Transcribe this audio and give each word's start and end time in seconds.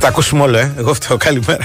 τα 0.00 0.08
ακούσουμε 0.08 0.42
όλο, 0.42 0.58
ε. 0.58 0.74
Εγώ 0.78 0.94
φταίω. 0.94 1.16
Καλημέρα. 1.16 1.64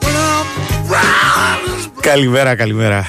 When 0.00 0.04
I'm 0.04 0.90
brown, 0.90 2.00
καλημέρα, 2.00 2.54
καλημέρα. 2.54 3.06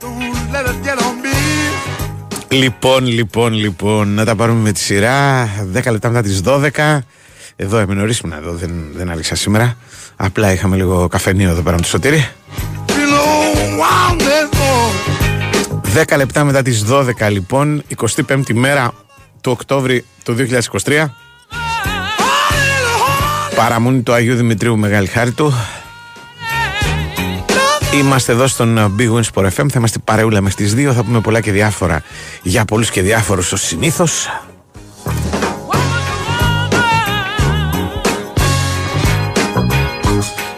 don't 0.00 0.54
let 0.54 0.66
it 0.66 0.86
get 0.86 0.98
on 0.98 1.24
me. 1.24 1.32
Λοιπόν, 2.48 3.06
λοιπόν, 3.06 3.52
λοιπόν, 3.52 4.08
να 4.08 4.24
τα 4.24 4.36
πάρουμε 4.36 4.60
με 4.60 4.72
τη 4.72 4.80
σειρά. 4.80 5.48
10 5.74 5.90
λεπτά 5.90 6.08
μετά 6.08 6.22
τις 6.22 6.40
12. 6.44 6.98
Εδώ 7.56 7.78
έμεινε 7.78 8.00
νωρίσιμο 8.00 8.34
εδώ, 8.36 8.52
δεν, 8.52 8.70
δεν 8.94 9.10
άλυξα 9.10 9.34
σήμερα. 9.34 9.76
Απλά 10.16 10.52
είχαμε 10.52 10.76
λίγο 10.76 11.08
καφενείο 11.08 11.50
εδώ 11.50 11.62
πέρα 11.62 11.76
με 11.76 11.82
το 11.82 11.88
σωτήρι. 11.88 12.28
Below 12.86 13.56
wound 13.80 14.20
and 14.20 14.54
more. 15.96 16.12
10 16.12 16.16
λεπτά 16.16 16.44
μετά 16.44 16.62
τις 16.62 16.84
12 16.90 17.30
λοιπόν, 17.30 17.82
25η 18.26 18.52
μέρα 18.52 18.92
του 19.40 19.52
Οκτώβρη 19.52 20.04
του 20.24 20.36
2023. 20.84 21.06
Παραμονή 23.54 24.02
του 24.02 24.12
Αγίου 24.12 24.34
Δημητρίου 24.34 24.78
Μεγάλη 24.78 25.06
Χάρη 25.06 25.32
του. 25.32 25.54
Είμαστε 27.94 28.32
εδώ 28.32 28.46
στον 28.46 28.94
Big 28.98 29.12
Wins 29.12 29.22
Sport 29.34 29.46
FM. 29.46 29.50
Θα 29.68 29.74
είμαστε 29.76 29.98
παρεούλα 30.04 30.40
με 30.40 30.50
στις 30.50 30.74
2. 30.76 30.92
Θα 30.94 31.02
πούμε 31.02 31.20
πολλά 31.20 31.40
και 31.40 31.52
διάφορα 31.52 32.02
για 32.42 32.64
πολλούς 32.64 32.90
και 32.90 33.02
διάφορους 33.02 33.52
ως 33.52 33.60
συνήθως. 33.60 34.28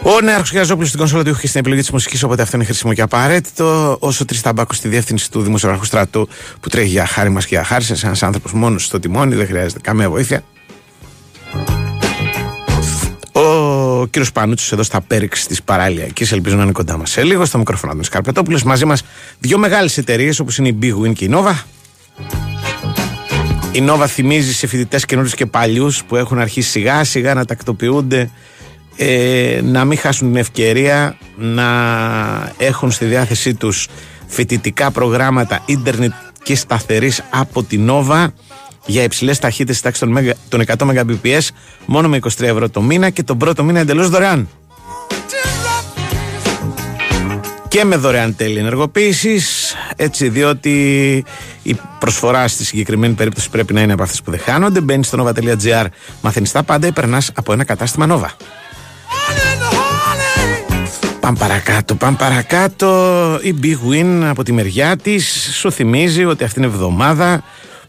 Ο 0.02 0.20
Νέαρχος 0.20 0.50
Γιαζόπουλο 0.50 0.86
στην 0.86 0.98
κονσόλα 0.98 1.22
του 1.22 1.30
ήχου 1.30 1.40
και 1.40 1.46
στην 1.46 1.60
επιλογή 1.60 1.80
της 1.80 1.90
μουσικής, 1.90 2.22
οπότε 2.22 2.42
αυτό 2.42 2.56
είναι 2.56 2.64
χρήσιμο 2.64 2.92
και 2.92 3.02
απαραίτητο. 3.02 3.96
Όσο 4.00 4.24
τρεις 4.24 4.40
ταμπάκου 4.40 4.74
στη 4.74 4.88
διεύθυνση 4.88 5.30
του 5.30 5.42
Δημοσιογραφικού 5.42 5.86
Στρατού 5.86 6.28
που 6.60 6.68
τρέχει 6.68 6.88
για 6.88 7.06
χάρη 7.06 7.30
μας 7.30 7.46
και 7.46 7.54
για 7.54 7.64
χάρη 7.64 7.84
σας, 7.84 8.04
ένας 8.04 8.22
άνθρωπος 8.22 8.52
μόνος 8.52 8.84
στο 8.84 9.00
τιμόνι, 9.00 9.34
δεν 9.34 9.46
χρειάζεται 9.46 9.80
καμία 9.80 10.10
βοήθεια. 10.10 10.42
Ο 14.04 14.06
κύριος 14.06 14.32
Πανούτσο 14.32 14.74
εδώ 14.74 14.82
στα 14.82 15.00
πέριξ 15.00 15.46
της 15.46 15.62
παραλιακής, 15.62 16.32
ελπίζω 16.32 16.56
να 16.56 16.62
είναι 16.62 16.72
κοντά 16.72 16.96
μας 16.96 17.10
σε 17.10 17.22
λίγο. 17.22 17.44
Στο 17.44 17.58
μικρόφωνο 17.58 17.94
του 17.94 18.08
Καρπετόπουλο. 18.10 18.60
Μαζί 18.64 18.84
μας 18.84 19.02
δύο 19.38 19.58
μεγάλες 19.58 19.98
εταιρείες 19.98 20.38
όπως 20.38 20.58
είναι 20.58 20.68
η 20.68 20.78
Big 20.82 21.06
Win 21.06 21.12
και 21.12 21.24
η 21.24 21.30
Nova. 21.32 21.52
Η 23.72 23.82
Nova 23.88 24.04
θυμίζει 24.08 24.54
σε 24.54 24.66
φοιτητές 24.66 25.04
καινούριους 25.04 25.34
και 25.34 25.46
παλιούς 25.46 26.04
που 26.04 26.16
έχουν 26.16 26.38
αρχίσει 26.38 26.70
σιγά 26.70 27.04
σιγά 27.04 27.34
να 27.34 27.44
τακτοποιούνται 27.44 28.30
ε, 28.96 29.60
να 29.62 29.84
μην 29.84 29.98
χάσουν 29.98 30.32
την 30.32 30.40
ευκαιρία 30.40 31.18
να 31.36 31.66
έχουν 32.58 32.90
στη 32.90 33.04
διάθεσή 33.04 33.54
τους 33.54 33.88
φοιτητικά 34.26 34.90
προγράμματα 34.90 35.62
ίντερνετ 35.66 36.12
και 36.42 36.54
σταθερής 36.56 37.24
από 37.30 37.62
την 37.62 37.90
Nova 37.90 38.26
για 38.86 39.02
υψηλές 39.02 39.38
ταχύτητες 39.38 39.80
τάξη 39.80 40.00
των, 40.00 40.08
μεγα- 40.10 40.34
των 40.48 40.60
100 40.60 40.76
Mbps 41.04 41.48
μόνο 41.86 42.08
με 42.08 42.16
23 42.16 42.28
ευρώ 42.40 42.68
το 42.70 42.80
μήνα 42.82 43.10
και 43.10 43.22
τον 43.22 43.38
πρώτο 43.38 43.64
μήνα 43.64 43.80
εντελώς 43.80 44.08
δωρεάν. 44.08 44.48
και 47.68 47.84
με 47.84 47.96
δωρεάν 47.96 48.36
τέλη 48.36 48.58
ενεργοποίησης. 48.58 49.74
Έτσι, 49.96 50.28
διότι 50.28 51.24
η 51.62 51.76
προσφορά 51.98 52.48
στη 52.48 52.64
συγκεκριμένη 52.64 53.14
περίπτωση 53.14 53.50
πρέπει 53.50 53.72
να 53.72 53.80
είναι 53.80 53.92
από 53.92 54.02
αυτές 54.02 54.22
που 54.22 54.30
δεν 54.30 54.40
χάνονται. 54.40 54.80
Μπαίνεις 54.80 55.06
στο 55.06 55.24
nova.gr, 55.24 55.86
μαθαίνεις 56.20 56.52
τα 56.52 56.62
πάντα 56.62 56.86
ή 56.86 56.92
περνάς 56.92 57.30
από 57.34 57.52
ένα 57.52 57.64
κατάστημα 57.64 58.06
Nova. 58.10 58.28
Πάμε 61.20 61.38
παρακάτω, 61.38 61.94
πάμε 61.94 62.16
παρακάτω. 62.16 62.88
Η 63.42 63.54
Big 63.62 63.90
Win 63.92 64.22
από 64.28 64.42
τη 64.42 64.52
μεριά 64.52 64.96
της 64.96 65.50
σου 65.58 65.72
θυμίζει 65.72 66.24
ότι 66.24 66.44
αυτήν 66.44 66.62
την 66.62 66.70
εβδομάδα 66.72 67.42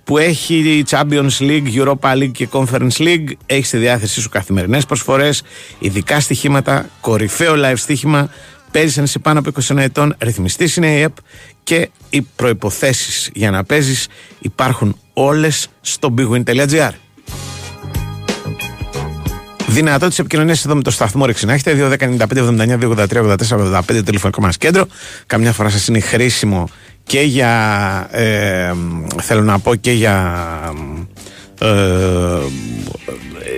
που 0.06 0.18
έχει 0.18 0.84
Champions 0.90 1.38
League, 1.40 1.75
Europa 1.75 2.13
League 2.13 2.31
και 2.31 2.48
Conference 2.52 2.98
League 2.98 3.28
έχεις 3.46 3.68
στη 3.68 3.78
διάθεσή 3.78 4.22
σου 4.22 4.30
καθημερινές 4.30 4.86
προσφορές, 4.86 5.44
ειδικά 5.80 6.19
στοιχήματα, 6.19 6.90
κορυφαίο 7.02 7.54
live 7.57 7.74
στοίχημα, 7.75 8.30
παίζεις 8.72 8.98
αν 8.98 9.04
είσαι 9.04 9.19
πάνω 9.19 9.40
από 9.40 9.52
21 9.68 9.78
ετών, 9.78 10.16
ρυθμιστής 10.19 10.75
είναι 10.75 10.88
η 10.88 11.02
ΕΠ 11.02 11.16
και 11.63 11.90
οι 12.10 12.22
προϋποθέσεις 12.22 13.30
για 13.34 13.52
να 13.52 13.63
παίζεις 13.63 14.07
υπάρχουν 14.40 15.00
όλες 15.13 15.68
στο 15.81 16.13
bigwin.gr. 16.18 16.92
Δυνατότητε 19.68 20.22
επικοινωνίας 20.22 20.66
εδώ 20.66 20.75
με 20.75 20.81
το 20.81 20.92
σταθμό 20.92 21.25
Ρεξινά. 21.25 21.54
Έχετε 21.54 21.98
2.195.79.283.84.85 22.00 24.06
τηλεφωνικό 24.06 24.42
μας 24.42 24.57
κέντρο. 24.57 24.88
Καμιά 25.25 25.52
φορά 25.52 25.69
σας 25.69 25.88
είναι 25.88 26.00
χρήσιμο 26.00 26.69
και 27.06 27.22
για. 27.22 28.07
Ε, 28.12 28.74
θέλω 29.22 29.42
να 29.42 29.60
πω 29.60 29.75
και 29.75 29.92
για. 29.92 30.46
Ε, 31.60 31.68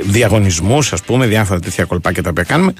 διαγωνισμούς, 0.04 0.94
ας 0.94 1.02
πούμε, 1.02 1.26
διάφορα 1.26 1.60
τέτοια 1.60 1.86
κολπάκια 1.86 2.24
τα 2.24 2.30
οποία 2.30 2.44
κάνουμε. 2.44 2.74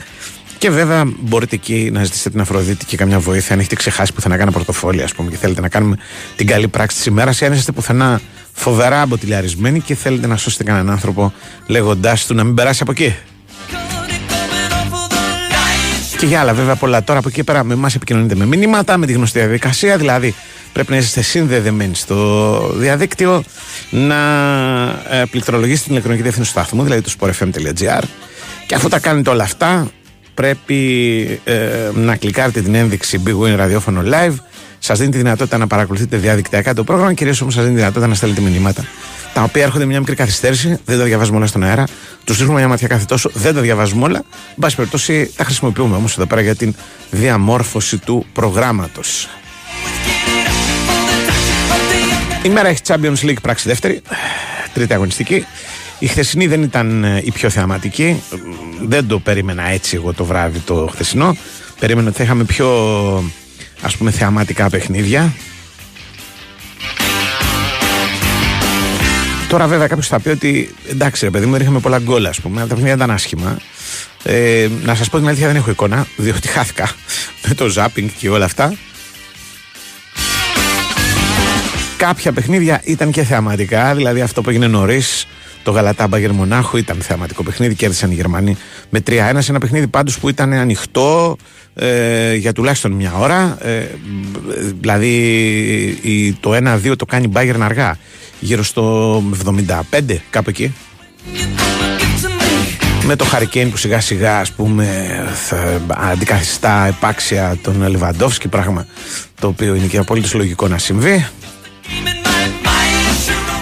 Και 0.58 0.70
βέβαια 0.70 1.04
μπορείτε 1.20 1.56
εκεί 1.56 1.90
να 1.94 2.04
ζητήσετε 2.04 2.30
την 2.30 2.42
Αφροδίτη 2.42 2.86
και 2.86 2.98
καμιά 2.98 3.20
βοήθεια 3.20 3.54
αν 3.54 3.60
έχετε 3.60 3.76
ξεχάσει 3.76 4.14
πουθενά 4.14 4.38
κάνα 4.38 4.52
πορτοφόλι, 4.52 5.04
ας 5.04 5.14
πούμε, 5.14 5.30
και 5.30 5.38
θέλετε 5.38 5.62
να 5.62 5.70
κάνουμε 5.70 5.98
την 6.36 6.48
καλή 6.48 6.68
πράξη 6.68 6.98
της 6.98 7.06
ημέρας, 7.06 7.42
ή 7.42 7.46
αν 7.46 7.54
είστε 7.54 7.72
πουθενά 7.72 8.22
φοβερά 8.54 9.02
αμποτιλιαρισμένοι 9.02 9.80
και 9.80 9.96
θέλετε 9.96 10.28
να 10.28 10.38
σώσετε 10.38 10.64
κανέναν 10.64 10.90
άνθρωπο 10.90 11.34
λέγοντάς 11.68 12.26
του 12.26 12.34
να 12.34 12.44
μην 12.44 12.54
περάσει 12.54 12.80
από 12.82 12.92
εκεί. 12.92 13.16
Και 16.18 16.26
για 16.26 16.40
άλλα, 16.40 16.54
βέβαια, 16.54 16.76
πολλά 16.76 17.04
τώρα 17.04 17.20
από 17.20 17.28
εκεί 17.28 17.38
και 17.38 17.44
πέρα 17.44 17.64
με 17.64 17.74
εμά 17.74 17.90
επικοινωνείτε 17.96 18.36
με 18.36 18.46
μηνύματα, 18.46 18.98
με 18.98 19.06
τη 19.06 19.14
γνωστή 19.14 19.40
διαδικασία. 19.40 19.98
Δηλαδή, 19.98 20.36
πρέπει 20.78 20.92
να 20.92 20.98
είστε 20.98 21.22
συνδεδεμένοι 21.22 21.96
στο 21.96 22.72
διαδίκτυο, 22.76 23.44
να 23.90 24.16
ε, 25.10 25.24
πληκτρολογήσετε 25.32 25.84
την 25.84 25.92
ηλεκτρονική 25.92 26.24
διεύθυνση 26.24 26.52
του 26.54 26.60
σταθμού, 26.60 26.84
δηλαδή 26.84 27.02
το 27.02 27.12
sportfm.gr. 27.20 28.04
Και 28.68 28.76
αφού 28.76 28.88
τα 28.88 29.00
κάνετε 29.00 29.30
όλα 29.30 29.44
αυτά, 29.44 29.88
πρέπει 30.34 31.40
ε, 31.44 31.58
να 31.94 32.16
κλικάρετε 32.16 32.62
την 32.62 32.76
ένδειξη 32.76 33.22
Big 33.26 33.40
Win 33.40 33.56
ραδιόφωνο 33.56 34.04
live. 34.06 34.36
Σας 34.80 35.00
δίνει 35.00 35.12
τη 35.12 35.18
δυνατότητα 35.18 35.58
να 35.58 35.68
παρακολουθείτε 35.68 36.18
διαδικτυακά 36.18 36.74
το 36.74 36.84
πρόγραμμα, 36.84 37.14
κυρίως 37.14 37.42
όμως 37.42 37.54
σας 37.54 37.64
δίνει 37.64 37.76
τη 37.76 37.80
δυνατότητα 37.80 38.10
να 38.10 38.16
στέλνετε 38.16 38.42
μηνύματα. 38.42 38.86
Τα 39.34 39.44
οποία 39.44 39.64
έρχονται 39.64 39.84
με 39.84 39.90
μια 39.90 40.00
μικρή 40.00 40.16
καθυστέρηση, 40.16 40.80
δεν 40.86 40.98
τα 40.98 41.04
διαβάζουμε 41.04 41.38
όλα 41.38 41.48
στον 41.48 41.64
αέρα. 41.64 41.84
Τους 42.24 42.38
ρίχνουμε 42.38 42.60
μια 42.60 42.68
ματιά 42.68 42.88
κάθε 42.88 43.06
τόσο, 43.06 43.30
δεν 43.34 43.54
τα 43.56 43.62
διαβάζουμε 43.62 44.04
όλα. 44.04 44.18
Εν 44.50 44.56
πάση 44.60 44.76
περιπτώσει, 44.76 45.34
τα 45.36 45.44
χρησιμοποιούμε 45.44 45.96
όμως 45.96 46.14
εδώ 46.14 46.26
πέρα 46.26 46.42
για 46.42 46.56
την 46.56 46.76
διαμόρφωση 47.12 47.98
του 47.98 48.26
προγράμματος. 48.34 49.28
Η 52.48 52.50
μέρα 52.50 52.68
έχει 52.68 52.82
Champions 52.88 53.22
League 53.22 53.42
πράξη 53.42 53.68
δεύτερη, 53.68 54.02
τρίτη 54.74 54.94
αγωνιστική. 54.94 55.46
Η 56.00 56.08
χθεσινή 56.08 56.48
δεν 56.48 56.64
ήταν 56.64 57.04
ε, 57.04 57.22
η 57.24 57.32
πιο 57.32 57.50
θεαματική. 57.50 58.22
Δεν 58.82 59.08
το 59.08 59.20
περίμενα 59.20 59.70
έτσι 59.70 59.96
εγώ 59.96 60.14
το 60.14 60.26
βράδυ 60.26 60.60
το 60.60 60.90
χθεσινό. 60.92 61.38
Περίμενα 61.80 62.08
ότι 62.08 62.18
θα 62.18 62.24
είχαμε 62.24 62.44
πιο 62.44 62.70
ας 63.82 63.96
πούμε 63.98 64.12
θεαματικά 64.12 64.70
παιχνίδια. 64.70 65.34
Τώρα 69.50 69.68
βέβαια 69.68 69.88
κάποιος 69.88 70.08
θα 70.08 70.20
πει 70.20 70.30
ότι 70.30 70.76
εντάξει 70.90 71.26
ρε 71.26 71.32
παιδί 71.32 71.46
μου 71.46 71.56
είχαμε 71.56 71.80
πολλά 71.80 72.00
γκολ 72.00 72.26
ας 72.26 72.42
πούμε, 72.42 72.60
αλλά 72.60 72.68
τα 72.68 72.74
παιχνίδια 72.74 72.96
ήταν 72.96 73.12
άσχημα. 73.12 73.58
Ε, 74.24 74.68
να 74.84 74.96
σας 74.96 75.10
πω 75.10 75.18
την 75.18 75.28
αλήθεια 75.28 75.48
δεν 75.48 75.56
έχω 75.56 75.70
εικόνα, 75.70 76.08
διότι 76.16 76.48
χάθηκα 76.48 76.90
με 77.48 77.54
το 77.54 77.68
ζάπινγκ 77.68 78.10
και 78.20 78.30
όλα 78.30 78.46
αυτά. 78.46 78.74
Κάποια 81.98 82.32
παιχνίδια 82.32 82.82
ήταν 82.84 83.12
και 83.12 83.24
θεαματικά, 83.24 83.96
δηλαδή 83.96 84.22
αυτό 84.22 84.42
που 84.42 84.50
έγινε 84.50 84.68
νωρίς, 84.68 85.28
το 85.64 85.72
Γαλατά 85.72 86.08
Μπάγκερ 86.08 86.32
Μονάχου. 86.32 86.78
Ήταν 86.78 86.98
θεαματικό 87.02 87.44
παιχνίδι, 87.44 87.76
κέρδισαν 87.76 88.12
οι 88.12 88.14
Γερμανοί 88.14 88.58
με 88.90 89.04
3-1. 89.08 89.12
Σε 89.38 89.52
ένα 89.52 89.60
παιχνίδι 89.60 89.88
πάντως 89.88 90.20
που 90.20 90.30
ήταν 90.30 90.54
ανοιχτό 90.54 91.38
ε, 91.74 92.36
για 92.36 92.54
τουλάχιστον 92.54 92.92
μια 92.92 93.14
ώρα. 93.18 93.58
Ε, 93.62 93.86
δηλαδή 94.80 95.16
η, 96.02 96.34
το 96.34 96.52
1-2 96.86 96.98
το 96.98 97.06
κάνει 97.06 97.28
Μπάγκερ 97.28 97.62
αργά. 97.62 97.98
Γύρω 98.40 98.64
στο 98.64 99.24
75, 99.46 100.16
κάπου 100.30 100.50
εκεί 100.50 100.74
με 103.08 103.16
το 103.16 103.26
Χαρικέιν 103.26 103.72
που 103.72 103.78
σιγά 103.78 104.00
σιγά 104.00 104.40
ας 104.40 104.52
πούμε 104.52 105.08
θα 105.48 105.82
αντικαθιστά 105.88 106.86
επάξια 106.86 107.58
τον 107.62 107.88
Λεβαντόφσκι 107.88 108.48
πράγμα 108.48 108.86
το 109.40 109.48
οποίο 109.48 109.76
είναι 109.76 109.86
και 109.86 109.98
απολύτως 109.98 110.34
λογικό 110.34 110.68
να 110.68 110.78
συμβεί 110.78 111.28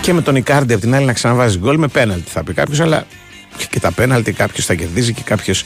και 0.05 0.13
με 0.13 0.21
τον 0.21 0.35
Ικάρντι 0.35 0.73
από 0.73 0.81
την 0.81 0.95
άλλη 0.95 1.05
να 1.05 1.13
ξαναβάζει 1.13 1.57
γκολ 1.57 1.77
με 1.77 1.87
πέναλτι 1.87 2.29
θα 2.29 2.43
πει 2.43 2.53
κάποιος, 2.53 2.79
αλλά 2.79 3.05
και 3.69 3.79
τα 3.79 3.91
πέναλτι 3.91 4.31
κάποιος 4.31 4.65
θα 4.65 4.73
κερδίζει 4.73 5.13
και 5.13 5.21
κάποιος 5.25 5.63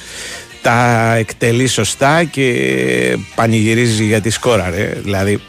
τα 0.62 1.14
εκτελεί 1.16 1.68
σωστά 1.68 2.24
και 2.24 3.18
πανηγυρίζει 3.36 4.04
γιατί 4.04 4.30
σκόραρε 4.30 4.94
δηλαδή 5.04 5.42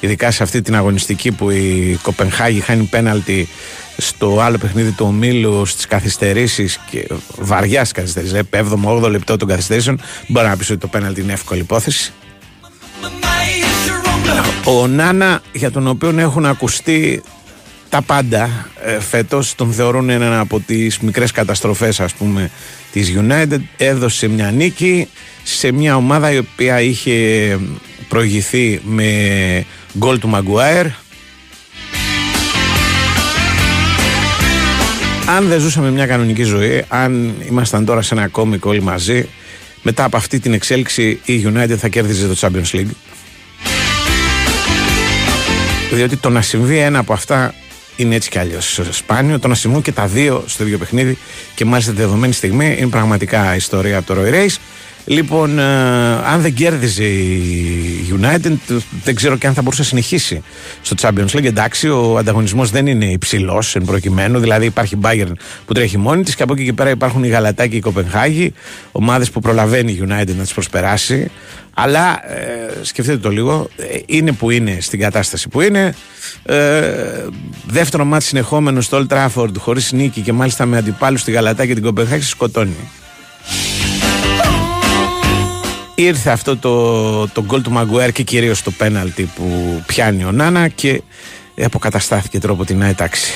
ειδικά 0.00 0.30
σε 0.30 0.42
αυτή 0.42 0.62
την 0.62 0.76
αγωνιστική 0.76 1.32
που 1.32 1.50
η 1.50 1.98
Κοπενχάγη 2.02 2.60
χάνει 2.60 2.84
πέναλτι 2.84 3.48
στο 3.96 4.40
άλλο 4.40 4.58
παιχνίδι 4.58 4.90
του 4.90 5.06
ομίλου 5.08 5.66
στις 5.66 5.86
καθυστερήσεις 5.86 6.80
και 6.90 7.08
βαριάς 7.38 7.92
καθυστερήσεις, 7.92 8.40
7ο-8ο 8.50 9.10
λεπτό 9.10 9.36
των 9.36 9.48
καθυστερήσεων, 9.48 10.00
μπορεί 10.26 10.46
να 10.46 10.56
πεις 10.56 10.70
ότι 10.70 10.78
το 10.78 10.86
πέναλτι 10.86 11.20
είναι 11.20 11.32
εύκολη 11.32 11.60
υπόθεση. 11.60 12.12
Ο 14.64 14.86
Νάνα, 14.86 15.42
για 15.52 15.70
τον 15.70 15.86
οποίο 15.86 16.14
έχουν 16.18 16.46
ακουστεί 16.46 17.22
τα 17.92 18.02
πάντα 18.02 18.70
ε, 18.84 19.00
φέτος, 19.00 19.54
τον 19.54 19.72
θεωρούν 19.72 20.10
ένα 20.10 20.40
από 20.40 20.60
τις 20.60 20.98
μικρές 20.98 21.30
καταστροφές 21.30 22.00
ας 22.00 22.12
πούμε 22.12 22.50
της 22.92 23.14
United, 23.16 23.60
έδωσε 23.76 24.28
μια 24.28 24.50
νίκη 24.50 25.08
σε 25.42 25.72
μια 25.72 25.96
ομάδα 25.96 26.32
η 26.32 26.38
οποία 26.38 26.80
είχε 26.80 27.58
προηγηθεί 28.08 28.80
με 28.84 29.64
γκολ 29.98 30.18
του 30.18 30.28
Μαγκουάερ 30.28 30.86
αν 35.26 35.48
δεν 35.48 35.60
ζούσαμε 35.60 35.90
μια 35.90 36.06
κανονική 36.06 36.42
ζωή, 36.42 36.84
αν 36.88 37.34
ήμασταν 37.48 37.84
τώρα 37.84 38.02
σε 38.02 38.14
ένα 38.14 38.28
κόμικο 38.28 38.70
όλοι 38.70 38.82
μαζί, 38.82 39.28
μετά 39.82 40.04
από 40.04 40.16
αυτή 40.16 40.40
την 40.40 40.52
εξέλιξη 40.52 41.20
η 41.24 41.46
United 41.54 41.76
θα 41.76 41.88
κέρδιζε 41.88 42.26
το 42.26 42.36
Champions 42.40 42.76
League. 42.76 42.92
Διότι 45.92 46.16
το 46.16 46.28
να 46.30 46.42
συμβεί 46.42 46.78
ένα 46.78 46.98
από 46.98 47.12
αυτά 47.12 47.54
είναι 47.96 48.14
έτσι 48.14 48.30
κι 48.30 48.38
αλλιώς 48.38 48.80
σπάνιο. 48.90 49.38
Το 49.38 49.48
να 49.48 49.54
συμβούν 49.54 49.82
και 49.82 49.92
τα 49.92 50.06
δύο 50.06 50.44
στο 50.46 50.64
ίδιο 50.64 50.78
παιχνίδι 50.78 51.18
και 51.54 51.64
μάλιστα 51.64 51.92
τη 51.92 51.96
δεδομένη 51.96 52.32
στιγμή 52.32 52.76
είναι 52.78 52.90
πραγματικά 52.90 53.54
ιστορία 53.54 53.98
από 53.98 54.14
το 54.14 54.20
Roy 54.20 54.34
Race. 54.34 54.56
Λοιπόν, 55.04 55.58
ε, 55.58 55.62
αν 56.24 56.40
δεν 56.40 56.54
κέρδιζε 56.54 57.04
η 57.04 58.18
United, 58.20 58.52
δεν 59.04 59.14
ξέρω 59.14 59.36
και 59.36 59.46
αν 59.46 59.54
θα 59.54 59.62
μπορούσε 59.62 59.80
να 59.80 59.88
συνεχίσει 59.88 60.42
στο 60.82 60.94
Champions 61.00 61.36
League. 61.36 61.44
Εντάξει, 61.44 61.88
ο 61.88 62.16
ανταγωνισμός 62.18 62.70
δεν 62.70 62.86
είναι 62.86 63.04
υψηλός 63.04 63.76
εν 63.76 63.84
προκειμένου. 63.84 64.38
Δηλαδή, 64.38 64.66
υπάρχει 64.66 64.94
η 64.94 64.98
Bayern 65.02 65.32
που 65.66 65.72
τρέχει 65.72 65.98
μόνη 65.98 66.22
της 66.22 66.34
και 66.34 66.42
από 66.42 66.52
εκεί 66.52 66.64
και 66.64 66.72
πέρα 66.72 66.90
υπάρχουν 66.90 67.24
η 67.24 67.28
Γαλατά 67.28 67.66
και 67.66 67.76
η 67.76 67.80
Κοπενχάγη, 67.80 68.52
ομάδες 68.92 69.30
που 69.30 69.40
προλαβαίνει 69.40 69.92
η 69.92 70.02
United 70.02 70.34
να 70.36 70.42
τις 70.42 70.52
προσπεράσει. 70.52 71.30
Αλλά 71.74 72.32
ε, 72.32 72.72
σκεφτείτε 72.82 73.18
το 73.18 73.30
λίγο, 73.30 73.68
ε, 73.76 73.98
είναι 74.06 74.32
που 74.32 74.50
είναι 74.50 74.78
στην 74.80 74.98
κατάσταση 75.00 75.48
που 75.48 75.60
είναι. 75.60 75.94
Ε, 76.42 77.26
δεύτερο 77.66 78.04
μάτι 78.04 78.24
συνεχόμενο 78.24 78.80
στο 78.80 79.06
Old 79.10 79.16
Trafford 79.16 79.58
χωρίς 79.58 79.92
νίκη 79.92 80.20
και 80.20 80.32
μάλιστα 80.32 80.66
με 80.66 80.76
αντιπάλους 80.76 81.20
στη 81.20 81.30
Γαλατά 81.30 81.66
και 81.66 81.74
την 81.74 81.82
Κοπενχάγη 81.82 82.22
σκοτώνει 82.22 82.90
ήρθε 85.94 86.30
αυτό 86.30 86.56
το, 86.56 87.28
το 87.28 87.44
γκολ 87.44 87.62
του 87.62 87.70
Μαγκουέρ 87.70 88.12
και 88.12 88.22
κυρίως 88.22 88.62
το 88.62 88.70
πέναλτι 88.70 89.30
που 89.34 89.82
πιάνει 89.86 90.24
ο 90.24 90.32
Νάνα 90.32 90.68
και 90.68 91.02
αποκαταστάθηκε 91.62 92.38
τρόπο 92.38 92.64
την 92.64 92.84
άταξη. 92.84 93.32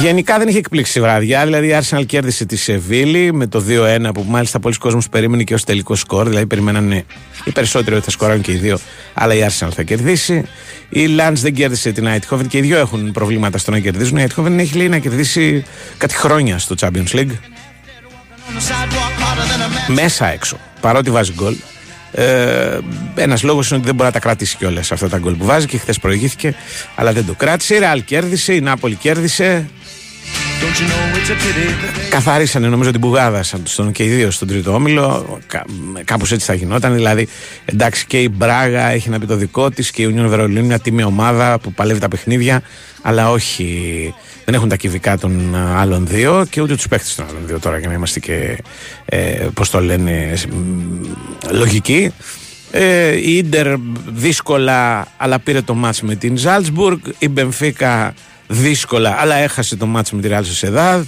Γενικά 0.00 0.38
δεν 0.38 0.48
είχε 0.48 0.58
εκπλήξει 0.58 1.00
βράδια. 1.00 1.44
Δηλαδή 1.44 1.66
η 1.66 1.78
Arsenal 1.80 2.06
κέρδισε 2.06 2.44
τη 2.44 2.56
Σεβίλη 2.56 3.32
με 3.32 3.46
το 3.46 3.64
2-1 3.68 4.10
που 4.14 4.24
μάλιστα 4.28 4.60
πολλοί 4.60 4.74
κόσμος 4.76 5.08
περίμενε 5.08 5.42
και 5.42 5.54
ως 5.54 5.64
τελικό 5.64 5.94
σκορ. 5.94 6.28
Δηλαδή 6.28 6.46
περιμένανε 6.46 7.04
οι 7.44 7.50
περισσότεροι 7.50 7.96
ότι 7.96 8.04
θα 8.04 8.10
σκοράρουν 8.10 8.42
και 8.42 8.52
οι 8.52 8.56
δύο, 8.56 8.78
αλλά 9.14 9.34
η 9.34 9.46
Arsenal 9.48 9.68
θα 9.74 9.82
κερδίσει. 9.82 10.44
Η 10.88 11.06
Lance 11.18 11.32
δεν 11.34 11.54
κέρδισε 11.54 11.92
την 11.92 12.06
Eindhoven 12.08 12.46
και 12.48 12.58
οι 12.58 12.60
δύο 12.60 12.78
έχουν 12.78 13.12
προβλήματα 13.12 13.58
στο 13.58 13.70
να 13.70 13.78
κερδίζουν. 13.78 14.16
Η 14.16 14.26
Eindhoven 14.28 14.58
έχει 14.58 14.76
λέει 14.76 14.88
να 14.88 14.98
κερδίσει 14.98 15.64
κάτι 15.98 16.14
χρόνια 16.16 16.58
στο 16.58 16.74
Champions 16.80 17.10
League. 17.12 17.32
Μέσα 19.88 20.26
έξω. 20.32 20.58
Παρότι 20.80 21.10
βάζει 21.10 21.32
γκολ. 21.32 21.56
Ε, 22.12 22.78
Ένας 23.14 23.42
λόγος 23.42 23.68
είναι 23.68 23.76
ότι 23.76 23.86
δεν 23.86 23.94
μπορεί 23.94 24.06
να 24.06 24.12
τα 24.14 24.20
κρατήσει 24.20 24.56
κιόλας 24.56 24.92
αυτά 24.92 25.08
τα 25.08 25.18
γκολ 25.18 25.34
που 25.34 25.44
βάζει 25.44 25.66
και 25.66 25.78
χθες 25.78 25.98
προηγήθηκε, 25.98 26.54
αλλά 26.94 27.12
δεν 27.12 27.26
το 27.26 27.34
κράτησε. 27.34 27.74
Η 27.74 27.78
Ρεάλ 27.78 28.04
κέρδισε, 28.04 28.54
η 28.54 28.60
Νάπολη 28.60 28.94
κέρδισε. 28.94 29.68
Καθαρίσανε 32.10 32.68
νομίζω 32.68 32.90
την 32.90 33.00
πουγάδα 33.00 33.42
στον 33.42 33.92
και 33.92 34.04
οι 34.04 34.08
δύο 34.08 34.30
στον 34.30 34.48
τρίτο 34.48 34.74
όμιλο. 34.74 35.38
Κάπως 36.04 36.32
έτσι 36.32 36.46
θα 36.46 36.54
γινόταν. 36.54 36.94
Δηλαδή, 36.94 37.28
εντάξει, 37.64 38.06
και 38.06 38.20
η 38.20 38.30
Μπράγα 38.32 38.90
έχει 38.90 39.08
να 39.08 39.18
πει 39.18 39.26
το 39.26 39.36
δικό 39.36 39.70
της 39.70 39.90
και 39.90 40.02
η 40.02 40.14
Union 40.14 40.28
Βερολίνου 40.28 40.66
μια 40.66 40.78
τιμή 40.78 41.02
ομάδα 41.02 41.58
που 41.58 41.72
παλεύει 41.72 42.00
τα 42.00 42.08
παιχνίδια, 42.08 42.62
αλλά 43.02 43.30
όχι. 43.30 44.14
Δεν 44.44 44.54
έχουν 44.54 44.68
τα 44.68 44.76
κυβικά 44.76 45.18
των 45.18 45.54
άλλων 45.54 46.06
δύο 46.06 46.46
και 46.50 46.60
ούτε 46.60 46.74
τους 46.74 46.88
παίχτες 46.88 47.14
των 47.14 47.26
άλλων 47.28 47.42
δύο 47.46 47.58
τώρα 47.58 47.78
για 47.78 47.88
να 47.88 47.94
είμαστε 47.94 48.20
και 48.20 48.58
ε, 49.04 49.46
πώς 49.54 49.70
το 49.70 49.80
λένε 49.80 50.32
λογικοί. 51.50 52.12
Ε, 52.70 53.16
η 53.16 53.36
Ίντερ 53.36 53.74
δύσκολα 54.06 55.06
αλλά 55.16 55.38
πήρε 55.38 55.60
το 55.60 55.74
μάτς 55.74 56.02
με 56.02 56.14
την 56.14 56.36
Ζάλτσμπουργκ 56.36 56.98
η 57.18 57.28
Μπενφίκα 57.28 58.14
δύσκολα, 58.48 59.16
αλλά 59.18 59.34
έχασε 59.34 59.76
το 59.76 59.86
μάτσο 59.86 60.16
με 60.16 60.22
τη 60.22 60.28
Real 60.30 60.42
Sociedad. 60.42 61.02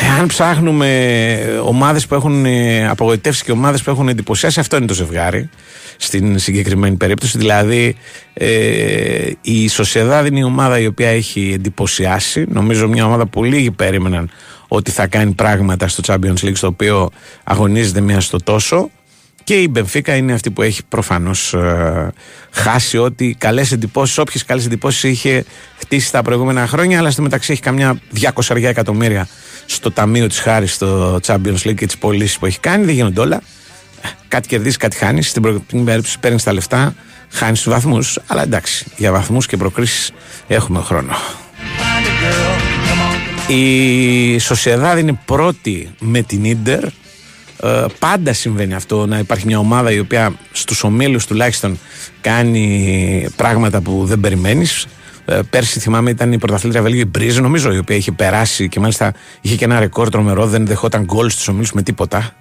Εάν 0.00 0.26
ψάχνουμε 0.26 1.60
ομάδες 1.64 2.06
που 2.06 2.14
έχουν 2.14 2.44
ε, 2.44 2.88
απογοητεύσει 2.88 3.44
και 3.44 3.52
ομάδες 3.52 3.82
που 3.82 3.90
έχουν 3.90 4.08
εντυπωσιάσει, 4.08 4.60
αυτό 4.60 4.76
είναι 4.76 4.86
το 4.86 4.94
ζευγάρι 4.94 5.48
στην 5.96 6.38
συγκεκριμένη 6.38 6.96
περίπτωση. 6.96 7.38
Δηλαδή, 7.38 7.96
ε, 8.34 9.30
η 9.40 9.70
Sociedad 9.76 10.24
είναι 10.26 10.38
η 10.38 10.42
ομάδα 10.42 10.78
η 10.78 10.86
οποία 10.86 11.08
έχει 11.08 11.50
εντυπωσιάσει. 11.54 12.44
Νομίζω 12.48 12.88
μια 12.88 13.06
ομάδα 13.06 13.26
που 13.26 13.44
λίγοι 13.44 13.70
περίμεναν 13.70 14.30
ότι 14.68 14.90
θα 14.90 15.06
κάνει 15.06 15.32
πράγματα 15.32 15.88
στο 15.88 16.02
Champions 16.06 16.44
League, 16.44 16.56
στο 16.56 16.66
οποίο 16.66 17.10
αγωνίζεται 17.44 18.00
μία 18.00 18.20
στο 18.20 18.38
τόσο. 18.38 18.90
Και 19.44 19.54
η 19.54 19.68
Μπενφίκα 19.70 20.16
είναι 20.16 20.32
αυτή 20.32 20.50
που 20.50 20.62
έχει 20.62 20.82
προφανώς 20.88 21.54
ε, 21.54 22.12
χάσει 22.50 22.98
ό,τι 22.98 23.34
καλές 23.34 23.72
εντυπώσεις, 23.72 24.18
όποιες 24.18 24.44
καλές 24.44 24.66
εντυπώσεις 24.66 25.02
είχε 25.02 25.44
χτίσει 25.78 26.12
τα 26.12 26.22
προηγούμενα 26.22 26.66
χρόνια. 26.66 26.98
Αλλά 26.98 27.10
στο 27.10 27.22
μεταξύ 27.22 27.52
έχει 27.52 27.60
καμιά 27.60 27.98
200 28.34 28.62
εκατομμύρια 28.62 29.28
στο 29.66 29.90
ταμείο 29.90 30.26
της 30.26 30.38
χάρης 30.38 30.74
στο 30.74 31.20
Champions 31.26 31.62
League 31.64 31.74
και 31.74 31.86
τις 31.86 31.98
πωλήσεις 31.98 32.38
που 32.38 32.46
έχει 32.46 32.60
κάνει. 32.60 32.84
Δεν 32.84 32.94
γίνονται 32.94 33.20
όλα. 33.20 33.42
Κάτι 34.28 34.48
κερδίζεις, 34.48 34.76
κάτι 34.76 34.96
χάνεις. 34.96 35.28
Στην 35.28 35.42
προηγούμενη 35.42 35.84
περίπτωση 35.84 36.18
παίρνεις 36.18 36.42
τα 36.42 36.52
λεφτά, 36.52 36.94
χάνεις 37.30 37.62
τους 37.62 37.72
βαθμούς. 37.72 38.18
Αλλά 38.26 38.42
εντάξει, 38.42 38.86
για 38.96 39.12
βαθμούς 39.12 39.46
και 39.46 39.56
προκρίσεις 39.56 40.12
έχουμε 40.46 40.80
χρόνο. 40.80 41.16
Η 43.46 44.38
Σοσιαδάδη 44.38 45.00
είναι 45.00 45.18
πρώτη 45.24 45.94
με 46.00 46.22
την 46.22 46.44
Ίντερ 46.44 46.84
ε, 47.62 47.84
πάντα 47.98 48.32
συμβαίνει 48.32 48.74
αυτό 48.74 49.06
να 49.06 49.18
υπάρχει 49.18 49.46
μια 49.46 49.58
ομάδα 49.58 49.92
η 49.92 49.98
οποία 49.98 50.34
στους 50.52 50.82
ομίλους 50.82 51.26
τουλάχιστον 51.26 51.78
κάνει 52.20 53.28
πράγματα 53.36 53.80
που 53.80 54.04
δεν 54.04 54.20
περιμένεις 54.20 54.86
ε, 55.24 55.40
πέρσι 55.50 55.80
θυμάμαι 55.80 56.10
ήταν 56.10 56.32
η 56.32 56.38
πρωταθλήτρια 56.38 56.82
Βέλγιο 56.82 57.00
η 57.00 57.04
Μπρίζ 57.04 57.38
νομίζω 57.38 57.72
η 57.72 57.78
οποία 57.78 57.96
είχε 57.96 58.12
περάσει 58.12 58.68
και 58.68 58.80
μάλιστα 58.80 59.14
είχε 59.40 59.56
και 59.56 59.64
ένα 59.64 59.78
ρεκόρ 59.78 60.08
τρομερό 60.08 60.46
δεν 60.46 60.66
δεχόταν 60.66 61.04
γκολ 61.04 61.30
στους 61.30 61.48
ομίλους 61.48 61.72
με 61.72 61.82
τίποτα 61.82 62.32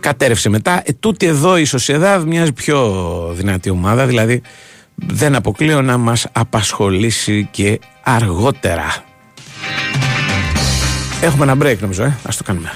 κατέρευσε 0.00 0.48
μετά 0.48 0.82
ε, 0.84 0.92
τούτη 0.92 1.26
εδώ 1.26 1.56
η 1.56 1.64
Σοσιαδάδ 1.64 2.24
μοιάζει 2.24 2.52
πιο 2.52 3.32
δυνατή 3.36 3.70
ομάδα 3.70 4.06
δηλαδή 4.06 4.42
δεν 4.94 5.34
αποκλείω 5.34 5.82
να 5.82 5.96
μας 5.96 6.26
απασχολήσει 6.32 7.48
και 7.50 7.78
αργότερα 8.02 9.04
Έχουμε 11.20 11.44
ένα 11.44 11.56
break 11.62 11.78
νομίζω, 11.80 12.02
ε. 12.04 12.16
ας 12.22 12.36
το 12.36 12.42
κάνουμε. 12.42 12.72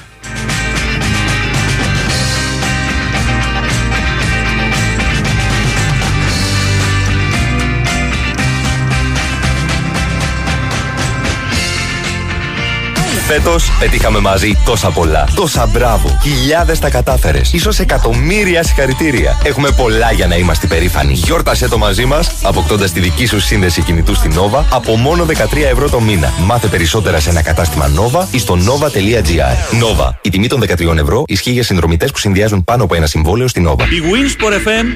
Φέτος 13.32 13.70
πετύχαμε 13.78 14.18
μαζί 14.18 14.56
τόσα 14.64 14.90
πολλά. 14.90 15.28
Τόσα 15.34 15.66
μπράβο. 15.66 16.18
Χιλιάδες 16.22 16.78
τα 16.78 16.90
κατάφερες. 16.90 17.54
σω 17.60 17.70
εκατομμύρια 17.78 18.62
συγχαρητήρια. 18.62 19.40
Έχουμε 19.44 19.70
πολλά 19.70 20.12
για 20.12 20.26
να 20.26 20.37
είμαστε 20.37 20.66
περήφανοι. 20.66 21.12
Γιόρτασε 21.12 21.68
το 21.68 21.78
μαζί 21.78 22.04
μας, 22.04 22.34
αποκτώντας 22.42 22.92
τη 22.92 23.00
δική 23.00 23.26
σου 23.26 23.40
σύνδεση 23.40 23.82
κινητού 23.82 24.14
στην 24.14 24.32
Nova 24.32 24.64
από 24.72 24.96
μόνο 24.96 25.25
13 25.25 25.68
ευρώ 25.70 25.90
το 25.90 26.00
μήνα. 26.00 26.32
Μάθε 26.44 26.66
περισσότερα 26.66 27.20
σε 27.20 27.30
ένα 27.30 27.42
κατάστημα 27.42 27.87
Nova 27.87 28.25
ή 28.30 28.38
στο 28.38 28.54
nova.gr. 28.54 29.78
Nova. 29.82 30.10
Η 30.22 30.30
τιμή 30.30 30.46
των 30.46 30.60
13 30.60 30.96
ευρώ 30.96 31.22
ισχύει 31.26 31.52
για 31.52 31.62
συνδρομητές 31.62 32.10
που 32.10 32.18
συνδυάζουν 32.18 32.64
πάνω 32.64 32.84
από 32.84 32.94
ένα 32.94 33.06
συμβόλαιο 33.06 33.49
στην 33.49 33.68
Nova. 33.68 33.80
Η 33.80 34.02
Winsport 34.10 34.52
FM 34.52 34.87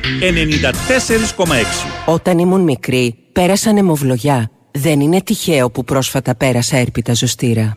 94,6. 1.45 1.55
Όταν 2.05 2.39
ήμουν 2.39 2.61
μικρή, 2.61 3.15
πέρασα 3.33 3.73
νεμοβλογιά. 3.73 4.51
Δεν 4.73 5.01
είναι 5.01 5.23
τυχαίο 5.23 5.71
που 5.71 5.85
πρόσφατα 5.85 6.35
πέρασα 6.37 6.77
έρπιτα 6.77 7.15
ζωστήρα. 7.15 7.77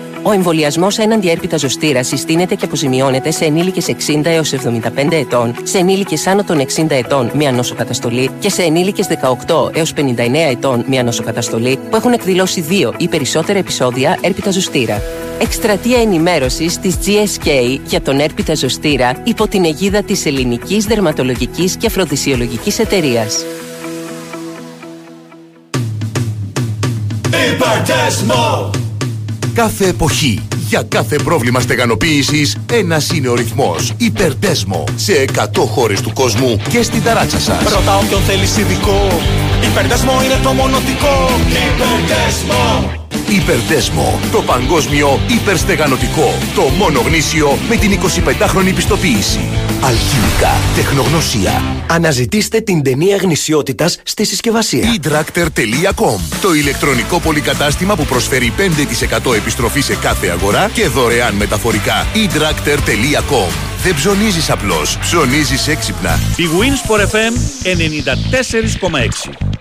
Ο 0.23 0.31
εμβολιασμός 0.31 0.97
έναντι 0.97 1.29
έρπιτα 1.29 1.57
ζωστήρας 1.57 2.07
συστήνεται 2.07 2.55
και 2.55 2.65
αποζημιώνεται 2.65 3.31
σε 3.31 3.45
ενήλικες 3.45 3.87
60 3.87 4.25
έως 4.25 4.53
75 4.53 5.11
ετών, 5.11 5.55
σε 5.63 5.77
ενήλικες 5.77 6.27
άνω 6.27 6.43
των 6.43 6.59
60 6.59 6.85
ετών 6.89 7.31
μία 7.33 7.51
νοσοκαταστολή 7.51 8.29
και 8.39 8.49
σε 8.49 8.63
ενήλικες 8.63 9.07
18 9.07 9.75
έως 9.75 9.93
59 9.93 10.01
ετών 10.49 10.83
μία 10.87 11.03
νοσοκαταστολή 11.03 11.79
που 11.89 11.95
έχουν 11.95 12.11
εκδηλώσει 12.11 12.61
δύο 12.61 12.93
ή 12.97 13.07
περισσότερα 13.07 13.59
επεισόδια 13.59 14.17
έρπιτα 14.21 14.51
ζωστήρα. 14.51 15.01
Εκστρατεία 15.41 16.01
ενημέρωσης 16.01 16.79
της 16.79 16.95
GSK 17.05 17.79
για 17.85 18.01
τον 18.01 18.19
έρπιτα 18.19 18.55
ζωστήρα 18.55 19.21
υπό 19.23 19.47
την 19.47 19.65
αιγίδα 19.65 20.03
της 20.03 20.25
Ελληνικής 20.25 20.85
Δερματολογικής 20.85 21.75
και 21.75 21.87
Αφροδισιολογικής 21.87 22.79
Εταιρείας. 22.79 23.45
Κάθε 29.53 29.87
εποχή, 29.87 30.41
για 30.67 30.83
κάθε 30.83 31.15
πρόβλημα 31.15 31.59
στεγανοποίησης, 31.59 32.57
ένας 32.71 33.09
είναι 33.09 33.27
ο 33.27 33.35
ρυθμός. 33.35 33.93
Υπερτέσμο. 33.97 34.83
Σε 34.95 35.13
100 35.13 35.65
χώρες 35.65 36.01
του 36.01 36.11
κόσμου 36.13 36.61
και 36.69 36.83
στην 36.83 37.03
ταράτσα 37.03 37.39
σας. 37.39 37.63
Ρωτά 37.73 37.97
όποιον 37.97 38.21
θέλεις 38.21 38.57
ειδικό. 38.57 39.07
Υπερδέσμο 39.71 40.23
είναι 40.23 40.39
το 40.43 40.51
μονοτικό. 40.51 41.29
Υπερδέσμο. 43.11 43.39
Υπερτέσμο. 43.41 44.19
Το 44.31 44.41
παγκόσμιο 44.41 45.19
υπερστεγανοτικό. 45.27 46.33
Το 46.55 46.61
μόνο 46.61 46.99
γνήσιο 46.99 47.57
με 47.69 47.75
την 47.75 47.99
25χρονη 48.01 48.71
πιστοποίηση. 48.75 49.39
Αλχημικά. 49.81 50.51
Τεχνογνωσία. 50.75 51.61
Αναζητήστε 51.89 52.59
την 52.59 52.83
ταινία 52.83 53.15
γνησιότητας 53.15 53.99
στη 54.03 54.25
συσκευασία. 54.25 54.95
eDractor.com 54.95 56.19
Το 56.41 56.53
ηλεκτρονικό 56.53 57.19
πολυκατάστημα 57.19 57.95
που 57.95 58.05
προσφέρει 58.05 58.53
5% 59.27 59.33
επιστροφή 59.35 59.81
σε 59.81 59.95
κάθε 59.95 60.27
αγορά 60.27 60.69
και 60.73 60.87
δωρεάν 60.87 61.33
μεταφορικά. 61.35 62.05
eDractor.com 62.13 63.51
Δεν 63.83 63.95
ψωνίζεις 63.95 64.49
απλώς, 64.49 64.97
ψωνίζεις 64.97 65.67
έξυπνα. 65.67 66.19
Η 66.35 66.43
Winsport 66.59 67.01
FM 67.01 67.33
94,6. 67.63 69.60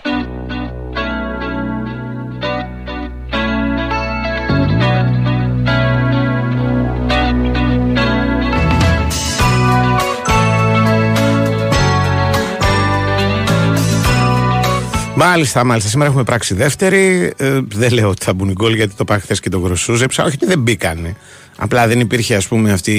Μάλιστα, 15.23 15.65
μάλιστα. 15.65 15.89
Σήμερα 15.89 16.09
έχουμε 16.09 16.25
πράξει 16.25 16.55
δεύτερη. 16.55 17.33
Ε, 17.37 17.61
δεν 17.75 17.93
λέω 17.93 18.09
ότι 18.09 18.25
θα 18.25 18.35
μπουν 18.35 18.53
γκολ 18.53 18.75
γιατί 18.75 18.91
το 18.91 18.99
είπα 19.01 19.19
χθες 19.19 19.41
και 19.41 19.49
το 19.49 19.59
γροσούζεψα. 19.59 20.25
Όχι, 20.25 20.37
δεν 20.41 20.59
μπήκανε. 20.59 21.17
Απλά 21.57 21.87
δεν 21.87 22.01
υπήρχε, 22.01 22.35
ας 22.35 22.49
πούμε, 22.49 22.73
αυτή 22.73 22.93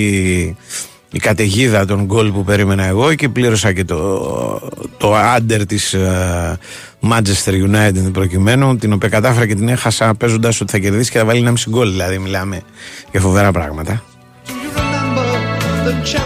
η 1.12 1.20
καταιγίδα 1.20 1.86
των 1.86 2.06
γκολ 2.06 2.32
που 2.32 2.44
περίμενα 2.44 2.86
εγώ 2.86 3.13
και 3.13 3.30
πλήρωσα 3.30 3.74
και 3.74 3.84
το, 3.84 4.00
το 4.98 5.16
άντερ 5.16 5.66
της 5.66 5.96
uh, 5.98 6.54
Manchester 7.12 7.54
United 7.70 8.12
προκειμένου, 8.12 8.78
την 8.78 8.94
οποία 8.94 9.10
κατάφερα 9.10 9.48
και 9.48 9.56
την 9.56 9.68
έχασα 9.68 10.13
παίζοντας 10.13 10.62
ότι 10.62 10.72
θα 10.72 10.78
κερδίσει 10.78 11.12
και 11.12 11.18
θα 11.18 11.25
βάλει 11.25 11.40
ένα 11.40 11.51
μισή 11.51 11.70
γκολ. 11.70 11.90
Δηλαδή, 11.92 12.18
μιλάμε 12.18 12.62
για 13.12 13.20
φοβερά 13.20 13.51
πράγματα. 13.51 14.04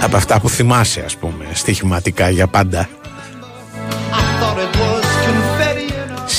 Από 0.02 0.18
αυτά 0.18 0.40
που 0.40 0.50
θυμάσαι, 0.50 1.02
ας 1.06 1.16
πούμε, 1.16 1.46
στοιχηματικά 1.54 2.30
για 2.30 2.48
πάντα. 2.48 2.90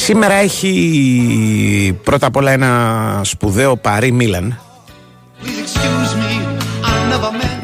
Σήμερα 0.07 0.35
έχει 0.35 1.99
πρώτα 2.03 2.27
απ' 2.27 2.37
όλα 2.37 2.51
ένα 2.51 3.21
σπουδαίο 3.25 3.77
Παρί 3.77 4.13
Μίλαν. 4.13 4.61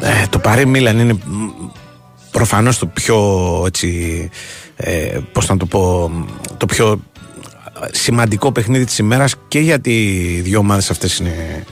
Ε, 0.01 0.27
το 0.29 0.39
Παρί 0.39 0.65
Μίλαν 0.65 0.99
είναι 0.99 1.17
προφανώς 2.31 2.77
το 2.77 2.85
πιο 2.85 3.17
έτσι, 3.65 4.29
ε, 4.75 5.19
πώς 5.31 5.47
να 5.47 5.57
το 5.57 5.65
πω, 5.65 6.11
το 6.57 6.65
πιο 6.65 7.01
σημαντικό 7.91 8.51
παιχνίδι 8.51 8.85
της 8.85 8.97
ημέρας 8.97 9.35
και 9.47 9.59
γιατί 9.59 9.91
οι 10.37 10.41
δύο 10.41 10.59
ομάδες 10.59 10.89
αυτές 10.89 11.17
είναι 11.17 11.63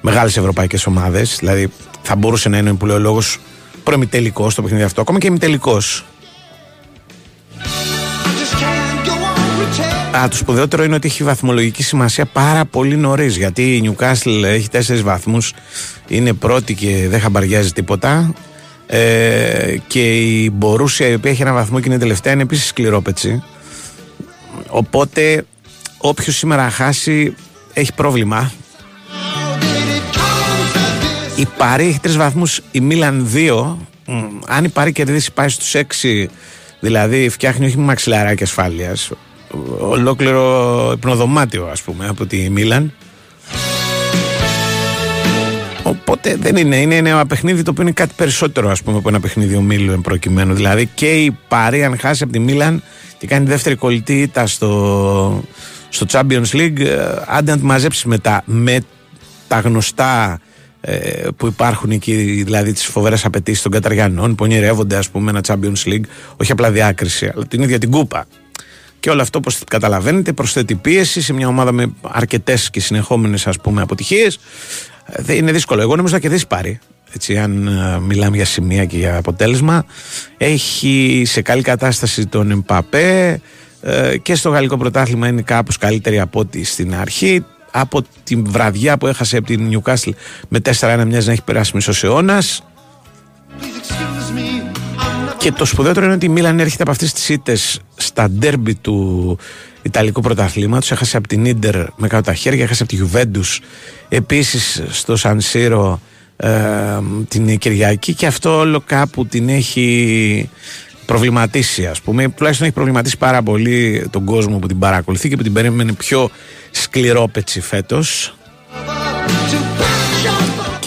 μεγάλες 0.00 0.36
ευρωπαϊκές 0.36 0.86
ομάδες. 0.86 1.36
Δηλαδή 1.38 1.68
θα 2.02 2.16
μπορούσε 2.16 2.48
να 2.48 2.58
είναι 2.58 2.74
που 2.74 2.86
λέει 2.86 2.96
ο 2.96 3.00
λόγος 3.00 3.38
προημιτελικός 3.82 4.54
το 4.54 4.62
παιχνίδι 4.62 4.84
αυτό, 4.84 5.00
ακόμα 5.00 5.18
και 5.18 5.26
ημιτελικός. 5.26 6.04
Α, 10.16 10.28
το 10.28 10.36
σπουδαιότερο 10.36 10.84
είναι 10.84 10.94
ότι 10.94 11.06
έχει 11.06 11.22
βαθμολογική 11.24 11.82
σημασία 11.82 12.24
πάρα 12.24 12.64
πολύ 12.64 12.96
νωρίς. 12.96 13.36
Γιατί 13.36 13.76
η 13.76 13.90
Newcastle 13.90 14.42
έχει 14.44 14.68
τέσσερις 14.68 15.02
βαθμούς, 15.02 15.52
είναι 16.08 16.32
πρώτη 16.32 16.74
και 16.74 17.06
δεν 17.08 17.20
χαμπαριάζει 17.20 17.72
τίποτα. 17.72 18.34
Ε, 18.86 19.76
και 19.86 20.16
η 20.16 20.50
Μπορούσια, 20.52 21.08
η 21.08 21.14
οποία 21.14 21.30
έχει 21.30 21.42
ένα 21.42 21.52
βαθμό 21.52 21.80
και 21.80 21.88
είναι 21.88 21.98
τελευταία, 21.98 22.32
είναι 22.32 22.42
επίσης 22.42 22.66
σκληρόπετσι. 22.66 23.42
Οπότε, 24.68 25.44
όποιος 25.98 26.36
σήμερα 26.36 26.70
χάσει, 26.70 27.34
έχει 27.72 27.92
πρόβλημα. 27.92 28.52
Η 31.36 31.46
Παρή 31.56 31.86
έχει 31.86 32.00
τρεις 32.00 32.16
βαθμούς, 32.16 32.60
η 32.70 32.80
Μίλαν 32.80 33.28
δύο. 33.28 33.86
Αν 34.46 34.64
η 34.64 34.68
Παρή 34.68 34.92
κερδίσει, 34.92 35.32
πάει 35.32 35.48
στους 35.48 35.74
έξι. 35.74 36.28
Δηλαδή, 36.80 37.28
φτιάχνει 37.28 37.66
όχι 37.66 37.78
μαξιλαράκι 37.78 38.42
ασφάλειας, 38.42 39.10
ολόκληρο 39.78 40.92
υπνοδωμάτιο 40.94 41.66
ας 41.66 41.82
πούμε 41.82 42.06
από 42.08 42.26
τη 42.26 42.50
Μίλαν 42.50 42.92
Οπότε 45.82 46.36
δεν 46.36 46.56
είναι, 46.56 46.76
είναι 46.76 46.96
ένα 46.96 47.26
παιχνίδι 47.26 47.62
το 47.62 47.70
οποίο 47.70 47.82
είναι 47.82 47.92
κάτι 47.92 48.12
περισσότερο 48.16 48.70
ας 48.70 48.82
πούμε 48.82 48.98
από 48.98 49.08
ένα 49.08 49.20
παιχνίδι 49.20 49.56
ομίλου 49.56 49.92
εν 49.92 50.00
προκειμένου 50.00 50.54
δηλαδή 50.54 50.86
και 50.94 51.24
η 51.24 51.38
Παρή 51.48 51.84
αν 51.84 51.98
χάσει 51.98 52.22
από 52.22 52.32
τη 52.32 52.38
Μίλαν 52.38 52.82
και 53.18 53.26
κάνει 53.26 53.46
δεύτερη 53.46 53.74
κολλητή 53.74 54.20
ήττα 54.20 54.46
στο, 54.46 55.44
στο 55.88 56.06
Champions 56.10 56.50
League 56.52 56.80
ε, 56.80 56.96
άντε 57.26 57.50
να 57.50 57.58
τη 57.58 57.64
μαζέψεις 57.64 58.04
μετά 58.04 58.42
με 58.44 58.78
τα 59.48 59.60
γνωστά 59.60 60.40
ε, 60.80 61.28
που 61.36 61.46
υπάρχουν 61.46 61.90
εκεί, 61.90 62.42
δηλαδή 62.44 62.72
τις 62.72 62.84
φοβερές 62.84 63.24
απαιτήσεις 63.24 63.62
των 63.62 63.72
Καταριανών 63.72 64.34
που 64.34 64.44
ονειρεύονται, 64.44 64.96
ας 64.96 65.10
πούμε, 65.10 65.30
ένα 65.30 65.40
Champions 65.46 65.88
League, 65.88 66.04
όχι 66.36 66.52
απλά 66.52 66.70
διάκριση, 66.70 67.30
αλλά 67.34 67.46
την 67.46 67.62
ίδια 67.62 67.78
την 67.78 67.90
κούπα. 67.90 68.26
Και 69.00 69.10
όλο 69.10 69.22
αυτό, 69.22 69.38
όπως 69.38 69.58
καταλαβαίνετε, 69.68 70.32
προσθέτει 70.32 70.74
πίεση 70.74 71.20
σε 71.20 71.32
μια 71.32 71.48
ομάδα 71.48 71.72
με 71.72 71.92
αρκετές 72.00 72.70
και 72.70 72.80
συνεχόμενες 72.80 73.48
αποτυχίες. 73.74 74.38
Είναι 75.28 75.52
δύσκολο. 75.52 75.80
Εγώ 75.80 75.96
νομίζω 75.96 76.14
θα 76.14 76.20
κερδίσει 76.20 76.46
πάρει. 76.46 76.78
Έτσι, 77.12 77.38
αν 77.38 77.66
ε, 77.66 77.98
μιλάμε 78.00 78.36
για 78.36 78.44
σημεία 78.44 78.84
και 78.84 78.96
για 78.96 79.16
αποτέλεσμα, 79.16 79.84
έχει 80.36 81.22
σε 81.26 81.42
καλή 81.42 81.62
κατάσταση 81.62 82.26
τον 82.26 82.50
Εμπαπέ 82.50 83.40
ε, 83.80 84.16
και 84.16 84.34
στο 84.34 84.50
γαλλικό 84.50 84.76
πρωτάθλημα 84.76 85.28
είναι 85.28 85.42
κάπως 85.42 85.78
καλύτερη 85.78 86.20
από 86.20 86.40
ό,τι 86.40 86.64
στην 86.64 86.94
αρχή. 86.94 87.44
Από 87.70 88.02
την 88.24 88.44
βραδιά 88.50 88.98
που 88.98 89.06
έχασε 89.06 89.36
από 89.36 89.46
την 89.46 89.70
Newcastle 89.72 90.12
με 90.48 90.60
4-1 90.80 91.04
μοιάζει 91.06 91.26
να 91.26 91.32
έχει 91.32 91.42
περάσει 91.42 91.70
μισός 91.74 92.04
αιώνας. 92.04 92.62
Και 95.38 95.52
το 95.52 95.64
σπουδαιότερο 95.64 96.06
είναι 96.06 96.14
ότι 96.14 96.26
η 96.26 96.28
Μίλαν 96.28 96.60
έρχεται 96.60 96.82
από 96.82 96.90
αυτές 96.90 97.12
τις 97.12 97.28
ήττες 97.28 97.80
στα 97.96 98.30
ντέρμπι 98.30 98.74
του 98.74 99.38
Ιταλικού 99.82 100.20
πρωταθλήματος. 100.20 100.90
Έχασε 100.90 101.16
από 101.16 101.28
την 101.28 101.58
ντερ 101.58 101.76
με 101.96 102.08
κάτω 102.08 102.22
τα 102.22 102.34
χέρια, 102.34 102.64
έχασε 102.64 102.82
από 102.82 102.90
τη 102.90 102.96
Γιουβέντους 102.96 103.60
επίσης 104.08 104.82
στο 104.90 105.16
Σαν 105.16 105.40
Σύρο 105.40 106.00
ε, 106.36 106.50
την 107.28 107.58
Κυριακή 107.58 108.14
και 108.14 108.26
αυτό 108.26 108.58
όλο 108.58 108.82
κάπου 108.86 109.26
την 109.26 109.48
έχει 109.48 110.50
προβληματίσει, 111.06 111.86
ας 111.86 112.00
πούμε. 112.00 112.28
Τουλάχιστον 112.28 112.66
έχει 112.66 112.74
προβληματίσει 112.74 113.16
πάρα 113.16 113.42
πολύ 113.42 114.06
τον 114.10 114.24
κόσμο 114.24 114.58
που 114.58 114.66
την 114.66 114.78
παρακολουθεί 114.78 115.28
και 115.28 115.36
που 115.36 115.42
την 115.42 115.52
περίμενε 115.52 115.92
πιο 115.92 116.30
σκληρόπετσι 116.70 117.60
φέτος 117.60 118.36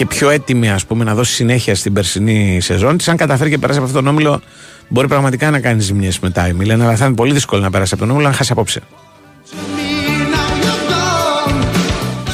και 0.00 0.06
πιο 0.06 0.30
έτοιμη 0.30 0.70
ας 0.70 0.86
πούμε 0.86 1.04
να 1.04 1.14
δώσει 1.14 1.32
συνέχεια 1.32 1.74
στην 1.74 1.92
περσινή 1.92 2.60
σεζόν 2.60 2.96
της 2.96 3.08
αν 3.08 3.16
καταφέρει 3.16 3.50
και 3.50 3.58
περάσει 3.58 3.78
από 3.78 3.86
αυτόν 3.86 4.04
τον 4.04 4.12
όμιλο 4.12 4.40
μπορεί 4.88 5.08
πραγματικά 5.08 5.50
να 5.50 5.60
κάνει 5.60 5.80
ζημιές 5.80 6.18
μετά 6.18 6.48
η 6.48 6.52
Μίλαν 6.52 6.82
αλλά 6.82 6.96
θα 6.96 7.06
είναι 7.06 7.14
πολύ 7.14 7.32
δύσκολο 7.32 7.62
να 7.62 7.70
περάσει 7.70 7.94
από 7.94 8.02
τον 8.02 8.12
όμιλο 8.12 8.26
αν 8.26 8.34
χάσει 8.34 8.52
απόψε 8.52 8.80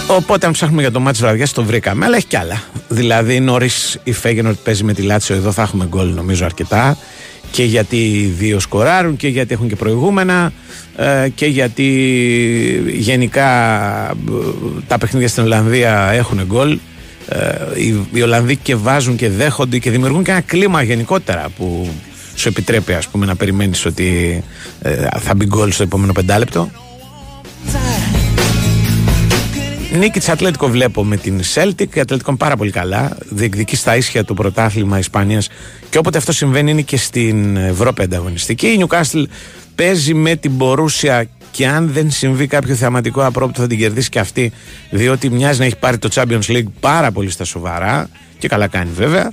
Οπότε, 0.07 0.47
αν 0.47 0.53
ψάχνουμε 0.53 0.81
για 0.81 0.91
το 0.91 1.01
μάτι 1.01 1.19
βραδιά, 1.19 1.47
το 1.55 1.65
βρήκαμε. 1.65 2.05
Αλλά 2.05 2.17
έχει 2.17 2.27
κι 2.27 2.37
άλλα. 2.37 2.63
Δηλαδή, 2.89 3.41
νωρίς 3.41 3.99
η 4.05 4.13
Φέγγεν 4.13 4.47
ότι 4.47 4.59
παίζει 4.65 4.85
με 4.85 4.93
τη 4.93 5.03
Λάτσιο, 5.03 5.35
εδώ 5.35 5.53
θα 5.53 5.63
έχουμε 5.63 5.87
γκολ 5.87 6.15
νομίζω 6.15 6.45
αρκετά. 6.45 6.97
Και 7.51 7.65
γιατί 7.65 7.97
οι 7.97 8.25
δύο 8.27 8.61
σκοράρουν 8.61 9.17
και 9.17 9.29
γιατί 9.29 9.55
έχουν 9.55 9.69
και 9.69 9.77
προηγούμενα 9.77 10.53
ε, 10.97 11.29
και 11.35 11.47
γιατί 11.47 11.85
γενικά 12.87 13.51
ε, 14.11 14.15
τα 14.87 14.99
παιχνίδια 14.99 15.29
στην 15.29 15.43
Ολλανδία 15.43 16.11
έχουν 16.13 16.45
γκολ. 16.47 16.79
Ε, 17.29 17.81
οι, 17.81 18.07
οι 18.13 18.23
Ολλανδοί 18.23 18.57
και 18.57 18.77
βάζουν 18.77 19.17
και 19.17 19.29
δέχονται 19.29 19.79
και 19.79 19.91
δημιουργούν 19.91 20.25
και 20.25 20.31
ένα 20.31 20.41
κλίμα 20.41 20.83
γενικότερα 20.83 21.49
που 21.57 21.89
σου 22.35 22.49
επιτρέπει 22.49 22.93
ας 22.93 23.09
πούμε 23.09 23.27
να 23.27 23.37
περιμένεις 23.37 23.85
ότι 23.85 24.43
ε, 24.83 25.07
θα 25.19 25.35
μπει 25.35 25.47
γκολ 25.47 25.73
στο 25.73 25.83
επόμενο 25.83 26.13
πεντάλεπτο. 26.13 26.71
Νίκη 29.99 30.19
της 30.19 30.29
Ατλέτικο 30.29 30.69
βλέπω 30.69 31.05
με 31.05 31.17
την 31.17 31.41
Celtic. 31.55 31.95
Η 31.95 32.01
Ατλέτικο 32.01 32.31
είναι 32.31 32.39
πάρα 32.39 32.57
πολύ 32.57 32.71
καλά. 32.71 33.17
Διεκδικεί 33.29 33.77
στα 33.77 33.97
ίσια 33.97 34.25
του 34.25 34.35
πρωτάθλημα 34.35 34.99
Ισπανίας 34.99 35.49
και 35.91 35.99
όποτε 35.99 36.19
αυτό 36.19 36.33
συμβαίνει 36.33 36.71
είναι 36.71 36.83
και 36.83 36.97
στην 36.97 37.57
Ευρώπη 37.57 38.03
ανταγωνιστική. 38.03 38.67
Η 38.67 38.87
Newcastle 38.87 39.25
παίζει 39.75 40.15
με 40.15 40.37
την 40.37 40.51
Μπορούσια 40.51 41.29
και 41.57 41.67
αν 41.67 41.89
δεν 41.93 42.11
συμβεί 42.11 42.47
κάποιο 42.47 42.75
θεαματικό 42.75 43.25
απρόπτο 43.25 43.61
θα 43.61 43.67
την 43.67 43.79
κερδίσει 43.79 44.09
και 44.09 44.19
αυτή 44.19 44.53
διότι 44.91 45.31
μοιάζει 45.31 45.59
να 45.59 45.65
έχει 45.65 45.77
πάρει 45.77 45.99
το 45.99 46.09
Champions 46.15 46.47
League 46.47 46.71
πάρα 46.81 47.11
πολύ 47.11 47.31
στα 47.31 47.45
σοβαρά 47.45 48.09
και 48.39 48.49
καλά 48.49 48.67
κάνει 48.67 48.91
βέβαια. 48.95 49.31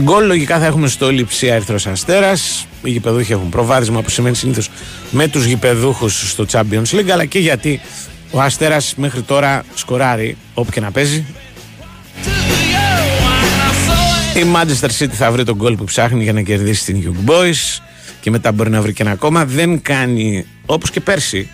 Γκολ 0.00 0.26
λογικά 0.26 0.58
θα 0.58 0.66
έχουμε 0.66 0.88
στο 0.88 1.10
Λιψία 1.10 1.54
Ερθρός 1.54 1.86
Αστέρας. 1.86 2.66
Οι 2.82 2.90
γηπεδούχοι 2.90 3.32
έχουν 3.32 3.48
προβάδισμα 3.48 4.02
που 4.02 4.10
σημαίνει 4.10 4.36
συνήθως 4.36 4.70
με 5.10 5.28
τους 5.28 5.44
γηπεδούχους 5.44 6.30
στο 6.30 6.46
Champions 6.52 6.90
League, 6.90 7.10
αλλά 7.12 7.24
και 7.24 7.38
γιατί 7.38 7.80
ο 8.30 8.40
Αστέρας 8.40 8.94
μέχρι 8.96 9.22
τώρα 9.22 9.64
σκοράρει 9.74 10.36
όπου 10.54 10.70
και 10.70 10.80
να 10.80 10.90
παίζει. 10.90 11.24
Η 14.36 14.44
Manchester 14.54 14.88
City 14.98 15.12
θα 15.12 15.30
βρει 15.30 15.44
τον 15.44 15.54
γκολ 15.54 15.76
που 15.76 15.84
ψάχνει 15.84 16.22
για 16.22 16.32
να 16.32 16.40
κερδίσει 16.40 16.84
την 16.84 17.02
Young 17.04 17.30
Boys 17.30 17.82
και 18.24 18.30
μετά 18.30 18.52
μπορεί 18.52 18.70
να 18.70 18.80
βρει 18.80 18.92
και 18.92 19.02
ένα 19.02 19.10
ακόμα. 19.10 19.44
Δεν 19.44 19.82
κάνει 19.82 20.46
όπως 20.66 20.90
και 20.90 21.00
πέρσι 21.00 21.48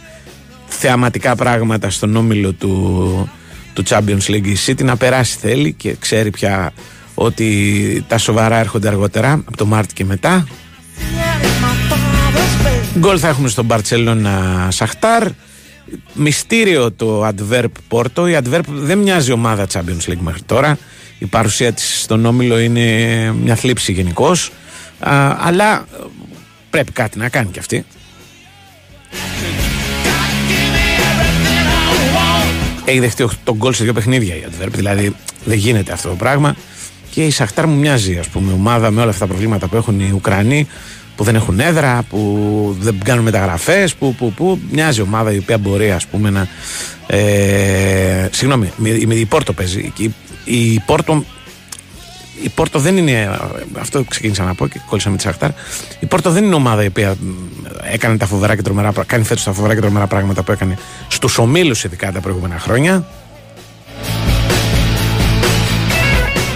θεαματικά 0.66 1.37
πράγματα 1.37 1.90
στον 1.90 2.16
όμιλο 2.16 2.52
του, 2.52 3.30
του 3.72 3.83
Champions 3.88 4.26
League. 4.26 4.46
Η 4.46 4.56
City 4.66 4.85
να 4.85 4.96
περάσει 4.96 5.37
θέλει 5.40 5.72
και 5.72 5.96
ξέρει 5.98 6.30
πια 6.30 6.72
ότι 7.14 8.04
τα 8.09 8.18
σοβαρά 8.18 8.59
έρχονται 8.59 8.88
αργότερα 8.88 9.33
από 9.33 9.56
το 9.56 9.66
Μάρτιο 9.66 9.94
και 9.94 10.04
μετά. 10.04 10.46
Γκολ 12.98 13.16
θα 13.20 13.28
έχουμε 13.28 13.48
στον 13.48 13.64
Μπαρτσελώνα 13.64 14.68
Σαχτάρ. 14.70 15.28
Μυστήριο 16.12 16.92
το 16.92 17.26
Adverb 17.26 17.72
Πόρτο. 17.88 18.28
Η 18.28 18.38
Adverb 18.44 18.64
δεν 18.66 18.98
μοιάζει 18.98 19.33
ομάδα 19.33 19.66
Champions 19.72 20.11
League 20.11 20.20
μέχρι 20.20 20.42
τώρα. 20.42 20.78
Η 21.18 21.26
παρουσία 21.26 21.72
της 21.72 22.00
στον 22.02 22.26
Όμιλο 22.26 22.59
είναι 22.59 22.85
μια 23.42 23.54
θλίψη 23.54 23.92
γενικώς. 23.92 24.52
Αλλά 25.38 25.87
πρέπει 26.70 26.92
κάτι 26.92 27.18
να 27.18 27.28
κάνει 27.28 27.50
κι 27.50 27.59
αυτή 27.59 27.85
Έχει 32.85 32.98
δεχτεί 32.98 33.28
τον 33.44 33.56
γκολ 33.56 33.74
σε 33.74 33.85
δύο 33.85 33.92
παιχνίδια 33.92 34.35
η 34.35 34.42
Adverb 34.44 34.72
Δηλαδή 34.72 35.14
δεν 35.44 35.56
γίνεται 35.56 35.92
αυτό 35.92 36.09
το 36.09 36.14
πράγμα 36.14 36.56
και 37.11 37.24
η 37.24 37.30
Σαχτάρ 37.30 37.66
μου 37.66 37.76
μοιάζει, 37.76 38.18
ας 38.18 38.28
πούμε, 38.28 38.52
ομάδα 38.52 38.90
με 38.90 39.00
όλα 39.00 39.11
αυτά 39.11 39.26
τα 39.26 39.30
προβλήματα 39.30 39.66
που 39.66 39.76
έχουν 39.76 40.00
οι 40.00 40.11
Ουκρανοί, 40.14 40.66
που 41.16 41.24
δεν 41.24 41.35
έχουν 41.35 41.61
έδρα, 41.61 42.02
που 42.09 42.76
δεν 42.80 42.98
κάνουν 43.04 43.24
μεταγραφές, 43.24 43.94
που, 43.94 44.14
που, 44.14 44.33
που 44.33 44.59
μοιάζει 44.70 45.00
ομάδα 45.00 45.33
η 45.33 45.38
οποία 45.38 45.59
μπορεί, 45.59 45.90
ας 45.90 46.06
πούμε, 46.06 46.30
να. 46.30 46.48
Ε, 47.06 48.28
συγγνώμη, 48.33 48.72
η, 48.83 49.18
η 49.20 49.24
Πόρτο 49.24 49.52
παίζει. 49.52 49.92
Η, 49.96 50.11
η, 50.44 50.83
Πόρτο, 50.87 51.24
η 52.42 52.48
Πόρτο 52.48 52.79
δεν 52.79 52.96
είναι. 52.96 53.38
Αυτό 53.79 54.05
ξεκίνησα 54.05 54.44
να 54.44 54.55
πω 54.55 54.66
και 54.66 54.81
κόλλησα 54.87 55.11
με 55.11 55.16
τη 55.16 55.22
Σαχτάρ. 55.22 55.50
Η 56.00 56.07
Πόρτο 56.07 56.31
δεν 56.31 56.44
είναι 56.44 56.55
ομάδα 56.55 56.83
η 56.83 56.87
οποία 56.87 57.16
έκανε 57.83 58.16
τα 58.16 58.26
φοβερά 58.26 58.57
και 58.57 58.62
τρομερά, 58.62 58.92
κάνει 59.07 59.24
φέτος 59.24 59.44
τα 59.44 59.53
φοβερά 59.53 59.74
και 59.74 59.81
τρομερά 59.81 60.07
πράγματα 60.07 60.42
που 60.42 60.53
έκανε 60.53 60.79
στους 61.09 61.38
ομίλους 61.38 61.85
ειδικά 61.85 62.12
τα 62.12 62.20
προηγούμενα 62.20 62.59
χρόνια. 62.59 63.07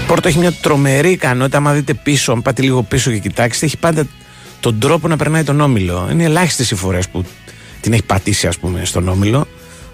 Πόρτο 0.07 0.29
έχει 0.29 0.39
μια 0.39 0.53
τρομερή 0.53 1.11
ικανότητα. 1.11 1.59
Αν 1.59 1.75
δείτε 1.75 1.95
πίσω, 1.95 2.33
αν 2.33 2.43
πάτε 2.43 2.63
λίγο 2.63 2.83
πίσω 2.83 3.11
και 3.11 3.19
κοιτάξετε, 3.19 3.67
έχει 3.67 3.77
πάντα 3.77 4.07
τον 4.61 4.79
τρόπο 4.79 5.09
να 5.09 5.17
περνάει 5.17 5.43
τον 5.43 5.61
όμιλο. 5.61 6.09
Είναι 6.11 6.25
ελάχιστες 6.25 6.71
οι 6.71 6.75
φορές 6.75 7.09
που 7.09 7.25
την 7.81 7.93
έχει 7.93 8.03
πατήσει, 8.03 8.47
ας 8.47 8.59
πούμε, 8.59 8.85
στον 8.85 9.09
όμιλο. 9.09 9.47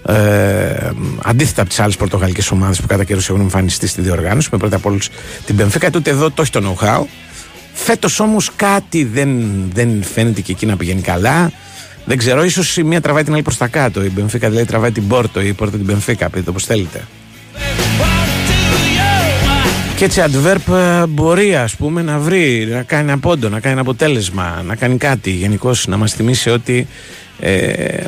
Ε, 0.07 0.91
αντίθετα 1.23 1.61
από 1.61 1.71
τις 1.71 1.81
άλλες 1.81 1.97
πορτογαλικές 1.97 2.51
ομάδες 2.51 2.81
που 2.81 2.87
κατά 2.87 3.05
καιρούς 3.05 3.29
έχουν 3.29 3.41
εμφανιστεί 3.41 3.87
στη 3.87 4.01
διοργάνωση, 4.01 4.49
με 4.53 4.59
πρώτα 4.59 4.77
απ' 4.77 4.87
όλους 4.87 5.09
την 5.47 5.57
Πενφύκα, 5.57 5.91
τότε 5.91 6.11
εδώ 6.11 6.31
το 6.31 6.43
έχει 6.43 6.51
το 6.51 6.77
know-how. 6.79 7.03
Φέτος 7.73 8.21
όμως 8.21 8.51
κάτι 8.57 9.05
δεν, 9.05 9.31
δεν 9.73 10.03
φαίνεται 10.03 10.41
και 10.41 10.53
εκεί 10.53 10.67
να 10.67 10.77
πηγαίνει 10.77 11.01
καλά. 11.01 11.53
Δεν 12.05 12.17
ξέρω, 12.17 12.45
ίσως 12.45 12.77
η 12.77 12.83
μία 12.83 13.01
τραβάει 13.01 13.25
την 13.25 13.33
άλλη 13.33 13.43
προς 13.43 13.57
τα 13.57 13.67
κάτω. 13.67 14.05
Η 14.05 14.11
Μπενφίκα 14.11 14.49
δηλαδή 14.49 14.67
τραβάει 14.67 14.91
την 14.91 15.07
Πόρτο 15.07 15.41
ή 15.41 15.49
η 15.49 15.53
Πόρτο 15.53 15.77
την 15.77 15.87
Μπενφίκα, 15.87 16.29
πείτε 16.29 16.43
το 16.43 16.51
όπω 16.51 16.59
θέλετε. 16.59 17.05
Και 19.97 20.05
έτσι 20.05 20.23
adverb 20.27 20.75
ε, 20.75 21.07
μπορεί 21.07 21.57
ας 21.57 21.77
πούμε 21.77 22.03
να 22.03 22.19
βρει, 22.19 22.69
να 22.71 22.83
κάνει 22.83 23.11
ένα 23.11 23.19
πόντο, 23.19 23.49
να 23.49 23.61
κάνει 23.61 23.73
ένα 23.73 23.81
αποτέλεσμα, 23.81 24.63
να 24.67 24.75
κάνει 24.75 24.97
κάτι 24.97 25.31
γενικώς 25.31 25.87
να 25.87 25.97
μας 25.97 26.13
θυμίσει 26.13 26.51
ότι 26.51 26.87
ε, 27.41 28.05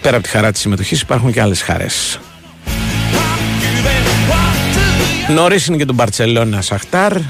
πέρα 0.00 0.16
από 0.16 0.24
τη 0.24 0.30
χαρά 0.30 0.52
της 0.52 0.60
συμμετοχής 0.60 1.00
υπάρχουν 1.00 1.32
και 1.32 1.40
άλλες 1.40 1.62
χαρές. 1.62 2.20
Νωρίς 5.34 5.66
είναι 5.66 5.76
και 5.76 5.84
τον 5.84 5.94
Μπαρτσελώνα 5.94 6.62
Σαχτάρ. 6.62 7.16
Ε, 7.16 7.20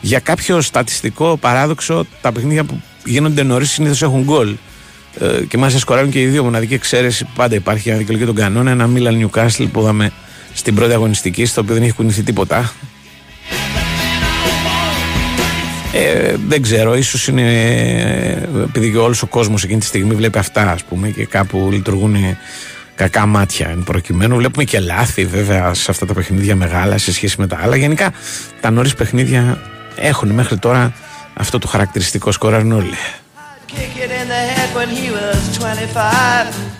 για 0.00 0.18
κάποιο 0.18 0.60
στατιστικό 0.60 1.36
παράδοξο 1.36 2.06
τα 2.20 2.32
παιχνίδια 2.32 2.64
που 2.64 2.80
γίνονται 3.04 3.42
νωρίς 3.42 3.70
συνήθως 3.70 4.02
έχουν 4.02 4.22
γκολ. 4.22 4.56
Ε, 5.20 5.44
και 5.48 5.58
μάλιστα 5.58 5.80
σκοράρουν 5.80 6.10
και 6.10 6.20
οι 6.20 6.26
δύο 6.26 6.44
μοναδική 6.44 6.74
εξαίρεση 6.74 7.26
πάντα 7.34 7.54
υπάρχει 7.54 7.82
για 7.82 7.92
να 7.92 7.98
δικαιολογεί 7.98 8.26
τον 8.26 8.34
κανόνα. 8.34 8.70
Ένα 8.70 8.86
Μίλαν 8.86 9.14
Νιουκάστλ 9.14 9.64
που 9.64 9.80
είδαμε 9.80 10.12
στην 10.54 10.74
πρώτη 10.74 10.92
αγωνιστική, 10.92 11.44
στο 11.44 11.60
οποίο 11.60 11.74
δεν 11.74 11.82
έχει 11.82 11.92
κουνηθεί 11.92 12.22
τίποτα. 12.22 12.72
Ε, 15.94 16.34
δεν 16.48 16.62
ξέρω, 16.62 16.96
ίσως 16.96 17.28
είναι 17.28 17.42
επειδή 18.62 18.90
και 18.90 18.98
όλος 18.98 19.22
ο 19.22 19.26
κόσμος 19.26 19.64
εκείνη 19.64 19.80
τη 19.80 19.86
στιγμή 19.86 20.14
βλέπει 20.14 20.38
αυτά, 20.38 20.70
ας 20.70 20.84
πούμε, 20.84 21.08
και 21.08 21.24
κάπου 21.24 21.68
λειτουργούν 21.72 22.16
κακά 22.94 23.26
μάτια 23.26 23.68
εν 23.68 23.82
προκειμένου. 23.84 24.36
Βλέπουμε 24.36 24.64
και 24.64 24.80
λάθη 24.80 25.24
βέβαια 25.24 25.74
σε 25.74 25.90
αυτά 25.90 26.06
τα 26.06 26.14
παιχνίδια 26.14 26.56
μεγάλα 26.56 26.98
σε 26.98 27.12
σχέση 27.12 27.36
με 27.38 27.46
τα 27.46 27.58
άλλα. 27.62 27.76
Γενικά 27.76 28.12
τα 28.60 28.70
νωρίς 28.70 28.94
παιχνίδια 28.94 29.58
έχουν 29.96 30.28
μέχρι 30.28 30.58
τώρα 30.58 30.92
αυτό 31.34 31.58
το 31.58 31.66
χαρακτηριστικό 31.66 32.32
σκοράρουν 32.32 32.72
όλοι. 32.72 32.96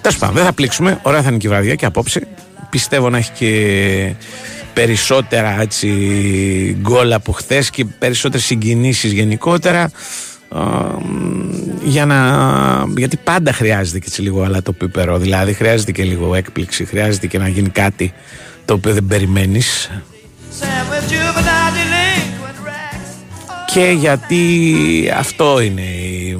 Τέλος 0.01 0.19
πάντων, 0.19 0.35
δεν 0.35 0.45
θα 0.45 0.53
πλήξουμε. 0.53 0.99
Ωραία 1.03 1.23
θα 1.23 1.29
είναι 1.29 1.39
και 1.39 1.47
η 1.47 1.51
βραδιά 1.51 1.75
και 1.75 1.87
απόψε 1.87 2.27
πιστεύω 2.71 3.11
να 3.11 3.19
έχει 3.19 3.31
και 3.31 4.15
περισσότερα 4.75 5.61
έτσι, 5.61 5.89
γκολ 6.81 7.13
από 7.13 7.33
χθες 7.33 7.71
και 7.71 7.85
περισσότερες 7.85 8.47
συγκινήσεις 8.47 9.13
γενικότερα 9.13 9.91
για 11.85 12.07
να, 12.07 12.19
γιατί 12.97 13.17
πάντα 13.17 13.53
χρειάζεται 13.53 13.99
και 13.99 14.05
έτσι 14.09 14.23
λίγο 14.23 14.43
αλλά 14.43 14.63
το 14.63 14.73
πιπερό 14.73 15.19
δηλαδή 15.19 15.53
χρειάζεται 15.53 15.93
και 15.93 16.03
λίγο 16.03 16.35
έκπληξη 16.35 16.85
χρειάζεται 16.85 17.27
και 17.27 17.39
να 17.39 17.49
γίνει 17.49 17.69
κάτι 17.69 18.13
το 18.65 18.75
οποίο 18.75 18.93
δεν 18.93 19.07
περιμένεις. 19.07 19.91
Και 23.67 23.97
γιατί 23.99 24.45
αυτό 25.17 25.61
είναι 25.61 25.81
η, 25.81 26.39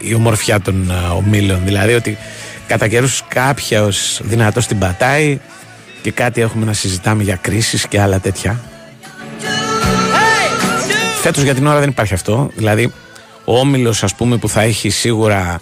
η, 0.00 0.14
ομορφιά 0.14 0.60
των 0.60 0.92
ομίλων 1.16 1.60
δηλαδή 1.64 1.92
ότι 1.92 2.18
κατά 2.66 2.88
καιρούς 2.88 3.22
κάποιος 3.28 4.20
δυνατός 4.24 4.66
την 4.66 4.78
πατάει 4.78 5.38
και 6.02 6.10
κάτι 6.10 6.40
έχουμε 6.40 6.64
να 6.64 6.72
συζητάμε 6.72 7.22
για 7.22 7.36
κρίσεις 7.36 7.86
και 7.88 8.00
άλλα 8.00 8.20
τέτοια. 8.20 8.60
Φέτος 11.20 11.42
για 11.42 11.54
την 11.54 11.66
ώρα 11.66 11.78
δεν 11.78 11.88
υπάρχει 11.88 12.14
αυτό. 12.14 12.50
Δηλαδή, 12.54 12.92
ο 13.44 13.58
όμιλος 13.58 14.02
ας 14.02 14.14
πούμε 14.14 14.36
που 14.36 14.48
θα 14.48 14.60
έχει 14.62 14.90
σίγουρα 14.90 15.60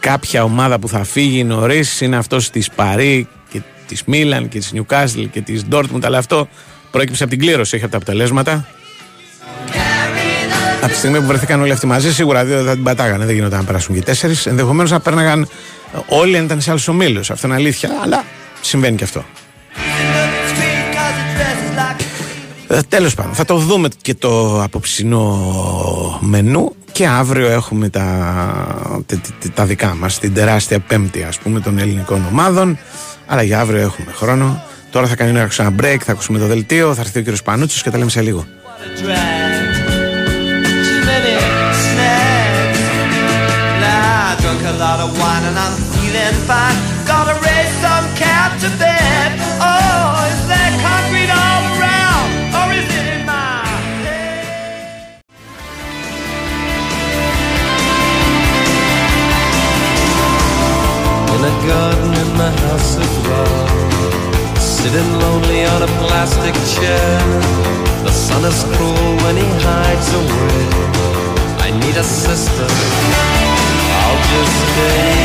κάποια 0.00 0.44
ομάδα 0.44 0.78
που 0.78 0.88
θα 0.88 1.04
φύγει 1.04 1.44
νωρίς 1.44 2.00
είναι 2.00 2.16
αυτός 2.16 2.50
της 2.50 2.70
Παρή 2.70 3.28
και 3.50 3.60
της 3.86 4.04
Μίλαν 4.04 4.48
και 4.48 4.58
της 4.58 4.72
Νιουκάσλ 4.72 5.22
και 5.22 5.40
της 5.40 5.64
Ντόρτμουντ 5.64 6.04
αλλά 6.04 6.18
αυτό 6.18 6.48
προέκυψε 6.90 7.22
από 7.22 7.32
την 7.32 7.40
κλήρωση, 7.40 7.74
έχει 7.76 7.84
από 7.84 7.92
τα 7.92 7.98
αποτελέσματα. 7.98 8.66
Από 10.82 10.92
τη 10.92 10.98
στιγμή 10.98 11.20
που 11.20 11.26
βρεθήκαν 11.26 11.60
όλοι 11.60 11.72
αυτοί 11.72 11.86
μαζί, 11.86 12.12
σίγουρα 12.14 12.44
δύο 12.44 12.64
θα 12.64 12.72
την 12.72 12.82
πατάγανε. 12.82 13.24
Δεν 13.24 13.34
γινόταν 13.34 13.58
να 13.58 13.64
περάσουν 13.64 13.94
και 13.94 14.02
τέσσερις. 14.02 14.46
Ενδεχομένως 14.46 14.90
να 14.90 15.00
πέρναγαν 15.00 15.48
όλοι 16.06 16.36
αν 16.36 16.44
ήταν 16.44 16.60
σε 16.60 16.70
άλλους 16.70 16.88
ομίλους. 16.88 17.30
Αυτό 17.30 17.46
είναι 17.46 17.56
αλήθεια. 17.56 17.90
Αλλά 18.02 18.24
συμβαίνει 18.60 18.96
και 18.96 19.04
αυτό. 19.04 19.24
Ε, 22.68 22.80
τέλος 22.88 23.14
πάντων, 23.14 23.32
θα 23.34 23.44
το 23.44 23.56
δούμε 23.56 23.88
και 24.02 24.14
το 24.14 24.62
απόψινό 24.62 26.18
μενού 26.20 26.74
και 26.92 27.06
αύριο 27.06 27.50
έχουμε 27.50 27.88
τα, 27.88 28.02
τα, 29.06 29.16
τα- 29.16 29.50
τα 29.54 29.64
δικά 29.64 29.94
μας, 29.98 30.18
την 30.18 30.34
τεράστια 30.34 30.78
πέμπτη 30.78 31.22
ας 31.22 31.38
πούμε 31.38 31.60
των 31.60 31.78
ελληνικών 31.78 32.24
ομάδων 32.30 32.78
αλλά 33.26 33.42
για 33.42 33.60
αύριο 33.60 33.80
έχουμε 33.80 34.12
χρόνο. 34.12 34.62
Τώρα 34.90 35.06
θα 35.06 35.16
κάνει 35.16 35.30
ένα 35.38 35.48
break, 35.80 35.96
θα 36.04 36.12
ακούσουμε 36.12 36.38
το 36.38 36.46
δελτίο, 36.46 36.94
θα 36.94 37.00
έρθει 37.00 37.18
ο 37.18 37.20
κύριος 37.22 37.42
Πανούτσος 37.42 37.82
και 37.82 37.90
τα 37.90 37.98
λέμε 37.98 38.10
σε 38.10 38.20
λίγο. 38.20 38.44
Too 38.96 39.06
many 41.08 41.34
snacks. 41.84 42.80
Now 43.82 44.30
I 44.30 44.40
drunk 44.42 44.62
a 44.72 44.74
lot 44.84 44.98
of 45.04 45.10
wine 45.20 45.44
and 45.50 45.58
I'm 45.64 45.74
feeling 45.92 46.36
fine. 46.48 46.89
Sitting 64.82 65.12
lonely 65.20 65.64
on 65.66 65.82
a 65.82 65.90
plastic 66.00 66.54
chair. 66.72 67.20
The 68.06 68.12
sun 68.12 68.42
is 68.44 68.64
cruel 68.72 69.12
when 69.24 69.36
he 69.36 69.48
hides 69.66 70.08
away. 70.20 70.62
I 71.66 71.68
need 71.82 71.96
a 71.96 72.06
sister. 72.24 72.68
I'll 74.00 74.20
just 74.32 74.56
stay. 74.68 75.20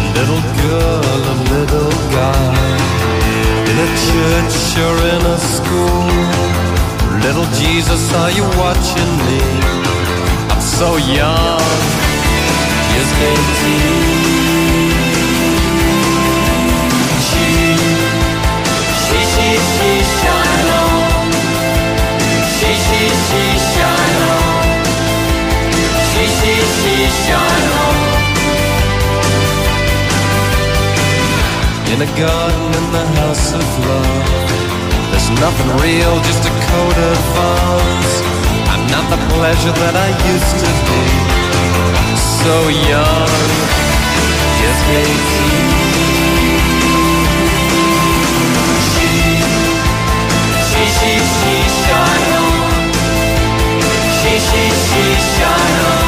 A 0.00 0.04
little 0.18 0.44
girl, 0.64 1.20
a 1.34 1.36
little 1.54 1.96
guy. 2.16 2.56
In 3.70 3.76
a 3.86 3.90
church 4.08 4.58
or 4.86 4.96
in 5.14 5.22
a 5.36 5.38
school. 5.54 6.08
Little 7.24 7.48
Jesus, 7.60 8.02
are 8.14 8.32
you 8.38 8.44
watching 8.62 9.12
me? 9.26 9.40
I'm 10.52 10.62
so 10.78 10.96
young. 10.96 11.60
Just 12.94 13.14
18. 14.32 14.37
Nothing 35.40 35.70
real, 35.84 36.14
just 36.28 36.42
a 36.50 36.52
coat 36.68 36.98
of 37.10 37.20
arms. 37.38 38.12
I'm 38.72 38.84
not 38.94 39.04
the 39.14 39.20
pleasure 39.34 39.74
that 39.82 39.94
I 40.06 40.08
used 40.32 40.56
to 40.64 40.70
be. 40.86 41.02
So 42.42 42.54
young, 42.90 43.32
just 44.60 44.82
18. 44.90 45.78
She, 48.90 49.10
she, 50.68 50.82
she, 50.98 51.12
she, 51.36 51.54
shine 51.82 52.32
on. 52.42 52.84
She, 54.18 54.32
she, 54.48 54.64
she, 54.86 55.04
shine 55.34 55.78
on. 55.92 56.06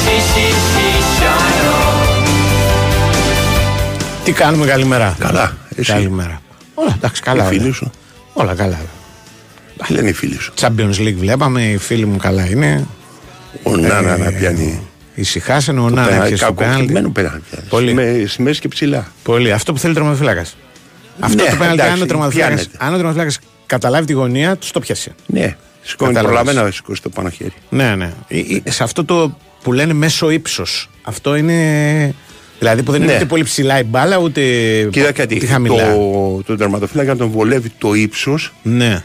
She, 0.00 0.14
she, 0.30 0.46
she, 0.70 0.86
shine 1.16 1.66
on. 1.76 1.96
Τι 4.24 4.32
κάνουμε, 4.32 4.66
καλημέρα. 4.66 5.16
Καλά, 5.18 5.52
εσύ. 5.76 5.92
Καλημέρα. 5.92 6.40
Όλα 6.88 6.94
εντάξει, 6.96 7.22
καλά. 7.22 7.44
Οι 7.44 7.48
φίλοι 7.48 7.64
όλα. 7.64 7.72
σου. 7.72 7.90
Όλα 8.32 8.54
καλά. 8.54 8.80
Τι 9.86 9.92
λένε 9.92 10.08
οι 10.08 10.12
φίλοι 10.12 10.38
σου; 10.40 10.52
Champions 10.60 10.94
League 10.98 11.14
βλέπαμε, 11.18 11.62
οι 11.64 11.76
φίλοι 11.76 12.06
μου 12.06 12.16
καλά 12.16 12.46
είναι. 12.50 12.86
Ο 13.62 13.76
Νάνα 13.76 14.12
Ε, 14.14 14.16
να 14.18 14.32
πιάνει. 14.32 14.80
Ησυχάσανε, 15.14 15.80
ο 15.80 15.88
Το 15.88 15.94
Νάνα 15.94 16.08
πένα- 16.08 16.24
έπιασε 16.24 16.44
το 16.46 16.52
πέναλτι. 16.52 16.74
Κακοκτημένο 16.76 17.10
πέναλτι. 17.10 17.44
Πολύ. 17.68 17.94
Με 17.94 18.24
στη 18.26 18.42
μέση 18.42 18.60
και 18.60 18.68
ψηλά. 18.68 19.06
Πολύ. 19.22 19.52
Αυτό 19.52 19.72
που 19.72 19.78
θέλει 19.78 19.92
ο 19.92 19.94
τερματοφύλακα. 19.96 20.40
Αυτό 21.20 21.42
Ναι, 21.42 21.50
το 21.50 21.56
πέναλτι, 21.56 21.72
εντάξει, 21.74 21.92
αν 21.92 22.02
ο 22.02 22.06
τερματοφύλακα 22.06 22.48
πιάνεται. 22.54 22.76
αν 22.78 22.88
ο 22.88 22.92
τερματοφύλακας 22.96 23.38
καταλάβει 23.66 24.06
τη 24.06 24.12
γωνία, 24.12 24.56
τους 24.56 24.70
το 24.70 24.80
πιάσει. 24.80 25.12
Ναι, 25.26 25.56
σηκώνει 25.82 26.12
Κατάλαβες. 26.12 26.22
προλαβαίνα 26.22 26.62
να 26.62 26.70
σηκώσει 26.70 27.02
το 27.02 27.08
πάνω 27.08 27.28
χέρι. 27.30 27.52
Ναι, 27.68 27.94
ναι. 27.94 28.12
Ή- 28.28 28.38
ή- 28.64 28.70
Σε 28.70 28.82
αυτό 28.82 29.04
το 29.04 29.36
που 29.62 29.72
λένε 29.72 29.92
μέσο 29.92 30.30
ύψος. 30.30 30.90
Αυτό 31.02 31.36
είναι. 31.36 32.14
Δηλαδή 32.58 32.82
που 32.82 32.92
δεν 32.92 33.02
είναι 33.02 33.10
Ναι. 33.10 33.16
ούτε 33.16 33.26
πολύ 33.26 33.42
ψηλά 33.42 33.78
η 33.78 33.82
μπάλα, 33.84 34.16
ούτε 34.18 34.42
Κοίτα 34.90 35.12
κάτι. 35.12 35.34
ούτε 35.36 35.46
χαμηλά. 35.46 35.92
Το, 35.94 36.42
το 36.46 36.56
τερματοφύλακα 36.56 37.16
τον 37.16 37.28
βολεύει 37.30 37.70
το 37.78 37.94
ύψος. 37.94 38.52
Ναι. 38.62 39.02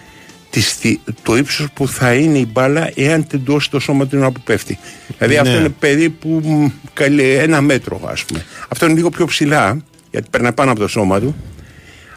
Το 1.23 1.35
ύψος 1.37 1.67
που 1.73 1.87
θα 1.87 2.13
είναι 2.13 2.37
η 2.37 2.47
μπάλα 2.51 2.91
εάν 2.95 3.27
τεντώσει 3.27 3.69
το 3.69 3.79
σώμα 3.79 4.07
του 4.07 4.17
που 4.33 4.41
πέφτει. 4.43 4.77
Δηλαδή 5.17 5.33
Ναι. 5.35 5.39
αυτό 5.41 5.59
είναι 5.59 5.69
περίπου 5.79 6.41
μ, 6.43 6.67
καλέ- 6.93 7.39
ένα 7.41 7.61
μέτρο, 7.61 8.01
ας 8.05 8.23
πούμε. 8.23 8.45
Αυτό 8.67 8.85
είναι 8.85 8.95
λίγο 8.95 9.09
πιο 9.09 9.25
ψηλά, 9.25 9.77
γιατί 10.11 10.27
περνάει 10.29 10.51
πάνω 10.53 10.71
από 10.71 10.79
το 10.79 10.87
σώμα 10.87 11.19
του. 11.19 11.35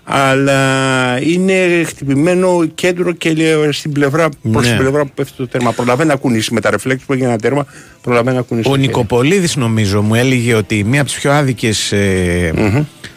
Αλλά 0.08 1.18
είναι 1.22 1.82
χτυπημένο 1.86 2.66
κέντρο 2.74 3.12
και 3.12 3.32
λέει, 3.32 3.72
στην 3.72 3.92
πλευρά, 3.92 4.28
προς 4.52 4.64
Ναι. 4.64 4.70
την 4.70 4.78
πλευρά 4.80 5.04
που 5.04 5.10
πέφτει 5.14 5.32
το 5.36 5.48
τέρμα. 5.48 5.72
Προλαβαίνει 5.72 6.08
να 6.08 6.16
κουνήσει 6.16 6.54
με 6.54 6.60
τα 6.60 6.70
ρεφλέξ 6.70 7.02
που 7.04 7.12
έγινε 7.12 7.28
ένα 7.28 7.38
τέρμα. 7.38 7.66
Προλαβαίνει 8.02 8.36
να 8.36 8.42
κουνήσει. 8.42 8.68
Ο 8.68 8.70
το 8.72 8.76
χέρι. 8.78 8.88
Νικοπολίδης 8.88 9.56
νομίζω 9.56 10.02
μου 10.02 10.14
έλεγε 10.14 10.54
ότι 10.54 10.84
μία 10.84 11.00
από 11.00 11.10
τις 11.10 11.18
πιο 11.20 11.32
άδικες 11.32 11.92
ε, 11.92 12.52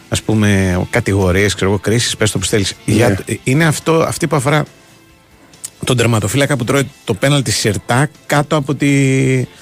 ας 0.09 0.21
πούμε 0.21 0.79
κατηγορίες, 0.89 1.53
ξέρω 1.55 1.71
εγώ, 1.71 1.79
κρίσεις, 1.79 2.17
πες 2.17 2.31
το 2.31 2.39
που 2.39 2.45
θέλεις, 2.45 2.75
Ναι. 2.85 2.93
για 2.93 3.15
το- 3.15 3.23
είναι 3.43 3.65
αυτό, 3.65 3.93
αυτή 3.93 4.27
που 4.27 4.35
αφορά 4.35 4.65
τον 5.85 5.97
τερματοφύλακα 5.97 6.55
που 6.57 6.63
τρώει 6.63 6.89
το 7.03 7.13
πέναλτι 7.13 7.51
σιρτά 7.51 8.09
κάτω 8.25 8.55
από 8.55 8.75
τη, 8.75 8.87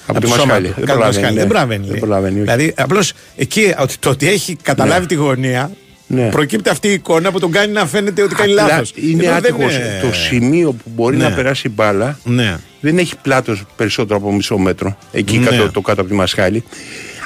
Από 0.06 0.20
τη 0.20 0.26
το 0.26 0.32
σώμα 0.32 0.44
μασχάλη. 0.44 0.66
του. 0.68 0.74
Δεν 0.76 0.84
Κάτω 0.86 0.98
από 0.98 1.08
τη 1.10 1.14
προλαβαίνει, 1.14 1.16
μασχάλη. 1.16 1.34
ναι. 1.34 1.40
Δεν 1.40 1.48
προλαβαίνει. 1.48 1.80
Δεν 1.82 1.90
λέει. 1.90 2.00
προλαβαίνει, 2.00 2.34
όχι. 2.34 2.42
Δηλαδή 2.42 2.72
απλώς 2.76 3.12
εκεί 3.36 3.74
ότι, 3.80 3.94
το 3.98 4.10
ότι 4.10 4.28
έχει 4.28 4.56
καταλάβει 4.62 5.00
Ναι. 5.00 5.06
τη 5.06 5.14
γωνία 5.14 5.70
Ναι. 6.10 6.28
προκύπτει 6.28 6.68
αυτή 6.68 6.88
η 6.88 6.92
εικόνα 6.92 7.30
που 7.32 7.38
τον 7.40 7.50
κάνει 7.50 7.72
να 7.72 7.86
φαίνεται 7.86 8.22
ότι 8.22 8.34
κάνει 8.34 8.52
Απλά 8.52 8.66
λάθος. 8.66 8.92
Είναι 8.96 9.24
Ενώ 9.24 9.40
δεν 9.40 9.52
άτυχος. 9.54 9.74
είναι- 9.74 9.98
Το 10.02 10.12
σημείο 10.12 10.72
που 10.72 10.90
μπορεί 10.94 11.16
Ναι. 11.16 11.28
να 11.28 11.34
περάσει 11.34 11.68
η 11.68 11.72
μπάλα 11.74 12.18
Ναι. 12.24 12.56
δεν 12.80 12.98
έχει 12.98 13.14
πλάτος 13.22 13.64
περισσότερο 13.76 14.18
από 14.18 14.32
μισό 14.32 14.58
μέτρο. 14.58 14.96
Εκεί 15.12 15.38
Ναι. 15.38 15.44
κάτω, 15.46 15.70
το 15.70 15.80
κάτω 15.80 16.00
από 16.00 16.10
τη 16.10 16.16
μασχάλη. 16.16 16.64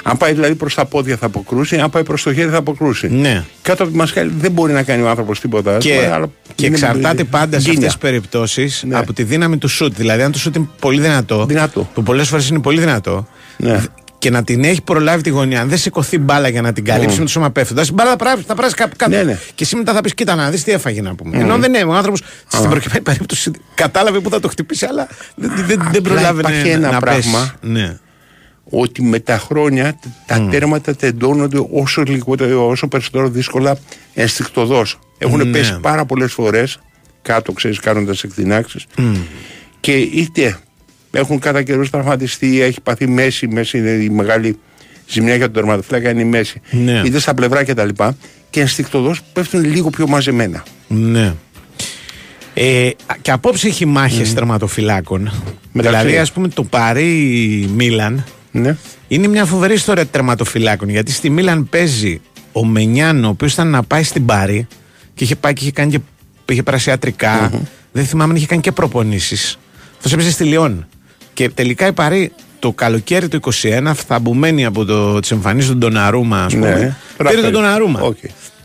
Αν 0.05 0.17
πάει 0.17 0.33
δηλαδή 0.33 0.55
προς 0.55 0.75
τα 0.75 0.85
πόδια 0.85 1.17
θα 1.17 1.25
αποκρούσει, 1.25 1.77
αν 1.77 1.89
πάει 1.89 2.03
προς 2.03 2.23
το 2.23 2.33
χέρι 2.33 2.49
θα 2.49 2.57
αποκρούσει. 2.57 3.07
Ναι. 3.11 3.43
Κάτω 3.61 3.83
από 3.83 3.91
τη 3.91 3.97
μασχάλη 3.97 4.31
δεν 4.37 4.51
μπορεί 4.51 4.73
να 4.73 4.83
κάνει 4.83 5.01
ο 5.03 5.09
άνθρωπος 5.09 5.39
τίποτα. 5.39 5.77
Και, 5.77 6.09
αλλά 6.13 6.29
και 6.55 6.65
είναι 6.65 6.75
εξαρτάται 6.75 7.23
πάντα 7.23 7.59
σε 7.59 7.69
γκίνια. 7.69 7.87
αυτές 7.87 7.93
τις 7.93 8.09
περιπτώσεις 8.09 8.83
Ναι. 8.87 8.97
από 8.97 9.13
τη 9.13 9.23
δύναμη 9.23 9.57
του 9.57 9.67
σουτ. 9.67 9.95
Δηλαδή, 9.95 10.21
αν 10.21 10.31
το 10.31 10.37
σουτ 10.39 10.55
είναι 10.55 10.67
πολύ 10.79 11.01
δυνατό, 11.01 11.45
Δυνατό. 11.45 11.89
που 11.93 12.03
πολλές 12.03 12.27
φορές 12.27 12.49
είναι 12.49 12.59
πολύ 12.59 12.79
δυνατό, 12.79 13.27
Ναι. 13.57 13.83
Και 14.23 14.29
να 14.29 14.43
την 14.43 14.63
έχει 14.63 14.81
προλάβει 14.81 15.21
τη 15.23 15.29
γωνία, 15.29 15.61
αν 15.61 15.69
δεν 15.69 15.77
σηκωθεί 15.77 16.17
μπάλα 16.19 16.47
για 16.47 16.61
να 16.61 16.73
την 16.73 16.85
καλύψει 16.85 17.17
με 17.17 17.23
το 17.25 17.29
σώμα 17.31 17.49
πέφτοντα, 17.51 17.81
η 17.81 17.91
μπάλα 17.93 18.09
θα 18.09 18.15
περάσει- 18.15 18.43
θα 18.47 18.55
περάσει 18.55 18.75
κάπου 18.75 18.95
κάτω. 18.97 19.11
Ναι, 19.15 19.23
ναι. 19.23 19.39
Και 19.55 19.63
εσύ 19.63 19.75
μετά 19.75 19.93
θα 19.93 20.01
πεις: 20.01 20.13
Κοίτα, 20.13 20.35
να 20.35 20.49
δεις 20.49 20.63
τι 20.63 20.71
έφαγε 20.71 21.01
να 21.01 21.15
πούμε. 21.15 21.37
Ενώ 21.37 21.57
δεν 21.57 21.73
είναι. 21.73 21.83
Ο 21.83 21.93
άνθρωπος 21.93 22.21
στην 22.47 22.69
προκειμένη 22.69 23.01
περίπτωση 23.01 23.51
κατάλαβε 23.75 24.19
που 24.19 24.29
θα 24.29 24.39
το 24.39 24.47
χτυπήσει, 24.47 24.85
αλλά 24.85 25.07
δεν, 25.35 25.51
δεν, 25.55 25.65
δεν 25.67 25.79
Απλά 25.87 26.01
προλάβαινε 26.01 26.47
υπάρχει 26.49 26.67
να, 26.69 26.73
ένα 26.73 26.91
να 26.91 26.99
πράγμα. 26.99 27.21
πέσει. 27.61 27.71
Ναι. 27.73 27.97
Ότι 28.69 29.01
με 29.01 29.19
τα 29.19 29.37
χρόνια 29.37 29.99
τα 30.25 30.47
τέρματα 30.51 30.95
τεντώνονται 30.95 31.67
όσο, 31.71 32.01
λιγότερο, 32.01 32.67
όσο 32.67 32.87
περισσότερο 32.87 33.29
δύσκολα 33.29 33.77
ενστικτοδός. 34.13 34.99
Έχουν 35.17 35.37
Ναι. 35.37 35.51
πέσει 35.57 35.77
πάρα 35.81 36.05
πολλές 36.05 36.33
φορές 36.33 36.79
κάτω, 37.21 37.51
ξέρεις, 37.51 37.79
κάνοντας 37.79 38.23
εκδυνάξεις. 38.23 38.85
Και 39.79 39.91
είτε 39.97 40.57
έχουν 41.19 41.39
κατά 41.39 41.63
καιρούς 41.63 41.89
τραυματιστεί, 41.89 42.61
έχει 42.61 42.81
παθεί 42.81 43.07
μέση, 43.07 43.47
μέση 43.47 43.77
είναι 43.77 43.89
η 43.89 44.09
μεγάλη 44.09 44.59
ζημιά 45.07 45.35
για 45.35 45.45
τον 45.45 45.53
τερματοφύλακα, 45.53 46.09
είναι 46.09 46.21
η 46.21 46.25
μέση. 46.25 46.61
Ναι. 46.71 47.01
Είτε 47.05 47.19
στα 47.19 47.33
πλευρά 47.33 47.63
κτλ. 47.63 47.87
Και, 47.87 48.11
και 48.49 48.61
ενστικτοδός 48.61 49.21
πέφτουν 49.33 49.63
λίγο 49.63 49.89
πιο 49.89 50.07
μαζεμένα. 50.07 50.63
Ναι. 50.87 51.33
Ε, 52.53 52.89
και 53.21 53.31
απόψε 53.31 53.67
έχει 53.67 53.85
μάχες 53.85 54.33
τερματοφυλάκων. 54.33 55.31
Μεταξύ. 55.71 55.97
Δηλαδή, 55.97 56.17
ας 56.17 56.31
πούμε, 56.31 56.47
το 56.47 56.63
Παρί 56.63 57.09
Μίλαν 57.75 58.25
Ναι. 58.51 58.75
είναι 59.07 59.27
μια 59.27 59.45
φοβερή 59.45 59.73
ιστορία 59.73 60.05
τερματοφυλάκων. 60.05 60.89
Γιατί 60.89 61.11
στη 61.11 61.29
Μίλαν 61.29 61.69
παίζει 61.69 62.21
ο 62.51 62.65
Μενιάν 62.65 63.12
ο, 63.12 63.27
ο 63.27 63.29
οποίος 63.29 63.53
ήταν 63.53 63.67
να 63.67 63.83
πάει 63.83 64.03
στην 64.03 64.25
Παρί 64.25 64.67
και 65.13 65.23
είχε 65.23 65.35
πάει 65.35 65.53
και 65.53 65.61
είχε 65.63 65.71
κάνει 65.71 65.91
και 65.91 65.99
είχε 66.53 66.63
περάσει 66.63 66.89
ιατρικά. 66.89 67.51
Δεν 67.91 68.05
θυμάμαι 68.05 68.31
αν 68.31 68.37
είχε 68.37 68.45
κάνει 68.45 68.61
και 68.61 68.71
προπονήσεις. 68.71 69.57
Αυτός 69.95 70.13
έπαιζε 70.13 70.31
στη 70.31 70.43
Λιόν. 70.43 70.87
Και 71.33 71.49
τελικά 71.49 71.87
η 71.87 71.91
Παρί 71.93 72.31
το 72.59 72.71
καλοκαίρι 72.71 73.27
του 73.27 73.39
21, 73.61 73.91
θαμπωμένη 73.95 74.65
από 74.65 74.85
το, 74.85 75.19
τις 75.19 75.31
εμφανίσεις 75.31 75.69
του 75.69 75.77
Ντοναρούμα, 75.77 76.43
ας 76.43 76.53
πούμε. 76.53 76.67
Ναι. 76.69 76.75
Πήρε 76.75 76.95
τον 77.17 77.17
Τραπέζι. 77.17 77.51
Ντοναρούμα. 77.51 77.99
Οκ. 78.01 78.17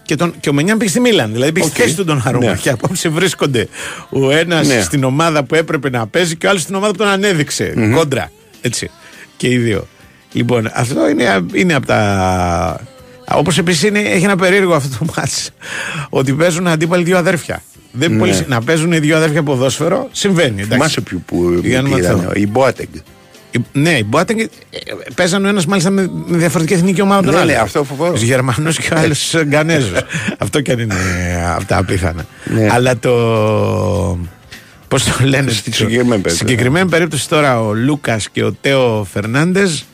Και, 0.02 0.14
τον, 0.16 0.34
και 0.40 0.48
ο 0.48 0.52
Μενιάν 0.52 0.78
πήγε 0.78 0.90
στη 0.90 1.00
Μίλαν. 1.00 1.32
Δηλαδή 1.32 1.52
πήγε 1.52 1.66
στη 1.66 1.80
Οκ. 1.80 1.84
θέση 1.84 1.96
του 1.96 2.04
του 2.04 2.20
Ντοναρούμα. 2.20 2.50
Ναι. 2.50 2.56
Και 2.56 2.70
απόψε 2.70 3.08
βρίσκονται 3.08 3.68
ο 4.10 4.30
ένας 4.30 4.66
Ναι. 4.66 4.80
στην 4.82 5.04
ομάδα 5.04 5.44
που 5.44 5.54
έπρεπε 5.54 5.90
να 5.90 6.06
παίζει 6.06 6.36
και 6.36 6.46
ο 6.46 6.48
άλλος 6.50 6.62
στην 6.62 6.74
ομάδα 6.74 6.92
που 6.92 6.98
τον 6.98 7.08
ανέδειξε. 7.08 7.90
Κόντρα. 7.94 8.30
Έτσι. 8.60 8.90
Και 9.36 9.48
οι 9.48 9.56
δύο. 9.58 9.86
Λοιπόν, 10.32 10.70
αυτό 10.74 11.08
είναι, 11.08 11.40
είναι 11.52 11.74
από 11.74 11.86
τα. 11.86 12.80
Όπως 13.32 13.58
επίσης 13.58 13.90
έχει 13.94 14.24
ένα 14.24 14.36
περίεργο 14.36 14.74
αυτό 14.74 14.98
το 14.98 15.12
μάτς 15.16 15.50
ότι 16.08 16.32
παίζουν 16.32 16.66
αντίπαλοι 16.66 17.04
δύο 17.04 17.18
αδέρφια. 17.18 17.62
Δεν 17.92 18.12
Ναι. 18.12 18.18
πολύ, 18.18 18.44
να 18.46 18.62
παίζουν 18.62 18.92
οι 18.92 18.98
δύο 18.98 19.16
αδέρφια 19.16 19.42
ποδόσφαιρο 19.42 20.08
συμβαίνει. 20.12 20.50
εντάξει. 20.60 20.68
Θυμάσαι 20.72 21.00
ποιο 21.00 21.22
που 21.26 21.60
Για 21.62 21.82
να 21.82 21.88
πήραν, 21.94 22.14
μαθαίνω. 22.16 22.30
οι 22.34 22.46
Μπόατενγκ. 22.46 22.88
Η- 23.50 23.58
Ναι, 23.72 23.90
οι 23.90 24.06
Μπόατενγκ, 24.10 24.38
ε, 24.38 24.44
παίζαν 25.14 25.44
ο 25.44 25.48
ένας 25.48 25.66
μάλιστα 25.66 25.90
με, 25.90 26.10
με 26.26 26.36
διαφορετική 26.38 26.74
εθνική 26.76 27.00
ομάδα 27.00 27.18
από 27.18 27.26
τον 27.26 27.34
Ναι, 27.34 27.40
άλλο. 27.40 27.50
ναι, 27.50 27.56
αυτό 27.58 27.84
φοβερό. 27.84 28.16
Γερμανό 28.16 28.70
και 28.70 28.88
ο 28.94 28.98
άλλο 28.98 29.14
Γκανέζο. 29.44 29.92
αυτό 30.38 30.60
κι 30.60 30.72
αν 30.72 30.78
είναι 30.78 30.94
ε, 31.28 31.50
από 31.54 31.64
τα 31.64 31.76
απίθανα. 31.76 32.26
Ναι. 32.44 32.68
Αλλά 32.70 32.98
το. 32.98 34.18
Πώς 34.88 35.04
το 35.04 35.12
λένε. 35.24 35.50
Στη 35.50 35.70
το- 35.70 35.76
συγκεκριμένη 35.76 36.08
περίπτωση. 36.08 36.36
Στη 36.36 36.46
συγκεκριμένη 36.46 36.88
περίπτωση 36.88 37.28
τώρα 37.28 37.60
ο 37.62 37.72
Λούκας 37.74 38.28
και 38.28 38.44
ο 38.44 38.52
Τέο 38.60 39.06
Φερνάντες. 39.12 39.84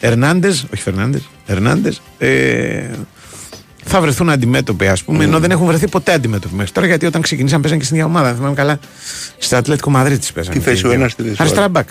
Ερνάντες, 0.00 0.66
όχι 0.74 0.82
Φερνάντες. 0.82 1.28
Ερνάντες. 1.50 2.00
Ε, 2.18 2.82
θα 3.84 4.00
βρεθούν 4.00 4.30
αντιμέτωποι, 4.30 4.88
ας 4.88 5.02
πούμε, 5.02 5.24
ενώ 5.24 5.38
δεν 5.38 5.50
έχουν 5.50 5.66
βρεθεί 5.66 5.88
ποτέ 5.88 6.12
αντιμέτωποι 6.12 6.54
μέχρι 6.54 6.72
τώρα. 6.72 6.86
Γιατί 6.86 7.06
όταν 7.06 7.22
ξεκινήσαν 7.22 7.60
παίζαν 7.60 7.78
και 7.78 7.84
στην 7.84 7.96
ίδια 7.96 8.08
ομάδα. 8.08 8.28
αν 8.28 8.34
Θυμάμαι 8.34 8.54
καλά. 8.54 8.78
Στο 9.38 9.56
Ατλέτικο 9.56 9.90
Μαδρίτης 9.90 10.32
παίζαν. 10.32 10.52
Τι 10.54 10.60
θέση 10.60 10.86
ο 10.86 10.90
ένας, 10.90 11.14
τι 11.14 11.22
θέση 11.22 11.32
ο 11.34 11.36
Αριστερά 11.38 11.60
άλλος. 11.64 11.72
μπακ. 11.72 11.88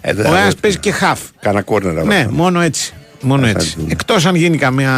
Ε, 0.00 0.12
δεν 0.14 0.26
Ο 0.26 0.28
θα 0.28 0.34
ένας 0.36 0.48
βρω- 0.48 0.60
παίζει 0.60 0.78
και 0.78 0.92
half. 1.00 1.18
Κάνα 1.40 1.62
κόρνερ. 1.62 2.04
Ναι, 2.04 2.26
μόνο 2.30 2.60
έτσι. 2.60 2.92
Μόνο 3.20 3.42
Θα 3.42 3.48
έτσι. 3.48 3.74
δούμε. 3.78 3.88
Εκτός 3.92 4.26
αν 4.26 4.34
γίνει 4.34 4.56
καμία. 4.58 4.92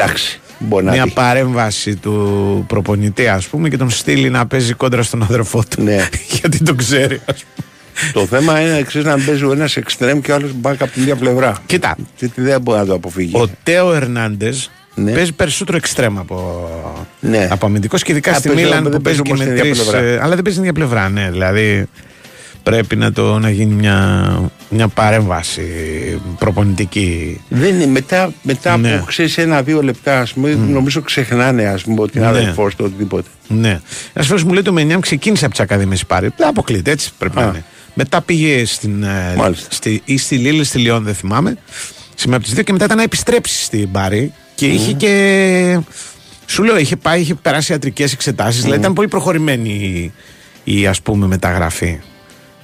Εντάξει. 0.00 0.40
Μπορεί 0.58 0.84
να 0.84 0.92
Μια 0.92 1.04
δει. 1.04 1.10
παρέμβαση 1.10 1.96
του 1.96 2.64
προπονητή, 2.68 3.28
ας 3.28 3.46
πούμε, 3.46 3.68
και 3.68 3.76
τον 3.76 3.90
στείλει 3.90 4.30
να 4.30 4.46
παίζει 4.46 4.72
κόντρα 4.74 5.02
στον 5.02 5.22
αδερφό 5.22 5.62
του. 5.70 5.82
Ναι. 5.82 6.08
Γιατί 6.40 6.62
το 6.62 6.74
ξέρει, 6.74 7.20
ας 7.24 7.44
πούμε. 7.54 7.65
Το 8.12 8.26
θέμα 8.26 8.60
είναι 8.60 8.76
εξή 8.76 8.98
να 9.02 9.18
παίζει 9.18 9.44
ο 9.44 9.52
ένας 9.52 9.76
εξτρέμ 9.76 10.20
και 10.20 10.32
ο 10.32 10.34
άλλος 10.34 10.50
μπακ 10.54 10.82
από 10.82 10.90
την 10.92 11.02
ίδια 11.02 11.16
πλευρά. 11.16 11.56
Κοίτα. 11.66 11.96
Τι, 12.18 12.28
τι 12.28 12.40
δεν 12.40 12.60
μπορεί 12.60 12.78
να 12.78 12.86
το 12.86 12.94
αποφύγει. 12.94 13.36
Ο 13.36 13.48
Τέο 13.62 13.92
Ερνάντες 13.94 14.70
Ναι. 14.94 15.12
παίζει 15.12 15.32
περισσότερο 15.32 15.76
εξτρέμ 15.76 16.18
από, 16.18 16.68
Ναι. 17.20 17.48
από 17.50 17.66
αμυντικός 17.66 18.02
και 18.02 18.12
ειδικά 18.12 18.30
Α, 18.30 18.34
στη 18.34 18.48
παίζει, 18.48 18.62
Μίλαν 18.62 18.82
δεν 18.82 18.92
που 18.92 19.00
παίζει 19.00 19.22
και 19.22 19.28
παίζει 19.30 19.44
με 19.44 19.50
όμως 19.52 19.62
την 19.62 19.72
τρεις. 19.74 19.78
ίδια 19.80 20.00
πλευρά. 20.00 20.22
Αλλά 20.24 20.34
δεν 20.34 20.44
παίζει 20.44 20.58
την 20.60 20.68
ίδια 20.68 20.72
πλευρά, 20.86 21.08
ναι. 21.08 21.28
Δηλαδή 21.30 21.86
πρέπει 22.62 22.96
να, 22.96 23.12
το, 23.12 23.38
να 23.38 23.50
γίνει 23.50 23.74
μια, 23.74 24.28
μια 24.68 24.88
παρέμβαση 24.88 25.62
προπονητική. 26.38 27.40
Δεν 27.48 27.74
είναι 27.74 27.86
μετά, 27.86 28.32
μετά 28.42 28.76
Ναι. 28.76 28.94
από 28.94 29.04
ξέρεις 29.04 29.38
ένα-δύο 29.38 29.82
λεπτά, 29.82 30.20
ας 30.20 30.32
πούμε, 30.32 30.54
νομίζω 30.54 31.00
ξεχνάνε 31.00 31.64
ας 31.64 31.82
πούμε, 31.82 32.00
ότι 32.00 32.18
είναι 32.18 32.30
Ναι. 32.30 32.38
αδερφός 32.38 32.74
του 32.74 32.84
οτιδήποτε. 32.88 33.28
Ναι. 33.48 33.80
Ένας 34.12 34.26
φίλος 34.26 34.44
μου 34.44 34.52
λέει 34.52 34.62
το 34.62 34.72
Μενιάμ 34.72 35.00
ξεκίνησε 35.00 35.44
από 35.44 35.54
τις 35.54 35.62
Ακαδημίες 35.62 36.06
Πάρη. 36.06 36.30
Δεν 36.36 36.48
αποκλείται, 36.48 36.90
έτσι 36.90 37.10
πρέπει 37.18 37.36
να 37.36 37.42
Α. 37.42 37.48
είναι. 37.48 37.64
Μετά 37.98 38.20
πήγε 38.22 38.64
στην, 38.64 39.02
ε, 39.02 39.34
Μάλιστα. 39.36 39.68
στη, 39.70 40.02
ή 40.04 40.18
στη 40.18 40.36
Λίλη, 40.36 40.64
στη 40.64 40.78
Λιόν, 40.78 41.02
δεν 41.04 41.14
θυμάμαι. 41.14 41.56
Σε 42.14 42.28
μία 42.28 42.36
από 42.36 42.44
τις 42.44 42.54
δύο 42.54 42.62
και 42.62 42.72
μετά 42.72 42.84
ήταν 42.84 42.96
να 42.96 43.02
επιστρέψει 43.02 43.64
στην 43.64 43.90
Πάρη 43.90 44.32
και 44.54 44.66
είχε 44.66 44.92
και. 44.92 45.80
Σου 46.46 46.62
λέω, 46.62 46.78
είχε 46.78 46.96
πάει, 46.96 47.20
είχε 47.20 47.34
περάσει 47.34 47.72
ιατρικές 47.72 48.12
εξετάσεις. 48.12 48.62
Δηλαδή 48.62 48.80
ήταν 48.80 48.92
πολύ 48.92 49.08
προχωρημένη 49.08 49.70
η, 50.64 50.78
η 50.78 50.86
ας 50.86 51.02
πούμε 51.02 51.26
μεταγραφή. 51.26 52.00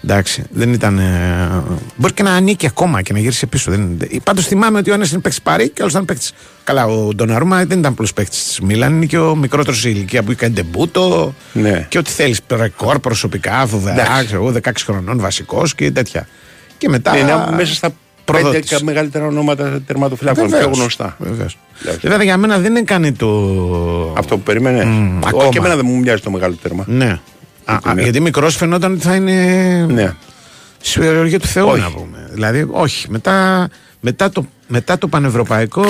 Εντάξει, 0.05 0.43
δεν 0.51 0.73
ήταν. 0.73 0.99
Ε, 0.99 1.63
μπορεί 1.97 2.13
και 2.13 2.23
να 2.23 2.33
ανήκει 2.33 2.67
ακόμα 2.67 3.03
και 3.03 3.13
να 3.13 3.19
γύρισε 3.19 3.47
πίσω. 3.47 3.71
Δεν, 3.71 3.99
Πάντως 4.25 4.47
θυμάμαι 4.47 4.79
ότι 4.79 4.91
ο 4.91 4.95
ένας 4.95 5.11
είναι 5.11 5.21
παίκτης 5.21 5.43
Παρή 5.43 5.65
και 5.69 5.73
ο 5.81 5.83
άλλος 5.83 5.93
ήταν 5.93 6.05
παίκτη. 6.05 6.29
Καλά, 6.65 6.87
ο 6.87 7.15
Ντοναρούμα 7.15 7.57
δεν 7.65 7.79
ήταν 7.79 7.93
απλό 7.93 8.07
παίκτη 8.15 8.31
της 8.37 8.61
Μίλαν, 8.63 8.95
είναι 8.97 9.07
και 9.07 9.19
ο 9.19 9.35
μικρότερος 9.37 9.81
σε 9.81 9.89
ηλικία 9.89 10.23
που 10.23 10.31
είχε 10.31 10.41
κάνει 10.41 10.55
τεμπούτο. 10.55 11.35
Ναι. 11.53 11.87
Και 11.89 11.99
ό,τι 11.99 12.11
θέλεις. 12.11 12.41
Ρεκόρ 12.51 12.99
προσωπικά, 12.99 13.67
φοβερά, 13.67 14.03
Εντάξει. 14.03 14.25
ξέρω 14.27 14.43
εγώ, 14.43 14.53
16 14.63 14.85
χρονών 14.85 15.21
βασικός 15.21 15.75
και 15.75 15.91
τέτοια. 15.91 16.27
Και 16.79 16.89
μετά. 16.89 17.13
Ναι, 17.13 17.19
είναι 17.19 17.35
μέσα 17.57 17.75
στα 17.75 17.89
πέντε 18.25 18.41
προδότης. 18.41 18.71
κα- 18.71 18.83
μεγαλύτερα 18.85 19.27
ονόματα 19.27 19.81
τερματοφυλάκων. 19.87 20.47
Πιο 20.47 20.57
Βεβαίως, 20.57 20.79
γνωστά. 20.79 21.17
βεβαίως. 21.19 21.59
Εντάξει. 21.83 22.09
Βέβαια 22.09 22.25
για 22.25 22.37
μένα 22.37 22.59
δεν 22.59 22.77
έκανε 22.77 23.13
το. 23.13 23.29
Αυτό 24.17 24.37
που 24.37 24.43
περίμενες. 24.43 24.85
Μμ, 24.85 25.17
Όχι, 25.19 25.29
ακόμα. 25.29 25.49
και 25.49 25.59
εμένα 25.59 25.77
δεν 25.77 25.85
μου 25.89 25.99
μοιάζει 25.99 26.23
το 26.23 26.31
μεγάλο 26.31 26.55
τέρμα. 26.63 26.85
Ναι. 26.89 27.19
Α, 27.65 27.79
α, 27.83 27.95
ναι. 27.95 28.03
γιατί 28.03 28.21
μικρός 28.21 28.57
φαινόταν 28.57 28.93
ότι 28.93 29.03
θα 29.03 29.15
είναι. 29.15 29.87
Ναι. 29.91 30.15
Στη 30.81 30.99
περιοργία 30.99 31.41
του 31.41 31.47
Θεού 31.47 31.69
Όχι. 31.69 31.81
να 31.81 31.91
πούμε. 31.91 32.29
Δηλαδή, 32.33 32.67
όχι. 32.71 33.11
Μετά, 33.11 33.69
μετά, 34.01 34.31
το, 34.31 34.47
μετά 34.67 34.99
το 34.99 35.09
πανευρωπαϊκό 35.09 35.85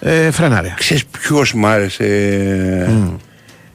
ε, 0.00 0.30
φρέναρε. 0.30 0.74
Ξέρεις 0.76 1.06
ποιος 1.06 1.54
μ' 1.54 1.66
άρεσε 1.66 2.06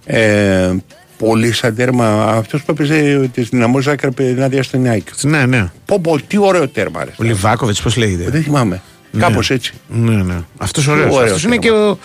ε, 0.06 0.72
πολύ 1.17 1.52
σαν 1.52 1.76
τέρμα 1.76 2.24
αυτός 2.24 2.63
που 2.63 2.72
έπαιζε 2.72 3.30
τη 3.34 3.41
δυναμό 3.41 3.80
Ζάκρεπε 3.80 4.28
ενάντια 4.28 4.63
στον 4.63 4.82
Νιάκη. 4.82 5.28
Ναι, 5.28 5.46
ναι. 5.46 5.70
Πω 5.86 6.00
πω 6.00 6.22
τι 6.28 6.38
ωραίο 6.38 6.67
τέρμα 6.67 7.00
άρεσε. 7.00 7.15
Ο 7.20 7.24
Λιβάκοβιτς, 7.24 7.82
πώς 7.82 7.96
λέγεται; 7.96 8.30
Δεν 8.30 8.43
θυμάμαι. 8.43 8.82
Κάπως 9.17 9.50
έτσι. 9.50 9.74
Ναι, 9.88 10.24
ναι. 10.24 10.36
Αυτός 10.58 10.88
ωραίος. 10.88 11.15
ωραίο 11.15 11.26
Αυτός 11.26 11.43
είναι 11.43 11.58
και 11.58 11.72
ο, 11.72 12.00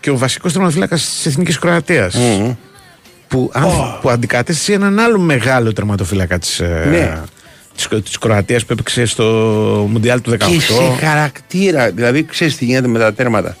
και 0.00 0.10
ο 0.10 0.16
βασικός 0.16 0.52
τερματοφύλακας 0.52 1.08
της 1.08 1.26
Εθνικής 1.26 1.58
Κροατίας. 1.58 2.14
Μμμ. 2.14 2.54
Που, 3.30 3.50
αν, 3.52 3.68
που 4.00 4.10
αντικατέστησε 4.10 4.72
έναν 4.72 4.98
άλλο 4.98 5.18
μεγάλο 5.18 5.72
τερματοφύλακα 5.72 6.38
της 6.38 6.62
Ναι. 6.90 7.20
της, 8.02 8.18
Κροατίας 8.18 8.64
που 8.64 8.72
έπαιξε 8.72 9.04
στο 9.04 9.24
Μουντιάλ 9.90 10.20
του 10.20 10.30
18. 10.30 10.36
Και 10.38 10.60
σε 10.60 11.06
χαρακτήρα, 11.06 11.90
δηλαδή 11.90 12.24
ξέρεις 12.24 12.56
τι 12.56 12.64
γίνεται 12.64 12.88
με 12.88 12.98
τα 12.98 13.12
τέρματα. 13.14 13.56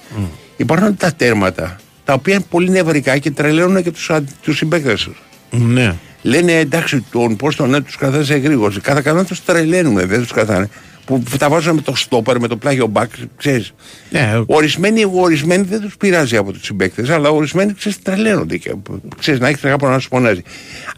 Υπάρχουν 0.56 0.96
τα 0.96 1.12
τέρματα 1.12 1.76
τα 2.04 2.12
οποία 2.12 2.34
είναι 2.34 2.44
πολύ 2.50 2.70
νευρικά 2.70 3.18
και 3.18 3.30
τρελαίνουν 3.30 3.82
και 3.82 3.90
τους 3.90 4.10
τους 4.42 4.56
συμπαίκτες 4.56 5.02
τους. 5.02 5.22
Ναι. 5.50 5.94
Λένε 6.22 6.52
εντάξει, 6.52 7.04
τον 7.10 7.36
πώς 7.36 7.56
τον 7.56 7.70
ναι, 7.70 7.80
τους 7.80 7.96
καθάνε 7.96 8.24
σε 8.24 8.36
γρήγορση. 8.36 8.80
Κατά 8.80 9.00
κανόνα 9.00 9.24
τους 9.24 9.44
τρελαίνουν, 9.44 9.94
δεν 9.94 10.20
τους 10.20 10.32
καθάνε. 10.32 10.68
Που 11.18 11.36
τα 11.38 11.48
βάζουν 11.48 11.74
με 11.74 11.80
το 11.80 11.96
στόπερ, 11.96 12.40
με 12.40 12.48
το 12.48 12.56
πλάγιο 12.56 12.86
μπακ, 12.86 13.10
ξέρεις. 13.36 13.72
Ναι, 14.10 14.32
Ορισμένοι, 14.46 15.04
ορισμένοι 15.14 15.62
δεν 15.62 15.80
τους 15.80 15.96
πειράζει 15.96 16.36
από 16.36 16.52
τους 16.52 16.64
συμπαίκτες, 16.64 17.08
αλλά 17.10 17.28
ορισμένοι 17.30 17.74
ξέρεις 17.74 18.02
τρελαίνονται. 18.02 18.56
Και, 18.56 18.74
ξέρεις, 19.18 19.40
να 19.40 19.48
έχεις 19.48 19.60
κάπου 19.60 19.86
να 19.86 19.98
σου 19.98 20.08
φωνάζει. 20.08 20.42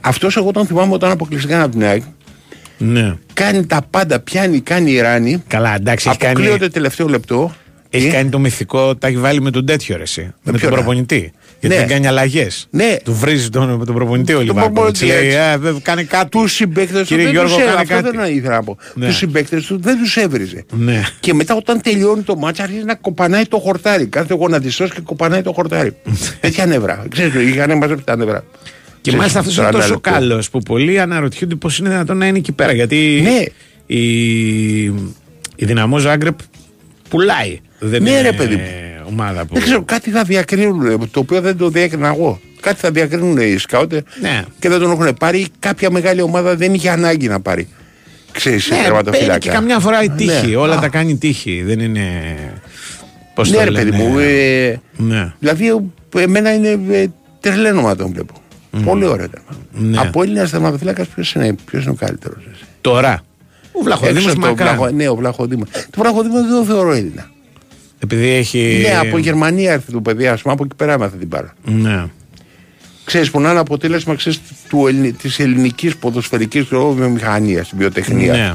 Αυτός 0.00 0.36
εγώ 0.36 0.50
τον 0.52 0.66
θυμάμαι 0.66 0.94
όταν 0.94 1.10
αποκλειστικά 1.10 1.62
από 1.62 1.72
την 1.72 1.84
ΑΕΚ. 1.84 2.02
ναι. 2.78 3.14
Κάνει 3.34 3.66
τα 3.66 3.82
πάντα, 3.90 4.20
πιάνει, 4.20 4.60
κάνει 4.60 5.00
ράνι. 5.00 5.42
Καλά, 5.46 5.74
εντάξει, 5.74 6.08
έχει 6.08 6.18
κάνει, 6.18 6.32
Αποκλείονται 6.32 6.68
τελευταίο 6.68 7.08
λεπτό. 7.08 7.54
έχει 7.90 8.04
Τι; 8.04 8.10
κάνει 8.10 8.28
το 8.30 8.38
μυθικό, 8.38 8.96
τα 8.96 9.06
έχει 9.06 9.16
βάλει 9.16 9.40
με 9.40 9.50
τον 9.50 9.66
τέτοιο 9.66 9.96
ρε, 9.96 10.02
εσύ, 10.02 10.20
Με, 10.22 10.32
τον 10.50 10.54
ποιον, 10.60 10.70
προπονητή. 10.72 11.32
Γιατί 11.62 11.76
Ναι. 11.76 11.80
δεν 11.82 11.88
κάνει 11.90 12.06
αλλαγές. 12.06 12.66
Ναι. 12.70 12.96
Του 13.04 13.14
βρίζει 13.14 13.48
τον, 13.48 13.70
με 13.74 13.84
τον 13.84 13.94
προπονητή 13.94 14.34
ο 14.34 14.40
Λιβάκοβιτ. 14.40 14.72
προπονητή, 14.74 15.06
Λέει, 15.06 15.16
έτσι. 15.26 15.36
«Ε, 15.38 15.56
δεν 15.58 15.82
κάνει 15.82 16.04
κάτι. 16.04 16.28
Του 16.28 16.46
συμπαίκτες 16.46 16.98
του 17.00 17.04
Κύριε 17.06 17.24
δεν 17.24 17.32
Γιώργο, 17.32 17.54
τους 17.54 17.58
έβριζε. 17.64 17.84
κάνε 17.84 17.98
Αυτό 18.00 18.10
κάτι. 18.10 18.16
δεν 18.26 18.36
ήθελα 18.36 18.54
να 18.54 18.62
πω. 18.62 18.76
Ναι. 18.94 19.06
Τους 19.06 19.16
συμπαίκτες 19.16 19.64
του 19.66 19.78
δεν 19.80 19.98
τους 19.98 20.16
έβριζε. 20.16 20.64
Ναι. 20.72 21.02
Και 21.20 21.34
μετά 21.34 21.54
όταν 21.54 21.80
τελειώνει 21.80 22.22
το 22.22 22.36
μάτσα 22.36 22.62
αρχίζει 22.62 22.84
να 22.84 22.94
κοπανάει 22.94 23.44
το 23.44 23.58
χορτάρι. 23.58 24.06
Κάθε 24.06 24.34
γονατιστός 24.34 24.92
και 24.94 25.00
κοπανάει 25.00 25.42
το 25.42 25.52
χορτάρι. 25.52 25.96
Τέτοια 26.40 26.66
νευρά. 26.66 27.04
Ξέρετε, 27.10 27.42
είχαν 27.42 27.76
μαζέψει 27.76 28.04
τα 28.04 28.16
νευρά. 28.16 28.44
Και 29.00 29.10
Ξέρεις, 29.10 29.18
μάλιστα 29.18 29.38
αυτός 29.38 29.56
είναι 29.56 29.66
40 29.68 29.70
τόσο 29.72 29.88
λεπτό. 29.88 30.10
καλός 30.10 30.50
που 30.50 30.58
πολλοί 30.58 31.00
αναρωτιούνται 31.00 31.54
πώς 31.54 31.78
είναι 31.78 31.88
δυνατόν 31.88 32.16
να 32.16 32.26
είναι 32.26 32.38
εκεί 32.38 32.52
πέρα. 32.52 32.72
Γιατί 32.72 33.20
Ναι. 33.22 33.44
η, 33.96 34.82
η 35.56 35.64
δυναμό 35.64 35.98
Ζάγκρεπ 35.98 36.38
πουλάει. 37.08 37.60
Δεν 37.78 38.02
Ναι, 38.02 38.10
είναι 38.10 38.20
ρε, 38.20 38.32
παιδί 38.32 38.54
μου. 38.54 38.62
Ομάδα 39.12 39.44
που. 39.46 39.54
Δεν 39.54 39.62
ξέρω, 39.62 39.82
κάτι 39.82 40.10
θα 40.10 40.22
διακρίνουν 40.24 41.10
το 41.10 41.20
οποίο 41.20 41.40
δεν 41.40 41.56
το 41.56 41.68
διέκρινα 41.68 42.08
εγώ. 42.08 42.40
Κάτι 42.60 42.80
θα 42.80 42.90
διακρίνουν 42.90 43.36
οι 43.36 43.58
σκάουτες 43.58 44.02
Ναι. 44.20 44.42
και 44.58 44.68
δεν 44.68 44.78
τον 44.80 44.90
έχουν 44.90 45.14
πάρει. 45.18 45.46
Κάποια 45.58 45.90
μεγάλη 45.90 46.20
ομάδα 46.22 46.56
δεν 46.56 46.74
είχε 46.74 46.90
ανάγκη 46.90 47.28
να 47.28 47.40
πάρει. 47.40 47.68
Ξέρεις, 48.32 48.70
Ναι, 48.70 48.76
τερματοφύλακα. 48.76 49.26
παίρνει 49.26 49.38
και 49.38 49.48
καμιά 49.50 49.78
φορά 49.78 50.02
η 50.02 50.10
τύχη. 50.10 50.46
Ναι. 50.46 50.56
Όλα 50.56 50.76
Α. 50.76 50.80
τα 50.80 50.88
κάνει 50.88 51.16
τύχη. 51.16 51.62
Δεν 51.66 51.80
είναι. 51.80 52.02
Πώς 53.34 53.50
Ναι, 53.50 53.56
το 53.56 53.64
ρε 53.64 53.70
λένε. 53.70 53.90
παιδί 53.90 54.02
μου. 54.02 54.18
Ε, 54.18 54.80
Ναι. 54.96 55.32
δηλαδή, 55.38 55.70
ο- 55.70 55.90
εμένα 56.18 56.54
είναι 56.54 56.78
ε, 56.90 57.06
τρελαίνω 57.40 57.80
να 57.82 57.96
τον 57.96 58.12
βλέπω. 58.12 58.34
Πολύ 58.84 59.04
ωραίο 59.04 59.28
τέρμα. 59.28 59.48
Ναι. 59.72 59.98
Από 59.98 60.22
Έλληνας 60.22 60.50
τερματοφύλακα 60.50 61.04
ποιος 61.14 61.34
είναι, 61.34 61.54
ποιος 61.64 61.82
είναι 61.82 61.92
ο 61.92 61.94
καλύτερος. 61.94 62.42
Τώρα. 62.80 63.22
Ο 63.72 63.82
Βλαχοδήμος 63.82 64.34
Μακράν. 64.34 64.94
Ναι, 64.94 65.08
ο 65.08 65.14
Βλαχοδήμος. 65.16 65.68
Το 65.70 66.00
Βλαχοδήμος 66.00 66.40
δεν 66.40 66.50
το 66.50 66.64
θεωρώ 66.64 66.92
Έλληνα. 66.92 67.30
Επειδή 68.02 68.28
έχει. 68.28 68.78
Ναι, 68.88 68.98
από 68.98 69.18
Γερμανία 69.18 69.72
έρθει 69.72 69.92
το 69.92 70.00
παιδί, 70.00 70.26
ας 70.26 70.42
πούμε, 70.42 70.54
από 70.54 70.64
εκεί 70.64 70.74
πέρα 70.76 70.92
έμαθε 70.92 71.16
την 71.16 71.28
πάρα. 71.28 71.54
Ναι. 71.64 72.04
Ξέρεις 73.04 73.30
που 73.30 73.40
να 73.40 73.50
είναι 73.50 73.58
αποτέλεσμα 73.58 74.14
ξέρεις, 74.14 74.40
του 74.68 74.86
Ελλη... 74.86 75.12
της 75.12 75.38
ελληνικής 75.38 75.96
ποδοσφαιρικής 75.96 76.64
βιομηχανίας, 76.64 77.72
βιοτεχνίας. 77.76 78.36
Ναι. 78.36 78.54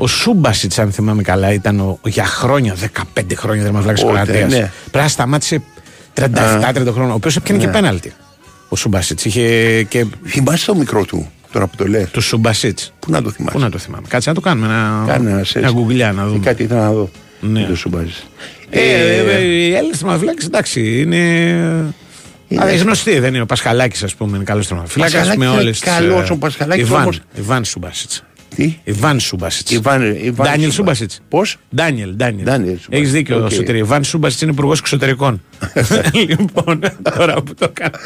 Ο 0.00 0.06
Σούμπασιτς, 0.06 0.78
αν 0.78 0.92
θυμάμαι 0.92 1.22
καλά, 1.22 1.52
ήταν 1.52 1.80
ο, 1.80 1.98
για 2.04 2.24
χρόνια, 2.24 2.74
15 3.16 3.22
χρόνια 3.36 3.62
τερματοφύλακα 3.62 4.02
Ότε, 4.06 4.12
Κροατία. 4.32 4.46
ναι. 4.46 4.70
Πρέπει 4.90 5.04
να 5.04 5.08
σταμάτησε 5.08 5.62
37-30 6.14 6.24
χρόνια. 6.92 7.10
Ο 7.10 7.14
οποίος 7.14 7.36
έπιανε 7.36 7.60
και 7.60 7.68
πέναλτι. 7.68 8.12
Ο 8.68 8.76
Σούμπασιτς. 8.76 9.24
Είχε 9.24 9.82
και. 9.82 10.06
Θυμάσαι 10.26 10.66
το 10.66 10.74
μικρό 10.74 11.04
του, 11.04 11.30
τώρα 11.52 11.66
που 11.66 11.76
το 11.76 11.86
λες; 11.86 12.10
Του 12.10 12.20
Σούμπασιτς. 12.20 12.92
Πού 12.98 13.10
να 13.10 13.22
το 13.22 13.30
θυμάσαι; 13.30 13.56
Πού 13.56 13.62
να 13.64 13.70
το 13.70 13.78
θυμάμαι; 13.78 14.06
Κάτσε 14.08 14.28
να 14.28 14.34
το 14.34 14.40
κάνουμε. 14.40 14.66
Ένα, 14.66 15.04
Κάνε 15.06 15.30
ένα 15.30 15.44
μια 15.52 15.68
search. 15.68 15.72
γκουγκλιά 15.72 16.12
να 16.12 16.22
Ή 16.22 16.26
δούμε. 16.26 16.38
κάτι 16.44 16.62
ήθελα 16.62 16.80
να 16.80 16.92
δω. 16.92 17.10
Ναι. 17.40 17.64
Το 17.66 17.76
Σουμπάσιτς. 17.76 18.26
Ε, 18.70 18.80
ε, 18.80 19.34
ε, 19.36 19.40
οι 19.42 19.74
Έλληνες 19.74 19.98
τερματοφύλακε 19.98 20.46
εντάξει 20.46 21.00
είναι. 21.00 21.94
Αλλά 22.56 22.74
γνωστοί 22.74 23.18
δεν 23.18 23.34
είναι. 23.34 23.42
Ο 23.42 23.46
Πασχαλάκης, 23.46 24.02
ας 24.02 24.14
πούμε, 24.14 24.36
είναι 24.36 24.44
καλός 24.44 24.66
τερματοφύλακα 24.66 25.10
Πασχαλάκης 25.12 25.44
με 25.44 25.50
είναι 25.50 25.60
όλες 25.60 25.78
καλός 25.78 26.30
ο 26.30 26.36
Πασχαλάκης, 26.36 26.84
Ιβάν, 26.84 27.02
όμως- 27.02 27.20
Ιβάν 27.38 27.64
Σούμπασιτ. 27.64 28.10
Τι; 28.56 28.78
Ιβάν 28.84 29.20
Σούμπασιτς. 29.20 29.70
Ιβάν- 29.70 30.16
Ιβάν 30.22 30.46
Ντάνιελ 30.48 30.70
Σούμπασιτς. 30.72 30.74
Σούμπασιτς. 30.74 31.20
Πώς; 31.28 31.56
Ντάνιελ, 31.74 32.14
Ντάνιελ. 32.16 32.44
Ντάνιελ 32.44 32.66
Σούμπασιτς. 32.78 32.96
Έχεις 32.96 33.12
δίκιο, 33.12 33.44
Οκ. 33.44 33.50
Σωτήρη. 33.52 33.78
Ιβάν 33.78 34.04
Σούμπασιτς 34.04 34.42
είναι 34.42 34.50
υπουργός 34.50 34.78
εξωτερικών. 34.78 35.42
λοιπόν, 36.28 36.80
τώρα 37.16 37.42
που 37.42 37.54
το 37.54 37.66
έκανα. 37.76 37.98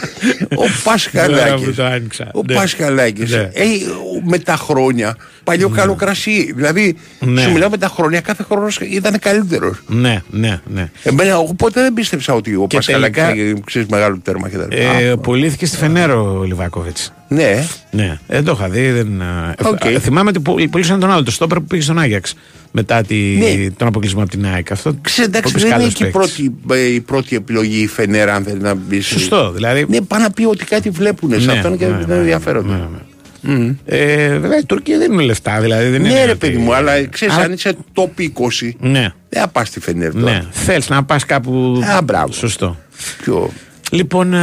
Ο 0.43 0.55
Τώρα 0.55 0.71
Πασχαλάκης. 0.85 1.65
που 1.67 1.73
το 1.75 1.85
άνοιξα. 1.85 2.31
Ο 2.35 2.41
Ναι. 2.47 2.55
Πασχαλάκης 2.55 3.31
Ναι. 3.31 3.51
έχει 3.53 3.87
με 4.25 4.39
τα 4.39 4.57
χρόνια 4.57 5.17
παλιό 5.45 5.69
καλό 5.69 5.95
κρασί. 5.95 6.53
Δηλαδή, 6.57 6.97
Ναι. 7.21 7.41
σου 7.43 7.51
μιλάω 7.53 7.71
με 7.71 7.79
τα 7.79 7.89
χρόνια, 7.89 8.21
κάθε 8.21 8.43
χρόνος 8.43 8.79
ήταν 8.83 9.19
καλύτερος. 9.19 9.83
Ναι, 9.87 10.23
ναι, 10.31 10.61
ναι. 10.75 10.91
Εμένα, 11.03 11.31
εγώ 11.31 11.55
ποτέ 11.57 11.81
δεν 11.81 11.93
πίστεψα 11.93 12.35
ότι 12.35 12.55
ο 12.55 12.67
Και 12.69 12.77
Πασχαλάκης 12.77 13.23
τελικά- 13.23 13.45
είναι 13.49 13.61
ξέρεις, 13.65 13.89
μεγάλο 13.89 14.19
τέρμα 14.23 14.49
και 14.49 14.57
τα 14.57 14.67
λοιπά. 14.71 14.99
Ε, 14.99 15.11
Α, 15.11 15.17
πουλήθηκε 15.19 15.67
στη 15.67 15.77
Φενέρο 15.77 16.39
ο 16.39 16.43
Λιβάκοβιτς. 16.43 17.13
Ναι, 17.35 17.67
Ναι, 17.91 18.19
δεν 18.27 18.45
το 18.45 18.53
είχα 18.59 18.69
δει. 18.69 18.91
Δεν, 18.91 19.21
ε, 19.21 19.69
Οκ. 19.69 19.85
ε, 19.85 19.99
θυμάμαι 19.99 20.29
ότι 20.29 20.41
που- 20.41 20.69
πουλήσαν 20.71 21.01
τον 21.01 21.11
άλλο, 21.11 21.23
το 21.23 21.31
στόπερ 21.31 21.59
που 21.59 21.65
πήγε 21.65 21.83
στον 21.83 21.99
Άγιαξ 21.99 22.35
μετά 22.71 23.03
τη, 23.03 23.15
Ναι. 23.15 23.71
τον 23.77 23.89
αποκλεισμό 23.89 24.21
από 24.23 24.31
την 24.31 24.47
ΑΕΚ. 24.47 24.71
Αυτό 24.73 24.95
Ξέρετε, 25.01 25.39
εντάξει, 25.39 25.53
πολύ 25.53 25.65
δεν 25.65 25.73
είναι 25.73 25.81
καλός 25.81 25.95
και 25.95 26.05
η 26.05 26.11
παίκτης. 26.11 26.33
πρώτη, 26.67 26.81
ε, 26.83 26.93
η 26.95 27.01
πρώτη 27.01 27.37
επιλογή 27.37 27.81
η 27.83 27.87
Φενέρα, 27.87 28.35
αν 28.35 28.45
θέλει 28.45 28.61
να 28.61 28.75
μπει. 28.75 29.01
σε- 29.01 29.13
Σωστό, 29.19 29.53
δηλαδή. 29.53 29.87
Ναι, 29.89 30.01
πάνε 30.01 30.23
να 30.23 30.31
πει 30.31 30.45
ότι 30.45 30.65
κάτι 30.65 30.91
βλέπουν 30.91 31.41
σε 31.41 31.47
Ναι, 31.47 31.53
αυτόν 31.53 31.79
και 31.79 31.87
ναι, 31.87 31.97
δεν 31.97 32.07
ναι, 32.09 32.15
ενδιαφέρονται. 32.15 32.69
ναι, 32.73 33.55
ναι. 33.55 33.75
Ε, 33.85 34.39
βέβαια 34.39 34.59
οι 34.59 34.65
Τούρκοι 34.65 34.97
δεν 34.97 35.13
είναι 35.13 35.23
λεφτά, 35.23 35.61
δηλαδή. 35.61 35.89
Δεν 35.89 36.03
Ναι, 36.03 36.09
είναι 36.09 36.25
ρε 36.25 36.31
ότι- 36.31 36.39
παιδί 36.39 36.57
μου, 36.57 36.75
αλλά 36.75 37.07
ξέρεις, 37.07 37.35
Αλλά- 37.35 37.45
αν 37.45 37.53
είσαι 37.53 37.75
top 37.95 38.21
20, 38.21 38.77
Ναι, 38.81 39.13
δεν 39.29 39.41
θα 39.43 39.49
πας 39.49 39.69
στη 39.69 39.81
Φενέρ 39.81 40.13
τώρα. 40.13 40.33
ναι. 40.33 40.45
Θέλεις 40.51 40.89
να 40.89 41.05
πας 41.05 41.25
κάπου. 41.25 41.83
Α, 41.97 42.03
μπράβο. 42.03 42.33
Σωστό. 42.33 42.77
Πιο... 43.23 43.51
Λοιπόν, 43.91 44.35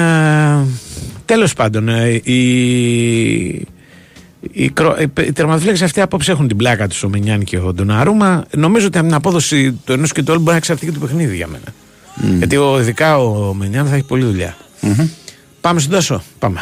ε, 1.29 1.33
τέλος 1.33 1.53
πάντων, 1.53 1.89
ε, 1.89 2.09
οι, 2.23 2.37
οι, 4.51 4.69
κρο- 4.73 4.99
οι, 4.99 5.25
οι 5.25 5.31
τερματοφύλακες 5.31 5.81
αυτοί 5.81 6.01
απόψε 6.01 6.31
έχουν 6.31 6.47
την 6.47 6.57
πλάκα 6.57 6.87
τους 6.87 7.03
ο 7.03 7.09
Μενιάν 7.09 7.43
και 7.43 7.57
ο 7.57 7.73
Ντοναρούμα. 7.73 8.45
Νομίζω 8.55 8.87
ότι 8.87 8.97
από 8.97 9.07
την 9.07 9.15
απόδοση 9.15 9.71
του 9.85 9.93
ενός 9.93 10.11
και 10.11 10.23
του 10.23 10.31
άλλου 10.31 10.39
μπορεί 10.41 10.51
να 10.51 10.57
εξαρτηθεί 10.57 10.91
και 10.91 10.99
το 10.99 11.05
παιχνίδι 11.05 11.35
για 11.35 11.47
μένα. 11.47 11.73
Γιατί 12.37 12.57
ο, 12.57 12.79
ειδικά 12.79 13.17
ο 13.19 13.53
Μενιάν 13.53 13.85
θα 13.87 13.95
έχει 13.95 14.03
πολλή 14.05 14.23
δουλειά. 14.25 14.57
Πάμε 15.61 15.79
στον 15.79 15.91
Τάσο. 15.91 16.23
Πάμε. 16.39 16.61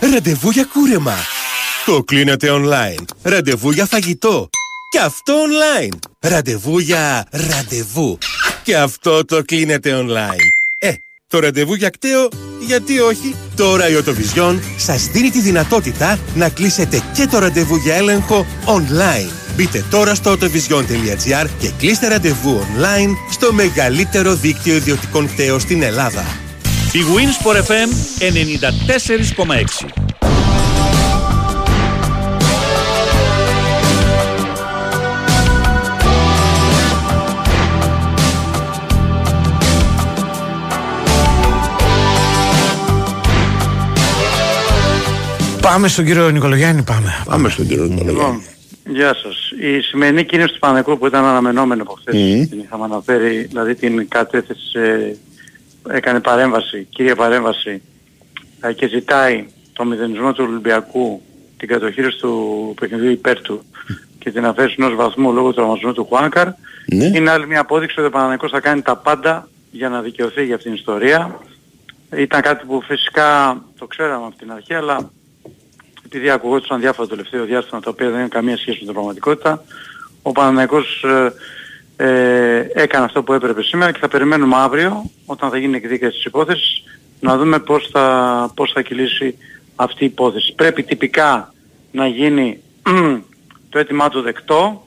Ραντεβού 0.00 0.50
για 0.50 0.64
κούρεμα. 0.72 1.14
Το 1.86 2.02
κλείνετε 2.02 2.48
online. 2.50 3.04
Ραντεβού 3.22 3.70
για 3.70 3.86
φαγητό. 3.86 4.48
Και 4.90 4.98
αυτό 4.98 5.34
online. 5.34 5.98
Ραντεβού 6.20 6.78
για 6.78 7.26
ραντεβού. 7.30 8.18
Και 8.62 8.76
αυτό 8.76 9.24
το 9.24 9.42
κλείνετε 9.44 10.04
online. 10.04 10.48
Ε, 10.78 10.92
το 11.28 11.38
ραντεβού 11.38 11.74
για 11.74 11.88
κταίο, 11.88 12.28
γιατί 12.66 13.00
όχι; 13.00 13.34
Τώρα 13.56 13.88
η 13.88 13.94
Οτοβιζιόν 13.94 14.62
σας 14.76 15.06
δίνει 15.06 15.30
τη 15.30 15.40
δυνατότητα 15.40 16.18
να 16.34 16.48
κλείσετε 16.48 17.02
και 17.14 17.26
το 17.26 17.38
ραντεβού 17.38 17.76
για 17.76 17.94
έλεγχο 17.94 18.46
online. 18.64 19.30
Μπείτε 19.56 19.84
τώρα 19.90 20.14
στο 20.14 20.32
autovision.gr 20.32 21.46
και 21.58 21.70
κλείστε 21.78 22.08
ραντεβού 22.08 22.60
online 22.60 23.10
στο 23.30 23.52
μεγαλύτερο 23.52 24.34
δίκτυο 24.34 24.74
ιδιωτικών 24.74 25.26
κταίων 25.26 25.60
στην 25.60 25.82
Ελλάδα. 25.82 26.47
Η 26.92 27.00
Winsport 27.14 27.56
FM 27.56 27.88
94,6. 28.18 29.88
Πάμε 45.60 45.88
στον 45.88 46.04
κύριο 46.04 46.30
Νικολογιάννη, 46.30 46.82
πάμε. 46.82 47.22
Πάμε 47.24 47.48
στον 47.48 47.66
κύριο 47.66 47.84
Νικολογιάννη. 47.84 48.20
Λοιπόν, 48.22 48.42
γεια 48.94 49.14
σας. 49.14 49.50
Η 49.60 49.80
σημερινή 49.80 50.24
κίνηση 50.24 50.52
του 50.52 50.58
Πανεκού 50.58 50.98
που 50.98 51.06
ήταν 51.06 51.24
αναμενόμενο 51.24 51.82
από 51.82 51.92
χθες, 52.00 52.14
Μμμ. 52.14 52.46
την 52.48 52.58
είχαμε 52.58 52.84
αναφέρει, 52.84 53.44
δηλαδή 53.48 53.74
την 53.74 54.08
κατέθεσε, 54.08 55.16
έκανε 55.90 56.20
παρέμβαση, 56.20 56.86
κύρια 56.90 57.16
παρέμβαση 57.16 57.82
ε, 58.60 58.72
και 58.72 58.88
ζητάει 58.88 59.46
το 59.72 59.84
μηδενισμό 59.84 60.32
του 60.32 60.44
Ολυμπιακού, 60.48 61.22
την 61.56 61.68
κατοχήρωση 61.68 62.18
του 62.18 62.74
παιχνιδιού 62.80 63.10
υπέρ 63.10 63.40
του 63.40 63.62
και 64.18 64.30
την 64.30 64.44
αφαίρεση 64.44 64.74
ενός 64.78 64.94
βαθμού 64.94 65.32
λόγω 65.32 65.48
του 65.48 65.54
τραυματισμού 65.54 65.92
του 65.92 66.04
Χουάνκαρ, 66.04 66.48
Ναι. 66.86 67.04
είναι 67.04 67.30
άλλη 67.30 67.46
μια 67.46 67.60
απόδειξη 67.60 67.98
ότι 67.98 68.08
ο 68.08 68.10
Παναγικός 68.10 68.50
θα 68.50 68.60
κάνει 68.60 68.82
τα 68.82 68.96
πάντα 68.96 69.48
για 69.70 69.88
να 69.88 70.00
δικαιωθεί 70.02 70.44
για 70.44 70.54
αυτήν 70.54 70.70
την 70.70 70.80
ιστορία. 70.80 71.38
Ήταν 72.16 72.40
κάτι 72.40 72.66
που 72.66 72.82
φυσικά 72.82 73.60
το 73.78 73.86
ξέραμε 73.86 74.26
από 74.26 74.36
την 74.36 74.52
αρχή, 74.52 74.74
αλλά 74.74 75.10
επειδή 76.04 76.30
ακουγόντουσαν 76.30 76.80
διάφορα 76.80 77.08
το 77.08 77.14
τελευταίο 77.14 77.44
διάστημα 77.44 77.80
τα 77.80 77.90
οποία 77.90 78.06
δεν 78.08 78.18
έχουν 78.18 78.30
καμία 78.30 78.56
σχέση 78.56 78.78
με 78.78 78.84
την 78.84 78.92
πραγματικότητα, 78.92 79.64
ο 80.22 80.32
Παναθηναϊκός 80.32 81.04
ε, 82.00 82.56
ε, 82.56 82.70
έκανε 82.72 83.04
αυτό 83.04 83.22
που 83.22 83.32
έπρεπε 83.32 83.62
σήμερα 83.62 83.92
και 83.92 83.98
θα 83.98 84.08
περιμένουμε 84.08 84.56
αύριο, 84.56 85.10
όταν 85.26 85.50
θα 85.50 85.58
γίνει 85.58 85.76
εκδίκαση 85.76 86.12
της 86.12 86.24
υπόθεσης, 86.24 86.82
να 87.20 87.36
δούμε 87.36 87.58
πώς 87.58 87.88
θα, 87.92 88.50
πώς 88.54 88.72
θα 88.72 88.82
κυλήσει 88.82 89.38
αυτή 89.76 90.04
η 90.04 90.06
υπόθεση. 90.06 90.54
Πρέπει 90.54 90.82
τυπικά 90.82 91.54
να 91.90 92.06
γίνει 92.06 92.60
το 93.70 93.78
αίτημά 93.78 94.08
του 94.08 94.20
δεκτό. 94.20 94.86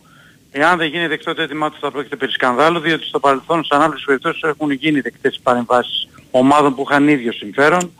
Εάν 0.52 0.78
δεν 0.78 0.88
γίνει 0.88 1.08
δεκτό 1.08 1.34
το 1.34 1.42
αίτημά 1.42 1.72
του 1.72 1.78
θα 1.80 1.92
πρόκειται 1.92 2.16
περί 2.16 2.32
σκανδάλου, 2.32 2.80
διότι 2.80 3.06
στο 3.06 3.20
παρελθόν 3.20 3.64
σε 3.64 3.76
ανάλυση 3.76 4.06
περιπτώσεις 4.06 4.42
έχουν 4.44 4.72
γίνει 4.72 5.00
δεκτές 5.00 5.40
παρεμβάσεις 5.44 6.10
ομάδων 6.32 6.76
που 6.76 6.86
είχαν 6.90 7.08
ίδιο 7.08 7.32
συμφέρον 7.32 7.92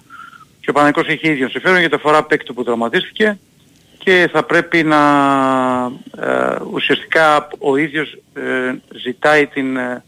και 0.60 0.70
ο 0.70 0.74
Παναγικός 0.74 1.08
έχει 1.08 1.30
ίδιο 1.30 1.50
συμφέρον 1.50 1.80
γιατί 1.80 1.96
αφορά 1.96 2.24
παίκτη 2.24 2.54
που 2.54 2.64
τραυματίστηκε 2.64 3.40
και 4.04 4.30
θα 4.32 4.44
πρέπει 4.44 4.84
να 4.84 4.98
ε, 6.22 6.56
ουσιαστικά 6.74 7.48
ο 7.60 7.76
ίδιος 7.78 8.18
ε, 8.34 8.42
ζητάει 9.04 9.48
την, 9.48 9.78
ε, 9.78 10.04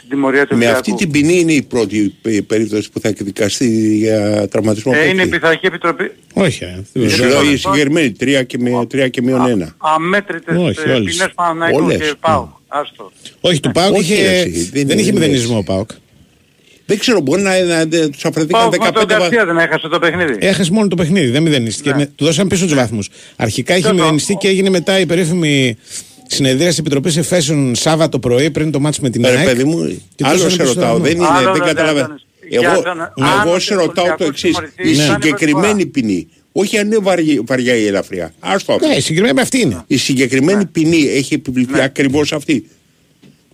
την 0.00 0.08
τιμωρία 0.08 0.46
του 0.46 0.56
Με 0.56 0.64
Ολυμπιακού. 0.64 0.78
αυτή 0.78 0.94
την 0.94 1.10
ποινή 1.10 1.38
είναι 1.40 1.52
η 1.52 1.62
πρώτη 1.62 2.14
πε- 2.22 2.42
περίπτωση 2.42 2.90
που 2.90 3.00
θα 3.00 3.08
εκδικαστεί 3.08 3.96
για 3.96 4.48
τραυματισμό 4.48 4.92
Ε, 4.94 5.02
είναι 5.02 5.10
η 5.12 5.14
παίκτη. 5.14 5.30
πειθαρχική 5.30 5.66
επιτροπή 5.66 6.12
Όχι, 6.32 6.64
ε, 6.64 6.84
δεν 6.92 7.08
Σου 7.10 7.16
ξέρω. 7.16 7.28
λέω 7.42 7.50
η 7.50 7.56
συγκεκριμένη, 7.56 8.12
τρία 8.12 8.42
και, 8.42 8.58
με, 8.58 8.86
τρία 8.86 9.08
και 9.08 9.22
μείον 9.22 9.46
ένα. 9.46 9.74
αμέτρητες 9.78 10.56
Όχι, 10.56 10.80
ε, 10.86 10.92
όλες. 10.92 11.14
ποινές 11.14 11.32
Παναναϊκού 11.34 11.84
Όλες. 11.84 11.96
και 11.98 12.14
ΠΑΟΚ. 12.20 12.48
Άστο. 12.68 13.12
Όχι, 13.40 13.60
του 13.60 13.70
Πάουκ 13.72 13.94
Όχι, 13.96 14.12
είχε, 14.12 14.28
εσύ, 14.38 14.50
δεν 14.50 14.70
δεν 14.72 14.82
είναι- 14.82 14.92
είχε 15.00 15.10
δεν 15.12 15.20
μηδενισμό 15.20 15.50
είναι 15.50 15.58
ο 15.58 15.62
Πάουκ. 15.62 15.90
Δεν 16.88 16.98
ξέρω, 16.98 17.20
μπορεί 17.20 17.42
να, 17.42 17.62
να, 17.64 17.84
να 17.84 18.08
τους 18.10 18.24
αφαιρεθήκαν 18.24 18.60
ΠΑΟΚ 18.60 18.76
με 18.76 18.86
15 18.88 18.92
τον 18.92 19.06
βαθμοί. 19.08 19.16
Γκαρσία 19.18 19.44
δεν 19.46 19.56
έχασε 19.56 19.88
το 19.88 19.98
παιχνίδι. 19.98 20.36
Έχασε 20.38 20.72
μόνο 20.72 20.88
το 20.88 20.96
παιχνίδι, 20.96 21.30
δεν 21.30 21.42
μηδενίστηκε. 21.42 21.90
Ναι. 21.90 21.96
Με- 21.96 22.06
Του 22.16 22.24
δώσαν 22.24 22.46
πίσω 22.48 22.64
τους 22.64 22.74
βαθμούς. 22.74 23.08
Αρχικά 23.36 23.72
είχε 23.76 23.82
Ποιο 23.82 23.90
το- 23.96 24.02
μηδενιστεί 24.02 24.34
και 24.34 24.48
έγινε 24.48 24.70
μετά 24.70 24.98
η 25.00 25.06
περίφημη 25.06 25.76
συνεδρία 26.26 26.68
της 26.68 26.78
Επιτροπής 26.78 27.16
Εφέσεων 27.16 27.74
Σάββατο 27.74 28.18
πρωί 28.18 28.50
πριν 28.50 28.70
το 28.70 28.80
μάτς 28.80 29.00
με 29.00 29.10
την 29.10 29.22
Ρε 29.26 29.28
ΑΕΚ. 29.36 29.44
παιδί 29.46 29.64
μου, 29.64 30.02
Και 30.14 30.24
άλλο 30.26 30.32
δώσανε 30.38 30.50
σε 30.50 30.56
πίσω 30.56 30.74
το 30.74 30.80
ρωτάω, 30.80 30.90
βαθμό. 30.92 31.04
δεν 31.06 31.16
είναι, 31.16 31.26
Άλλο 31.26 31.44
δεν 31.44 31.52
δεν 31.52 31.62
καταλαβαίνω. 31.62 32.04
ήταν. 32.06 32.20
Για 32.48 32.70
Εγώ, 32.72 32.82
τον- 32.82 32.98
εγώ 33.44 33.52
αν 33.54 33.60
σε 33.60 33.74
ο 33.74 33.76
ρωτάω 33.76 33.94
το 33.94 34.00
Ολυμπιακός 34.00 34.28
εξής. 34.28 34.50
τιμωρηθεί, 34.50 34.88
Η 34.90 34.94
θα 34.94 35.02
είναι 35.04 35.12
συγκεκριμένη 35.12 35.62
προσφορά. 35.72 35.90
ποινή, 35.92 36.28
όχι 36.52 36.78
αν 36.78 36.86
είναι 36.86 36.98
βαριά, 37.02 37.40
βαριά 37.46 37.74
ή 37.76 37.86
ελαφριά. 37.86 38.32
Άστο 38.40 38.72
αυτό. 38.72 38.86
Ναι, 38.86 39.00
συγκεκριμένα 39.00 39.42
αυτή 39.42 39.60
είναι. 39.60 39.82
Η 39.86 39.96
συγκεκριμένη 39.96 40.66
ποινή 40.66 41.02
έχει 41.16 41.34
επιβληθεί 41.34 41.80
ακριβώς 41.80 42.32
αυτή. 42.32 42.68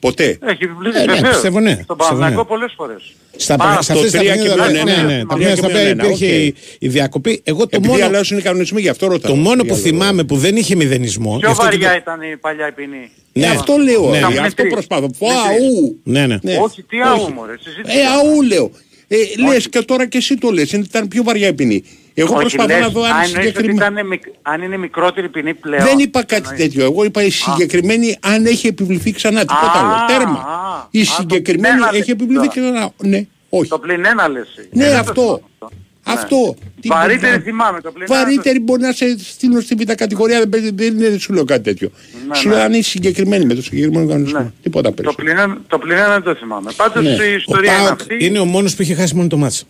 Ποτέ. 0.06 0.38
Έχει 0.42 0.64
επιβληθεί 0.64 0.98
Ε, 0.98 1.04
ναι, 1.04 1.12
βεβαίως. 1.12 1.32
πιστεύω 1.32 1.60
ναι. 1.60 1.70
Στον 1.70 1.78
Πιστεύω 1.96 1.96
Παναθηναϊκό 1.96 2.40
ναι. 2.42 2.46
πολλές 2.48 2.72
φορές. 2.76 3.02
Στα, 3.36 3.56
Πάρα 3.56 3.82
σε 3.82 3.92
το 3.92 3.98
αυτές 3.98 4.12
τα 4.12 4.18
τρία 4.18 4.36
και 4.36 4.42
παιχνίδια, 4.42 4.70
μείον 4.70 4.84
ναι, 4.84 4.92
ένα. 4.92 5.02
ναι, 5.02 5.14
ναι, 5.16 5.24
τα 5.24 5.34
Τρία 5.34 5.46
παιχνίδια 5.46 5.50
και 5.50 5.56
στα 5.56 5.66
οποία 5.66 5.80
μείον 5.82 5.90
ένα, 5.98 6.04
υπήρχε 6.04 6.26
οκ. 6.26 6.32
η, 6.32 6.54
η 6.78 6.88
διακοπή. 6.88 7.40
Εγώ 7.44 7.58
το 7.62 7.68
Επειδή 7.70 7.88
μόνο, 7.88 8.04
αλλάζουν 8.04 8.38
οι 8.38 8.42
κανονισμοί, 8.42 8.80
γι' 8.80 8.88
αυτό 8.88 9.06
ρωτάω. 9.06 9.32
το 9.32 9.36
μόνο 9.38 9.62
που 9.62 9.74
Για- 9.74 9.82
θυμάμαι 9.82 10.24
που 10.24 10.36
δεν 10.36 10.56
είχε 10.56 10.74
μηδενισμό. 10.74 11.32
γι' 11.34 11.38
Πιο 11.40 11.50
αυτό 11.50 11.62
και 11.62 11.68
βαριά 11.70 11.90
το- 11.90 11.96
ήταν 11.96 12.20
η 12.32 12.36
παλιά 12.36 12.68
η 12.68 12.72
ποινή. 12.72 13.10
Ναι, 13.32 13.46
Αυτό 13.46 13.76
λέω, 13.76 14.00
Ναι, 14.10 14.12
ρε, 14.12 14.18
ναι. 14.18 14.24
αυτό 14.26 14.42
Με 14.42 14.50
τρεις. 14.50 14.72
προσπαθώ. 14.72 15.06
Πω, 15.18 15.26
Με 15.26 15.32
τρεις. 15.32 15.68
αού. 15.68 15.98
Ναι, 16.04 16.26
ναι. 16.26 16.38
Ναι. 16.42 16.56
Όχι, 16.62 16.82
τι 16.82 16.96
άου 17.00 17.32
μωρέ. 17.34 17.52
συζήτηση. 17.60 17.98
Ε, 17.98 18.02
αού 18.06 18.42
λέω. 18.42 18.70
Ε, 19.08 19.16
λες 19.52 19.68
και 19.68 19.80
τώρα 19.82 20.06
και 20.06 20.18
εσύ 20.18 20.36
το 20.38 20.50
λες, 20.50 20.72
ήταν 20.72 21.08
πιο 21.08 21.22
βαριά 21.22 21.48
η 21.48 21.52
ποινή. 21.54 21.84
Εγώ 22.16 22.32
Όχι, 22.34 22.40
προσπαθώ 22.40 22.68
λες, 22.68 22.80
να 22.80 22.88
δω 22.88 23.02
αν 23.02 23.10
αν 23.12 23.16
είναι 23.16 23.26
εννοείς 23.26 23.46
ότι 23.48 23.56
συγκεκριμένη. 23.56 23.94
ήταν 23.94 24.06
μικ- 24.06 24.34
αν 24.42 24.62
είναι 24.62 24.76
μικρότερη 24.76 25.28
ποινή 25.28 25.54
πλέον. 25.54 25.84
Δεν 25.84 25.98
είπα 25.98 26.24
κάτι 26.24 26.56
τέτοιο. 26.56 26.84
Εγώ 26.84 27.04
είπα 27.04 27.22
η 27.22 27.30
συγκεκριμένη 27.30 28.16
αν 28.20 28.46
έχει 28.46 28.66
επιβληθεί 28.66 29.12
ξανά. 29.12 29.40
Τίποτα 29.40 29.72
Α, 29.80 30.06
άλλο. 30.06 30.18
Τέρμα. 30.18 30.38
α, 30.38 30.86
Η 30.90 31.00
α, 31.00 31.04
το 31.04 31.10
συγκεκριμένη 31.18 31.74
πλην 31.74 31.86
ένα 31.88 31.96
έχει 31.98 32.10
επιβληθεί 32.10 32.38
λες 32.40 32.48
ξανά. 32.48 32.90
Ναι, 33.02 33.24
όχι. 33.48 33.68
Το 33.70 33.78
πλην 33.78 34.04
ένα 34.04 34.28
λες. 34.28 34.46
εσύ. 34.56 34.68
Ναι, 34.72 34.84
Ε, 34.84 34.88
δεν 34.88 34.94
το 34.94 35.00
αυτό. 35.10 35.22
θυμάμαι 35.22 35.40
αυτό. 35.52 35.70
Αυτό. 36.06 36.54
Τι 36.80 36.88
Βαρύτερη 36.88 37.20
μπορεί 37.20 37.36
να- 37.36 37.42
θυμάμαι 37.42 37.80
το 37.80 37.90
πλην 37.92 38.06
ένα. 38.10 38.18
Βαρύτερη 38.24 38.60
μπορεί 38.60 38.82
να 38.82 38.92
σε 38.92 39.18
στείλω 39.18 39.60
στη 39.60 39.74
β' 39.74 39.92
κατηγορία, 39.92 40.38
δεν, 40.38 40.48
παίζει- 40.48 40.74
δεν 40.74 40.98
είναι, 41.00 41.18
σου 41.18 41.32
λέω 41.32 41.44
κάτι 41.44 41.62
τέτοιο. 41.62 41.90
Ναι, 42.28 42.34
σου 42.34 42.48
ναι. 42.48 42.54
λέω 42.54 42.64
αν 42.64 42.72
είναι 42.72 42.82
συγκεκριμένη 42.82 43.44
με 43.44 43.54
το 43.54 43.62
συγκεκριμένο 43.62 44.06
κανονισμό. 44.08 44.52
Τίποτα 44.62 44.88
Το 44.88 44.94
περισσότερο. 44.94 45.24
πλην 45.26 45.38
ένα- 45.38 45.58
Το 45.68 45.78
πλην 45.78 45.96
ένα 45.96 46.08
δεν 46.12 46.22
το 46.22 46.34
θυμάμαι. 46.34 46.70
Πάντως 46.76 47.02
Ναι. 47.04 47.10
η 47.10 47.32
Ο 47.32 47.36
ιστορία 47.36 47.72
είναι 47.72 47.82
Πάοκ 47.84 48.00
αυτή. 48.00 48.24
είναι 48.24 48.38
ο 48.38 48.44
μόνος 48.44 48.74
που 48.74 48.82
είχε 48.82 48.94
χάσει 48.94 49.14
μόνο 49.14 49.28
το 49.28 49.36
μάτς. 49.36 49.64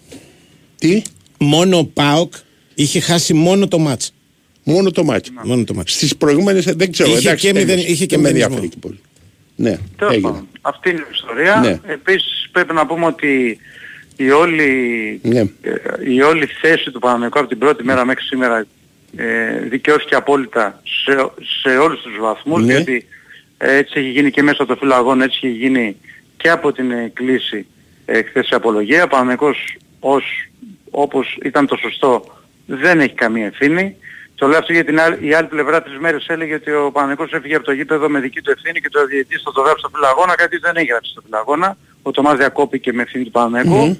Τι; 0.78 1.02
Μόνο 1.44 1.78
ο 1.78 1.84
Πάοκ 1.84 2.32
είχε 2.74 3.00
χάσει 3.00 3.34
μόνο 3.34 3.68
το 3.68 3.78
μάτς. 3.78 4.14
Μόνο 4.64 4.90
το 4.90 5.04
μάτι. 5.04 5.30
Μόνο 5.44 5.64
το 5.64 5.74
μάτς. 5.74 5.92
Στις 5.92 6.16
προηγούμενες 6.16 6.64
δεν 6.64 6.92
ξέρω. 6.92 7.08
Είχε 7.10 7.18
εντάξει, 7.18 7.46
και 7.46 7.52
τέλος. 7.52 7.68
μηδεν- 7.68 7.88
είχε 7.88 8.06
και 8.06 8.14
Δεν 8.16 8.24
με 8.24 8.32
μηδενισμό. 8.32 8.54
ενδιαφέρει 8.54 8.68
και 8.68 8.86
πολύ. 8.86 9.00
Ναι, 9.56 9.78
Τέλος 9.96 10.12
έγινε. 10.14 10.28
πάντων, 10.30 10.48
Αυτή 10.60 10.90
είναι 10.90 10.98
η 10.98 11.10
ιστορία. 11.14 11.56
Ναι. 11.56 11.92
Επίσης 11.92 12.48
πρέπει 12.52 12.72
να 12.74 12.86
πούμε 12.86 13.06
ότι 13.06 13.58
η 14.16 14.30
όλη, 14.30 14.70
Ναι. 15.22 15.38
ε, 15.38 15.48
η 16.14 16.20
όλη 16.20 16.46
θέση 16.60 16.90
του 16.90 16.98
Παναμαϊκού 16.98 17.38
από 17.38 17.48
την 17.48 17.58
πρώτη 17.58 17.84
μέρα 17.84 18.04
μέχρι 18.04 18.24
σήμερα 18.24 18.66
ε, 19.16 19.58
δικαιώθηκε 19.68 20.14
απόλυτα 20.14 20.82
σε, 21.04 21.12
σε 21.62 21.76
όλους 21.76 22.00
τους 22.02 22.16
βαθμούς 22.20 22.64
Ναι. 22.64 22.72
γιατί 22.74 23.06
ε, 23.58 23.76
έτσι 23.76 23.92
έχει 23.98 24.08
γίνει 24.10 24.30
και 24.30 24.42
μέσα 24.42 24.62
από 24.62 24.72
το 24.72 24.78
φύλλο 24.80 24.94
αγώνα, 24.94 25.24
έτσι 25.24 25.40
έχει 25.42 25.56
γίνει 25.56 25.96
και 26.36 26.50
από 26.50 26.72
την 26.72 26.90
ε, 26.90 27.10
κλίση 27.14 27.66
ε, 28.04 28.22
χθες 28.22 28.48
η 28.50 28.54
απολογία. 28.54 29.04
Ο 29.04 29.08
Παναμαϊκός 29.08 29.76
ως, 30.00 30.24
όπως 30.94 31.38
ήταν 31.42 31.66
το 31.66 31.76
σωστό 31.76 32.24
δεν 32.66 33.00
έχει 33.00 33.14
καμία 33.14 33.46
ευθύνη. 33.46 33.96
Το 34.34 34.46
λέω 34.46 34.58
αυτό 34.58 34.72
γιατί 34.72 34.86
την 34.86 35.00
άλλη, 35.00 35.28
η 35.28 35.34
άλλη 35.34 35.46
πλευρά 35.46 35.82
τρεις 35.82 35.98
μέρες 35.98 36.26
έλεγε 36.28 36.54
ότι 36.54 36.70
ο 36.70 36.90
Παναγικός 36.92 37.32
έφυγε 37.32 37.54
από 37.54 37.64
το 37.64 37.72
γήπεδο 37.72 38.08
με 38.08 38.20
δική 38.20 38.40
του 38.40 38.50
ευθύνη 38.50 38.80
και 38.80 38.88
το 38.88 39.06
διαιτητής 39.06 39.42
θα 39.42 39.52
το 39.52 39.60
γράψει 39.60 39.78
στο 39.78 39.90
φιλαγώνα, 39.94 40.34
κάτι 40.34 40.56
δεν 40.56 40.76
έγραψε 40.76 41.10
στο 41.10 41.20
φιλαγώνα. 41.24 41.76
Ο 42.02 42.10
Τομάς 42.10 42.36
διακόπηκε 42.36 42.92
με 42.92 43.02
ευθύνη 43.02 43.24
του 43.24 43.30
Παναγικού. 43.30 43.98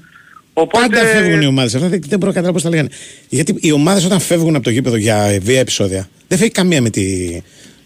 Οπότε... 0.53 0.89
Πάντα 0.89 1.07
φεύγουν 1.07 1.41
οι 1.41 1.47
ομάδες. 1.47 1.75
Αυτά 1.75 1.89
δεν 1.89 2.01
δεν 2.01 2.19
μπορώ 2.19 2.33
να 2.33 2.41
καταλάβω 2.41 2.53
πώς 2.53 2.63
τα 2.63 2.69
λέγανε. 2.69 2.89
Γιατί 3.29 3.57
οι 3.61 3.73
ομάδες 3.73 4.05
όταν 4.05 4.21
φεύγουν 4.21 4.55
από 4.55 4.65
το 4.65 4.71
γήπεδο 4.71 4.97
για 4.97 5.39
βία 5.43 5.61
επεισόδια, 5.61 6.09
δεν 6.29 6.39
φεύγει 6.39 6.53
καμία 6.53 6.83
με, 6.83 6.91
τη, 6.91 7.03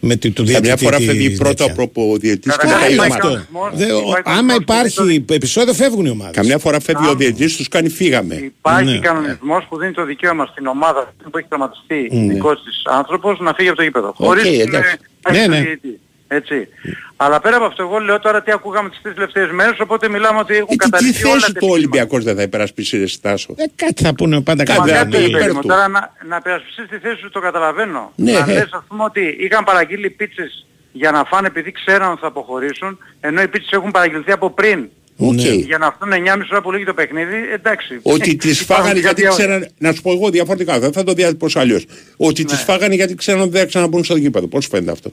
με 0.00 0.16
τη, 0.16 0.30
του 0.30 0.44
Καμιά 0.44 0.60
διαιτητή. 0.60 0.84
φορά 0.84 0.96
τη- 0.96 1.04
φεύγει 1.04 1.28
τέτοια. 1.28 1.38
πρώτο 1.44 1.82
από 1.82 2.10
ο 2.12 2.16
διαιτητής 2.16 2.56
και 2.56 2.66
Καλά, 2.66 2.74
μετά 2.74 2.84
η 2.88 2.92
Άλλο 2.92 2.94
υπάρχει 2.94 3.20
ομάδα. 3.22 3.38
αυτό. 3.40 3.52
κανονισμός, 3.52 3.86
Δεν- 3.86 3.94
ο- 3.94 3.98
υπάρχει 3.98 4.22
άμα 4.38 4.54
κανονισμός 4.64 4.94
που 4.94 5.02
υπάρχει 5.08 5.32
επεισόδιο, 5.34 5.74
φεύγουν 5.74 6.04
οι 6.06 6.10
ομάδες. 6.10 6.34
Καμιά 6.34 6.58
φορά 6.58 6.80
φεύγει 6.80 7.08
ο 7.08 7.14
διαιτητής, 7.14 7.56
τους 7.56 7.68
κάνει 7.68 7.88
φύγαμε. 7.88 8.34
Υπάρχει 8.34 8.92
Ναι. 8.92 8.98
κανονισμός 8.98 9.64
που 9.68 9.78
δίνει 9.78 9.92
το 9.92 10.04
δικαίωμα 10.04 10.46
στην 10.52 10.66
ομάδα 10.66 11.12
που 11.30 11.38
έχει 11.38 11.48
τραυματιστεί 11.48 12.08
Ναι. 12.12 12.32
δικός 12.32 12.62
της 12.64 12.82
άνθρωπος 12.84 13.38
να 13.40 13.52
φύγει 13.54 13.68
από 13.68 13.76
το 13.76 13.82
γήπεδο. 13.82 14.08
Οκ, 14.08 14.14
Χωρίς 14.16 14.42
την, 14.42 14.60
εντάξει. 14.60 14.96
ε, 15.28 15.32
Ναι, 15.32 15.40
τον 15.42 15.50
ναι. 15.50 15.62
Διαιτητή. 16.28 16.36
Έτσι. 16.54 16.68
Αλλά 17.16 17.40
πέρα 17.40 17.56
από 17.56 17.64
αυτό, 17.64 17.82
εγώ 17.82 17.98
λέω 17.98 18.18
τώρα 18.20 18.42
τι 18.42 18.50
ακούγαμε 18.52 18.88
τις 18.88 18.98
τρεις 19.02 19.14
τελευταίες 19.14 19.50
μέρες, 19.50 19.80
οπότε 19.80 20.08
μιλάμε 20.08 20.38
ότι 20.38 20.54
έχουν 20.54 20.66
Ε, 20.70 20.76
τι- 20.76 20.76
τι 20.76 20.90
καταληφθεί 20.90 21.24
όλα 21.24 21.32
θέση 21.32 21.40
τα 21.46 21.46
του 21.46 21.56
επιχειρήματα. 21.56 21.76
Ολυμπιακός 21.78 22.24
δεν 22.24 22.36
θα 22.36 22.42
υπερασπίσει 22.42 22.98
ρε 22.98 23.06
Στάσο; 23.06 23.54
Ε, 23.56 23.64
κάτι 23.74 24.02
θα 24.02 24.14
πούνε 24.14 24.40
πάντα 24.40 24.64
Κάτι 24.64 24.78
Μα 24.78 24.86
κάτι. 24.86 24.98
θα 24.98 25.04
κάτι 25.04 25.08
είναι 25.08 25.18
δεν 25.18 25.28
υπέρ 25.28 25.40
περίμενε. 25.40 25.60
του. 25.62 25.68
Τώρα 25.68 25.88
να, 25.88 26.12
να 26.28 26.40
περασπιστείς 26.40 26.88
τη 26.88 26.98
θέση 26.98 27.20
σου 27.20 27.30
το 27.30 27.40
καταλαβαίνω. 27.40 28.12
Ναι, 28.16 28.32
να 28.32 28.38
ε. 28.38 28.52
λες 28.54 28.68
ας 28.72 28.84
πούμε 28.88 29.04
ότι 29.04 29.36
είχαν 29.40 29.64
παραγγείλει 29.64 30.10
πίτσες 30.10 30.66
για 30.92 31.10
να 31.10 31.24
φάνε 31.24 31.46
επειδή 31.46 31.72
ξέραν 31.72 32.10
ότι 32.10 32.20
θα 32.20 32.26
αποχωρήσουν, 32.26 32.98
ενώ 33.20 33.42
οι 33.42 33.48
πίτσες 33.48 33.70
έχουν 33.72 33.90
παραγγελθεί 33.90 34.32
από 34.32 34.50
πριν. 34.50 34.88
Οκ. 35.20 35.32
Ναι. 35.32 35.48
Για 35.48 35.78
να 35.78 35.86
έρθουν 35.86 36.12
9,5 36.12 36.48
ώρα 36.52 36.62
που 36.62 36.72
λύγει 36.72 36.84
το 36.84 36.94
παιχνίδι, 36.94 37.36
εντάξει. 37.52 38.00
Ότι 38.02 38.36
τις 38.42 38.60
Υπάρχουν 38.60 38.84
φάγανε 38.84 39.00
και 39.00 39.06
γιατί 39.06 39.22
κάτι 39.22 39.26
άλλο. 39.26 39.36
ξέραν, 39.36 39.68
να 39.78 39.92
σου 39.92 40.02
πω 40.02 40.12
εγώ 40.12 40.30
διαφορετικά, 40.30 40.78
δεν 40.78 40.92
θα 40.92 41.04
το 41.04 41.12
διατυπώσω 41.12 41.58
αλλιώς. 41.58 41.84
Ότι 42.16 42.42
Ναι. 42.42 42.48
τις 42.48 42.60
φάγανε 42.62 42.94
γιατί 42.94 43.14
ξέραν 43.14 43.40
ότι 43.40 43.50
δεν 43.50 43.60
θα 43.60 43.66
ξαναμπούν 43.66 44.04
στο 44.04 44.16
γήπεδο. 44.16 44.46
Πώς 44.46 44.64
σου 44.64 44.70
φαίνεται 44.70 44.90
αυτό; 44.92 45.12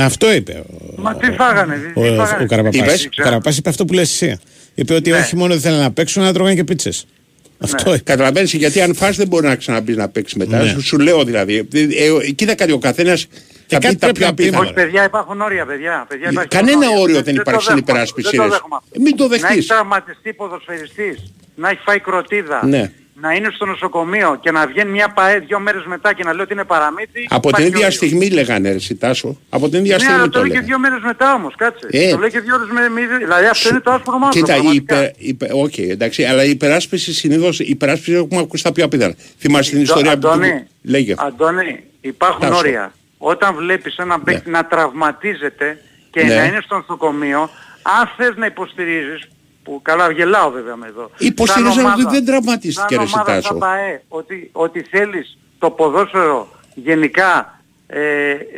Αυτό 0.00 0.32
είπε 0.32 0.62
ο, 0.70 1.00
Μα 1.02 1.14
τι 1.16 1.32
φάγανε, 1.32 1.74
τι, 1.94 2.00
ο, 2.00 2.02
τι 2.02 2.08
ο, 2.08 2.14
φάγανε. 2.24 2.44
ο 2.44 2.46
Καραπαπάς. 2.46 2.78
Είπες; 2.80 3.04
Ο 3.18 3.22
Καραπάς 3.22 3.56
είπε 3.58 3.68
αυτό 3.68 3.84
που 3.84 3.92
λες 3.92 4.22
εσύ. 4.22 4.38
Είπε 4.74 4.94
ότι 4.94 5.10
Ναι. 5.10 5.18
όχι 5.18 5.36
μόνο 5.36 5.52
δεν 5.52 5.62
θέλανε 5.62 5.82
να 5.82 5.90
παίξουν, 5.92 6.22
αλλά 6.22 6.32
τρώγανε 6.32 6.54
και 6.54 6.64
πίτσες. 6.64 7.06
Αυτό 7.58 7.94
είπε. 7.94 8.02
Καταλαβαίνεις 8.04 8.52
γιατί 8.52 8.80
αν 8.80 8.94
φας 8.94 9.16
δεν 9.16 9.28
μπορεί 9.28 9.46
να 9.46 9.56
ξαναμπείς 9.56 9.96
να 9.96 10.08
παίξεις 10.08 10.36
μετά. 10.36 10.62
Ναι. 10.62 10.68
Σου, 10.68 10.80
σου 10.82 10.98
λέω 10.98 11.24
δηλαδή. 11.24 11.68
Ε, 11.74 11.80
ε, 11.80 12.30
κοίτα 12.30 12.54
κάτι 12.54 12.72
ο 12.72 12.78
καθένας 12.78 13.26
θα 13.66 13.78
κάτι 13.78 13.86
πει 13.94 14.00
τα 14.00 14.06
πρέπει 14.06 14.18
πιο 14.18 14.26
να 14.26 14.34
πει, 14.34 14.42
απίθανα. 14.42 14.64
Όχι 14.64 14.72
παιδιά 14.72 15.04
υπάρχουν 15.04 15.40
όρια 15.40 15.66
παιδιά. 15.66 16.04
παιδιά 16.08 16.30
υπάρχει 16.30 16.48
Κανένα 16.48 16.86
όρια. 16.86 17.00
όριο 17.00 17.22
δεν 17.22 17.34
το 17.34 17.40
υπάρχει 17.40 17.62
στην 17.62 17.74
δέχομαι 17.74 18.00
αυτό, 18.00 18.22
υπεράσπιση, 18.22 18.28
δεν 18.30 18.36
το 18.38 18.42
ρε. 18.42 18.48
δέχομαι 18.50 18.76
αυτό. 18.80 19.00
Μην 19.00 19.16
το 19.16 19.26
Να 19.28 19.34
έχει 19.34 19.44
δεχτείς. 19.44 19.66
τραυματιστεί 19.66 20.32
ποδοσφαιριστής, 20.32 21.32
να 21.54 21.68
έχει 21.70 21.80
φάει 21.84 22.00
κροτίδα, 22.00 22.66
Ναι. 22.66 22.92
Να 23.20 23.32
είναι 23.32 23.48
στο 23.54 23.64
νοσοκομείο 23.66 24.38
και 24.40 24.50
να 24.50 24.66
βγαίνει 24.66 24.90
μια 24.90 25.08
ΠαΕ 25.08 25.38
δύο 25.38 25.60
μέρες 25.60 25.84
μετά 25.84 26.12
και 26.14 26.22
να 26.24 26.32
λέει 26.32 26.40
ότι 26.42 26.52
είναι 26.52 26.64
παραμύθι. 26.64 27.26
Από 27.28 27.40
την 27.40 27.48
υπάρχει 27.48 27.66
ίδια 27.66 27.78
όριο. 27.86 27.90
στιγμή 27.96 28.30
λέγανε 28.30 28.72
ρε 28.72 28.78
Σιτάσο. 28.78 29.40
Από 29.48 29.68
την 29.68 29.78
ίδια 29.78 29.96
Ναι, 29.96 30.04
αλλά 30.04 30.12
στιγμή 30.12 30.28
το 30.28 30.38
το 30.38 30.38
λέει 30.40 30.48
και 30.48 30.52
λέγανε. 30.54 30.66
δύο 30.66 30.78
μέρες 30.78 31.00
μετά 31.02 31.34
όμως, 31.34 31.54
κάτσε. 31.56 31.86
Ε. 31.90 32.10
Το 32.10 32.18
λέει 32.18 32.30
και 32.30 32.40
δύο 32.40 32.54
ώρες 32.54 32.68
με, 32.68 32.88
με 32.88 33.16
Δηλαδή 33.18 33.46
αυτό 33.46 33.68
είναι 33.68 33.80
το 33.80 33.90
άσπρο 33.90 34.18
μαύρο. 34.18 34.40
Κοίτα, 34.40 34.54
η 34.56 34.60
πραγματικά. 34.60 34.96
υπε, 35.04 35.14
υπε, 35.18 35.48
οκ, 35.52 35.78
εντάξει, 35.78 36.24
αλλά 36.24 36.44
η 36.44 36.50
υπεράσπιση 36.50 37.12
συνήθως, 37.14 37.60
η 37.60 37.64
υπεράσπιση 37.68 38.12
έχουμε 38.12 38.40
ακούσει 38.40 38.62
τα 38.62 38.72
πιο 38.72 38.84
απίθανα. 38.84 39.14
Θυμάσαι 39.38 39.70
την 39.70 39.80
ιστορία 39.82 40.18
που 40.18 40.28
Αντώνη, 40.28 40.66
λέγε. 40.82 41.14
Αντώνη, 41.18 41.82
υπάρχουν 42.00 42.40
Τάσο. 42.40 42.56
όρια. 42.56 42.92
Όταν 43.18 43.54
βλέπεις 43.54 43.96
έναν 43.96 44.22
παίκτη 44.22 44.50
να 44.50 44.64
τραυματίζεται 44.66 45.78
και 46.10 46.22
Ναι. 46.22 46.34
να 46.34 46.44
είναι 46.44 46.60
στο 46.64 46.76
νοσοκομείο, 46.76 47.40
αν 47.82 48.10
θες 48.16 48.32
να 48.36 48.46
υποστηρίζεις, 48.46 49.28
που 49.66 49.80
καλά 49.82 50.10
γελάω 50.12 50.50
βέβαια 50.50 50.76
με 50.76 50.86
εδώ. 50.86 51.10
Υποστηρίζω 51.18 51.72
σαν 51.72 51.84
ότι 51.84 51.92
ομάδα- 51.94 52.10
δεν 52.10 52.24
τραυματίστηκε, 52.24 52.94
σαν 52.94 53.04
ρε 53.04 53.10
ομάδα 53.14 53.18
Σιτάσο. 53.30 53.48
σαν 53.48 53.58
ΠαΕ, 53.58 54.02
ότι, 54.08 54.48
ότι 54.52 54.80
θέλεις 54.90 55.38
το 55.58 55.70
ποδόσφαιρο 55.70 56.48
γενικά 56.74 57.60
ε, 57.86 58.00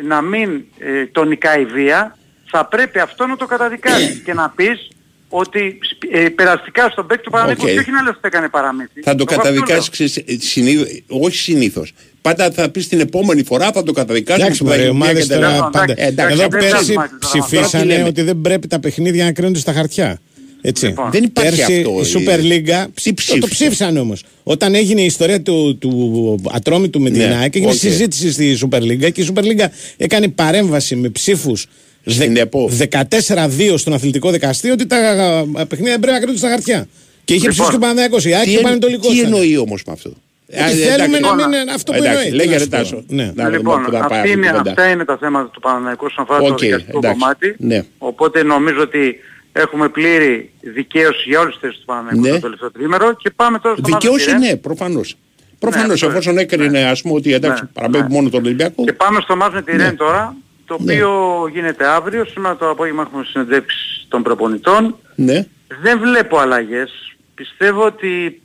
να 0.07 0.21
μην 0.21 0.65
ε, 0.79 1.07
τον 1.07 1.29
νικάει 1.29 1.63
η 1.63 1.65
βία, 1.65 2.17
θα 2.51 2.65
πρέπει 2.67 2.99
αυτό 2.99 3.27
να 3.27 3.37
το 3.37 3.47
καταδικάσεις 3.47 4.19
και 4.25 4.35
να 4.35 4.49
πεις 4.57 4.89
ότι 5.29 5.79
ε, 6.13 6.29
περαστικά 6.29 6.89
στον 6.89 7.07
παίκτη 7.07 7.23
του 7.25 7.31
Παναγενικού 7.31 7.65
Οκ. 7.67 7.73
και 7.73 7.79
όχι 7.79 7.91
να 7.91 8.03
λες 8.03 8.11
ότι 8.17 8.21
έκανε 8.23 8.49
παραμύθι. 8.49 9.01
Θα 9.03 9.15
το 9.15 9.25
Εγώ 9.29 9.41
αυτό 9.41 9.51
λέω. 9.51 9.61
καταδικάσεις, 9.61 9.91
ξέρεις, 9.91 10.17
ε, 10.17 10.23
συνήθως, 10.41 11.03
όχι 11.09 11.37
συνήθως. 11.37 11.93
Πάντα 12.23 12.51
θα 12.51 12.71
πεις 12.71 12.89
την 12.89 13.01
επόμενη 13.01 13.43
φορά 13.45 13.73
θα 13.73 13.83
το 13.83 13.93
καταδικάσεις. 13.93 14.43
Εντάξει, 14.43 14.63
που 14.63 14.69
θα 14.69 14.75
μωρέ, 14.77 14.83
οι 14.87 14.91
γίνει 14.91 15.03
ομάδες 15.03 15.27
και 15.27 15.35
τώρα 15.35 15.47
τελειώνει. 15.49 15.71
πάντα. 15.73 15.95
Ε, 15.97 16.07
εντάξει, 16.07 16.33
Εδώ 16.33 16.49
δεν 16.49 16.61
πέρσι 16.61 16.73
παίζει. 16.73 16.93
Τώρα 16.95 17.09
τι 17.09 17.17
ψηφίσανε 17.19 17.85
λέμε; 17.85 18.09
ότι 18.09 18.23
δεν 18.23 18.41
πρέπει 18.41 18.67
τα 18.67 18.81
παιχνίδια 18.81 19.25
να 19.25 19.33
κρίνονται 19.33 19.59
στα 19.59 19.73
χαρτιά. 19.73 20.21
Έτσι. 20.69 20.87
Λοιπόν. 20.87 21.11
Δεν 21.11 21.23
υπάρχει 21.25 21.57
Πέρσι 21.57 21.75
αυτό, 21.77 21.91
η 21.91 22.25
Super 22.27 22.39
η- 22.45 22.49
League. 22.49 22.87
Τι 23.03 23.13
Το, 23.13 23.15
το 23.15 23.15
ψήφισαν. 23.15 23.41
ψήφισαν 23.51 23.97
όμως. 23.97 24.23
Όταν 24.43 24.75
έγινε 24.75 25.01
η 25.01 25.05
ιστορία 25.05 25.43
του, 25.43 25.79
του 25.79 26.43
Ατρόμητου 26.53 27.01
με 27.01 27.11
την 27.11 27.19
Ναι, 27.29 27.35
ΑΕΚ, 27.41 27.55
έγινε 27.55 27.71
οκ. 27.71 27.77
συζήτηση 27.77 28.33
στη 28.33 28.59
Super 28.63 28.81
League 28.83 29.13
και 29.13 29.21
η 29.21 29.29
Super 29.35 29.43
League 29.43 29.67
έκανε 29.97 30.29
παρέμβαση 30.29 30.97
με 30.97 31.09
ψήφους 31.09 31.67
Στην 32.07 32.37
ΕΠΟ. 32.37 32.71
14-2 32.91 33.75
στον 33.77 33.93
αθλητικό 33.93 34.31
δικαστή 34.31 34.71
ότι 34.71 34.87
τα 34.87 34.97
α, 34.97 35.67
παιχνίδια 35.67 35.93
δεν 35.93 36.01
πρέπει 36.01 36.07
να 36.13 36.17
κρίνονται 36.19 36.39
στα 36.39 36.49
χαρτιά. 36.49 36.89
Και 37.25 37.35
είχε 37.35 37.49
Λοιπόν, 37.49 37.51
ψηφίσει 37.65 37.71
και 37.71 37.77
ο 37.77 37.89
Παναγιακός, 37.89 38.25
η 38.25 38.33
ΑΕΚ 38.35 38.45
Τι, 38.45 38.51
και 38.51 38.57
ο 38.57 38.59
εν- 38.59 38.65
Πανετολικός 38.65 39.11
τι 39.13 39.19
ήταν. 39.19 39.33
εννοεί 39.33 39.57
όμως 39.57 39.83
με 39.87 39.93
αυτό; 39.93 40.13
Ότι 40.51 40.61
Α, 40.63 40.67
θέλουμε 40.69 40.85
εντάξει, 40.95 41.11
να 41.11 41.35
μην 41.35 41.39
λοιπόν, 41.39 41.53
είναι 41.63 41.73
αυτό 41.75 41.93
που 41.93 41.99
εντάξει, 42.03 42.27
εννοεί. 42.27 42.47
λέγε 42.47 42.57
τι 42.57 42.69
να 42.69 42.79
ρε 42.79 42.85
σου 42.85 42.95
πω. 42.95 42.97
Τάσο. 42.97 43.05
Ναι. 43.09 43.25
Να 43.35 43.45
δούμε 43.45 43.57
λοιπόν, 43.57 43.83
πού 43.85 43.91
θα 43.91 43.99
πάει 43.99 44.01
αυτή 44.03 44.15
αυτή 44.15 44.29
η 44.29 44.33
είναι, 44.37 44.47
κουβέντα. 44.51 44.71
αυτά 44.71 44.89
είναι 44.91 45.05
τα 45.05 45.17
θέματα 45.21 45.51
του 45.53 45.61
Παναναϊκού 45.61 46.05
όσον 46.11 46.25
αφορά 46.25 46.39
Οκ, 46.41 46.49
το 46.49 46.55
δικαστικό 46.65 46.99
εντάξει, 46.99 47.19
κομμάτι. 47.21 47.55
ναι. 47.59 47.85
Οπότε 47.99 48.43
νομίζω 48.43 48.81
ότι 48.81 49.03
έχουμε 49.53 49.89
πλήρη 49.89 50.51
δικαίωση 50.61 51.29
για 51.29 51.41
όλες 51.41 51.53
τις 51.53 51.61
θέσεις 51.63 51.79
του 51.79 51.85
Παναναϊκού 51.85 52.21
Ναι. 52.21 52.31
το 52.31 52.41
τελευταίο 52.41 52.71
τρίμερο 52.71 53.13
και 53.15 53.31
πάμε 53.31 53.59
τώρα 53.59 53.77
στο 53.77 53.85
Δικαίωση 53.85 54.31
μάτς 54.31 54.41
ναι, 54.43 54.57
προφανώς. 54.57 55.17
Προφανώς, 55.59 56.03
ναι, 56.03 56.09
εφόσον 56.09 56.35
ναι. 56.35 56.41
έκρινε 56.41 56.85
ας 56.85 57.03
πούμε 57.03 57.15
ότι 57.15 57.33
εντάξει 57.33 57.63
Ναι, 57.63 57.69
παραμένει 57.73 58.03
ναι. 58.03 58.15
μόνο 58.15 58.29
τον 58.29 58.45
Ολυμπιακό. 58.45 58.85
Και 58.85 58.93
πάμε 58.93 59.21
στο 59.21 59.37
μάτς 59.37 59.55
με 59.55 59.63
τη 59.63 59.77
Ναι. 59.77 59.83
Ρεν 59.83 59.97
τώρα, 59.97 60.37
το 60.65 60.77
Ναι. 60.81 60.93
οποίο 60.93 61.11
γίνεται 61.53 61.87
αύριο. 61.87 62.25
Σήμερα 62.25 62.57
το 62.57 62.71
απόγευμα 62.71 63.03
έχουμε 63.03 63.25
συνεντεύξεις 63.25 64.07
των 64.09 64.23
προπονητών. 64.23 64.97
Ναι. 65.15 65.47
Δεν 65.83 65.99
βλέπω 65.99 66.39
αλλαγές. 66.39 66.91
Πιστεύω 67.35 67.85
ότι 67.85 68.43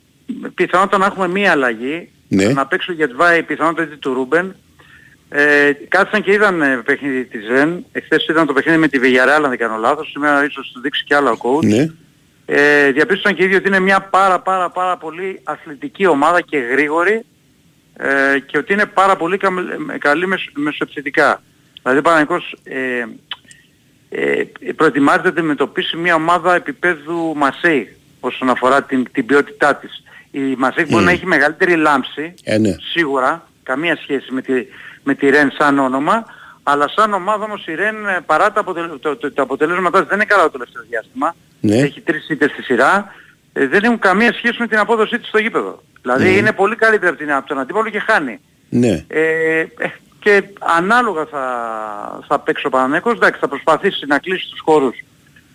πιθανότατα 0.54 0.98
να 0.98 1.06
έχουμε 1.06 1.28
μία 1.28 1.50
αλλαγή. 1.50 2.08
Ναι. 2.28 2.46
Να 2.46 2.66
παίξει 2.66 2.90
ο 2.90 2.94
Γετβάη 2.94 3.42
πιθανότατα 3.42 3.96
του 3.98 4.14
Ρούμπεν. 4.14 4.54
Ε, 5.36 5.72
κάθισαν 5.88 6.22
και 6.22 6.32
είδαν 6.32 6.62
ε, 6.62 6.76
παιχνίδι 6.84 7.24
της 7.24 7.48
Ρεν. 7.48 7.84
Εχθές 7.92 8.26
είδαν 8.28 8.46
το 8.46 8.52
παιχνίδι 8.52 8.78
με 8.78 8.88
τη 8.88 8.98
Villarreal 9.02 9.42
αν 9.44 9.48
δεν 9.48 9.58
κάνω 9.58 9.76
λάθος. 9.76 10.10
Σήμερα 10.10 10.44
ίσως 10.44 10.70
του 10.74 10.80
δείξει 10.80 11.04
και 11.04 11.14
άλλο 11.14 11.30
ο 11.30 11.36
coach. 11.42 11.64
Ναι. 11.64 11.86
Ε, 12.46 12.90
διαπίστωσαν 12.92 13.34
και 13.36 13.42
οι 13.42 13.44
ίδιοι 13.44 13.54
ότι 13.56 13.68
είναι 13.68 13.80
μια 13.80 14.00
πάρα 14.00 14.40
πάρα 14.40 14.70
πάρα 14.70 14.96
πολύ 14.96 15.40
αθλητική 15.44 16.06
ομάδα 16.06 16.40
και 16.40 16.58
γρήγορη 16.58 17.24
ε, 17.96 18.38
και 18.46 18.58
ότι 18.58 18.72
είναι 18.72 18.86
πάρα 18.86 19.16
πολύ 19.16 19.36
καμ- 19.36 19.98
καλή 19.98 20.26
μεσο, 20.26 20.50
μεσοεπιθετικά. 20.54 21.42
Δηλαδή 21.82 21.98
ο 21.98 22.02
Παναγικός 22.02 22.56
ε, 22.64 23.04
ε, 24.08 24.42
προετοιμάζεται 24.76 25.22
να 25.24 25.28
αντιμετωπίσει 25.30 25.96
μια 25.96 26.14
ομάδα 26.14 26.54
επίπεδου 26.54 27.32
Μασέη 27.36 27.96
όσον 28.20 28.50
αφορά 28.50 28.82
την, 28.82 29.06
την 29.12 29.26
ποιότητά 29.26 29.74
της. 29.76 30.02
Η 30.30 30.40
Μασέη 30.58 30.84
μπορεί 30.88 31.02
Μμ. 31.02 31.06
να 31.06 31.10
έχει 31.12 31.26
μεγαλύτερη 31.26 31.74
λάμψη, 31.76 32.34
Ε, 32.44 32.58
ναι. 32.58 32.76
σίγουρα, 32.92 33.48
καμία 33.62 33.96
σχέση 34.02 34.32
με 34.32 34.40
τη, 34.42 34.52
με 35.04 35.14
τη 35.14 35.28
Ρεν 35.30 35.50
σαν 35.58 35.78
όνομα, 35.78 36.24
αλλά 36.62 36.88
σαν 36.88 37.12
ομάδα 37.12 37.44
όμως 37.44 37.66
η 37.66 37.74
Ρεν 37.74 38.06
ε, 38.06 38.20
παρά 38.26 38.52
τα, 38.52 38.60
αποτελ, 38.60 38.90
το, 39.00 39.16
το, 39.16 39.32
τα 39.32 39.42
αποτελέσματά 39.42 39.98
της 39.98 40.08
δεν 40.08 40.16
είναι 40.16 40.26
καλά 40.26 40.42
το 40.42 40.50
τελευταίο 40.50 40.82
διάστημα. 40.88 41.34
Ναι. 41.60 41.76
Έχει 41.76 42.00
τρεις 42.00 42.28
ήττες 42.28 42.50
στη 42.50 42.62
σειρά 42.62 43.14
ε, 43.52 43.66
δεν 43.66 43.84
έχουν 43.84 43.98
καμία 43.98 44.32
σχέση 44.32 44.56
με 44.58 44.66
την 44.66 44.78
απόδοσή 44.78 45.18
της 45.18 45.28
στο 45.28 45.38
γήπεδο. 45.38 45.82
Δηλαδή 46.02 46.24
Ναι. 46.24 46.30
είναι 46.30 46.52
πολύ 46.52 46.76
καλύτερη 46.76 47.10
από, 47.10 47.18
την, 47.18 47.32
από 47.32 47.48
τον 47.48 47.58
αντίπαλο 47.58 47.90
και 47.90 47.98
χάνει. 47.98 48.40
Ναι. 48.68 49.04
Ε, 49.08 49.60
ε, 49.60 49.66
και 50.20 50.42
ανάλογα 50.76 51.24
θα, 51.24 51.44
θα 52.28 52.38
παίξει 52.38 52.66
ο 52.66 52.70
Παναθηναϊκός, 52.70 53.14
εντάξει 53.14 53.40
θα 53.40 53.48
προσπαθήσει 53.48 54.06
να 54.06 54.18
κλείσει 54.18 54.48
τους 54.50 54.60
χώρους 54.64 54.96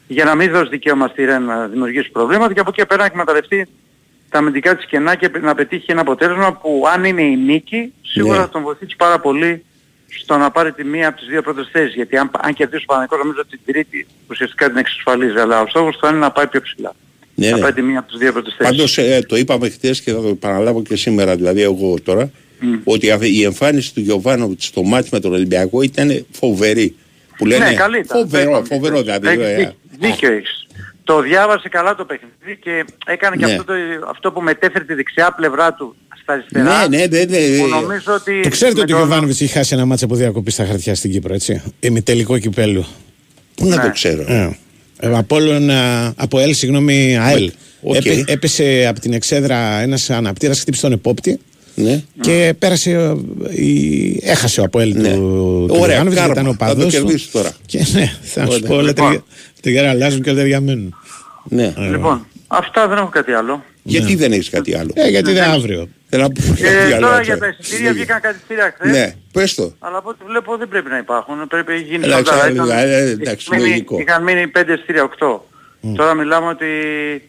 για 0.08 0.26
να 0.26 0.36
μην 0.36 0.52
δώσει 0.52 0.70
δικαίωμα 0.70 1.08
στη 1.08 1.26
Ρεν 1.26 1.44
να 1.44 1.68
δημιουργήσει 1.68 2.10
προβλήματα 2.12 2.54
και 2.54 2.60
από 2.60 2.70
εκεί 2.70 2.80
και 2.80 2.86
πέρα 2.86 3.00
να 3.00 3.06
εκμεταλλευτεί 3.06 3.68
τα 4.30 4.38
αμυντικά 4.38 4.76
της 4.76 4.86
κενά 4.86 5.16
και 5.16 5.30
να 5.42 5.56
πετύχει 5.56 5.86
ένα 5.88 6.02
αποτέλεσμα 6.02 6.54
που 6.54 6.84
αν 6.94 7.04
είναι 7.04 7.22
η 7.22 7.36
νίκη 7.36 7.94
σίγουρα 8.02 8.38
Ναι. 8.38 8.44
θα 8.44 8.50
τον 8.50 8.62
βοηθήσει 8.62 8.96
πάρα 8.96 9.20
πολύ 9.20 9.64
στο 10.24 10.38
να 10.38 10.52
πάρει 10.52 10.72
τη 10.72 10.84
μία 10.84 11.08
από 11.08 11.18
τις 11.18 11.28
δύο 11.28 11.42
πρώτες 11.42 11.70
θέσεις. 11.72 11.96
Γιατί 11.96 12.18
αν, 12.18 12.32
αν 12.42 12.54
κερδίσει 12.54 12.84
ο 12.84 12.86
Παναθηναϊκός 12.94 13.20
νομίζω 13.26 13.40
ότι 13.48 13.58
την 13.58 13.74
τρίτη 13.74 14.08
ουσιαστικά 14.30 14.68
την 14.68 14.78
εξασφαλίζει. 14.78 15.38
Αλλά 15.40 15.62
ο 15.62 15.66
στόχος 15.68 15.98
θα 16.02 16.10
είναι 16.10 16.18
να 16.18 16.32
πάει 16.32 16.48
πιο 16.48 16.62
ψηλά. 16.62 16.96
Ναι, 17.36 17.50
να 17.50 17.56
ναι. 17.56 17.62
πάει 17.62 17.74
τη 17.74 17.82
μία 17.82 18.00
από 18.00 18.08
τις 18.10 18.20
δύο 18.20 18.32
πρώτες 18.32 18.56
θέσεις. 18.58 18.72
Πάντως 18.76 18.98
ε, 18.98 19.20
το 19.28 19.36
είπαμε 19.36 19.70
χθες 19.70 20.02
και 20.02 20.12
θα 20.12 20.22
το 20.22 20.28
επαναλάβω 20.28 20.82
και 20.82 20.96
σήμερα, 20.96 21.36
δηλαδή 21.36 21.62
εγώ 21.62 21.96
τώρα, 22.04 22.32
ότι 22.84 23.12
αυτή- 23.12 23.36
η 23.38 23.44
εμφάνιση 23.44 23.94
του 23.94 24.00
Γιωβάνοβιτς 24.00 24.66
στο 24.66 24.84
μάτς 24.84 25.10
με 25.10 25.20
τον 25.20 25.34
Ολυμπιακό 25.34 25.82
ήταν 25.82 26.26
φοβερή. 26.32 26.96
Που 27.38 27.46
λένε, 27.46 27.66
ναι, 27.70 27.74
καλή 27.74 28.00
ήταν. 28.00 28.18
φοβερό, 28.20 28.52
Δεν 28.52 28.66
φοβερό 28.66 29.02
δηλαδή. 29.02 29.28
Έχεις 29.28 29.44
ε, 29.44 29.56
δίκιο, 29.56 29.74
δίκιο 30.10 30.32
έχεις. 30.32 30.68
Το 31.10 31.22
διάβασε 31.22 31.70
καλά 31.70 31.96
το 31.96 32.06
παιχνίδι 32.06 32.60
και 32.64 32.86
έκανε 33.06 33.36
και 33.36 33.46
Ναι. 33.46 33.52
αυτό, 33.52 33.64
το, 33.64 33.74
αυτό 34.10 34.32
που 34.32 34.42
μετέφερε 34.42 34.84
τη 34.84 34.94
δεξιά 34.94 35.34
πλευρά 35.38 35.74
του 35.74 35.96
στα 36.22 36.34
αριστερά. 36.34 36.88
Ναι, 36.88 36.98
ναι, 36.98 37.06
ναι, 37.06 37.24
ναι. 37.24 37.58
Που 37.62 37.68
νομίζω 37.68 38.14
ότι... 38.14 38.40
Το 38.42 38.50
ξέρετε 38.50 38.78
με 38.78 38.82
ότι 38.82 38.94
ο 38.94 38.96
τον- 38.98 39.06
Γιωβάνοβιτς 39.06 39.42
έχει 39.42 39.52
χάσει 39.54 39.74
ένα 39.74 39.86
μάτσο 39.86 40.06
από 40.06 40.16
διακοπή 40.16 40.52
στα 40.52 40.66
χαρτιά 40.66 40.96
στην 40.96 41.12
Κύπρο, 41.12 41.34
έτσι. 41.34 41.62
Ημιτελικό 41.80 42.38
κυπέλου. 42.38 42.86
Πού 43.56 43.66
να 43.68 43.76
Ναι. 43.76 43.82
το 43.84 43.92
ξέρω. 43.92 44.22
Ε, 44.28 44.58
ε, 45.00 45.18
Απόλλων, 45.18 45.70
α, 45.70 46.14
από 46.16 46.40
ΕΛ, 46.40 46.54
συγγνώμη, 46.54 47.18
ΑΕΛ. 47.18 47.52
Οκ. 47.82 47.96
Έπε- 47.96 48.30
έπεσε 48.30 48.86
από 48.90 49.00
την 49.00 49.14
εξέδρα 49.14 49.58
ένας 49.80 50.10
αναπτήρας, 50.10 50.60
χτύπησε 50.60 50.82
τον 50.82 50.92
επόπτη 50.92 51.40
Ναι. 51.76 52.04
και 52.22 52.54
πέρασε. 52.60 52.92
ε, 52.92 53.16
η- 53.62 54.20
έχασε 54.24 54.62
ο 54.62 54.64
Αποέλ 54.64 54.94
Ναι. 54.96 55.14
του, 55.14 55.20
του 55.68 55.76
Ωραία, 55.80 55.86
Γιωβάνοβιτς, 55.86 56.16
κάρμα. 56.16 56.34
ήταν 56.34 56.48
ο 56.48 56.54
Θα 56.54 56.58
το 56.58 56.66
παδός 56.66 56.86
του. 56.86 56.92
κερδίσει 57.06 57.32
τώρα. 57.32 57.52
Και 57.66 57.78
ναι, 57.94 58.12
θα 58.22 58.42
σου 58.42 58.48
Ωραία. 58.52 58.68
πω 58.68 58.76
όλα 58.76 58.88
Λοιπόν. 58.88 59.24
Τριγε- 59.62 59.62
τριγέρα 59.62 59.90
αλλάζουν 59.90 60.22
και 60.22 60.30
όλα 60.30 60.42
τρία 60.42 60.62
μένουν. 60.62 60.96
Ναι. 61.44 61.74
Λοιπόν, 61.78 62.26
αυτά 62.48 62.88
δεν 62.88 62.98
έχω 62.98 63.08
κάτι 63.10 63.32
άλλο. 63.32 63.64
Γιατί 63.84 64.16
δεν 64.16 64.32
έχεις 64.32 64.50
κάτι 64.50 64.76
άλλο; 64.76 64.92
Ε, 64.94 65.08
γιατί 65.10 65.32
δεν 65.34 65.44
αύριο. 65.44 65.88
Θέλω 66.10 66.24
να 66.24 66.30
πω 66.30 66.42
κάτι 66.48 66.66
Ε, 66.66 66.94
άλλο. 66.94 67.06
τώρα 67.06 67.18
έτσι. 67.18 67.26
για 67.32 67.38
τα 67.40 67.56
εισιτήρια 67.60 67.94
βγήκαν 67.94 68.22
κάτι 68.22 68.36
εισιτήρια 68.38 68.74
χθες. 68.78 68.92
Ναι, 68.92 69.14
πες 69.32 69.54
το. 69.56 69.74
Αλλά 69.80 69.98
από 69.98 70.10
ό,τι 70.10 70.24
βλέπω 70.28 70.58
δεν 70.58 70.68
πρέπει 70.68 70.90
να 70.90 70.98
υπάρχουν. 70.98 71.48
Πρέπει 71.48 71.72
να 71.72 71.78
γίνει 71.78 72.04
Εντάξει, 72.06 72.24
σοβαρά. 72.26 72.44
άλλη 72.44 72.54
Ήταν- 72.54 72.66
λίγα, 72.68 72.80
ε, 72.80 73.10
εντάξει, 73.10 73.46
είχαν 73.50 73.58
μείνει- 73.62 73.70
λογικό. 73.72 74.00
Είχαν 74.00 74.24
μείνει 74.24 74.48
5 74.48 74.74
εισιτήρια 74.74 75.04
8. 75.04 75.48
Τώρα 75.96 76.14
μιλάμε 76.14 76.48
ότι 76.48 76.66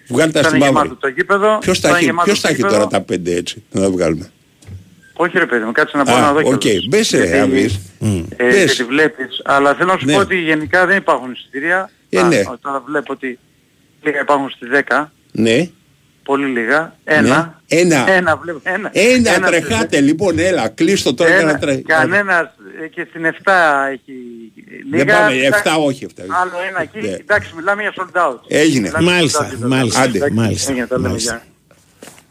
Βγάλει 0.08 0.32
τα 0.32 0.38
ήταν 0.40 0.50
στη 0.50 0.60
μαύρη. 0.60 0.74
γεμάτο 0.74 0.96
το 1.00 1.08
γήπεδο. 1.08 1.58
Ποιος 1.60 1.80
τα 1.80 1.88
ήταν 1.88 1.98
έχει, 2.00 2.06
γεμάτο 2.08 2.24
ποιος 2.26 2.40
το 2.40 2.46
τα 2.46 2.52
έχει 2.52 2.56
γήπεδο. 2.62 2.76
τώρα 2.76 2.88
τα 2.90 3.00
πέντε 3.00 3.34
έτσι, 3.34 3.62
να 3.70 3.80
τα 3.80 3.90
βγάλουμε; 3.90 4.30
Όχι 5.22 5.38
ρε 5.38 5.46
παιδί 5.46 5.64
μου, 5.64 5.72
κάτσε 5.72 5.96
να 5.96 6.04
πω 6.04 6.12
Α, 6.14 6.20
να 6.20 6.32
δω 6.32 6.40
οκ. 6.44 6.58
κιόλας. 6.58 6.86
Μπες, 6.88 7.10
ρε, 7.10 7.16
Γιατί, 7.24 7.38
Αβής. 7.38 7.74
ε, 8.36 8.44
Μπες. 8.44 8.64
γιατί 8.64 8.84
βλέπεις. 8.84 9.40
Αλλά 9.44 9.74
θέλω 9.74 9.92
να 9.92 9.98
σου 9.98 10.04
Ναι. 10.06 10.12
πω 10.12 10.18
ότι 10.18 10.36
γενικά 10.36 10.86
δεν 10.86 10.96
υπάρχουν 10.96 11.32
εισιτήρια. 11.32 11.90
Ε, 12.10 12.18
Α, 12.20 12.22
ναι. 12.26 12.42
Τώρα 12.60 12.82
βλέπω 12.86 13.12
ότι 13.12 13.38
λίγα 14.02 14.20
υπάρχουν 14.20 14.50
στις 14.50 14.68
10. 14.68 15.12
Ναι. 15.32 15.68
Πολύ 16.22 16.46
λίγα. 16.46 16.96
Ένα. 17.04 17.60
Ένα. 17.68 18.10
Ένα 18.10 18.36
βλέπω. 18.36 18.60
Ένα, 18.62 18.90
Ένα 18.92 19.30
Ένα 19.34 19.46
τρεχάτε 19.46 20.00
λοιπόν, 20.00 20.38
έλα, 20.38 20.68
κλείστο 20.68 21.14
τώρα 21.14 21.30
για 21.30 21.38
Ένα, 21.38 21.52
να 21.52 21.58
τρέχει. 21.58 21.82
κανένας 21.82 22.50
ε, 22.82 22.86
και 22.86 23.06
στην 23.08 23.24
7 23.24 23.88
έχει 23.92 24.12
λίγα. 24.90 25.04
Δεν 25.04 25.16
πάμε, 25.16 25.32
Κοιτά- 25.32 25.62
7 25.64 25.84
όχι 25.86 26.04
7. 26.04 26.22
Άλλο 26.42 26.52
ένα 26.68 26.82
εκεί. 26.82 27.00
Ναι. 27.00 27.14
Εντάξει, 27.14 27.52
μιλάμε 27.56 27.82
για 27.82 27.92
sold 27.96 28.20
out. 28.20 28.38
Έγινε. 28.48 28.80
Μιλάμε 28.80 29.02
για 29.04 29.12
Μάλιστα, 29.14 29.50
sold 29.50 29.64
out. 29.64 29.68
μάλιστα, 29.68 30.00
Άντε. 30.00 30.16
Εντάξει, 30.16 30.34
μάλιστα, 30.34 30.70
έγινε, 30.72 30.86
τα 30.86 30.96
λέμε, 30.96 31.08
μάλιστα. 31.08 31.42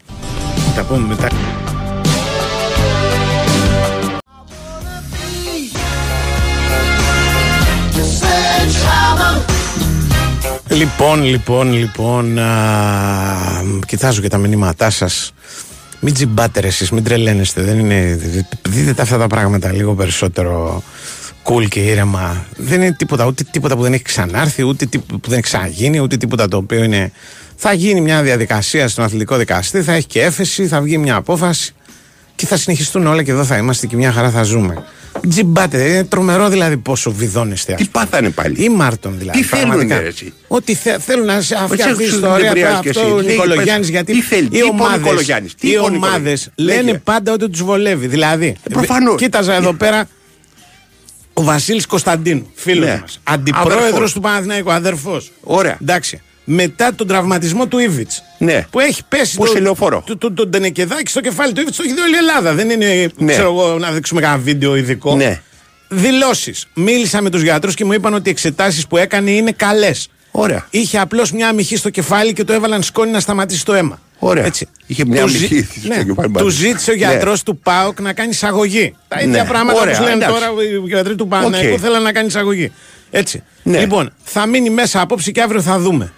γεια. 0.06 0.74
Τα 0.76 0.84
πούμε 0.84 1.06
μετά. 1.06 1.28
Λοιπόν, 10.70 11.22
λοιπόν, 11.22 11.72
λοιπόν, 11.72 12.38
α, 12.38 13.62
κοιτάζω 13.86 14.20
και 14.20 14.28
τα 14.28 14.38
μηνύματά 14.38 14.90
σας. 14.90 15.32
Μην 16.00 16.14
τζιμπάτε 16.14 16.60
ρε 16.60 16.66
εσείς, 16.66 16.90
μην 16.90 17.04
τρελαίνεστε. 17.04 17.62
Δεν 17.62 17.78
είναι, 17.78 18.18
δείτε 18.68 18.92
τα 18.94 19.02
αυτά 19.02 19.18
τα 19.18 19.26
πράγματα 19.26 19.72
λίγο 19.72 19.94
περισσότερο 19.94 20.82
cool 21.42 21.68
και 21.68 21.80
ήρεμα. 21.80 22.44
Δεν 22.56 22.82
είναι 22.82 22.92
τίποτα, 22.92 23.26
ούτε 23.26 23.44
τίποτα 23.50 23.76
που 23.76 23.82
δεν 23.82 23.92
έχει 23.92 24.02
ξανάρθει, 24.02 24.62
ούτε 24.62 24.86
τίποτα 24.86 25.18
που 25.18 25.28
δεν 25.28 25.38
έχει 25.38 25.46
ξαναγίνει, 25.46 26.00
ούτε 26.00 26.16
τίποτα 26.16 26.48
το 26.48 26.56
οποίο 26.56 26.84
είναι... 26.84 27.12
Θα 27.56 27.72
γίνει 27.72 28.00
μια 28.00 28.22
διαδικασία 28.22 28.88
στον 28.88 29.04
αθλητικό 29.04 29.36
δικαστή, 29.36 29.82
θα 29.82 29.92
έχει 29.92 30.06
και 30.06 30.22
έφεση, 30.22 30.66
θα 30.66 30.80
βγει 30.80 30.98
μια 30.98 31.16
απόφαση 31.16 31.72
και 32.34 32.46
θα 32.46 32.56
συνεχιστούν 32.56 33.06
όλα 33.06 33.22
και 33.22 33.30
εδώ 33.30 33.44
θα 33.44 33.56
είμαστε 33.56 33.86
και 33.86 33.96
μια 33.96 34.12
χαρά 34.12 34.30
θα 34.30 34.42
ζούμε. 34.42 34.84
Τζιμπάτε, 35.28 35.88
είναι 35.88 36.04
τρομερό 36.04 36.48
δηλαδή 36.48 36.76
πόσο 36.76 37.12
βιδώνεστε. 37.12 37.74
Τι 37.74 37.84
πάθανε 37.90 38.30
πάλι; 38.30 38.62
Ή 38.64 38.68
Μάρτον 38.68 39.14
δηλαδή. 39.18 39.38
Τι 39.38 39.44
θέλουνε, 39.44 39.66
πραγματικά. 39.68 40.00
ρε, 40.00 40.06
εσύ. 40.08 40.32
Ότι 40.48 40.74
θε, 40.74 40.98
θέλουν 40.98 41.26
να 41.26 41.40
σε 41.40 41.54
αυτή 41.54 41.82
Όχι, 41.82 41.90
η 41.90 41.94
σου 41.94 42.02
ιστορία 42.14 42.44
νευριάζεις 42.44 42.70
τώρα, 42.72 42.80
κι 42.80 42.88
αυτό 42.88 43.00
εσύ. 43.00 43.10
ο 43.12 43.16
Λέγε, 43.16 43.30
Νικολογιάννης. 43.30 43.76
πες, 43.86 43.88
Γιατί 43.88 44.12
τι 44.12 44.22
θέλει, 44.22 44.48
τι 44.48 44.56
οι 44.56 44.58
είπε 44.58 44.66
ο 44.66 44.70
ομάδες, 44.72 44.98
Νικολογιάννης, 45.00 45.54
τι 45.54 45.66
οι 45.66 45.70
είπε 45.70 45.78
ο 45.80 45.82
ομάδες 45.84 46.00
Νικολογιάννης. 46.12 46.50
λένε 46.56 46.82
Λέγε. 46.82 46.98
πάντα 47.04 47.32
ότι 47.32 47.48
τους 47.50 47.62
βολεύει. 47.62 48.06
Δηλαδή, 48.06 48.56
προφανώς. 48.72 49.20
κοίταζα 49.20 49.54
εδώ 49.54 49.72
πέρα 49.72 50.08
ο 51.32 51.42
Βασίλης 51.42 51.86
Κωνσταντίνου, 51.86 52.50
φίλος 52.54 52.86
Ναι. 52.86 52.98
μας. 53.00 53.20
Αντιπρόεδρος 53.24 53.82
Αδερφός. 53.82 54.12
του 54.12 54.20
Παναθηναϊκού, 54.20 54.72
αδερφός. 54.72 55.32
Ωραία. 55.40 55.76
Εντάξει. 55.82 56.20
Μετά 56.52 56.94
τον 56.94 57.06
τραυματισμό 57.06 57.66
του 57.66 57.78
Ήβιτ. 57.78 58.10
Ναι. 58.38 58.66
Που 58.70 58.80
έχει 58.80 59.02
πέσει 59.08 59.36
Που 59.36 59.44
το, 59.44 59.50
σε 59.50 59.60
λεωφόρο. 59.60 60.02
το, 60.06 60.16
το, 60.16 60.32
το, 60.32 60.46
Ντενεκεδάκι 60.46 61.10
στο 61.10 61.20
κεφάλι 61.20 61.52
του 61.52 61.60
Ήβιτ. 61.60 61.74
Το 61.76 61.82
έχει 61.86 61.94
δει 61.94 62.00
όλη 62.00 62.14
η 62.14 62.16
Ελλάδα. 62.16 62.54
Δεν 62.54 62.70
είναι, 62.70 63.10
Ναι. 63.16 63.32
ξέρω 63.32 63.48
εγώ, 63.50 63.78
να 63.78 63.90
δείξουμε 63.90 64.20
κανένα 64.20 64.40
βίντεο 64.42 64.76
ειδικό. 64.76 65.16
Ναι. 65.16 65.40
Δηλώσεις. 65.88 66.66
Μίλησα 66.74 67.22
με 67.22 67.30
τους 67.30 67.42
γιατρούς 67.42 67.74
και 67.74 67.84
μου 67.84 67.92
είπαν 67.92 68.14
ότι 68.14 68.28
οι 68.28 68.30
εξετάσεις 68.32 68.86
που 68.86 68.96
έκανε 68.96 69.30
είναι 69.30 69.52
καλές. 69.52 70.08
Ωραία. 70.30 70.66
Είχε 70.70 70.98
απλώς 70.98 71.32
μια 71.32 71.48
αμυχή 71.48 71.76
στο 71.76 71.90
κεφάλι 71.90 72.32
και 72.32 72.44
το 72.44 72.52
έβαλαν 72.52 72.82
σκόνη 72.82 73.10
να 73.10 73.20
σταματήσει 73.20 73.64
το 73.64 73.74
αίμα. 73.74 74.00
Ωραία. 74.18 74.44
Έτσι. 74.44 74.66
Είχε 74.86 75.04
μια 75.04 75.16
Του 75.22 75.28
αμυχή 75.28 75.54
ζη- 75.56 75.68
στο 75.78 75.88
ναι. 75.88 75.94
κεφάλι, 76.04 76.14
Του 76.28 76.30
μάλιστα. 76.30 76.60
ζήτησε 76.62 76.90
ο 76.90 76.94
Ναι. 76.94 76.98
γιατρός 77.06 77.42
του 77.42 77.58
ΠΑΟΚ 77.58 78.00
να 78.00 78.12
κάνει 78.12 78.30
εισαγωγή. 78.30 78.94
Τα 79.08 79.20
ίδια 79.20 79.42
Ναι. 79.42 79.48
πράγματα 79.48 79.80
Ωραία, 79.80 79.96
που 79.96 80.02
λένε 80.02 80.14
εντάξει. 80.24 80.34
τώρα 80.34 80.46
οι 80.62 80.88
γιατροί 80.88 81.14
του 81.14 81.28
Παναθηναϊκού 81.28 81.72
Οκ. 81.72 81.78
θέλουν 81.82 82.02
να 82.02 82.12
κάνει 82.12 82.26
εισαγωγή. 82.26 82.72
Έτσι. 83.10 83.42
Ναι. 83.62 83.78
Λοιπόν, 83.78 84.12
θα 84.22 84.46
μείνει 84.46 84.70
μέσα 84.70 85.00
απόψε 85.00 85.30
και 85.30 85.42
αύριο 85.42 85.60
θα 85.62 85.78
δούμε. 85.78 86.12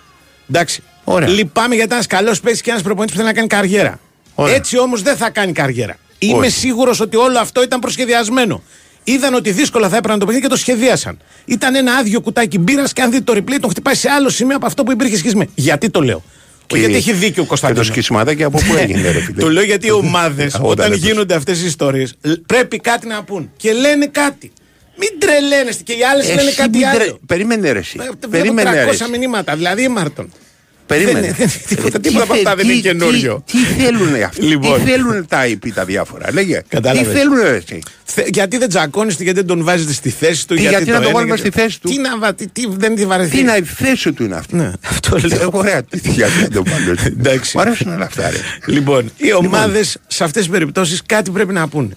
Εντάξει. 0.55 0.82
Ωραία. 1.05 1.28
Λυπάμαι 1.28 1.74
γιατί 1.74 1.94
ένας 1.94 2.07
καλός 2.07 2.40
παίζει 2.40 2.61
και 2.61 2.70
ένας 2.70 2.82
προπονητής 2.82 3.16
που 3.16 3.20
θέλει 3.22 3.32
να 3.32 3.36
κάνει 3.40 3.48
καριέρα. 3.48 4.00
Ωραία. 4.34 4.55
Έτσι 4.55 4.78
όμως 4.78 5.03
δεν 5.03 5.16
θα 5.16 5.30
κάνει 5.30 5.53
καριέρα. 5.53 5.96
Είμαι 6.18 6.46
Όχι. 6.46 6.50
σίγουρος 6.50 7.00
ότι 7.00 7.16
όλο 7.16 7.38
αυτό 7.38 7.62
ήταν 7.62 7.78
προσχεδιασμένο. 7.80 8.62
Είδαν 9.05 9.34
ότι 9.34 9.50
δύσκολα 9.50 9.88
θα 9.88 9.96
έπαιρναν 9.96 10.18
το 10.18 10.24
παιχνίδι 10.26 10.46
και 10.46 10.53
το 10.53 10.59
σχεδίασαν. 10.61 11.18
Ήταν 11.44 11.74
ένα 11.74 11.92
άδειο 11.94 12.20
κουτάκι 12.20 12.59
μπύρας 12.59 12.92
και 12.92 13.03
αν 13.03 13.11
δείτε 13.11 13.32
το 13.32 13.38
replay 13.38 13.57
τον 13.61 13.70
χτυπάει 13.70 13.94
σε 13.94 14.09
άλλο 14.09 14.28
σημείο 14.28 14.57
από 14.57 14.66
αυτό 14.66 14.82
που 14.84 14.92
υπήρχε 14.92 15.16
σχισμή. 15.16 15.48
Γιατί 15.55 15.90
το 15.90 16.00
λέω; 16.00 16.22
Και- 16.66 16.78
γιατί 16.78 16.94
έχει 16.94 17.12
δίκιο 17.12 17.26
ο 17.26 17.30
Και 17.30 17.40
το 17.40 17.46
Κωνσταντίνος. 17.46 17.86
σκισματάκι 17.86 18.44
από 18.44 18.59
πού 18.59 18.74
έγινε, 18.76 19.11
ρε 19.11 19.20
φίλε; 19.20 19.40
Το 19.40 19.50
λέω 19.50 19.62
γιατί 19.62 19.86
οι 19.86 19.90
ομάδες, 19.90 20.55
Όταν 20.55 20.66
όταν 20.66 20.86
έπαιζε. 20.86 21.07
γίνονται 21.07 21.34
αυτές 21.34 21.62
οι 21.62 21.66
ιστορίες, 21.66 22.14
πρέπει 22.46 22.78
κάτι 22.78 23.07
να 23.07 23.22
πούν. 23.24 23.50
Και 23.57 23.72
λένε 23.72 24.07
κάτι. 24.07 24.53
Μην 24.96 25.09
τρελαίνεστε 25.18 25.82
και 25.82 25.92
οι 25.92 26.05
άλλες 26.12 26.26
Εσύ 26.26 26.34
λένε 26.34 26.50
κάτι 26.50 26.78
μην 26.78 26.88
τρε- 26.92 27.03
άλλο. 27.03 27.18
Περίμενε 27.26 27.72
ρε 27.72 27.78
εσύ. 27.78 27.96
Ε, 28.00 28.03
Βλέπω 28.03 28.28
Περίμενε 28.30 28.70
ρε 28.70 28.84
300 28.86 28.88
εσύ. 28.92 29.18
μηνύματα, 29.18 29.57
δηλαδή 29.57 29.82
η 29.82 29.88
Μάρτον. 29.88 30.32
Περίμενε. 30.99 31.20
Δεν- 31.20 31.34
δεν- 31.36 31.51
τίποτα- 31.68 31.97
Ε, 31.97 32.01
τίποτα 32.01 32.01
τι 32.01 32.09
από 32.22 32.32
αυτά 32.32 32.49
θε- 32.51 32.57
δεν 32.57 32.66
είναι 32.66 32.74
τι- 32.74 32.80
καινούριο. 32.80 33.43
Τι, 33.47 33.53
τι 33.59 33.82
θέλουνε 33.82 34.22
αυτοί; 34.22 34.43
Λοιπόν. 34.43 34.84
Τι 34.84 34.90
θέλουνε 34.90 35.22
τα 35.22 35.45
IP 35.47 35.68
τα 35.74 35.84
διάφορα. 35.84 36.32
Λέγε. 36.32 36.62
Κατάλαβες. 36.68 37.12
Τι 37.12 37.18
θέλουνε 37.18 37.43
ρε 37.51 37.57
εσύ. 37.57 37.78
Θε- 38.05 38.28
Γιατί 38.32 38.59
δεν 38.59 38.68
τσακώνεστε, 38.68 39.22
γιατί 39.22 39.38
δεν 39.38 39.49
τον 39.49 39.64
βάζετε 39.64 39.93
στη 39.93 40.11
θέση 40.11 40.47
του. 40.49 40.55
Τι, 40.55 40.61
γιατί 40.61 40.84
να 40.90 40.97
το 40.97 41.03
το 41.03 41.09
ένα, 41.09 41.12
βάλουμε 41.12 41.34
γιατί- 41.34 41.51
στη 41.51 41.61
θέση 41.61 41.80
του; 41.80 41.88
Τι 41.88 41.99
να 41.99 42.18
βα- 42.18 42.34
τι, 42.34 42.47
τι, 42.49 42.62
δεν 42.76 42.95
τη 42.95 43.07
βαρεθεί. 43.07 43.36
Τι 43.36 43.43
να 43.43 43.57
η 43.57 43.62
θέση 43.62 44.12
του 44.12 44.24
είναι 44.24 44.34
αυτή. 44.36 44.55
Ναι, 44.57 44.70
αυτό 44.88 45.18
λέω. 45.24 45.40
Ε, 45.43 45.49
Ωραία. 45.53 45.82
Τι- 45.82 46.11
Γιατί 46.11 46.40
να 46.40 46.49
το 46.49 46.62
βάλω. 46.66 46.95
Εντάξει. 47.18 47.57
Μ' 47.57 47.61
αρέσουν 47.61 47.93
όλα 47.95 48.05
αυτά 48.05 48.30
ρε. 48.30 48.36
Λοιπόν, 48.66 49.11
οι 49.16 49.32
ομάδες 49.32 49.97
σε 50.07 50.24
αυτές 50.24 50.43
τις 50.43 50.51
περιπτώσεις 50.51 51.03
κάτι 51.07 51.30
πρέπει 51.30 51.53
να 51.53 51.68
πούνε. 51.68 51.88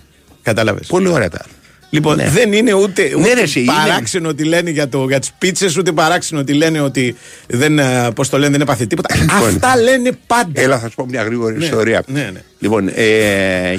Κατάλαβες. 0.44 0.88
Πολύ 0.88 1.08
ωραία 1.08 1.30
τα. 1.30 1.46
Λοιπόν, 1.90 2.16
Ναι. 2.16 2.30
δεν 2.30 2.54
είναι 2.54 2.74
ούτε, 2.74 3.02
Ναι, 3.08 3.16
ούτε 3.16 3.34
ρε, 3.34 3.42
εσύ, 3.42 3.60
είναι- 3.60 3.72
παράξενο 3.88 4.30
ότι 4.30 4.44
λένε 4.44 4.70
για, 4.70 4.90
το, 4.90 5.06
για 5.08 5.20
τις 5.20 5.32
πίτσες, 5.38 5.78
ούτε 5.78 5.92
παράξενο 5.92 6.42
ότι 6.42 6.54
λένε 6.54 6.82
ότι 6.82 7.16
δεν, 7.48 7.80
ε, 7.80 8.10
πώς 8.16 8.30
το 8.30 8.38
λένε, 8.38 8.52
δεν 8.52 8.62
έπαθε 8.62 8.86
τίποτα. 8.86 9.16
Λοιπόν. 9.18 9.38
Αυτά 9.48 9.76
λένε 9.78 10.12
πάντα. 10.28 10.62
Έλα, 10.62 10.80
θα 10.80 10.90
σου 10.90 10.96
πω 10.96 11.06
μια 11.10 11.24
γρήγορη 11.24 11.58
Ναι, 11.58 11.66
ιστορία. 11.66 12.04
ναι, 12.08 12.30
ναι. 12.34 12.42
Λοιπόν, 12.60 12.88
ε, 12.96 13.78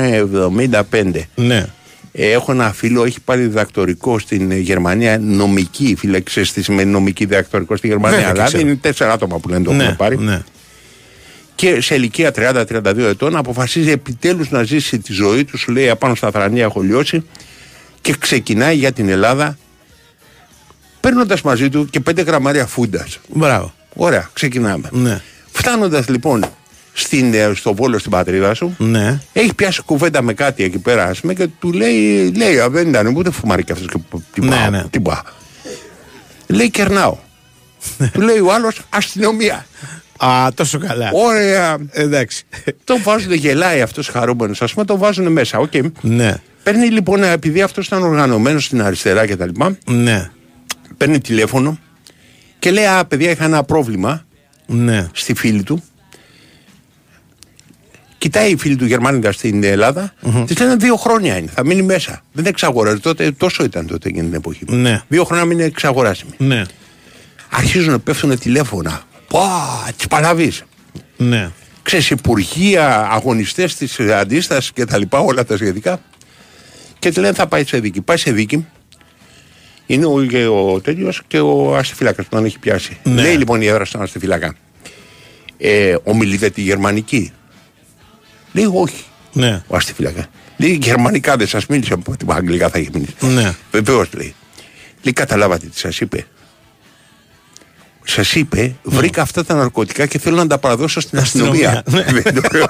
1975. 0.00 1.22
Ναι. 1.34 1.66
Ε, 2.12 2.30
έχω 2.30 2.52
ένα 2.52 2.72
φίλο, 2.72 3.04
έχει 3.04 3.20
πάρει 3.20 3.40
διδακτορικό 3.42 4.18
στην 4.18 4.50
ε, 4.50 4.56
Γερμανία, 4.56 5.18
νομική, 5.18 5.94
φίλε, 5.98 6.20
ξέρεις 6.20 6.52
τι 6.52 6.62
σημαίνει 6.62 6.90
νομική 6.90 7.24
διδακτορικό 7.24 7.76
στη 7.76 7.86
Γερμανία. 7.86 8.16
Βέβαια 8.16 8.26
και 8.32 8.36
δηλαδή 8.36 8.54
ξέρω. 8.54 8.68
είναι 8.70 8.78
τέσσερα 8.82 9.12
άτομα 9.12 9.38
που 9.38 9.48
λένε 9.48 9.64
το 9.64 9.72
ναι, 9.72 9.82
έχουν 9.84 9.96
πάρει. 9.96 10.18
ναι. 10.18 10.42
Και 11.60 11.80
σε 11.80 11.94
ηλικία 11.94 12.32
30-32 12.36 12.96
ετών 12.98 13.36
αποφασίζει 13.36 13.90
επιτέλους 13.90 14.50
να 14.50 14.62
ζήσει 14.62 14.98
τη 14.98 15.12
ζωή 15.12 15.44
του, 15.44 15.58
σου 15.58 15.72
λέει 15.72 15.88
απάνω 15.88 16.14
στα 16.14 16.30
θρανία 16.30 16.62
έχω 16.64 16.80
λιώσει 16.80 17.24
και 18.00 18.14
ξεκινάει 18.18 18.76
για 18.76 18.92
την 18.92 19.08
Ελλάδα 19.08 19.58
παίρνοντας 21.00 21.42
μαζί 21.42 21.68
του 21.68 21.86
και 21.90 22.00
πέντε 22.00 22.22
γραμμάρια 22.22 22.66
φούντας. 22.66 23.18
Μπράβο. 23.28 23.72
Ωραία, 23.94 24.30
ξεκινάμε. 24.32 24.88
Ναι. 24.92 25.20
Φτάνοντας 25.52 26.08
λοιπόν 26.08 26.44
στην, 26.92 27.34
ε, 27.34 27.52
στο 27.54 27.74
Βόλο 27.74 27.98
στην 27.98 28.10
πατρίδα 28.10 28.54
σου, 28.54 28.74
Ναι. 28.78 29.20
έχει 29.32 29.54
πιάσει 29.54 29.82
κουβέντα 29.82 30.22
με 30.22 30.32
κάτι 30.34 30.62
εκεί 30.64 30.78
πέρα, 30.78 31.04
ας 31.04 31.20
πούμε, 31.20 31.34
και 31.34 31.46
του 31.60 31.72
λέει, 31.72 32.32
λέει, 32.36 32.58
«Α, 32.60 32.68
δεν 32.70 32.88
ήταν 32.88 33.06
ούτε 33.16 33.30
φουμάρι 33.30 33.64
και 33.64 33.72
αυτός 33.72 33.86
και 33.88 34.18
τι 34.34 34.40
Ναι, 34.40 34.48
πάω, 34.56 34.70
ναι. 34.70 34.84
τι 34.90 35.00
πάω». 35.00 35.20
Λέει, 36.46 36.70
κερνάω. 36.70 37.16
του 38.12 38.20
λέει 38.20 38.38
ο 38.38 38.52
άλλος 38.52 38.80
αστυνομία. 38.90 39.66
Α, 40.22 40.48
τόσο 40.54 40.78
καλά. 40.78 41.10
Ωραία. 41.12 41.78
Εντάξει. 41.90 42.44
Τον 42.84 43.02
βάζουν, 43.02 43.32
γελάει 43.32 43.80
αυτός 43.80 44.08
χαρούμενος, 44.08 44.62
ας 44.62 44.72
πούμε, 44.72 44.84
τον 44.84 44.98
βάζουν 44.98 45.32
μέσα. 45.32 45.58
Οκ. 45.58 45.72
Ναι. 46.00 46.34
Παίρνει 46.62 46.88
λοιπόν, 46.90 47.22
επειδή 47.22 47.62
αυτός 47.62 47.86
ήταν 47.86 48.02
οργανωμένος 48.02 48.64
στην 48.64 48.82
αριστερά 48.82 49.26
κτλ. 49.26 49.48
Ναι. 49.84 50.30
Παίρνει 50.96 51.20
τηλέφωνο 51.20 51.78
και 52.58 52.70
λέει: 52.70 52.84
Α, 52.86 53.04
παιδιά, 53.04 53.30
είχα 53.30 53.44
ένα 53.44 53.62
πρόβλημα 53.64 54.24
Ναι. 54.66 55.08
στη 55.12 55.34
φίλη 55.34 55.62
του. 55.62 55.82
Κοιτάει 58.18 58.50
η 58.50 58.56
φίλη 58.56 58.76
του 58.76 58.84
Γερμανικά 58.86 59.32
στην 59.32 59.64
Ελλάδα. 59.64 60.14
Της 60.46 60.58
λένε 60.58 60.76
δύο 60.76 60.96
χρόνια 60.96 61.36
είναι. 61.36 61.50
Θα 61.54 61.64
μείνει 61.64 61.82
μέσα. 61.82 62.22
Δεν 62.32 62.46
εξαγοράζει. 62.46 63.00
Τότε, 63.00 63.30
τόσο 63.32 63.64
ήταν 63.64 63.86
τότε 63.86 64.08
εκείνη 64.08 64.24
την 64.26 64.34
εποχή. 64.34 64.64
Ναι. 64.68 65.02
Δύο 65.08 65.24
χρόνια 65.24 65.44
μην 65.44 65.58
είναι 65.58 65.66
εξαγοράσιμη. 65.66 66.32
Ναι. 66.36 66.62
Αρχίζουν 67.50 67.90
να 67.90 67.98
πέφτουν 67.98 68.38
τηλέφωνα. 68.38 69.02
Πα, 69.30 69.92
τις 69.96 70.06
παλαβείς. 70.06 70.62
Ναι. 71.16 71.50
Ξέρεις, 71.82 72.10
υπουργεία, 72.10 73.08
αγωνιστές 73.10 73.74
της 73.74 74.00
αντίστασης 74.00 74.72
και 74.72 74.84
τα 74.84 74.98
λοιπά, 74.98 75.18
όλα 75.18 75.44
τα 75.44 75.56
σχετικά. 75.56 76.00
Και 76.98 77.10
τη 77.10 77.20
λένε 77.20 77.34
θα 77.34 77.46
πάει 77.46 77.64
σε 77.64 77.78
δίκη. 77.78 78.00
Πάει 78.00 78.16
σε 78.16 78.32
δίκη. 78.32 78.66
Είναι 79.86 80.06
ο, 80.06 80.24
και 80.24 80.46
ο 80.46 80.80
τέτοιος 80.80 81.22
και 81.26 81.40
ο 81.40 81.76
αστιφύλακας 81.76 82.24
που 82.24 82.34
τον 82.34 82.44
έχει 82.44 82.58
πιάσει. 82.58 82.98
Ναι. 83.02 83.22
Λέει 83.22 83.36
λοιπόν 83.36 83.60
η 83.60 83.66
έδρα 83.66 83.84
στον 83.84 84.02
αστιφύλακα. 84.02 84.54
Ε, 85.58 85.96
ομιλείτε 86.02 86.50
τη 86.50 86.60
γερμανική. 86.60 87.32
Λέει 88.52 88.70
όχι. 88.72 89.04
Ναι. 89.32 89.62
Ο 89.66 89.76
αστιφύλακα. 89.76 90.26
Λέει 90.56 90.78
γερμανικά 90.82 91.36
δεν 91.36 91.46
σα 91.46 91.58
μίλησε. 91.68 91.92
Από 91.92 92.16
την 92.16 92.32
αγγλικά 92.32 92.68
θα 92.68 92.78
έχεις 92.78 92.90
μιλήσει. 92.90 93.14
Ναι. 93.20 93.54
Βεβαίως 93.70 94.08
λέει. 94.12 94.34
Λέει 95.02 95.12
καταλάβατε 95.12 95.66
τι 95.66 95.78
σας 95.78 96.00
είπε. 96.00 96.26
Σας 98.04 98.34
είπε, 98.34 98.74
βρήκα 98.82 99.22
αυτά 99.22 99.44
τα 99.44 99.54
ναρκωτικά 99.54 100.06
και 100.06 100.18
θέλω 100.18 100.36
να 100.36 100.46
τα 100.46 100.58
παραδώσω 100.58 101.00
στην 101.00 101.18
αστυνομία. 101.18 101.82
Αστυνομία. 101.86 102.22
Δεν 102.22 102.34
το 102.42 102.48
λέω. 102.52 102.66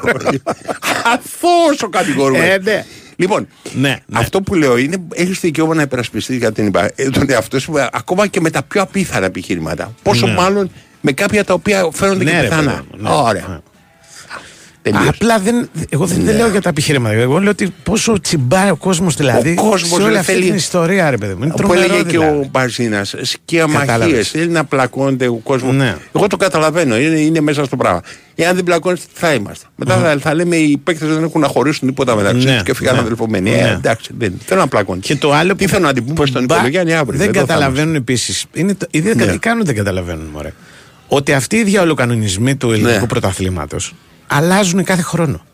Αυτό 1.15 1.49
ο 1.87 1.89
κατηγορούμενο. 1.89 2.45
Ε, 2.53 2.59
ναι. 2.63 2.85
Λοιπόν, 3.17 3.49
Ναι. 3.75 3.99
αυτό 4.13 4.41
που 4.43 4.55
λέω 4.55 4.77
είναι 4.77 4.97
έχεις 5.15 5.41
δικαίωμα 5.41 5.75
να 5.75 5.83
υπερασπιστείς 5.83 6.37
για 6.37 6.53
την 6.53 6.67
υπα... 6.67 6.91
ε, 6.95 7.09
τον 7.11 7.31
εαυτό 7.31 7.61
σου, 7.61 7.77
ε, 7.77 7.89
ακόμα 7.93 8.27
και 8.27 8.41
με 8.41 8.51
τα 8.51 8.63
πιο 8.63 8.83
απίθανα 8.83 9.27
επιχειρήματα. 9.27 9.95
Πόσο 10.03 10.27
Ναι. 10.27 10.33
μάλλον 10.35 10.71
με 11.01 11.13
κάποια 11.13 11.45
τα 11.45 11.55
οποία 11.55 11.89
φαίνονται 11.93 12.25
Ναι, 12.25 12.31
και 12.31 12.37
ρε, 12.37 12.43
πιθανά. 12.43 12.71
παιδί 12.71 13.03
μου, 13.03 13.09
ναι. 13.09 13.15
Ωραία. 13.15 13.61
Τελείως. 14.83 15.09
Απλά 15.09 15.39
δεν, 15.39 15.69
εγώ 15.89 16.07
δεν, 16.07 16.25
δεν 16.25 16.37
λέω 16.37 16.49
για 16.49 16.61
τα 16.61 16.69
επιχειρήματα. 16.69 17.15
Εγώ 17.15 17.39
λέω 17.39 17.51
ότι 17.51 17.75
πόσο 17.83 18.21
τσιμπάει 18.21 18.71
ο 18.71 18.77
κόσμος 18.77 19.15
δηλαδή 19.15 19.55
Ο 19.59 19.63
κόσμος, 19.69 19.89
σε 19.99 20.03
όλη 20.03 20.13
ρε, 20.13 20.19
αυτή 20.19 20.33
θέλει- 20.33 20.45
την 20.45 20.55
ιστορία, 20.55 21.11
ρε 21.11 21.17
παιδί 21.17 21.35
μου. 21.35 21.43
Είναι 21.43 21.51
που 21.53 21.57
τρομερό 21.57 21.81
έλεγε 21.83 22.03
και 22.03 22.09
δηλαδή. 22.09 22.39
ο 22.39 22.49
Μπαζίνας, 22.51 23.15
σκία 23.23 23.67
μαχίες. 23.67 23.87
Κατάλαβες. 23.87 24.29
Θέλει 24.31 24.49
να 24.49 24.65
πλακώνεται 24.65 25.27
ο 25.29 25.35
κόσμος. 25.35 25.75
Ναι. 25.75 25.97
Εγώ 26.13 26.27
το 26.27 26.37
καταλαβαίνω, 26.37 26.99
είναι, 26.99 27.19
είναι 27.19 27.41
μέσα 27.41 27.65
στο 27.65 27.77
πράγμα. 27.77 28.01
Εάν 28.35 28.55
δεν 28.55 28.65
πλακώνεται, 28.65 29.01
τι 29.13 29.21
θα 29.21 29.33
είμαστε. 29.35 29.67
Μετά 29.77 29.97
θα, 29.97 30.17
θα 30.21 30.35
λέμε 30.35 30.57
οι 30.57 30.77
παίκτες 30.85 31.09
δεν 31.09 31.23
έχουν 31.23 31.41
να 31.41 31.47
χωρίσουν 31.47 31.89
τίποτα 31.89 32.17
μεταξύ 32.17 32.47
Ναι, 32.47 32.53
τους 32.55 32.63
και 32.63 32.75
φύγαν 32.75 32.95
ναι. 32.95 33.01
αδελφωμένοι. 33.01 33.51
Ναι. 33.51 33.57
Ε, 33.57 33.73
εντάξει, 33.73 34.11
δεν 34.19 34.33
θέλω 34.45 34.61
να 34.61 34.67
πλακώνεται. 34.69 35.07
Και 35.07 35.17
το 35.17 35.33
άλλο 35.33 35.55
Τι 35.55 35.67
θέλω 35.67 35.87
να 35.87 35.93
την 35.93 36.05
πούμε 36.05 36.27
στον 36.27 36.45
Μπα- 36.45 36.55
Νικολογιάννη 36.55 36.95
αύριο. 36.95 37.19
Δεν 37.19 37.29
εδώ 37.29 37.41
θα 37.41 37.47
καταλαβαίνουν 37.47 37.95
επίσης. 37.95 38.45
Οι 38.91 39.01
δεν 39.01 39.17
Ναι. 39.17 39.37
κάνουν 39.41 39.65
δεν 39.65 39.75
καταλαβαίνουν, 39.75 40.27
μωρέ. 40.33 40.53
Ότι 41.09 41.33
αυτοί 41.33 41.57
οι 41.57 41.63
διαολοκανονισμοί 41.65 42.57
του 42.57 42.73
ελληνικού 42.73 43.01
Ναι. 43.01 43.07
πρωταθλήματος 43.07 43.95
αλλάζουν 44.31 44.85
κάθε 44.85 45.03
χρόνο. 45.03 45.45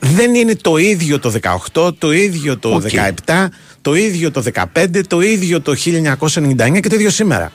Δεν 0.00 0.34
είναι 0.34 0.54
το 0.54 0.76
ίδιο 0.76 1.18
το 1.18 1.32
18, 1.72 1.94
το 1.98 2.12
ίδιο 2.12 2.58
το 2.58 2.74
Οκ. 2.74 2.82
17, 3.26 3.46
το 3.82 3.94
ίδιο 3.94 4.30
το 4.30 4.42
15, 4.74 5.00
το 5.06 5.20
ίδιο 5.20 5.60
το 5.60 5.74
1999 5.74 6.80
και 6.80 6.88
το 6.88 6.94
ίδιο 6.94 7.10
σήμερα. 7.10 7.52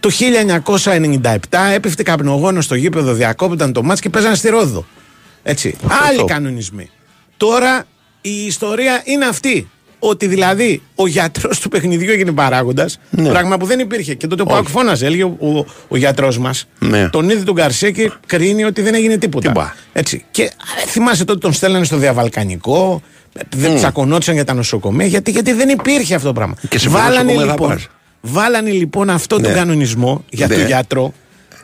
Το 0.00 0.10
1997 0.82 1.38
έπεφτε 1.74 2.02
καπνογόνο 2.02 2.60
στο 2.60 2.74
γήπεδο, 2.74 3.12
διακόπταν 3.12 3.72
το 3.72 3.82
ματς 3.82 4.00
και 4.00 4.10
παίζανε 4.10 4.34
στη 4.34 4.48
Ρόδο. 4.48 4.86
Έτσι. 5.42 5.76
Άλλοι 6.08 6.24
κανονισμοί. 6.24 6.90
Τώρα 7.36 7.84
η 8.20 8.46
ιστορία 8.46 9.02
είναι 9.04 9.24
αυτή. 9.24 9.70
Ότι 9.98 10.26
δηλαδή 10.26 10.82
ο 10.94 11.06
γιατρός 11.06 11.60
του 11.60 11.68
παιχνιδιού 11.68 12.12
έγινε 12.12 12.32
παράγοντας. 12.32 12.98
Ναι. 13.10 13.28
Πράγμα 13.28 13.56
που 13.56 13.66
δεν 13.66 13.78
υπήρχε. 13.78 14.14
Και 14.14 14.26
τότε 14.26 14.42
ο 14.42 14.44
Όχι. 14.48 14.54
ΠΑΟΚ 14.54 14.68
φώναζε, 14.68 15.06
έλεγε 15.06 15.24
ο, 15.24 15.36
ο, 15.40 15.64
ο 15.88 15.96
γιατρός 15.96 16.38
μας. 16.38 16.66
Ναι. 16.78 17.08
Τον 17.08 17.30
είδε 17.30 17.42
τον 17.42 17.54
Γκαρσία 17.54 17.90
και 17.90 18.10
κρίνει 18.26 18.64
ότι 18.64 18.82
δεν 18.82 18.94
έγινε 18.94 19.16
τίποτα. 19.16 19.48
Τίποτα. 19.48 19.74
Έτσι. 19.92 20.24
Και 20.30 20.42
α, 20.42 20.86
θυμάσαι 20.86 21.24
τότε 21.24 21.38
τον 21.38 21.52
στέλνανε 21.52 21.84
στο 21.84 21.96
διαβαλκανικό. 21.96 23.02
Δεν 23.56 23.70
Μμ. 23.72 23.76
τσακωνόντουσαν 23.76 24.34
για 24.34 24.44
τα 24.44 24.54
νοσοκομεία. 24.54 25.06
Γιατί, 25.06 25.30
γιατί 25.30 25.52
δεν 25.52 25.68
υπήρχε 25.68 26.14
αυτό 26.14 26.26
το 26.26 26.32
πράγμα. 26.32 26.54
Και 26.68 26.78
σε 26.78 26.88
βάλανε, 26.88 27.14
νοσοκομεία 27.32 27.44
θα 27.46 27.50
λοιπόν, 27.52 27.68
πας. 27.68 27.86
βάλανε 28.20 28.70
λοιπόν 28.70 29.10
αυτό 29.10 29.36
Ναι. 29.38 29.42
τον 29.42 29.54
κανονισμό 29.54 30.24
για 30.30 30.46
Ναι. 30.46 30.54
τον 30.54 30.66
γιατρό. 30.66 31.12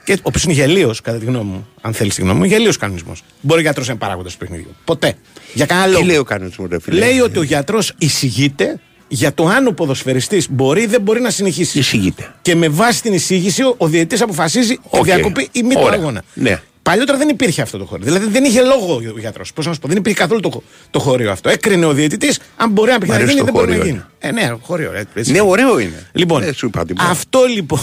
Και, 0.04 0.12
ο 0.12 0.16
οποίος 0.22 0.44
είναι 0.44 0.52
γελοίος, 0.52 1.00
κατά 1.00 1.18
τη 1.18 1.24
γνώμη 1.24 1.50
μου. 1.50 1.68
Αν 1.80 1.92
θέλεις 1.94 2.14
τη 2.14 2.20
γνώμη 2.22 2.38
μου, 2.38 2.44
γελοίος 2.44 2.76
κανονισμός. 2.76 3.22
Μπορεί 3.40 3.58
ο 3.60 3.62
γιατρός 3.62 3.86
να 3.86 3.92
είναι 3.92 4.02
παράγοντας 4.02 4.32
του 4.32 4.38
παιχνιδιού. 4.38 4.74
Ποτέ. 4.84 5.14
Για 5.54 5.66
κανένα 5.66 5.86
λόγο. 5.86 6.00
Τι 6.00 6.06
λέει 6.06 6.16
ο 6.16 6.24
κανονισμός, 6.24 6.68
ρε 6.70 6.80
φίλε; 6.80 6.98
Λέει 6.98 7.20
ότι 7.20 7.38
ο 7.38 7.42
γιατρός 7.42 7.92
εισηγείται 7.98 8.80
για 9.08 9.34
το 9.34 9.46
αν 9.46 9.66
ο 9.66 9.70
ποδοσφαιριστής 9.70 10.50
μπορεί 10.50 10.82
ή 10.82 10.86
δεν 10.86 11.00
μπορεί 11.00 11.20
να 11.20 11.30
συνεχίσει. 11.30 11.78
Εισηγείται. 11.78 12.34
Και 12.42 12.54
με 12.54 12.68
βάση 12.68 13.02
την 13.02 13.12
εισήγηση, 13.12 13.62
ο, 13.62 13.74
ο 13.78 13.86
διαιτητής 13.86 14.20
αποφασίζει 14.22 14.78
Οκ. 14.82 15.02
τη 15.04 15.10
διακοπή 15.10 15.48
ή 15.52 15.62
μη 15.62 15.74
του 15.74 15.80
Ωραία. 15.84 15.98
αγώνα. 15.98 16.22
Ναι. 16.34 16.60
Παλιότερα 16.82 17.18
δεν 17.18 17.28
υπήρχε 17.28 17.62
αυτό 17.62 17.78
το 17.78 17.84
χώρο. 17.84 18.02
Δηλαδή 18.04 18.26
δεν 18.26 18.44
είχε 18.44 18.62
λόγο 18.62 18.94
ο 19.14 19.18
γιατρός. 19.18 19.52
Πώς 19.52 19.66
να 19.66 19.72
σου 19.72 19.78
πω, 19.80 19.88
δεν 19.88 19.96
υπήρχε 19.96 20.18
καθόλου 20.18 20.40
το, 20.40 20.50
χω- 20.50 20.62
το 20.90 20.98
χώριο 20.98 21.30
αυτό. 21.30 21.48
Έκρινε 21.48 21.84
ο 21.86 21.92
διαιτητής 21.92 22.38
αν 22.56 22.70
μπορεί 22.70 22.90
να 22.90 22.96
Μ' 22.96 23.00
πει 23.00 23.08
να 23.08 23.14
αρέσει 23.14 23.30
γίνει 23.32 23.40
ή 23.42 23.44
το 23.44 23.52
δεν 23.52 23.54
μπορεί 23.54 23.70
να 23.70 23.76
χώριο, 23.76 23.90
γίνει. 23.92 24.04
Ε, 24.18 24.30
ναι, 24.32 24.56
χώριο. 24.60 24.92
ε, 24.92 25.04
έτσι. 25.14 25.32
Ναι, 25.32 25.40
ωραίο 25.40 25.78
είναι. 25.78 26.06
Λοιπόν, 26.12 26.42
Ε, 26.42 26.52
σου 26.52 26.66
είπα 26.66 26.84
τίποτα. 26.86 27.08
αυτό 27.08 27.44
λοιπόν, 27.54 27.80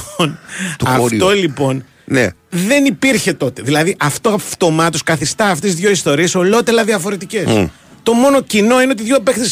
Το 0.78 0.86
αυτό 0.88 1.00
χώριο. 1.02 1.30
λοιπόν 1.30 1.86
Ναι. 2.10 2.28
δεν 2.50 2.86
υπήρχε 2.86 3.34
τότε. 3.34 3.62
Δηλαδή 3.62 3.96
αυτό 4.00 4.30
αυτομάτως 4.30 5.04
καθιστά 5.04 5.46
αυτές 5.46 5.72
τις 5.72 5.80
δύο 5.80 5.90
ιστορίες 5.90 6.36
ολότελα 6.36 6.84
διαφορετικές. 6.84 7.46
Μμ. 7.46 7.66
Το 8.04 8.14
μόνο 8.14 8.42
κοινό 8.42 8.82
είναι 8.82 8.92
ότι 8.92 9.04
δύο 9.04 9.20
παίχτε, 9.20 9.50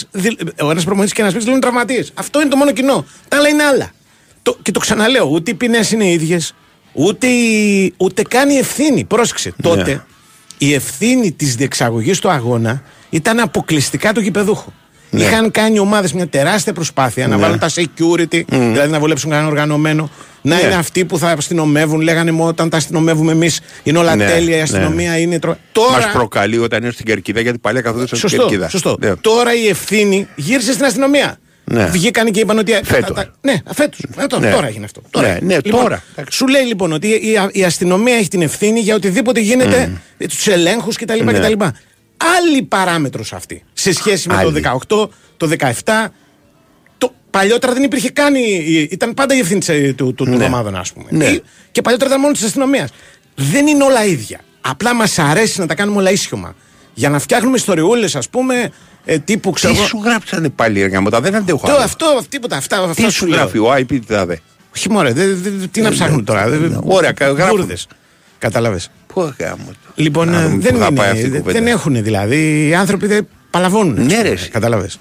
ο 0.64 0.70
ένας 0.72 0.84
προμονητή 0.84 1.14
και 1.14 1.22
ένας 1.22 1.34
παίχτη, 1.34 1.49
είναι 1.49 1.60
τραυματίες. 1.60 2.12
Αυτό 2.14 2.41
είναι 2.41 2.49
το 2.49 2.55
μόνο 2.55 2.72
κοινό. 2.72 3.05
Τα 3.28 3.38
άλλα 3.38 3.47
είναι 3.47 3.64
άλλα. 3.64 3.91
Το, 4.41 4.58
και 4.62 4.72
το 4.72 4.80
ξαναλέω, 4.80 5.26
ούτε 5.32 5.51
οι 5.51 5.53
ποινέ 5.53 5.80
είναι 5.93 6.12
ίδιες, 6.12 6.53
ούτε, 6.93 7.28
η- 7.28 7.93
ούτε 7.97 8.22
καν 8.22 8.49
η 8.49 8.58
ευθύνη. 8.58 9.03
Πρόσεξε. 9.03 9.53
Τότε 9.62 10.05
η 10.58 10.74
ευθύνη 10.74 11.32
της 11.32 11.55
διεξαγωγής 11.55 12.20
του 12.20 12.30
αγώνα 12.30 12.84
ήταν 13.10 13.39
αποκλειστικά 13.39 14.14
του 14.14 14.20
γηπεδούχου. 14.20 14.72
Ναι. 15.10 15.24
Είχαν 15.24 15.51
κάνει 15.51 15.80
ομάδες 15.80 16.14
μια 16.14 16.28
τεράστια 16.28 16.74
προσπάθεια 16.74 17.28
να 17.28 17.36
Ναι. 17.36 17.41
βάλουν 17.41 17.60
τα 17.60 17.70
security, 17.70 18.41
δηλαδή 18.47 18.91
να 18.91 18.99
βολέψουν 18.99 19.30
κανένα 19.30 19.47
οργανωμένο, 19.49 20.10
να 20.41 20.55
Ναι. 20.55 20.62
είναι 20.62 20.74
αυτοί 20.76 21.05
που 21.05 21.18
θα 21.18 21.30
αστυνομεύουν. 21.32 22.01
Λέγανε 22.01 22.32
μόνο 22.32 22.49
όταν 22.49 22.70
τα 22.70 22.78
αστυνομεύουμε 22.78 23.32
εμείς 23.32 23.60
είναι 23.84 23.97
όλα 23.97 24.16
Ναι, 24.16 24.26
τέλεια, 24.26 24.53
η 24.53 24.58
ναι. 24.58 24.62
αστυνομία 24.64 25.18
είναι. 25.20 25.39
Τρο... 25.39 25.58
Τώρα. 25.72 25.91
Μας 25.91 26.12
προκαλεί 26.12 26.58
όταν 26.58 26.84
είναι 26.84 26.91
στην 26.91 27.05
Κερκίδα 27.05 27.41
γιατί 27.41 27.58
παλιά 27.58 27.82
καθόταν 27.82 28.08
στην 28.08 28.20
Σωστό, 28.20 28.38
Κερκίδα. 28.38 28.70
σωστό. 28.70 28.95
Ναι. 28.99 29.16
Τώρα 29.16 29.53
η 29.55 29.68
ευθύνη 29.68 30.28
γύρισε 30.36 30.72
στην 30.74 30.86
αστυνομία. 30.86 31.38
Ναι. 31.72 31.86
Βγήκαν 31.86 32.32
και 32.32 32.39
είπαν 32.39 32.58
ότι. 32.58 32.72
Φέτος. 32.84 33.08
τα- 33.08 33.14
τα- 33.14 33.34
ναι, 33.41 33.53
φέτος. 33.74 33.99
Ναι. 34.39 34.51
Τώρα 34.51 34.68
έγινε 34.68 34.86
αυτό. 34.86 35.01
Τώρα. 35.10 35.28
Ναι, 35.28 35.38
ναι, 35.41 35.58
Λοιπόν, 35.64 35.82
τώρα. 35.82 36.03
Σου 36.32 36.47
λέει 36.47 36.62
λοιπόν 36.64 36.91
ότι 36.91 37.08
η, 37.08 37.38
η 37.51 37.64
αστυνομία 37.64 38.16
έχει 38.16 38.28
την 38.28 38.41
ευθύνη 38.41 38.80
για 38.80 38.95
οτιδήποτε 38.95 39.39
γίνεται, 39.39 39.91
τους 40.18 40.47
ελέγχους 40.47 40.95
κτλ. 40.97 41.24
Ναι. 41.24 41.34
κτλ. 41.34 41.64
Άλλη 42.38 42.61
παράμετρος 42.63 43.34
αυτή 43.34 43.63
σε 43.74 43.93
σχέση 43.93 44.28
με 44.28 44.36
Άλλη. 44.36 44.61
το 44.61 44.70
18, 44.88 45.09
το 45.38 45.47
17. 45.84 46.05
Το, 46.97 47.13
παλιότερα 47.30 47.74
δεν 47.74 47.84
υπήρχε 47.84 48.09
καν. 48.09 48.36
η- 48.36 48.63
η- 48.68 48.88
ήταν 48.91 49.13
πάντα 49.13 49.36
η 49.36 49.39
ευθύνη 49.39 49.59
της, 49.59 49.70
ε, 49.70 49.93
του, 49.97 50.13
του, 50.13 50.26
των 50.26 50.38
Ναι. 50.38 50.45
ομάδων, 50.45 50.76
ας 50.76 50.93
πούμε. 50.93 51.05
Ναι. 51.09 51.26
Ή- 51.26 51.43
Και 51.72 51.82
παλιότερα 51.82 52.09
ήταν 52.09 52.22
μόνος 52.22 52.38
της 52.38 52.47
αστυνομίας. 52.47 52.89
Δεν 53.36 53.68
είναι 53.68 53.84
όλα 53.84 54.05
ίδια. 54.05 54.39
Απλά 54.61 54.93
μας 54.95 55.20
αρέσει 55.20 55.59
να 55.59 55.65
τα 55.65 55.76
κάνουμε 55.76 55.97
όλα 55.97 56.11
ίσιομα. 56.11 56.55
Για 56.93 57.09
να 57.09 57.20
φτιάχνουμε 57.20 57.55
ιστοριούλες, 57.57 58.15
ας 58.15 58.30
πούμε, 58.30 58.72
ε, 59.05 59.20
τύπου 59.20 59.51
ξέρω. 59.51 59.74
Τι 59.74 59.80
εγώ- 59.80 59.88
σου 59.88 60.01
γράψανε 60.03 60.49
πάλι 60.49 60.82
έργα 60.82 61.01
μου, 61.01 61.09
τα 61.09 61.22
δεν 61.22 61.36
αντέχω. 61.36 61.65
Το, 61.68 61.72
άλλο. 61.72 61.82
αυτό, 61.84 62.22
τίποτα. 62.30 62.55
Αυτά, 62.57 62.78
αυτά 62.82 63.05
Τι 63.05 63.11
σου 63.11 63.26
λέω. 63.28 63.38
γράφει 63.38 63.57
ο 63.57 63.74
IP, 63.78 63.86
τι 63.88 64.13
θα 64.13 64.26
δε. 64.26 64.36
Όχι 64.76 64.89
μωρέ, 64.89 65.11
δε- 65.13 65.34
δε- 65.34 65.49
δε- 65.49 65.68
τι 65.68 65.82
να 65.82 65.89
ψάχνουμε 65.89 66.22
τώρα. 66.24 66.49
δε- 66.49 66.57
δε- 66.57 66.78
Ωραία, 66.84 67.11
κα- 67.11 67.32
γράφουμε. 67.32 67.78
Μπούρδες. 69.22 69.36
Κατάλαβες. 69.38 69.38
Πού 69.38 69.43
γάμο 69.43 69.65
το. 69.86 69.91
Λοιπόν, 69.95 70.30
Να 70.30 70.39
ε, 70.39 70.43
δούμε 70.45 70.57
δεν, 70.61 70.74
πού 70.74 70.80
θα 70.80 70.91
πάει 70.93 71.09
αυτή 71.09 71.22
η 71.22 71.26
είναι, 71.28 71.38
κουβέντα. 71.38 71.59
δεν 71.59 71.68
έχουν 71.68 72.03
δηλαδή. 72.03 72.68
Οι 72.68 72.76
άνθρωποι 72.76 73.07
δεν 73.07 73.28
παλαβώνουν. 73.49 73.93
Ναι, 73.93 74.01
ας 74.03 74.09
ρε, 74.11 74.18
πούμε, 74.22 74.30
εσύ. 74.30 74.49
Κατάλαβες. 74.49 74.99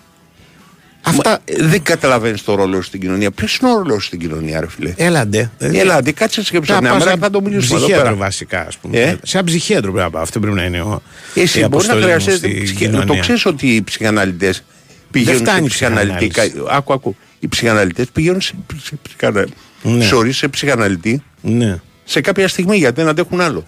Αυτά... 1.09 1.31
Αυτά. 1.31 1.67
δεν 1.67 1.83
καταλαβαίνεις 1.83 2.43
το 2.45 2.55
ρόλο 2.55 2.77
σου 2.77 2.83
στην 2.83 3.01
κοινωνία. 3.01 3.31
Ποιος 3.31 3.57
είναι 3.57 3.71
ο 3.71 3.77
ρόλος 3.79 3.95
σου 4.03 4.07
στην 4.07 4.19
κοινωνία, 4.19 4.61
ρε 4.61 4.69
φίλε; 4.69 4.93
Έλαντε. 4.97 5.51
Έλα, 5.59 5.95
αντί 5.95 6.13
κάτσε 6.13 6.41
και 6.43 6.61
Θα 6.65 6.81
μια 6.81 6.89
πάω 6.91 6.99
μέρα 6.99 7.11
σαν 7.11 7.19
θα 7.19 7.31
το 7.31 7.41
μιλήσουμε 7.43 7.77
εδώ 7.77 7.85
ψυχίατρο 7.87 8.05
πέρα. 8.13 8.17
βασικά, 8.25 8.61
ας 8.67 8.77
πούμε. 8.77 8.99
Ε; 8.99 9.17
Σε 9.23 9.37
ένα 9.39 9.47
ψυχίατρο 9.47 9.91
πρέπει 9.93 10.05
να 10.05 10.11
πάω. 10.11 10.23
Αυτό 10.23 10.41
πρέπει 10.41 10.57
να 10.57 10.65
είναι 10.65 10.81
ο. 10.81 11.03
η 11.35 11.41
Εσύ 11.41 11.59
μπορεί 11.59 11.61
να 11.61 11.67
αποστολή 11.67 11.99
μου 12.01 12.05
χρειαστεί. 12.07 12.31
στην 12.37 12.63
ψυχι- 12.63 12.79
κοινωνία. 12.79 13.07
Το 13.07 13.17
ξέρεις 13.21 13.47
ότι 13.47 13.67
οι 13.75 13.83
ψυχαναλυτές 13.83 14.63
πηγαίνουν 15.11 15.41
φτάνει 15.41 15.59
σε 15.59 15.65
η 15.65 15.69
ψυχαναλυτικά. 15.69 16.43
ψυχανάλυση. 16.43 16.77
Άκου, 16.77 16.93
άκου. 16.93 17.17
Οι 17.39 17.49
ψυχαναλυτές 17.49 18.07
πηγαίνουν 18.13 18.41
σε, 18.41 18.53
σε, 18.83 18.99
ψυχανα... 19.03 19.47
Ναι. 19.83 20.09
Sorry, 20.13 20.33
σε 20.33 20.49
ψυχαναλυτή 20.49 21.23
Ναι. 21.43 21.79
Σε 22.05 22.21
κάποια 22.21 22.49
στιγμή 22.49 22.77
γιατί 22.77 23.01
δεν 23.01 23.09
αντέχουν 23.11 23.41
άλλο. 23.41 23.67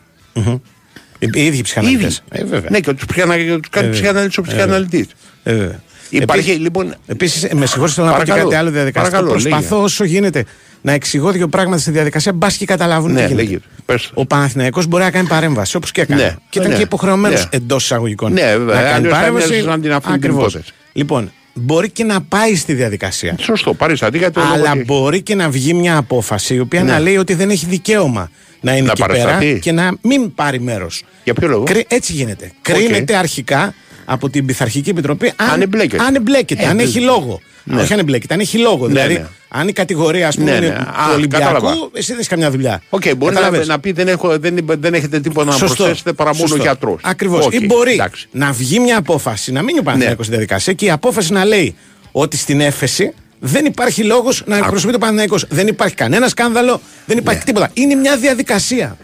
Οι 1.18 1.44
ίδιοι 1.44 1.62
ψυχαναλυτές. 1.62 2.22
Ήδη. 2.32 2.42
Ε, 2.42 2.44
βέβαια. 2.44 2.70
Ναι, 2.70 2.80
και 2.80 2.92
τους 2.92 3.06
ψυχανα... 3.06 3.34
τους 3.36 3.68
κάνει 3.70 3.86
Ε, 3.86 3.90
ψυχαναλύτη 3.90 4.40
ο 4.40 4.42
ε, 4.46 4.48
ψυχαναλυτής. 4.50 5.06
Ε, 5.42 5.52
βέβαια. 5.54 5.80
Υπάρχει 6.10 6.40
Επίσης- 6.50 6.58
λοιπόν. 6.62 6.94
Επίσης, 7.06 7.42
με 7.52 7.66
συγχωρείτε, 7.66 7.94
θέλω 7.94 8.06
να 8.06 8.12
πω 8.12 8.18
και 8.18 8.24
Παρακαλώ. 8.24 8.48
κάτι 8.50 8.60
άλλο 8.60 8.70
διαδικαστικό. 8.70 9.16
Παρακαλώ, 9.16 9.40
Προσπαθώ 9.40 9.74
λέγε. 9.74 9.84
όσο 9.84 10.04
γίνεται 10.04 10.44
να 10.82 10.92
εξηγώ 10.92 11.30
δύο 11.30 11.48
πράγματα 11.48 11.80
στη 11.80 11.90
διαδικασία, 11.90 12.32
μπας 12.32 12.56
και 12.56 12.64
καταλάβουν 12.64 13.12
Ναι, 13.12 13.20
τι 13.20 13.26
γίνεται. 13.26 13.42
λέγε. 13.42 13.58
Πες. 13.86 14.10
Ο 14.14 14.26
Παναθηναϊκός 14.26 14.86
μπορεί 14.86 15.02
να 15.02 15.10
κάνει 15.10 15.28
παρέμβαση 15.28 15.76
όπως 15.76 15.90
και 15.92 16.00
έκανε. 16.00 16.22
Ναι. 16.22 16.36
Και 16.48 16.58
ήταν 16.58 16.70
Ναι. 16.70 16.76
και 16.76 16.82
υποχρεωμένος 16.82 17.40
Ναι. 17.42 17.48
εντός 17.50 17.82
εισαγωγικών. 17.84 18.32
Ναι, 18.32 18.42
βέβαια. 18.56 18.74
Να 18.74 18.80
κάνει 18.82 18.92
Αλλιώς 18.94 19.12
θα 19.12 19.18
παρέμβαση. 19.18 19.48
μοιάζεις 19.48 19.64
σαν 19.64 19.80
την 19.80 19.92
αυτή 19.92 20.04
την 20.06 20.14
Ακριβώς. 20.14 20.52
υπόθεση. 20.54 20.72
Λοιπόν, 20.92 21.32
μπορεί 21.54 21.90
και 21.90 22.04
να 22.04 22.20
πάει 22.20 22.56
στη 22.56 22.72
διαδικασία. 22.74 23.34
Σωστό, 23.40 23.74
πάρεις 23.74 24.02
αντίγατο. 24.02 24.40
Αλλά 24.40 24.72
μπορεί 24.86 25.22
και 25.22 25.34
να 25.34 25.48
βγει 25.50 25.74
μια 25.74 25.96
απόφαση 25.96 26.54
η 26.54 26.58
οποία 26.58 26.82
Ναι. 26.82 26.92
να 26.92 26.98
λέει 26.98 27.16
ότι 27.16 27.34
δεν 27.34 27.50
έχει 27.50 27.66
δικαίωμα 27.66 28.30
να 28.60 28.76
είναι 28.76 28.86
Να 28.86 28.92
εκεί 28.92 29.02
πέρα 29.06 29.12
παρασταθεί. 29.24 29.58
και 29.58 29.72
να 29.72 29.92
μην 30.02 30.34
πάρει 30.34 30.60
μέρος. 30.60 31.02
Για 31.24 31.34
ποιο 31.34 31.48
λόγο; 31.48 31.64
Έτσι 31.88 32.12
γίνεται. 32.12 32.50
Κρίνεται 32.62 33.16
αρχικά 33.16 33.74
από 34.04 34.30
την 34.30 34.46
Πειθαρχική 34.46 34.90
Επιτροπή 34.90 35.32
αν, 35.36 35.50
Αν 35.50 35.60
εμπλέκεται. 35.62 36.02
αν, 36.02 36.14
εμπλέκεται, 36.14 36.62
Ε, 36.62 36.66
αν 36.66 36.76
ναι. 36.76 36.82
έχει 36.82 37.00
λόγο. 37.00 37.40
Ναι. 37.64 37.80
Όχι 37.80 37.92
αν 37.92 37.98
εμπλέκεται, 37.98 38.34
αν 38.34 38.40
έχει 38.40 38.58
λόγο. 38.58 38.86
Ναι, 38.86 38.92
δηλαδή, 38.92 39.14
ναι. 39.14 39.26
αν 39.48 39.68
η 39.68 39.72
κατηγορία 39.72 40.28
ας 40.28 40.36
πούμε, 40.36 40.50
Ναι, 40.50 40.56
είναι 40.56 40.66
ναι. 40.68 40.74
του 40.74 40.90
Α, 40.90 41.12
Ολυμπιακού, 41.14 41.44
κατάλαβα. 41.44 41.74
εσύ 41.92 42.06
δεν 42.06 42.16
έχεις 42.16 42.28
καμιά 42.28 42.50
δουλειά. 42.50 42.82
Οκ, 42.88 43.02
μπορεί 43.16 43.34
να, 43.34 43.40
Κατάλαβες. 43.40 43.66
να 43.66 43.80
πει 43.80 43.92
δεν, 43.92 44.08
έχω, 44.08 44.38
δεν, 44.38 44.58
δεν 44.78 44.94
έχετε 44.94 45.20
τίποτα 45.20 45.46
να 45.46 45.52
Σωστό. 45.56 45.74
προσθέσετε 45.74 46.12
παρά 46.12 46.34
μόνο 46.34 46.46
Σωστό. 46.46 46.62
γιατρός. 46.62 47.00
Ακριβώς. 47.04 47.48
Ή 47.50 47.66
μπορεί 47.66 48.02
να 48.30 48.52
βγει 48.52 48.78
μια 48.78 48.98
απόφαση, 48.98 49.52
να 49.52 49.62
μείνει 49.62 49.78
ο 49.78 49.82
Παναθηναϊκός 49.82 50.24
στη 50.26 50.34
διαδικασία 50.34 50.72
και 50.72 50.84
η 50.84 50.90
απόφαση 50.90 51.32
να 51.32 51.44
λέει 51.44 51.74
ότι 52.12 52.36
στην 52.36 52.60
έφεση 52.60 53.12
δεν 53.38 53.64
υπάρχει 53.64 54.02
λόγος 54.04 54.42
να 54.46 54.56
εκπροσωπεί 54.56 54.92
το 54.92 54.98
Παναθηναϊκός. 54.98 55.44
Δεν 55.48 55.66
υπάρχει 55.66 55.94
κανένα 55.94 56.28
σκάνδαλο, 56.28 56.80
δεν 57.06 57.18
υπάρχει 57.18 57.44
τίποτα. 57.44 57.70
Είναι 57.72 57.94
μια 57.94 58.16
διαδικασία. 58.16 58.96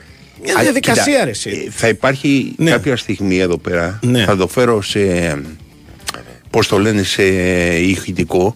Μια 0.44 0.52
Ναι. 0.52 0.60
Α, 0.60 0.62
διαδικασία, 0.62 1.04
κοίτα, 1.04 1.24
ρε, 1.24 1.30
εσύ. 1.30 1.64
ε, 1.66 1.70
Θα 1.70 1.88
υπάρχει 1.88 2.52
Ναι. 2.56 2.70
κάποια 2.70 2.96
στιγμή 2.96 3.38
εδώ 3.38 3.58
πέρα. 3.58 3.98
Ναι. 4.02 4.24
Θα 4.24 4.36
το 4.36 4.48
φέρω 4.48 4.82
σε. 4.82 5.34
Πώς 6.50 6.66
το 6.68 6.78
λένε, 6.78 7.02
σε 7.02 7.22
ηχητικό. 7.78 8.54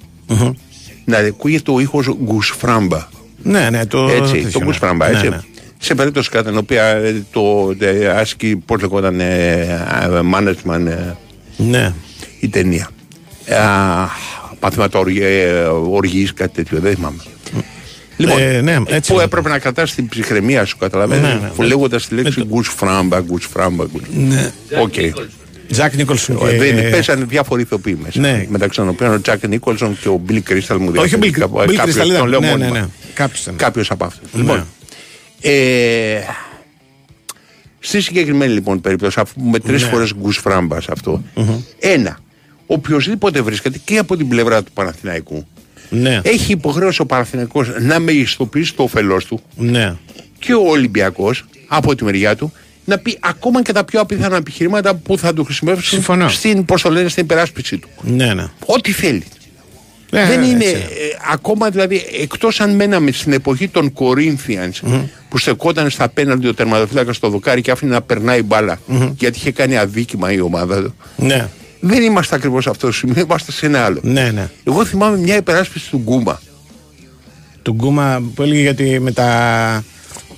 Να 1.04 1.18
ακούγεται 1.18 1.70
ο 1.70 1.80
ήχος 1.80 2.06
γκουσφράμπα. 2.22 3.06
Ναι, 3.42 3.70
ναι, 3.70 3.86
το. 3.86 4.08
Έτσι, 4.08 4.32
τέτοιο, 4.32 4.50
το 4.50 4.58
ναι. 4.58 4.64
γκουσφράμπα, 4.64 5.08
Ναι, 5.08 5.16
έτσι. 5.16 5.28
ναι. 5.28 5.38
Σε 5.78 5.94
περίπτωση 5.94 6.30
κατά 6.30 6.48
την 6.50 6.58
οποία 6.58 6.84
ε, 6.84 7.22
το 7.32 7.74
ε, 7.78 8.06
άσκη, 8.08 8.56
πώς 8.56 8.80
λεγόταν, 8.80 9.20
ε, 9.20 9.60
ε, 10.02 10.20
management 10.34 10.86
ε, 10.86 11.14
Ναι. 11.56 11.92
η 12.40 12.48
ταινία. 12.48 12.88
Α, 13.48 14.06
Παθήματα 14.60 14.98
οργής, 15.90 16.32
κάτι 16.34 16.54
τέτοιο, 16.54 16.78
δεν 16.80 16.94
θυμάμαι. 16.94 17.16
Λοιπόν, 18.16 18.38
Ε, 18.38 18.60
ναι, 18.60 18.76
έτσι 18.86 19.08
που 19.10 19.14
είναι. 19.14 19.24
έπρεπε 19.24 19.48
να 19.48 19.58
κρατάς 19.58 19.94
την 19.94 20.08
ψυχραιμία 20.08 20.64
σου, 20.64 20.76
καταλαβαίνεις, 20.76 21.22
Ναι, 21.22 21.34
ναι. 21.34 21.48
που 21.56 21.62
λέγοντας 21.62 22.06
τη 22.08 22.14
λέξη 22.14 22.44
goosfraba, 22.44 23.20
goosfraba, 23.20 23.84
goos. 23.84 24.00
Ναι. 24.28 24.50
Οκ. 24.80 24.92
Τζακ 25.70 25.94
Νίκολσον. 25.94 26.36
Ε, 26.46 26.50
και- 26.50 26.56
Δεν 26.72 26.90
πέσανε 26.90 27.24
διάφοροι 27.24 27.62
ηθοποιοί 27.62 27.98
μέσα. 28.02 28.20
Ναι. 28.20 28.46
Μεταξύ 28.48 28.78
των 28.78 28.88
οποίων 28.88 29.12
ο 29.14 29.20
Τζακ 29.20 29.46
Νίκολσον 29.46 29.98
και 30.00 30.08
ο 30.08 30.20
Μπιλ 30.24 30.42
Κρίσταλ 30.42 30.78
μου 30.80 30.92
Όχι 30.96 31.14
ο 31.14 31.18
Μπιλ- 31.22 31.30
Κάπου- 31.30 31.60
Μπιλ 31.60 31.74
κάποιος, 31.74 31.94
Κρίσταλ 31.96 31.98
τον 31.98 32.10
ήταν. 32.10 32.28
λέω 32.28 32.40
Ναι, 32.40 32.46
ναι, 32.46 32.56
μόνιμα. 32.56 32.78
ναι. 32.78 32.86
Κάποιος 33.14 33.40
ήταν. 33.42 33.56
Κάποιος 33.56 33.90
από 33.90 34.04
αυτούς. 34.04 34.32
Ναι. 34.32 34.40
Λοιπόν, 34.40 34.66
ε, 35.40 36.20
στη 37.78 38.00
συγκεκριμένη 38.00 38.52
λοιπόν 38.52 38.80
περίπτωση, 38.80 39.20
αφού 39.20 39.40
με 39.40 39.58
τρεις 39.58 39.82
Ναι. 39.82 39.88
φορές 39.88 40.14
goosfrabas 40.14 40.88
αυτό, 40.88 41.22
ένα, 41.78 42.18
οποιοδήποτε 42.70 43.40
βρίσκεται 43.42 43.80
και 43.84 43.98
από 43.98 44.16
την 44.16 44.28
πλευρά 44.28 44.62
του 44.62 44.72
Παναθηναϊκού, 44.72 45.46
Ναι. 45.90 46.20
έχει 46.22 46.52
υποχρέωση 46.52 47.00
ο 47.02 47.06
Παναθηναϊκός 47.06 47.68
να 47.80 47.98
μεγιστοποιήσει 47.98 48.74
το 48.74 48.82
όφελός 48.82 49.24
του 49.24 49.40
Ναι. 49.56 49.94
και 50.38 50.54
ο 50.54 50.62
Ολυμπιακός 50.68 51.44
από 51.68 51.94
τη 51.94 52.04
μεριά 52.04 52.36
του 52.36 52.52
να 52.84 52.98
πει 52.98 53.16
ακόμα 53.20 53.62
και 53.62 53.72
τα 53.72 53.84
πιο 53.84 54.00
απίθανα 54.00 54.36
επιχειρήματα 54.36 54.94
που 54.94 55.18
θα 55.18 55.32
του 55.34 55.44
χρησιμεύσουν 55.44 55.84
Συμφωνώ. 55.84 56.28
στην, 56.28 56.64
πώς 56.64 56.82
το 56.82 56.90
λένε, 56.90 57.08
στην 57.08 57.22
υπεράσπιση 57.24 57.78
του. 57.78 57.88
Ναι, 58.02 58.34
ναι. 58.34 58.46
Ό,τι 58.66 58.92
θέλει. 58.92 59.22
Ναι, 60.10 60.26
Δεν 60.26 60.40
ναι, 60.40 60.46
είναι 60.46 60.64
έτσι. 60.64 60.76
ε, 60.76 60.86
ακόμα 61.32 61.70
δηλαδή 61.70 62.04
εκτός 62.22 62.60
αν 62.60 62.74
μέναμε 62.74 63.12
στην 63.12 63.32
εποχή 63.32 63.68
των 63.68 63.92
Corinthians 63.94 65.00
που 65.28 65.38
στεκόταν 65.38 65.90
στα 65.90 66.04
απέναντι 66.04 66.46
ο 66.48 66.54
τερματοφύλακας 66.54 67.16
στο 67.16 67.28
δοκάρι 67.28 67.60
και 67.60 67.70
άφηνε 67.70 67.92
να 67.92 68.02
περνάει 68.02 68.42
μπάλα 68.42 68.78
γιατί 69.18 69.38
είχε 69.38 69.52
κάνει 69.52 69.76
αδίκημα 69.76 70.32
η 70.32 70.40
ομάδα 70.40 70.82
του. 70.82 70.94
Ναι. 71.16 71.48
Δεν 71.80 72.02
είμαστε 72.02 72.34
ακριβώς 72.34 72.62
σε 72.62 72.70
αυτό 72.70 72.86
το 72.86 72.92
σημείο, 72.92 73.20
είμαστε 73.22 73.52
σε 73.52 73.66
ένα 73.66 73.84
άλλο. 73.84 74.00
Ναι, 74.02 74.30
ναι. 74.30 74.48
Εγώ 74.64 74.84
θυμάμαι 74.84 75.16
μια 75.16 75.36
υπεράσπιση 75.36 75.90
του 75.90 75.98
Γκούμα. 75.98 76.40
Του 77.62 77.72
Γκούμα 77.72 78.22
που 78.34 78.42
έλεγε 78.42 78.60
γιατί 78.60 79.00
με 79.00 79.12
τα. 79.12 79.84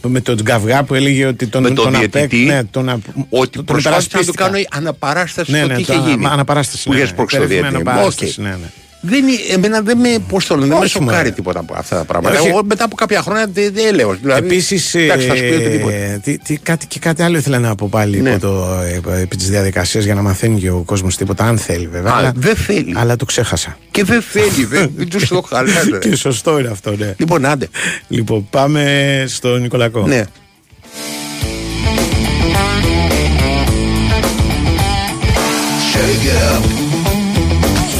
Με 0.08 0.20
τον 0.20 0.36
Τζγκαυγά 0.36 0.82
που 0.82 0.94
έλεγε 0.94 1.26
ότι 1.26 1.46
τον, 1.46 1.62
με 1.62 1.68
τον 1.70 1.84
τον 1.84 1.94
απέκ- 1.94 2.12
διαιτητή 2.12 2.44
ναι, 2.44 2.64
τον, 2.64 2.88
απ- 2.88 3.02
ότι 3.30 3.50
τον 3.50 3.64
προσπάθησε 3.64 4.08
να 4.12 4.24
το 4.24 4.32
υπερασπίστηκα. 4.32 4.44
κάνω 4.44 4.64
αναπαράσταση 4.70 5.50
Ναι, 5.50 5.58
στο 5.58 5.66
ναι, 5.66 5.74
τι 5.76 5.84
το 5.84 5.92
είχε 5.92 6.02
ανα- 6.02 6.10
γίνει. 6.10 6.26
αναπαράσταση, 6.26 6.84
Που 6.84 6.90
ναι, 6.92 6.96
είχες 6.98 7.10
ναι. 7.10 7.16
πρόξει 7.16 7.36
το 7.36 7.42
Περίφημη 7.42 7.68
διαιτητή. 7.68 7.88
αναπαράσταση, 7.90 8.40
Οκ. 8.40 8.46
ναι, 8.46 8.50
ναι. 8.50 8.70
Δεν, 9.02 9.28
είναι- 9.28 9.38
εμένα 9.54 9.80
δεν 9.80 9.98
με, 9.98 10.08
πώς 10.28 10.46
το 10.46 10.54
λένε, 10.54 10.66
δεν 10.66 10.76
με 10.78 10.82
Όχι, 10.84 10.92
σοκάρει 10.92 11.16
μωρέ. 11.16 11.30
τίποτα 11.30 11.58
από 11.60 11.74
αυτά 11.76 11.96
τα 11.96 12.04
πράγματα. 12.04 12.38
Όχι. 12.38 12.48
Εγώ 12.48 12.60
μετά 12.64 12.84
από 12.84 12.94
κάποια 12.96 13.22
χρόνια 13.22 13.46
δεν, 13.52 13.70
δεν 13.74 13.94
λέω. 13.94 14.16
Δηλαδή, 14.22 14.46
Επίσης. 14.46 14.94
εντάξει, 14.94 15.26
θα 15.26 15.34
σου 15.36 15.42
πει 15.42 15.54
οτιδήποτε. 15.54 16.20
τι, 16.24 16.38
τι, 16.38 16.56
κάτι, 16.56 16.86
και 16.86 16.98
κάτι 16.98 17.22
άλλο 17.22 17.36
ήθελα 17.36 17.58
να 17.58 17.74
πω 17.74 17.88
πάλι 17.90 18.20
Ναι. 18.20 18.30
υπό 18.30 18.38
το, 18.40 18.80
ε, 19.14 19.20
επί 19.22 19.36
της 19.36 19.48
διαδικασίας 19.50 20.04
για 20.04 20.14
να 20.14 20.22
μαθαίνει 20.22 20.60
και 20.60 20.70
ο 20.70 20.82
κόσμος 20.86 21.16
τίποτα, 21.16 21.44
αν 21.44 21.58
θέλει 21.58 21.86
βέβαια. 21.86 22.12
Α, 22.12 22.16
αλλά, 22.18 22.32
δεν 22.36 22.56
θέλει. 22.56 22.94
αλλά 22.96 23.16
το 23.16 23.24
ξέχασα. 23.24 23.78
Και 23.90 24.04
δεν 24.04 24.22
θέλει, 24.22 24.64
δεν, 24.64 24.90
δεν 24.96 25.08
τους 25.08 25.28
το 25.28 25.40
χαλάνε. 25.48 25.98
και 26.08 26.16
σωστό 26.16 26.58
είναι 26.58 26.68
αυτό, 26.68 26.96
ναι. 26.96 27.14
Λοιπόν, 27.16 27.44
άντε. 27.44 27.68
Λοιπόν, 28.08 28.46
πάμε 28.50 29.24
στο 29.28 29.56
Νικολακό. 29.56 30.06
Ναι. 30.06 30.22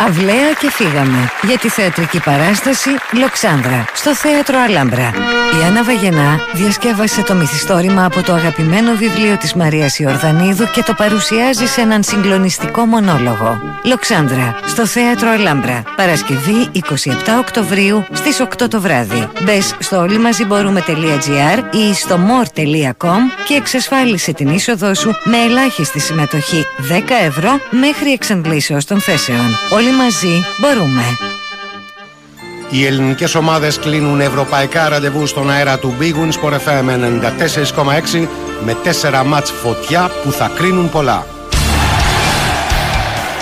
Αυλαία 0.00 0.52
και 0.60 0.70
φύγαμε 0.70 1.30
για 1.42 1.58
τη 1.58 1.68
θεατρική 1.68 2.20
παράσταση 2.20 2.90
Λοξάνδρα 3.20 3.84
στο 3.94 4.14
Θέατρο 4.14 4.58
Αλάμπρα. 4.58 5.12
Η 5.60 5.64
Άννα 5.66 5.84
Βαγενά 5.84 6.40
διασκεύασε 6.52 7.22
το 7.22 7.34
μυθιστόρημα 7.34 8.04
από 8.04 8.22
το 8.22 8.32
αγαπημένο 8.32 8.94
βιβλίο 8.94 9.36
της 9.36 9.54
Μαρίας 9.54 9.98
Ιορδανίδου 9.98 10.64
και 10.72 10.82
το 10.82 10.94
παρουσιάζει 10.94 11.66
σε 11.66 11.80
έναν 11.80 12.02
συγκλονιστικό 12.02 12.84
μονόλογο. 12.84 13.60
Λοξάνδρα 13.84 14.58
στο 14.66 14.86
Θέατρο 14.86 15.30
Αλάμπρα. 15.30 15.82
Παρασκευή 15.96 16.68
27 16.72 16.80
Οκτωβρίου 17.38 18.04
στις 18.12 18.40
8 18.40 18.68
το 18.70 18.80
βράδυ. 18.80 19.28
Μπες 19.42 19.74
στο 19.78 19.98
όλοιμαζιμπορούμε.gr 19.98 21.74
ή 21.74 21.94
στο 21.94 22.18
more.com 22.28 23.18
και 23.46 23.54
εξασφάλισε 23.54 24.32
την 24.32 24.48
είσοδό 24.48 24.94
σου 24.94 25.16
με 25.24 25.36
ελάχιστη 25.36 26.00
συμμετοχή 26.00 26.66
10 26.90 26.92
ευρώ 27.26 27.50
μέχρι 27.70 28.12
εξαντλήσεως 28.12 28.84
των 28.84 29.00
θέσεων. 29.00 29.58
Όλοι 29.88 29.96
μαζί 29.96 30.44
μπορούμε. 30.58 31.02
Οι 32.70 32.86
ελληνικές 32.86 33.34
ομάδες 33.34 33.78
κλείνουν 33.78 34.20
ευρωπαϊκά 34.20 34.88
ραντεβού 34.88 35.26
στον 35.26 35.50
αέρα 35.50 35.78
του 35.78 35.94
Big 36.00 36.12
Win 36.12 36.32
Sport 36.40 36.52
FM 36.52 36.88
94,6 38.14 38.28
με 38.64 38.76
4 39.00 39.22
μάτς 39.26 39.50
φωτιά 39.50 40.10
που 40.22 40.32
θα 40.32 40.50
κρίνουν 40.56 40.90
πολλά. 40.90 41.26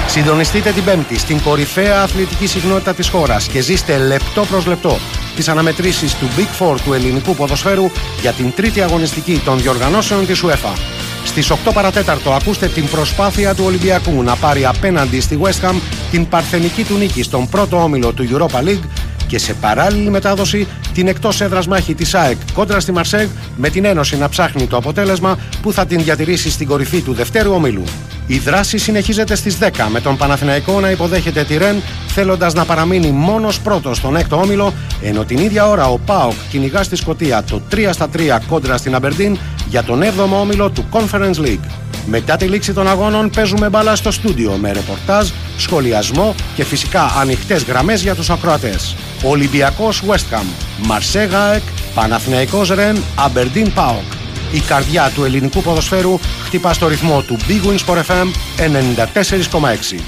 Συντονιστείτε 0.07 0.71
την 0.71 0.85
Πέμπτη 0.85 1.19
στην 1.19 1.43
κορυφαία 1.43 2.03
αθλητική 2.03 2.47
συχνότητα 2.47 2.95
της 2.95 3.09
χώρας 3.09 3.49
και 3.49 3.61
ζήστε 3.61 3.99
λεπτό 3.99 4.45
προς 4.45 4.67
λεπτό 4.67 4.99
τις 5.37 5.49
αναμετρήσεις 5.49 6.15
του 6.15 6.29
Big 6.37 6.63
Four 6.63 6.77
του 6.85 6.93
ελληνικού 6.93 7.35
ποδοσφαίρου 7.35 7.91
για 8.21 8.33
την 8.33 8.53
τρίτη 8.55 8.83
αγωνιστική 8.83 9.43
των 9.45 9.59
διοργανώσεων 9.59 10.27
της 10.27 10.43
UEFA. 10.45 10.97
Στις 11.37 11.51
8 11.51 11.71
παρατέταρτο 11.75 12.33
ακούστε 12.33 12.69
την 12.69 12.89
προσπάθεια 12.89 13.55
του 13.55 13.65
Ολυμπιακού 13.67 14.23
να 14.23 14.37
πάρει 14.37 14.65
απέναντι 14.65 15.21
στη 15.21 15.39
West 15.43 15.69
Ham 15.69 15.75
την 16.11 16.29
παρθενική 16.29 16.85
του 16.85 16.97
νίκη 16.97 17.23
στον 17.23 17.49
πρώτο 17.49 17.83
όμιλο 17.83 18.13
του 18.13 18.29
Europa 18.31 18.65
League 18.65 18.89
και 19.27 19.39
σε 19.39 19.55
παράλληλη 19.55 20.11
μετάδοση 20.11 20.67
την 20.95 21.09
εκτός 21.09 21.41
έδρας 21.41 21.67
μάχη 21.67 21.95
της 21.95 22.15
ΑΕΚ 22.15 22.37
κόντρα 22.53 22.81
στη 22.81 22.93
Μαρσέγ 22.93 23.29
με 23.57 23.69
την 23.69 23.85
Ένωση 23.85 24.17
να 24.17 24.29
ψάχνει 24.29 24.67
το 24.67 24.77
αποτέλεσμα 24.77 25.39
που 25.63 25.73
θα 25.73 25.87
την 25.87 26.03
διατηρήσει 26.03 26.51
στην 26.51 26.67
κορυφή 26.67 27.01
του 27.01 27.13
δευτέρου 27.13 27.53
ομίλου. 27.53 27.85
Η 28.27 28.39
δράση 28.39 28.79
συνεχίζεται 28.79 29.35
στις 29.35 29.59
10 29.61 29.69
με 29.89 30.01
τον 30.01 30.17
Παναθηναϊκό 30.17 30.81
να 30.81 30.91
υποδέχεται 30.91 31.45
τη 31.45 31.57
Ρεν 31.57 31.83
θέλοντας 32.07 32.55
να 32.55 32.65
παραμείνει 32.65 33.11
μόνος 33.11 33.61
πρώτος 33.61 33.97
στον 33.97 34.17
έκτο 34.17 34.37
όμιλο 34.37 34.73
ενώ 35.03 35.25
την 35.25 35.39
ίδια 35.39 35.69
ώρα 35.69 35.87
ο 35.87 35.99
ΠΑΟΚ 35.99 36.35
κυνηγά 36.51 36.83
στη 36.83 36.97
Σκωτία 36.97 37.43
το 37.43 37.61
3 37.73 37.89
στα 37.93 38.09
3 38.17 38.39
κόντρα 38.49 38.77
στην 38.77 38.95
Αμπερντίν 38.95 39.39
για 39.69 39.83
τον 39.83 40.03
7ο 40.03 40.41
όμιλο 40.41 40.71
του 40.71 40.85
Conference 40.93 41.45
League. 41.45 41.69
Μετά 42.07 42.37
τη 42.37 42.45
λήξη 42.45 42.73
των 42.73 42.89
αγώνων 42.89 43.31
παίζουμε 43.31 43.69
μπάλα 43.69 43.97
στο 43.97 44.11
στούντιο 44.11 44.53
με 44.61 44.73
ρεπορτάζ, 44.73 45.29
σχολιασμό 45.59 46.35
και 46.55 46.65
φυσικά 46.65 47.03
ανοιχτές 47.21 47.65
γραμμές 47.65 48.03
για 48.03 48.15
τους 48.15 48.31
ακροατές. 48.31 48.97
Ολυμπιακός 49.23 50.03
West 50.07 50.35
Ham, 50.35 50.45
Μαρσέ 50.87 51.29
ΑΕΚ, 51.33 51.63
Παναθηναϊκός 51.95 52.69
Ρεν, 52.69 52.97
Αμπερντίν 53.15 53.73
ΠΑΟΚ. 53.73 54.26
Η 54.53 54.61
καρδιά 54.61 55.11
του 55.15 55.25
ελληνικού 55.25 55.63
ποδοσφαίρου 55.63 56.19
χτυπά 56.45 56.73
στο 56.73 56.89
ρυθμό 56.89 57.23
του 57.23 57.37
Big 57.49 57.69
Wins 57.69 57.85
for 57.87 57.97
FM 57.97 58.27
94,6. 58.57 60.01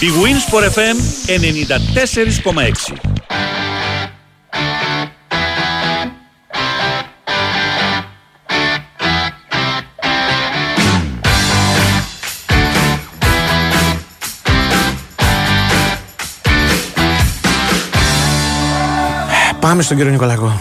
Big 0.00 0.14
Wins 0.22 0.44
for 0.50 0.62
FM 0.62 0.96
94,6. 1.26 3.15
Πάμε 19.66 19.82
στον 19.82 19.96
κύριο 19.96 20.12
Νικολακό. 20.12 20.60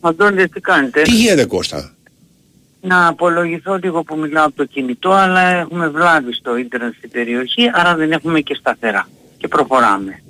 Αντώνη, 0.00 0.48
τι 0.48 0.60
κάνετε; 0.60 1.02
Τι 1.02 1.10
γίνεται 1.10 1.44
Κώστα; 1.44 1.94
Να 2.80 3.06
απολογηθώ 3.06 3.76
λίγο 3.82 4.02
που 4.02 4.16
μιλάω 4.16 4.46
από 4.46 4.56
το 4.56 4.64
κινητό, 4.64 5.10
αλλά 5.10 5.40
έχουμε 5.40 5.88
βλάβη 5.88 6.32
στο 6.32 6.56
ίντερνετ 6.56 6.94
στην 6.96 7.10
περιοχή, 7.10 7.70
άρα 7.72 7.96
δεν 7.96 8.12
έχουμε 8.12 8.40
και 8.40 8.54
σταθερά. 8.54 9.08
Και 9.38 9.48
προχωράμε. 9.48 10.22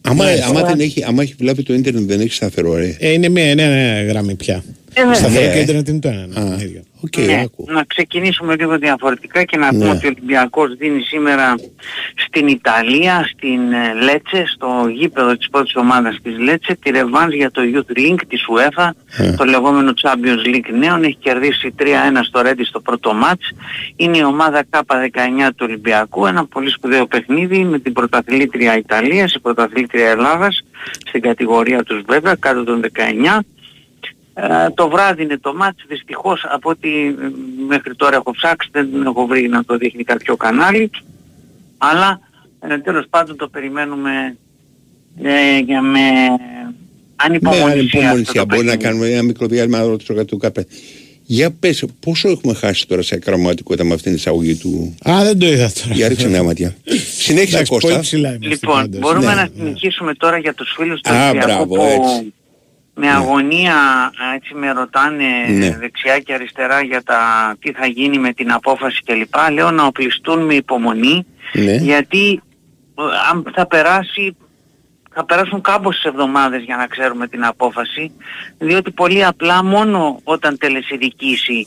Άμα, 0.00 0.24
Ναι. 0.24 0.30
άμα, 0.48 0.62
δεν 0.62 0.80
έχει, 0.80 1.04
άμα 1.04 1.22
έχει 1.22 1.34
βλάβη 1.38 1.62
το 1.62 1.74
ίντερνετ 1.74 2.02
δεν 2.02 2.20
έχει 2.20 2.32
σταθερό 2.32 2.74
ρε. 2.74 2.96
Ε, 2.98 3.12
είναι 3.12 3.28
μία 3.28 3.54
νέα, 3.54 3.68
νέα 3.68 4.02
γραμμή 4.04 4.34
πια. 4.34 4.62
Ε, 4.94 5.00
βέβαια. 5.00 5.14
Σταθερό 5.14 5.46
Ναι. 5.46 5.52
και 5.52 5.58
ίντερνετ 5.58 5.88
είναι 5.88 5.98
το 5.98 6.08
ένα. 6.08 6.26
ναι, 6.44 6.62
ίδιο. 6.62 6.82
Οκ, 7.04 7.16
ναι, 7.16 7.40
άκου. 7.44 7.64
να 7.68 7.84
ξεκινήσουμε 7.84 8.56
λίγο 8.56 8.78
διαφορετικά 8.78 9.44
και 9.44 9.56
να 9.56 9.72
Ναι. 9.72 9.78
πούμε 9.78 9.90
ότι 9.90 10.06
ο 10.06 10.08
Ολυμπιακός 10.16 10.74
δίνει 10.76 11.00
σήμερα 11.02 11.54
στην 12.14 12.46
Ιταλία, 12.46 13.28
στην 13.34 13.72
ε, 13.72 13.92
Λέτσε, 14.02 14.44
στο 14.54 14.88
γήπεδο 14.94 15.36
της 15.36 15.48
πρώτης 15.50 15.76
ομάδας 15.76 16.18
της 16.22 16.38
Λέτσε, 16.38 16.76
τη 16.82 16.90
ρεβάνς 16.90 17.34
για 17.34 17.50
το 17.50 17.62
Youth 17.74 17.98
League 17.98 18.16
της 18.28 18.44
UEFA, 18.54 18.90
Ε. 19.18 19.32
το 19.32 19.44
λεγόμενο 19.44 19.92
Champions 20.02 20.46
League 20.54 20.70
νέων. 20.78 21.02
Έχει 21.02 21.16
κερδίσει 21.20 21.74
3-1 21.78 22.22
στο 22.22 22.40
Ρέντι 22.42 22.64
στο 22.64 22.80
πρώτο 22.80 23.14
μάτς. 23.14 23.48
Είναι 23.96 24.18
η 24.18 24.22
ομάδα 24.24 24.64
K19 24.70 25.48
του 25.56 25.66
Ολυμπιακού, 25.68 26.26
ένα 26.26 26.46
πολύ 26.46 26.70
σπουδαίο 26.70 27.06
παιχνίδι 27.06 27.58
με 27.64 27.78
την 27.78 27.92
πρωταθλήτρια 27.92 28.76
Ιταλίας, 28.76 29.32
η 29.34 29.40
πρωταθλήτρια 29.40 30.08
Ελλάδας, 30.10 30.60
στην 31.08 31.20
κατηγορία 31.20 31.82
τους 31.82 32.02
βέβαια, 32.08 32.34
κάτω 32.34 32.64
των 32.64 32.80
19. 32.80 33.42
Ε, 34.34 34.70
το 34.74 34.88
βράδυ 34.88 35.22
είναι 35.22 35.38
το 35.38 35.54
μάτς, 35.54 35.84
δυστυχώς 35.88 36.44
από 36.48 36.70
ό,τι 36.70 36.88
ε, 37.06 37.14
μέχρι 37.68 37.94
τώρα 37.96 38.16
έχω 38.16 38.30
ψάξει 38.32 38.68
δεν 38.72 38.88
έχω 39.06 39.26
βρει 39.26 39.48
να 39.48 39.64
το 39.64 39.76
δείχνει 39.76 40.04
κάποιο 40.04 40.36
κανάλι 40.36 40.90
αλλά 41.78 42.20
ε, 42.60 42.78
τέλος 42.78 43.04
πάντων 43.10 43.36
το 43.36 43.48
περιμένουμε 43.48 44.36
ε, 45.22 45.58
για 45.58 45.82
με 45.82 45.98
Με 46.00 46.38
ανυπομονησία. 47.16 47.64
αυτό 47.64 47.88
το 47.90 47.98
ανυπομονησία 47.98 48.44
μπορεί 48.44 48.64
να 48.64 48.70
παιχνίδι. 48.70 48.82
κάνουμε 48.88 49.06
ένα 49.08 49.22
μικρό 49.22 49.46
διάλειμμα 49.46 49.78
να 49.78 49.84
ρωτήσω 49.84 50.24
του 50.24 50.36
κάπε. 50.36 50.66
Για 51.24 51.50
πες, 51.50 51.84
πόσο 52.00 52.28
έχουμε 52.28 52.54
χάσει 52.54 52.86
τώρα 52.88 53.02
σε 53.02 53.14
ακραματικότητα 53.14 53.84
με 53.84 53.94
αυτήν 53.94 54.10
την 54.10 54.14
εισαγωγή 54.20 54.54
του. 54.54 54.94
Α, 55.10 55.24
δεν 55.24 55.38
το 55.38 55.46
είδα 55.46 55.70
τώρα. 55.82 55.94
Για 55.94 56.08
ρίξε 56.08 56.28
μια 56.28 56.42
ματιά. 56.42 56.76
Συνέχισε 57.18 57.54
Εντάξει, 57.54 57.72
Κώστα. 57.72 57.88
πολύ 57.88 58.00
ψηλά 58.00 58.28
είμαστε 58.28 58.48
Λοιπόν, 58.48 58.74
πάντως. 58.74 59.00
μπορούμε 59.00 59.26
Ναι, 59.26 59.34
να 59.34 59.42
ναι. 59.42 59.50
συνεχίσουμε 59.56 60.14
τώρα 60.14 60.38
για 60.38 60.54
τους 60.54 60.74
φίλους 60.76 61.00
του 61.00 61.12
Α, 61.12 61.28
Ολυμπιακού 61.30 61.46
μπράβο, 61.46 61.74
που 61.74 61.82
έτσι. 61.82 62.32
Με 62.94 63.10
αγωνία 63.10 63.74
α, 63.76 64.34
έτσι 64.34 64.54
με 64.54 64.70
ρωτάνε 64.72 65.26
Ναι. 65.48 65.76
δεξιά 65.76 66.18
και 66.18 66.34
αριστερά 66.34 66.82
για 66.82 67.02
τα 67.02 67.18
τι 67.60 67.72
θα 67.72 67.86
γίνει 67.86 68.18
με 68.18 68.32
την 68.32 68.52
απόφαση 68.52 69.02
κλπ. 69.04 69.34
Λέω 69.52 69.70
να 69.70 69.84
οπλιστούν 69.84 70.44
με 70.44 70.54
υπομονή 70.54 71.26
Ναι. 71.52 71.74
γιατί 71.74 72.42
ε, 72.98 73.02
αν 73.30 73.44
θα 73.54 73.66
περάσει 73.66 74.36
θα 75.14 75.24
περάσουν 75.24 75.60
κάμποσες 75.60 76.04
εβδομάδες 76.04 76.62
για 76.62 76.76
να 76.76 76.86
ξέρουμε 76.86 77.28
την 77.28 77.44
απόφαση 77.44 78.12
διότι 78.58 78.90
πολύ 78.90 79.24
απλά 79.24 79.64
μόνο 79.64 80.20
όταν 80.24 80.58
τελεσιδικήσει 80.58 81.66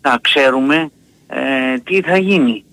θα 0.00 0.18
ξέρουμε 0.20 0.90
ε, 1.28 1.78
τι 1.78 2.00
θα 2.00 2.18
γίνει. 2.18 2.64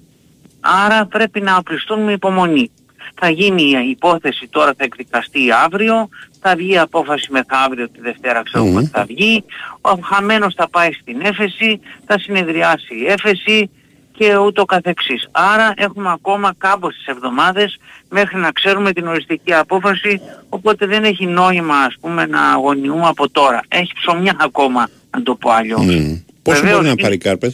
Άρα 0.59 1.05
πρέπει 1.05 1.41
να 1.41 1.55
οπλιστούν 1.55 2.03
με 2.03 2.11
υπομονή. 2.11 2.71
Θα 3.15 3.29
γίνει 3.29 3.61
η 3.61 3.89
υπόθεση 3.89 4.47
τώρα 4.49 4.73
θα 4.77 4.83
εκδικαστεί 4.83 5.39
αύριο, 5.65 6.09
θα 6.41 6.55
βγει 6.55 6.71
η 6.71 6.77
απόφαση 6.77 7.27
μεθαύριο 7.31 7.89
τη 7.89 7.99
Δευτέρα 8.01 8.43
ξέρουμε 8.43 8.69
Μμμ. 8.69 8.77
ότι 8.77 8.87
θα 8.87 9.05
βγει, 9.05 9.43
ο 9.81 9.89
χαμένος 10.03 10.53
θα 10.53 10.69
πάει 10.69 10.91
στην 10.91 11.21
έφεση, 11.21 11.79
θα 12.05 12.19
συνεδριάσει 12.19 12.95
η 12.95 13.05
έφεση 13.07 13.69
και 14.17 14.37
ούτω 14.37 14.65
καθεξής. 14.65 15.27
Άρα 15.31 15.73
έχουμε 15.75 16.09
ακόμα 16.11 16.53
κάμποσες 16.57 17.05
εβδομάδες 17.05 17.77
μέχρι 18.09 18.37
να 18.39 18.51
ξέρουμε 18.51 18.91
την 18.93 19.07
οριστική 19.07 19.53
απόφαση, 19.53 20.21
οπότε 20.49 20.85
δεν 20.85 21.03
έχει 21.03 21.25
νόημα 21.25 21.75
ας 21.77 21.95
πούμε 22.01 22.25
να 22.25 22.41
αγωνιούμε 22.51 23.05
από 23.07 23.29
τώρα. 23.29 23.59
Έχει 23.67 23.91
ψωμιά 23.93 24.35
ακόμα, 24.39 24.89
να 25.15 25.23
το 25.23 25.35
πω 25.35 25.49
αλλιώς. 25.51 25.85
Μμ. 25.85 26.15
Πόσο 26.41 26.59
Βεβαίως 26.59 26.71
μπορεί 26.75 26.85
να 26.85 26.91
είναι- 26.91 27.01
πάρει 27.01 27.17
κάρπετ; 27.17 27.53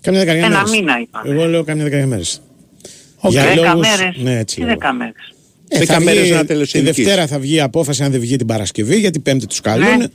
Κάμια 0.00 0.20
δεκαετία 0.20 0.46
Ένα 0.46 0.54
μέρες. 0.56 0.70
μήνα 0.70 0.98
είπα. 1.00 1.22
Εγώ 1.24 1.44
λέω 1.44 1.64
κάμια 1.64 1.84
δεκαετία 1.84 2.08
μέρες. 2.08 2.42
Οκ. 3.24 3.32
Για 3.32 3.42
Δέκα 3.42 3.54
λόγους- 3.74 3.88
μέρες. 3.98 4.16
Ναι, 4.22 4.38
έτσι 4.38 4.54
Τι 4.54 4.60
λέγω. 4.60 4.72
δέκα 4.72 4.92
μέρες. 4.92 5.32
Ε, 5.68 5.78
Δέκα 5.78 5.92
θα 5.94 6.00
μέρες 6.00 6.20
βγει- 6.22 6.32
να 6.32 6.40
Τη 6.40 6.46
τελεσυνδικήσει. 6.46 7.02
Δευτέρα 7.02 7.26
θα 7.26 7.38
βγει 7.38 7.54
η 7.54 7.60
απόφαση 7.60 8.02
αν 8.02 8.10
δεν 8.10 8.20
βγει 8.20 8.36
την 8.36 8.46
Παρασκευή, 8.46 8.98
γιατί 8.98 9.18
Πέμπτη 9.20 9.46
τους 9.46 9.60
καλούν. 9.60 9.96
Ναι. 9.98 10.06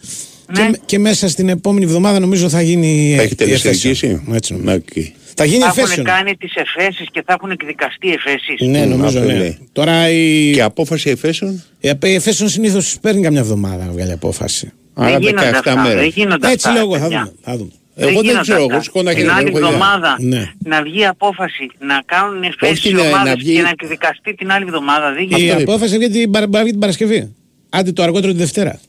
Και, 0.53 0.61
Ναι. 0.61 0.69
και 0.85 0.99
μέσα 0.99 1.29
στην 1.29 1.49
επόμενη 1.49 1.85
εβδομάδα 1.85 2.19
νομίζω 2.19 2.49
θα 2.49 2.61
γίνει. 2.61 3.15
Έχει 3.19 3.31
η 3.31 3.35
τελεσυνδικήσει. 3.35 3.87
εφέσεων. 4.07 4.35
Έτσι 4.35 4.53
νομίζω. 4.53 4.75
Οκ. 4.75 5.03
Θα 5.39 5.45
γίνει 5.45 5.59
Θα 5.61 5.67
έχουν 5.67 5.83
εφέσεων. 5.83 6.05
κάνει 6.05 6.35
τις 6.37 6.53
εφέσεις 6.55 7.07
και 7.11 7.23
θα 7.25 7.33
έχουν 7.33 7.51
εκδικαστεί 7.51 8.09
εφέσεις. 8.11 8.67
Ναι, 8.67 8.85
Μ, 8.85 8.89
νομίζω 8.89 9.19
αυτό 9.19 9.31
ναι. 9.31 9.37
λέει. 9.37 9.57
Τώρα 9.71 10.09
η, 10.09 10.51
Και 10.53 10.61
απόφαση 10.61 11.09
εφέσεων. 11.09 11.63
η 11.79 11.89
η 12.03 12.13
εφέσεων 12.13 12.49
συνήθως 12.49 12.97
παίρνει 13.01 13.21
καμιά 13.21 13.39
εβδομάδα 13.39 13.85
να 13.85 13.91
βγάλει 13.91 14.11
απόφαση. 14.11 14.71
Άρα 14.93 15.11
δεν 15.11 15.21
γίνονται 15.21 15.45
17 15.49 15.57
αυτά. 15.57 15.83
Δεν 15.83 15.95
μέρες. 15.95 16.13
γίνονται 16.13 16.51
Έτσι 16.51 16.67
αυτά. 16.67 16.79
λέγω, 16.79 16.93
θα 16.97 17.01
παιδιά. 17.01 17.19
δούμε. 17.19 17.33
Θα 17.41 17.57
δούμε. 17.57 17.69
Εγώ 17.99 18.09
δεν 18.11 18.21
γίνονται 18.21 18.41
ξέρω, 18.41 18.61
αυτά. 18.61 18.73
εγώ 18.73 18.83
σηκώνω 18.83 19.03
τα 19.05 19.09
Την 19.09 19.19
χέρια, 19.19 19.35
άλλη 19.35 19.43
δεν 19.43 19.53
έχω 19.55 19.57
ιδέα. 19.65 19.69
εβδομάδα 19.71 20.15
Ναι. 20.19 20.51
να 20.71 20.81
βγει 20.83 21.05
απόφαση 21.05 21.69
να 21.79 22.01
κάνουν 22.05 22.43
εφέσεις 22.43 22.77
Όχι 22.79 22.89
οι 22.89 22.93
να- 22.93 23.03
να 23.03 23.07
ομάδες 23.09 23.33
βγει- 23.35 23.55
και 23.55 23.61
να 23.61 23.69
εκδικαστεί 23.69 24.35
την 24.35 24.51
άλλη 24.51 24.63
εβδομάδα. 24.67 25.13
Δεν 25.13 25.23
Η 25.23 25.25
γίνεται. 25.29 25.51
Αυτό 25.57 25.71
απόφαση 25.71 25.97
βγαίνει 25.97 26.13
την, 26.13 26.31
Παρα- 26.31 26.47
βγει 26.61 26.69
την 26.71 26.79
Παρασκευή. 26.79 27.33
Άντε 27.69 27.91
το 27.91 28.03
αργότερο 28.03 28.31
τη 28.31 28.37
Δευτέρα. 28.37 28.79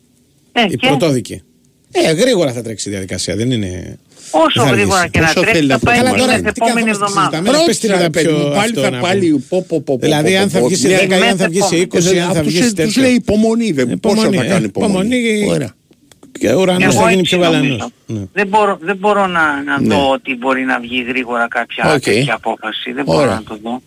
Ε, 0.52 0.62
Η 0.68 0.76
και 0.76 0.86
πρωτόδικη. 0.86 1.42
Ε, 1.92 2.12
γρήγορα 2.12 2.52
θα 2.52 2.62
τρέξει 2.62 2.88
η 2.88 2.92
διαδικασία, 2.92 3.36
δεν 3.36 3.50
είναι. 3.50 3.98
όσο 4.30 4.46
δεν 4.60 4.64
θα 4.68 4.70
γρήγορα 4.74 4.96
αργήσει. 4.98 5.10
και 5.12 5.20
να 5.20 5.26
Πόσο 5.26 5.40
τρέξει 5.40 5.54
θέλει 5.56 5.68
θα 5.70 5.74
να 5.74 5.78
πάει 5.80 5.96
Καλά, 5.96 6.10
την 6.10 6.18
τώρα 6.20 6.32
επόμενη 6.34 6.52
τι 6.52 6.60
κάθομαστε 6.60 6.82
και 6.82 6.90
εβδομάδα. 6.90 7.36
συζητάμε. 7.36 7.64
Πες 7.66 7.78
τι 7.78 7.88
να 7.88 7.98
τα 7.98 8.10
παιδί 8.10 8.26
πιο 8.28 8.36
μου, 8.36 8.44
πάλι 8.44 8.58
αυτό 8.58 8.80
θα 8.80 8.90
να 8.90 8.98
πάλι. 9.00 9.28
πούμε. 9.30 9.42
πω, 9.48 9.64
πω, 9.68 9.80
πω, 9.80 9.96
πω, 9.98 9.98
Δηλαδή, 10.06 10.32
πω, 10.34 10.38
αν 10.40 10.50
θα 10.50 10.58
πω, 10.58 10.66
βγει 10.66 10.76
σε 10.76 10.88
ναι. 10.88 10.96
10 10.96 11.18
ή 11.18 11.28
αν 11.28 11.36
θα 11.36 11.48
βγει 11.48 11.60
σε 11.62 11.76
20 11.76 12.14
ή 12.14 12.18
αν 12.18 12.24
θα 12.32 12.38
Αυτός 12.38 12.46
βγει 12.52 12.56
σε 12.56 12.62
τους 12.64 12.72
τέτοιο. 12.74 13.02
λέει 13.02 13.12
υπομονή, 13.14 13.70
δεν 13.72 14.00
πόσο 14.00 14.14
Υπομονή, 14.14 14.36
θα 14.36 14.44
ε, 14.44 14.48
κάνει 14.48 14.64
υπομονή. 14.64 15.16
υπομονή. 15.16 15.68
Ωραία. 16.40 16.50
Και 16.52 16.54
ο 16.56 16.60
ουρανός 16.60 16.94
Εγώ 16.94 17.02
θα 17.02 17.08
γίνει 17.08 17.20
έτσι 17.20 17.36
πιο 17.36 17.44
νομίζω. 17.50 17.62
γαλανός. 17.62 17.90
Ναι. 18.06 18.20
Δεν 18.32 18.46
μπορώ, 18.46 18.78
δεν 18.80 18.96
μπορώ 18.96 19.26
να, 19.26 19.62
να 19.62 19.80
Ναι. 19.80 19.94
δω 19.94 20.10
ότι 20.10 20.34
μπορεί 20.36 20.64
να 20.64 20.78
βγει 20.80 21.02
γρήγορα 21.02 21.48
κάποια 21.48 21.92
Οκ. 21.94 22.00
τέτοια 22.00 22.34
απόφαση. 22.34 22.92
Δεν 22.92 23.04
μπορώ 23.04 23.18
Ωραία. 23.18 23.34
να 23.34 23.42
το 23.42 23.58
δω. 23.62 23.82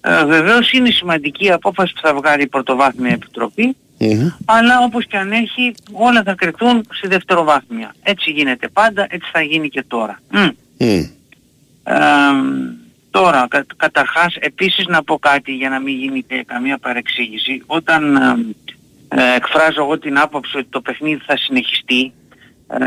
Ε, 0.00 0.24
βεβαίως 0.24 0.72
είναι 0.72 0.90
σημαντική 0.90 1.44
η 1.44 1.50
απόφαση 1.50 1.92
που 1.92 2.00
θα 2.02 2.14
βγάλει 2.14 2.42
η 2.42 2.46
Πρωτοβάθμια 2.46 3.12
Επιτροπή, 3.12 3.76
Μμμ. 3.98 4.28
αλλά 4.44 4.78
όπως 4.84 5.06
και 5.06 5.16
αν 5.16 5.32
έχει 5.32 5.74
όλα 5.92 6.22
θα 6.22 6.34
κρυθούν 6.34 6.86
στη 6.90 7.08
δευτεροβάθμια. 7.08 7.94
Έτσι 8.02 8.30
γίνεται 8.30 8.68
πάντα, 8.68 9.06
έτσι 9.10 9.30
θα 9.32 9.40
γίνει 9.42 9.68
και 9.68 9.84
τώρα. 9.88 10.20
Μμ. 10.30 10.38
Μμ. 10.78 11.02
Ε, 11.86 11.94
τώρα, 13.10 13.46
κα, 13.50 13.66
καταρχάς, 13.76 14.36
επίσης 14.40 14.86
να 14.86 15.02
πω 15.02 15.18
κάτι 15.18 15.52
για 15.52 15.68
να 15.68 15.80
μην 15.80 15.96
γίνει 15.98 16.22
και 16.22 16.44
καμία 16.46 16.78
παρεξήγηση. 16.78 17.62
Όταν 17.66 18.16
ε, 18.16 18.20
ε, 19.16 19.36
εκφράζω 19.36 19.82
εγώ 19.82 19.98
την 19.98 20.18
άποψη 20.18 20.56
ότι 20.58 20.66
το 20.70 20.80
παιχνίδι 20.80 21.20
θα 21.26 21.36
συνεχιστεί, 21.36 22.12
ε, 22.68 22.78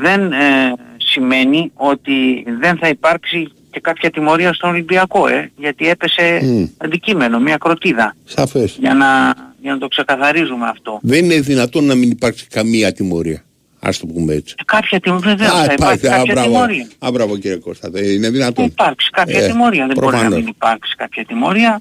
δεν 0.00 0.32
ε, 0.32 0.72
σημαίνει 0.96 1.70
ότι 1.74 2.44
δεν 2.60 2.76
θα 2.78 2.88
υπάρξει 2.88 3.52
και 3.70 3.80
κάποια 3.80 4.10
τιμωρία 4.10 4.52
στον 4.52 4.70
Ολυμπιακό, 4.70 5.26
ε, 5.28 5.50
γιατί 5.56 5.88
έπεσε 5.88 6.40
Μμ. 6.42 6.64
αντικείμενο, 6.78 7.38
μια 7.40 7.56
κροτίδα, 7.56 8.14
Σαφές. 8.24 8.76
για 8.80 8.94
να, 8.94 9.34
για 9.62 9.72
να 9.72 9.78
το 9.78 9.88
ξεκαθαρίζουμε 9.88 10.66
αυτό. 10.68 10.98
Δεν 11.02 11.24
είναι 11.24 11.40
δυνατόν 11.40 11.84
να 11.84 11.94
μην 11.94 12.10
υπάρξει 12.10 12.46
καμία 12.46 12.92
τιμωρία. 12.92 13.44
Ας 13.82 13.98
το 13.98 14.06
πούμε 14.06 14.34
έτσι. 14.34 14.54
Ε, 14.58 14.62
Κάποια 14.64 15.00
τιμωρία, 15.00 15.28
βεβαίως 15.36 15.52
Α, 15.52 15.64
θα 15.64 15.72
υπάρξει 15.72 16.06
α, 16.06 16.10
κάποια 16.10 16.32
μπράβο. 16.32 16.48
τιμωρία. 16.50 16.86
Α, 16.98 17.10
μπράβο 17.12 17.36
κύριε 17.38 17.56
Κώστα. 17.56 17.90
Δεν 17.90 18.04
είναι 18.04 18.26
Θα 18.26 18.32
δυνατόν. 18.32 18.64
υπάρξει 18.64 19.10
κάποια 19.10 19.40
Ε, 19.44 19.46
τιμωρία. 19.46 19.86
Δεν 19.86 19.94
μπορεί 19.96 20.06
να 20.06 20.12
προφανώς. 20.12 20.38
μην 20.38 20.46
υπάρξει 20.48 20.94
κάποια 20.96 21.24
τιμωρία. 21.24 21.80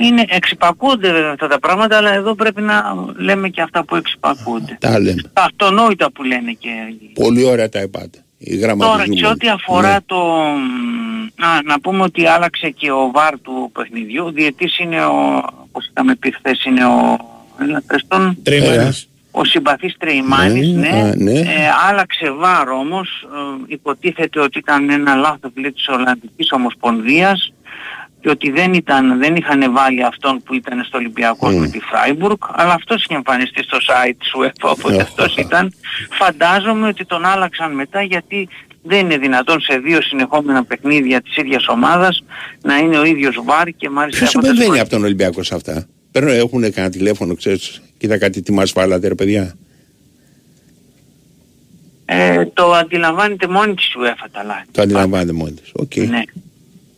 Είναι, 0.00 0.24
εξυπακούνται 0.28 1.12
βέβαια 1.12 1.30
αυτά 1.32 1.48
τα 1.48 1.58
πράγματα, 1.58 1.96
αλλά 1.96 2.12
εδώ 2.14 2.34
πρέπει 2.34 2.62
να 2.62 2.82
λέμε 3.16 3.48
και 3.48 3.62
αυτά 3.62 3.84
που 3.84 3.96
εξυπακούνται. 3.96 4.76
Τα 4.80 4.98
λέμε. 5.00 5.22
Τα 5.32 5.42
αυτονόητα 5.42 6.10
που 6.12 6.22
λένε 6.22 6.52
και... 6.58 6.70
Πολύ 7.14 7.44
ωραία 7.44 7.68
τα 7.68 7.80
είπατε. 7.80 8.22
Η 8.38 8.58
Τώρα, 8.58 8.66
γραμματιζούμενη. 8.66 9.18
σε 9.18 9.26
ό,τι 9.26 9.48
αφορά 9.48 9.92
Ναι. 9.92 9.98
το... 10.06 10.16
Α, 11.46 11.62
να 11.64 11.80
πούμε 11.80 12.02
ότι 12.02 12.26
άλλαξε 12.26 12.70
και 12.70 12.90
ο 12.90 13.10
βάρ 13.14 13.40
του 13.40 13.70
παιχνιδιού. 13.74 14.24
Ο 14.24 14.30
διετής 14.30 14.78
είναι 14.78 15.04
ο... 15.04 15.42
Όπως 15.68 15.86
είχαμε 15.90 16.14
πει 16.14 16.32
χθες, 16.34 16.64
είναι 16.64 16.84
ο... 16.84 17.18
Έλα, 17.60 17.82
πες 17.86 18.04
τον. 18.08 18.38
Τρίμανης. 18.42 19.08
Ο 19.30 19.44
συμπαθής 19.44 19.96
Τρεϊμάνης, 19.98 20.68
Ναι, 20.68 20.88
ναι, 20.88 21.00
α, 21.02 21.14
ναι. 21.16 21.32
Ε, 21.38 21.44
άλλαξε 21.88 22.30
βάρ 22.30 22.68
όμως, 22.68 23.08
ε, 23.22 23.64
υποτίθεται 23.66 24.40
ότι 24.40 24.58
ήταν 24.58 24.90
ένα 24.90 25.14
λάθος 25.14 25.50
λέει, 25.54 25.72
της 25.72 25.88
Ολλανδικής 25.88 26.52
Ομοσπονδίας 26.52 27.52
και 28.20 28.28
ότι 28.30 28.50
δεν, 28.50 28.72
ήταν, 28.74 29.18
δεν 29.18 29.36
είχαν 29.36 29.72
βάλει 29.72 30.04
αυτόν 30.04 30.42
που 30.42 30.54
ήταν 30.54 30.84
στο 30.84 30.98
Ολυμπιακό 30.98 31.48
με 31.50 31.68
τη 31.68 31.78
Φράιμπουργκ, 31.80 32.36
αλλά 32.52 32.72
αυτός 32.72 33.04
είχε 33.04 33.14
εμφανιστεί 33.14 33.62
στο 33.62 33.76
site 33.76 34.14
της 34.18 34.32
UEFA, 34.38 34.70
οπότε 34.70 35.02
αυτός 35.02 35.36
ήταν. 35.36 35.72
Φαντάζομαι 36.10 36.88
ότι 36.88 37.04
τον 37.04 37.24
άλλαξαν 37.24 37.74
μετά 37.74 38.02
γιατί 38.02 38.48
δεν 38.82 38.98
είναι 38.98 39.18
δυνατόν 39.18 39.60
σε 39.60 39.78
δύο 39.78 40.02
συνεχόμενα 40.02 40.64
παιχνίδια 40.64 41.22
της 41.22 41.36
ίδιας 41.36 41.68
ομάδας 41.68 42.24
να 42.62 42.76
είναι 42.76 42.98
ο 42.98 43.04
ίδιος 43.04 43.40
VAR 43.44 43.68
και 43.68 43.88
μάλιστα 43.88 44.18
Ποιος 44.18 44.34
από 44.34 44.44
τα 44.44 44.50
επεμβαίνει 44.50 44.80
από 44.80 44.90
τον 44.90 45.04
Ολυμπιακό 45.04 45.42
σε 45.42 45.54
αυτά; 45.54 45.86
Παίρνω, 46.12 46.30
έχουν 46.30 46.72
κανένα 46.72 46.90
τηλέφωνο, 46.90 47.34
ξέρεις, 47.34 47.82
κοίτα 47.98 48.18
κάτι 48.18 48.42
τι 48.42 48.52
μας 48.52 48.72
βάλατε 48.72 49.08
ρε 49.08 49.14
παιδιά. 49.14 49.54
Ε, 52.04 52.46
το 52.46 52.72
αντιλαμβάνεται 52.72 53.46
μόνη 53.46 53.74
της 53.74 53.92
UEFA 53.96 54.26
τα 54.32 54.42
λάθη. 54.42 54.66
Το 54.70 54.82
αντιλαμβάνεται 54.82 55.32
μόνη 55.32 55.52
της. 55.52 55.70
Οκ. 55.72 55.96
Ναι. 55.96 56.22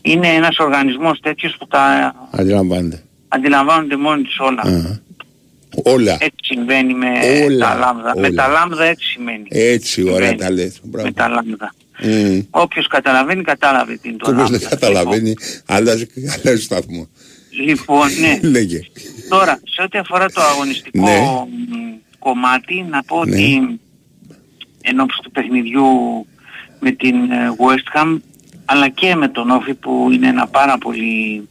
Είναι 0.03 0.29
ένας 0.29 0.59
οργανισμός 0.59 1.21
τέτοιος 1.21 1.57
που 1.59 1.67
τα 1.67 2.15
Αντιλαμβάνεται. 2.31 3.03
αντιλαμβάνονται 3.29 3.97
μόνοι 3.97 4.23
τους 4.23 4.39
όλα. 4.39 4.63
Α. 4.63 4.99
Όλα. 5.85 6.13
Έτσι 6.13 6.37
συμβαίνει 6.41 6.95
με 6.95 7.09
Όλα, 7.45 7.69
τα 7.69 7.75
λάμδα. 7.79 8.13
Με 8.17 8.27
όλα. 8.27 8.43
τα 8.43 8.49
λάμδα 8.49 8.85
έτσι 8.85 9.07
σημαίνει. 9.07 9.45
Έτσι, 9.49 10.03
ωραία 10.03 10.29
Συμβαίνει. 10.29 10.39
τα 10.39 10.51
λες. 10.51 10.81
Μπράβο. 10.83 11.07
Με 11.09 11.13
τα 11.13 11.29
λάμδα. 11.29 11.75
Μμ. 12.03 12.41
Όποιος 12.51 12.87
καταλαβαίνει, 12.87 13.43
κατάλαβε 13.43 13.97
τι 13.97 14.09
είναι 14.09 14.17
το 14.19 14.25
Και 14.25 14.31
όποιος 14.31 14.51
δεν 14.51 14.61
λάμδα. 14.61 14.77
καταλαβαίνει, 14.77 15.35
αλλάζει, 15.67 16.07
αλλάζει 16.45 16.63
σταθμό. 16.63 17.09
Λοιπόν, 17.65 18.09
ναι. 18.21 18.39
Λέγε. 18.51 18.81
Τώρα, 19.29 19.61
σε 19.65 19.83
ό,τι 19.83 19.99
αφορά 19.99 20.31
το 20.31 20.41
αγωνιστικό 20.41 21.01
Ναι. 21.05 21.19
μ, 21.21 21.99
κομμάτι, 22.19 22.87
να 22.91 23.03
πω 23.03 23.25
Ναι. 23.25 23.35
ότι 23.37 23.81
εν 24.83 25.01
ώψη 25.01 25.21
του 25.23 25.31
παιχνιδιού 25.31 25.87
με 26.81 26.91
την 26.91 27.15
ε, 27.31 27.51
West 27.59 27.99
Ham, 28.01 28.17
αλλά 28.73 28.89
και 28.89 29.15
με 29.15 29.29
τον 29.29 29.51
Όφη 29.51 29.75
που 29.75 30.09
είναι 30.13 30.29
ένα 30.29 30.47
πάρα 30.47 30.79
πολύ 30.79 31.49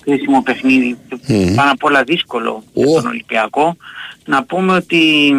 κρίσιμο 0.00 0.42
παιχνίδι 0.42 0.98
και 1.26 1.34
Μμμ. 1.34 1.54
πάρα 1.54 1.74
πολλά 1.74 2.02
δύσκολο 2.02 2.62
για 2.72 2.86
τον 2.86 3.06
Ολυμπιακό, 3.06 3.76
να 4.24 4.44
πούμε 4.44 4.72
ότι 4.72 5.32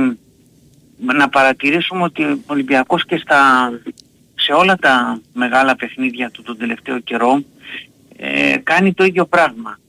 να 0.97 1.29
παρατηρήσουμε 1.29 2.03
ότι 2.03 2.23
ο 2.23 2.39
Ολυμπιακός 2.45 3.05
και 3.05 3.17
στα, 3.17 3.71
σε 4.35 4.51
όλα 4.51 4.75
τα 4.75 5.21
μεγάλα 5.33 5.75
παιχνίδια 5.75 6.29
του 6.29 6.41
τον 6.41 6.57
τελευταίο 6.57 6.99
καιρό 6.99 7.43
ε, 8.17 8.57
κάνει 8.63 8.93
το 8.93 9.03
ίδιο 9.03 9.25
πράγμα. 9.25 9.79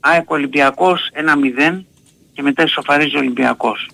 ΑΕΚ 0.00 0.30
Ολυμπιακός 0.30 1.10
1-0 1.70 1.80
και 2.32 2.42
μετά 2.42 2.62
ισοφαρίζει 2.62 3.16
ο 3.16 3.18
Ολυμπιακός. 3.18 3.90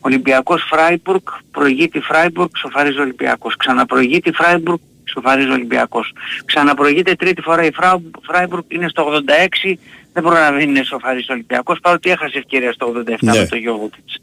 Ολυμπιακός 0.00 0.62
Φράιμπουργκ 0.68 1.22
προηγείται 1.50 1.88
η 1.88 2.00
Φράιμπουργκ, 2.00 2.48
ισοφαρίζει 2.54 2.98
ο 2.98 3.02
Ολυμπιακός. 3.02 3.56
Ξαναπροηγείται 3.56 4.20
η 4.20 4.32
Φράιμπουργκ, 4.32 4.78
ισοφαρίζει 5.10 5.48
ο 5.48 5.52
Ολυμπιακός. 5.52 6.12
Ξαναπροηγείται 6.44 7.14
τρίτη 7.14 7.40
φορά 7.40 7.64
η 7.64 7.70
Φρά- 7.72 8.00
Φράιμπουργκ, 8.26 8.62
είναι 8.68 8.88
στο 8.88 9.02
86, 9.02 9.78
δεν 10.12 10.22
προλαβαίνει 10.22 10.72
να 10.72 10.80
ισοφαρίζει 10.80 11.26
ο 11.30 11.32
Ολυμπιακός, 11.34 11.78
παρότι 11.82 12.10
έχασε 12.10 12.38
ευκαιρία 12.38 12.72
στο 12.72 12.86
87 12.86 13.16
Ναι. 13.20 13.38
με 13.38 13.46
το 13.50 13.56
Γιόβετιτς. 13.56 14.14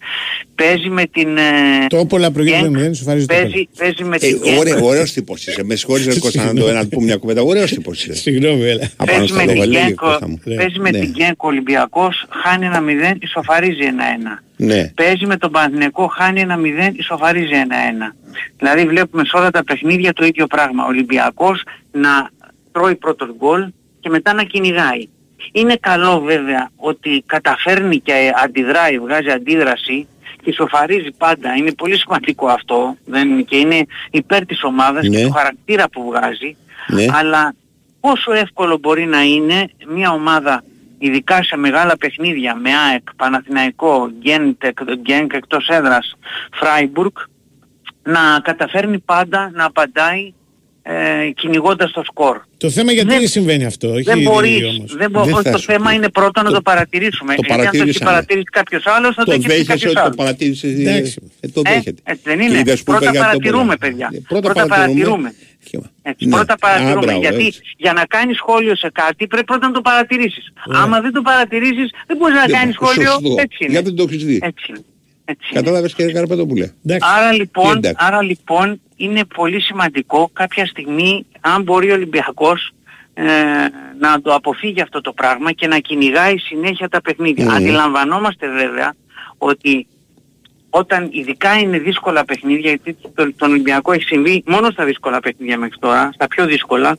Παίζει 0.56 0.90
με 0.90 1.06
την... 1.06 1.38
ε, 1.38 1.42
Το 1.88 1.98
όπολα 2.00 2.32
προηγείται 2.32 2.66
Genk, 2.68 2.70
με 2.70 2.88
0, 2.90 2.96
σου 2.96 3.04
φαρίζει 3.04 3.26
το 3.26 3.34
πέντε. 3.34 3.50
Παίζει, 3.50 3.68
παίζει 3.78 4.04
με 4.04 4.16
Ε, 4.16 4.20
την 4.20 4.42
Genk. 4.44 4.58
ωραίο, 4.60 4.86
ωραίος 4.86 5.12
τύπος 5.12 5.48
είσαι. 5.48 5.64
Με 5.64 5.76
συγχωρείς 5.76 6.06
ρε 6.06 6.20
Κώστα 6.20 6.44
να 6.54 6.54
το 6.60 6.72
να 6.78 6.82
του 6.84 6.90
πω 6.90 7.02
μια 7.02 7.16
κουβέντα. 7.18 7.42
Ωραίος 7.42 7.72
τύπος 7.72 8.00
είσαι. 8.04 8.14
Συγγνώμη, 8.16 8.64
έλα. 8.70 8.90
Απάνω 8.98 9.18
Παίζει 9.18 9.26
στο 9.34 9.36
με 9.36 9.46
την 9.46 9.56
λόγο, 9.56 9.70
λέγε 9.70 9.88
Genk, 9.90 9.94
Κώστα 9.96 10.28
μου. 10.28 10.40
παίζει 10.56 10.80
με 10.80 10.90
Ναι. 10.92 11.00
την 11.00 11.14
Genk 11.18 11.36
ο 11.38 11.48
Ολυμπιακός, 11.48 12.26
χάνει 12.44 12.66
ένα 12.66 12.82
0, 12.82 13.16
ισοφαρίζει 13.20 13.84
ένα 13.84 14.04
1. 14.04 14.44
Ναι. 14.58 14.88
Παίζει 14.96 15.26
με 15.26 15.38
τον 15.38 15.52
Παναθηναϊκό, 15.52 16.08
χάνει 16.08 16.42
ένα 16.42 16.58
0, 16.58 16.92
ισοφαρίζει 16.94 17.54
ένα 17.54 17.76
1. 18.12 18.16
Δηλαδή 18.58 18.86
βλέπουμε 18.86 19.26
σε 19.26 19.38
όλα 19.38 19.52
τα 19.52 19.64
παιχνίδια 19.64 20.14
το 20.14 20.26
ίδιο 20.26 20.48
πράγμα. 20.48 20.84
Ο 20.84 20.88
Ολυμπιακός 20.88 21.64
να 21.92 22.30
τρώει 22.72 22.96
πρώτο 22.96 23.36
γκολ 23.38 23.68
και 24.00 24.10
μετά 24.10 24.34
να 24.34 24.44
κυνηγάει. 24.44 25.08
Είναι 25.52 25.76
καλό 25.80 26.20
βέβαια 26.20 26.70
ότι 26.76 27.24
καταφέρνει 27.26 28.00
και 28.00 28.32
αντιδράει, 28.44 29.00
βγάζει 29.00 29.30
αντίδραση 29.30 30.08
και 30.44 30.50
ισοφαρίζει 30.50 31.12
πάντα. 31.18 31.54
Είναι 31.56 31.72
πολύ 31.72 31.98
σημαντικό 31.98 32.48
αυτό 32.48 32.98
δεν, 33.06 33.46
και 33.46 33.58
είναι 33.58 33.86
υπέρ 34.12 34.46
της 34.46 34.64
ομάδας 34.64 35.08
Ναι. 35.08 35.18
και 35.18 35.26
του 35.26 35.32
χαρακτήρα 35.32 35.90
που 35.90 36.04
βγάζει. 36.06 36.56
Ναι. 36.88 37.06
Αλλά 37.12 37.54
πόσο 38.00 38.32
εύκολο 38.32 38.78
μπορεί 38.78 39.06
να 39.06 39.22
είναι 39.22 39.70
μια 39.94 40.12
ομάδα 40.12 40.64
ειδικά 41.00 41.44
σε 41.44 41.58
μεγάλα 41.58 41.98
παιχνίδια 41.98 42.56
με 42.56 42.70
ΑΕΚ, 42.92 43.14
Παναθηναϊκό, 43.16 44.10
Γκέντ, 44.20 44.64
Γκένκ 45.02 45.34
εκτός 45.34 45.68
έδρας, 45.68 46.14
Φράιμπουργκ 46.54 47.12
να 48.04 48.20
καταφέρνει 48.44 49.00
πάντα 49.00 49.52
να 49.54 49.66
απαντάει 49.66 50.34
ε, 50.90 51.30
κυνηγώντας 51.36 51.92
το 51.92 52.04
σκορ. 52.06 52.38
Το 52.58 52.70
θέμα 52.70 52.92
γιατί 52.92 53.28
συμβαίνει 53.28 53.66
αυτό, 53.66 53.90
όχι 53.92 54.02
Δεν 54.02 54.20
η 54.20 54.22
μπορείς, 54.22 54.56
ίδια 54.56 54.68
όμως. 54.70 54.96
δεν 54.96 55.10
μπο- 55.12 55.24
Δεν 55.24 55.34
όχι, 55.34 55.44
θα 55.44 55.52
το 55.52 55.58
σου 55.58 55.66
θέμα 55.66 55.90
πω. 55.90 55.96
είναι 55.96 56.10
πρώτο 56.10 56.42
να 56.42 56.52
το 56.52 56.62
παρατηρήσουμε. 56.62 57.36
το 57.36 57.42
Γιατί 57.46 57.52
αν 57.54 57.58
το 57.58 57.64
έχεις 57.64 57.72
παρατήρησαμε. 57.78 58.10
παρατηρήσει 58.12 58.46
κάποιος 58.52 58.86
άλλος 58.86 59.16
θα 59.16 59.24
το, 59.24 59.26
Το 59.26 59.32
έχεις 59.32 59.46
πει 59.46 59.52
δέχεσαι 59.52 59.68
κάποιος 59.72 59.86
ότι 59.92 59.94
το 59.96 60.02
άλλος. 60.02 60.16
παρατήρησες. 60.16 60.72
Εντάξει. 60.80 61.22
ε, 61.40 61.48
Το 61.48 61.62
Ε, 61.66 61.70
δέχεται. 61.74 62.02
έτσι 62.04 62.22
δεν 62.26 62.38
Και 62.40 62.44
είναι. 62.44 62.58
είδες 62.60 62.84
που 62.84 62.92
είπα 62.92 62.98
Πρώτα 63.00 63.12
για 63.12 63.20
το 63.22 63.26
παρατηρούμε, 63.26 63.64
πολλά. 63.64 63.78
παιδιά. 63.78 64.10
Ε, 64.14 64.18
Πρώτα 64.28 64.66
παρατηρούμε. 64.68 65.34
Έτσι, 66.02 66.26
Ναι. 66.26 66.36
Πρώτα 66.36 66.54
Α, 66.54 66.58
παρατηρούμε. 66.58 67.06
μπράβο, 67.06 67.20
γιατί 67.20 67.46
έτσι. 67.46 67.62
για 67.78 67.94
να 67.94 68.06
κάνεις 68.06 68.38
σχόλιο 68.38 68.76
σε 68.76 68.90
κάτι 68.94 69.28
πρέπει 69.28 69.46
πρώτα 69.46 69.68
να 69.68 69.74
το 69.74 69.82
παρατηρήσεις. 69.82 70.54
Ναι. 70.68 70.78
Άμα 70.78 71.02
δεν 71.02 71.12
το 71.12 71.22
παρατηρήσεις 71.22 71.92
δεν 72.08 72.18
μπορείς 72.18 72.36
να 72.36 72.42
Δεν- 72.46 72.52
κάνεις 72.56 72.76
σχόλιο. 72.76 73.12
σωστό. 73.12 73.36
Έτσι 73.38 73.58
είναι. 73.64 73.72
Γιατί 73.72 73.86
δεν 73.88 73.96
το 73.96 74.04
έχεις 74.10 74.24
δει. 74.26 74.40
Έτσι 74.44 74.66
είναι. 74.70 74.84
Έτσι 75.26 75.48
είναι. 75.52 75.60
Κατάλαβες 75.62 75.94
κύριε 75.94 76.12
Καρπετόπουλε. 76.14 76.72
Άρα 77.18 77.32
λοιπόν, 77.32 77.78
Εντάξει. 77.78 78.06
άρα 78.08 78.22
λοιπόν 78.24 78.82
είναι 78.96 79.26
πολύ 79.26 79.62
σημαντικό 79.62 80.30
κάποια 80.34 80.66
στιγμή 80.66 81.26
αν 81.42 81.64
μπορεί 81.64 81.92
ο 81.92 81.94
Ολυμπιακός 81.94 82.72
ε, 83.14 83.24
να 84.00 84.22
το 84.22 84.34
αποφύγει 84.34 84.82
αυτό 84.82 85.02
το 85.02 85.12
πράγμα 85.14 85.52
και 85.52 85.68
να 85.68 85.80
κυνηγάει 85.80 86.38
συνέχεια 86.38 86.90
τα 86.90 87.02
παιχνίδια. 87.02 87.46
Μμμ. 87.46 87.52
Αντιλαμβανόμαστε 87.56 88.50
βέβαια 88.50 88.96
ότι 89.38 89.88
όταν 90.78 91.10
ειδικά 91.12 91.58
είναι 91.60 91.80
δύσκολα 91.80 92.26
παιχνίδια, 92.26 92.70
γιατί 92.70 92.98
το, 93.16 93.34
τον 93.36 93.52
Ολυμπιακό 93.52 93.92
έχει 93.92 94.04
συμβεί 94.04 94.44
μόνο 94.48 94.70
στα 94.72 94.86
δύσκολα 94.86 95.20
παιχνίδια 95.20 95.58
μέχρι 95.58 95.78
τώρα, 95.80 96.10
στα 96.14 96.28
πιο 96.28 96.46
δύσκολα, 96.46 96.98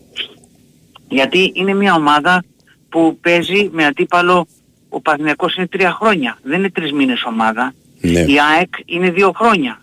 γιατί 1.09 1.53
είναι 1.55 1.75
μια 1.75 1.95
ομάδα 1.95 2.45
που 2.89 3.19
παίζει 3.21 3.69
με 3.73 3.85
αντίπαλο 3.87 4.47
ο 4.89 5.01
Παναθηναϊκός 5.01 5.55
είναι 5.57 5.67
τρία 5.67 5.91
χρόνια. 5.93 6.39
Δεν 6.43 6.59
είναι 6.59 6.71
τρεις 6.71 6.93
μήνες 6.93 7.25
ομάδα. 7.25 7.75
Ναι. 8.01 8.21
Η 8.21 8.37
ΑΕΚ 8.57 8.69
είναι 8.87 9.11
δύο 9.11 9.33
χρόνια. 9.37 9.83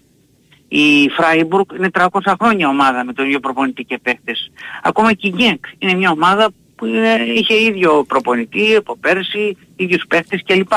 Η 0.67 1.09
Φράιμπουργκ 1.09 1.65
είναι 1.77 1.89
300 1.93 2.07
χρόνια 2.41 2.67
ομάδα 2.67 3.03
με 3.03 3.13
τον 3.13 3.25
ίδιο 3.25 3.39
προπονητή 3.39 3.83
και 3.83 3.99
παίχτες. 4.03 4.51
Ακόμα 4.83 5.13
και 5.13 5.27
η 5.27 5.33
Γκένκ 5.35 5.65
είναι 5.77 5.93
μια 5.93 6.11
ομάδα 6.11 6.49
που 6.75 6.85
είναι- 6.85 7.21
είχε 7.35 7.55
ίδιο 7.63 8.03
προπονητή 8.07 8.75
από 8.75 8.97
πέρσι, 8.97 9.57
ίδιους 9.75 10.03
παίχτες 10.07 10.41
κλπ. 10.45 10.71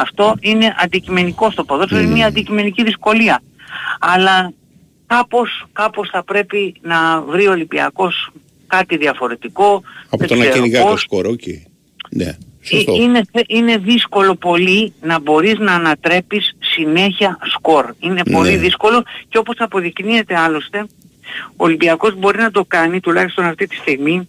Αυτό 0.00 0.34
είναι 0.40 0.74
αντικειμενικό 0.78 1.50
στο 1.50 1.64
ποδόσφαιρο, 1.64 2.00
είναι 2.00 2.12
μια 2.12 2.26
αντικειμενική 2.26 2.82
δυσκολία. 2.82 3.42
Αλλά 4.00 4.52
κάπως, 5.06 5.64
κάπως 5.72 6.08
θα 6.08 6.24
πρέπει 6.24 6.74
να 6.80 7.20
βρει 7.20 7.46
ο 7.46 7.50
Ολυμπιακός 7.50 8.30
κάτι 8.66 8.96
διαφορετικό. 8.96 9.82
Από 10.08 10.16
δεν 10.16 10.28
το 10.28 10.34
να 10.34 10.40
ξέρω 10.40 10.54
κυνηγάει 10.56 10.82
το 10.82 10.88
πώς. 10.88 11.00
σκορ, 11.00 11.26
οκ. 11.26 11.40
Ναι. 12.10 12.36
Σωστό. 12.62 12.92
Ε, 12.92 13.02
Είναι, 13.02 13.20
είναι 13.46 13.76
δύσκολο 13.76 14.34
πολύ 14.34 14.92
να 15.00 15.20
μπορείς 15.20 15.58
να 15.58 15.72
ανατρέπεις 15.74 16.56
συνέχεια 16.58 17.38
σκορ. 17.54 17.94
Είναι 18.00 18.22
Ναι. 18.26 18.32
πολύ 18.34 18.56
δύσκολο 18.56 19.02
και 19.28 19.38
όπως 19.38 19.54
αποδεικνύεται 19.58 20.38
άλλωστε, 20.38 20.86
ο 21.50 21.64
Ολυμπιακός 21.64 22.14
μπορεί 22.14 22.38
να 22.38 22.50
το 22.50 22.64
κάνει 22.64 23.00
τουλάχιστον 23.00 23.44
αυτή 23.44 23.66
τη 23.66 23.76
στιγμή 23.76 24.28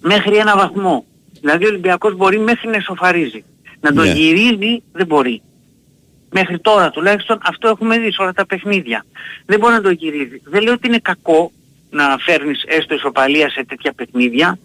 μέχρι 0.00 0.36
ένα 0.36 0.56
βαθμό. 0.56 1.04
Δηλαδή 1.40 1.64
ο 1.64 1.68
Ολυμπιακός 1.68 2.16
μπορεί 2.16 2.38
μέχρι 2.38 2.68
να 2.68 2.76
εσωφαρίζει. 2.76 3.44
Να 3.82 3.92
το 3.92 4.02
Ναι. 4.02 4.12
γυρίζει 4.12 4.82
δεν 4.92 5.06
μπορεί. 5.06 5.42
Μέχρι 6.30 6.58
τώρα 6.60 6.90
τουλάχιστον 6.90 7.38
αυτό 7.42 7.68
έχουμε 7.68 7.98
δει 7.98 8.12
σε 8.12 8.22
όλα 8.22 8.32
τα 8.32 8.46
παιχνίδια. 8.46 9.04
Δεν 9.46 9.58
μπορεί 9.58 9.72
να 9.74 9.80
το 9.80 9.90
γυρίζει. 9.90 10.40
Δεν 10.44 10.62
λέω 10.62 10.72
ότι 10.72 10.86
είναι 10.88 10.98
κακό 10.98 11.52
να 11.90 12.16
φέρνεις 12.20 12.62
έστω 12.66 12.94
ισοπαλία 12.94 13.50
σε 13.50 13.64
τέτοια 13.68 13.92
παιχνίδια, 13.92 14.58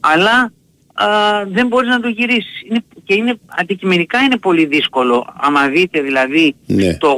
αλλά 0.00 0.52
α, 0.94 1.06
δεν 1.48 1.66
μπορείς 1.66 1.88
να 1.88 2.00
το 2.00 2.08
γυρίσεις. 2.08 2.60
Είναι, 2.68 2.84
και 3.04 3.14
είναι, 3.14 3.34
αντικειμενικά 3.58 4.18
είναι 4.20 4.36
πολύ 4.36 4.64
δύσκολο. 4.66 5.26
Άμα 5.40 5.68
δείτε 5.68 6.00
δηλαδή 6.00 6.54
Ναι. 6.66 6.94
το 6.96 7.16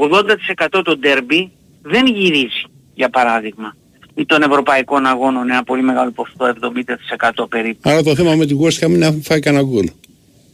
80% 0.70 0.82
των 0.84 0.98
ντέρμπι 0.98 1.50
δεν 1.82 2.07
γυρίζει, 2.07 2.64
για 2.94 3.09
παράδειγμα. 3.11 3.76
Ή 4.14 4.26
των 4.26 4.42
ευρωπαϊκών 4.42 5.07
αγώνων 5.07 5.50
ένα 5.50 5.62
πολύ 5.64 5.82
μεγάλο 5.82 6.11
ποσοστό, 6.11 6.46
70% 6.46 7.46
περίπου. 7.48 7.78
Άρα 7.90 8.02
το 8.02 8.14
θέμα 8.14 8.34
με 8.34 8.46
την 8.46 8.59
West 8.62 8.84
Ham 8.84 8.88
είναι 8.88 9.07
να 9.09 9.12
φάει 9.22 9.40
κανένα 9.40 9.64
γκολ. 9.64 9.90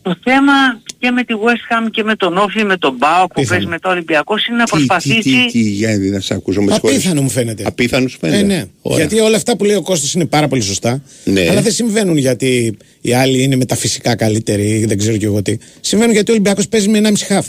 Το 0.02 0.16
θέμα 0.24 0.52
και 0.98 1.10
με 1.10 1.24
τη 1.24 1.34
West 1.44 1.84
Ham 1.86 1.88
και 1.90 2.02
με 2.04 2.16
τον 2.16 2.36
Όφη, 2.38 2.64
με 2.64 2.76
τον 2.76 2.94
Μπάο 2.98 3.26
που 3.26 3.42
παίζει 3.48 3.66
με 3.66 3.78
το 3.78 3.88
Ολυμπιακός 3.88 4.46
είναι 4.46 4.56
να 4.56 4.64
Τι, 4.64 4.70
τι, 4.70 4.76
προσπαθήσει... 4.76 5.20
τι, 5.20 5.46
τι, 5.52 5.58
Γιάννη, 5.60 6.08
να 6.10 6.20
σε 6.20 6.34
ακούσω. 6.34 6.62
με 6.62 6.72
συγχωρείς. 6.72 6.96
Απίθανο 6.96 7.22
μου 7.22 7.28
φαίνεται. 7.30 7.62
Απίθανο 7.66 8.08
σου 8.08 8.18
φαίνεται. 8.18 8.38
Ε, 8.38 8.42
ναι. 8.42 8.64
Ωραία. 8.82 8.98
Γιατί 9.06 9.20
όλα 9.20 9.36
αυτά 9.36 9.56
που 9.56 9.64
λέει 9.64 9.76
ο 9.76 9.82
Κώστας 9.82 10.14
είναι 10.14 10.26
πάρα 10.26 10.48
πολύ 10.48 10.60
σωστά. 10.62 11.02
Ναι. 11.24 11.46
Αλλά 11.50 11.60
δεν 11.62 11.72
συμβαίνουν 11.72 12.16
γιατί 12.16 12.76
οι 13.00 13.12
άλλοι 13.12 13.42
είναι 13.42 13.56
μεταφυσικά 13.56 14.14
καλύτεροι 14.16 14.68
ή 14.78 14.84
δεν 14.84 14.98
ξέρω 14.98 15.16
και 15.16 15.26
εγώ 15.26 15.42
τι. 15.42 15.56
Συμβαίνουν 15.80 16.12
γιατί 16.14 16.30
ο 16.30 16.34
Ολυμπιακός 16.34 16.68
παίζει 16.68 16.88
με 16.88 17.00
1,5 17.04 17.12
χαφ. 17.26 17.46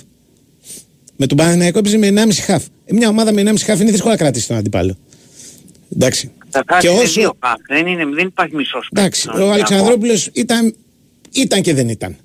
Με 1.15 1.27
τον 1.27 1.37
Παναθηναϊκό 1.37 1.79
έπαιζε 1.79 1.97
με 1.97 2.07
1,5 2.15 2.27
χαφ. 2.45 2.63
Ε, 2.85 2.93
Μια 2.93 3.09
ομάδα 3.09 3.33
με 3.33 3.43
1,5 3.45 3.55
χαφ 3.65 3.79
είναι 3.79 3.91
δύσκολο 3.91 4.11
να 4.11 4.17
κρατήσει 4.17 4.47
τον 4.47 4.57
αντίπαλο. 4.57 4.97
Εντάξει. 5.95 6.31
Θα 6.49 6.59
Και 6.59 6.65
κάνει 6.87 6.99
όσο- 6.99 7.21
δύο 7.21 7.37
χαφ. 7.45 7.55
Δεν, 7.67 7.87
είναι, 7.87 8.05
δεν 8.05 8.27
υπάρχει 8.27 8.55
μισός 8.55 8.89
Εντάξει, 8.91 9.25
παίκτης. 9.25 9.43
ο 9.43 9.51
Αλεξανδρόπουλος 9.51 10.29
ήταν, 10.33 10.75
ήταν 11.31 11.61
και 11.61 11.73
δεν 11.73 11.89
ήταν. 11.89 12.15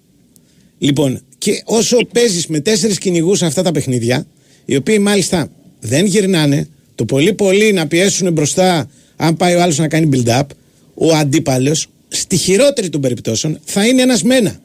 Λοιπόν, 0.78 1.20
και 1.38 1.62
όσο 1.64 1.98
παίζεις 2.12 2.46
με 2.46 2.60
τέσσερις 2.60 2.98
κυνηγούς 2.98 3.42
αυτά 3.42 3.62
τα 3.62 3.72
παιχνίδια, 3.72 4.26
οι 4.64 4.76
οποίοι 4.76 4.98
μάλιστα 5.00 5.50
δεν 5.80 6.06
γυρνάνε, 6.06 6.68
το 6.94 7.04
πολύ 7.04 7.32
πολύ 7.32 7.72
να 7.72 7.86
πιέσουν 7.86 8.32
μπροστά, 8.32 8.90
αν 9.16 9.36
πάει 9.36 9.54
ο 9.54 9.62
άλλος 9.62 9.78
να 9.78 9.88
κάνει 9.88 10.08
build-up, 10.12 10.42
ο 10.94 11.12
αντίπαλος, 11.12 11.86
στη 12.08 12.36
χειρότερη 12.36 12.88
των 12.88 13.00
περιπτώσεων, 13.00 13.60
θα 13.64 13.86
είναι 13.86 14.02
ένας 14.02 14.22
μένα. 14.22 14.60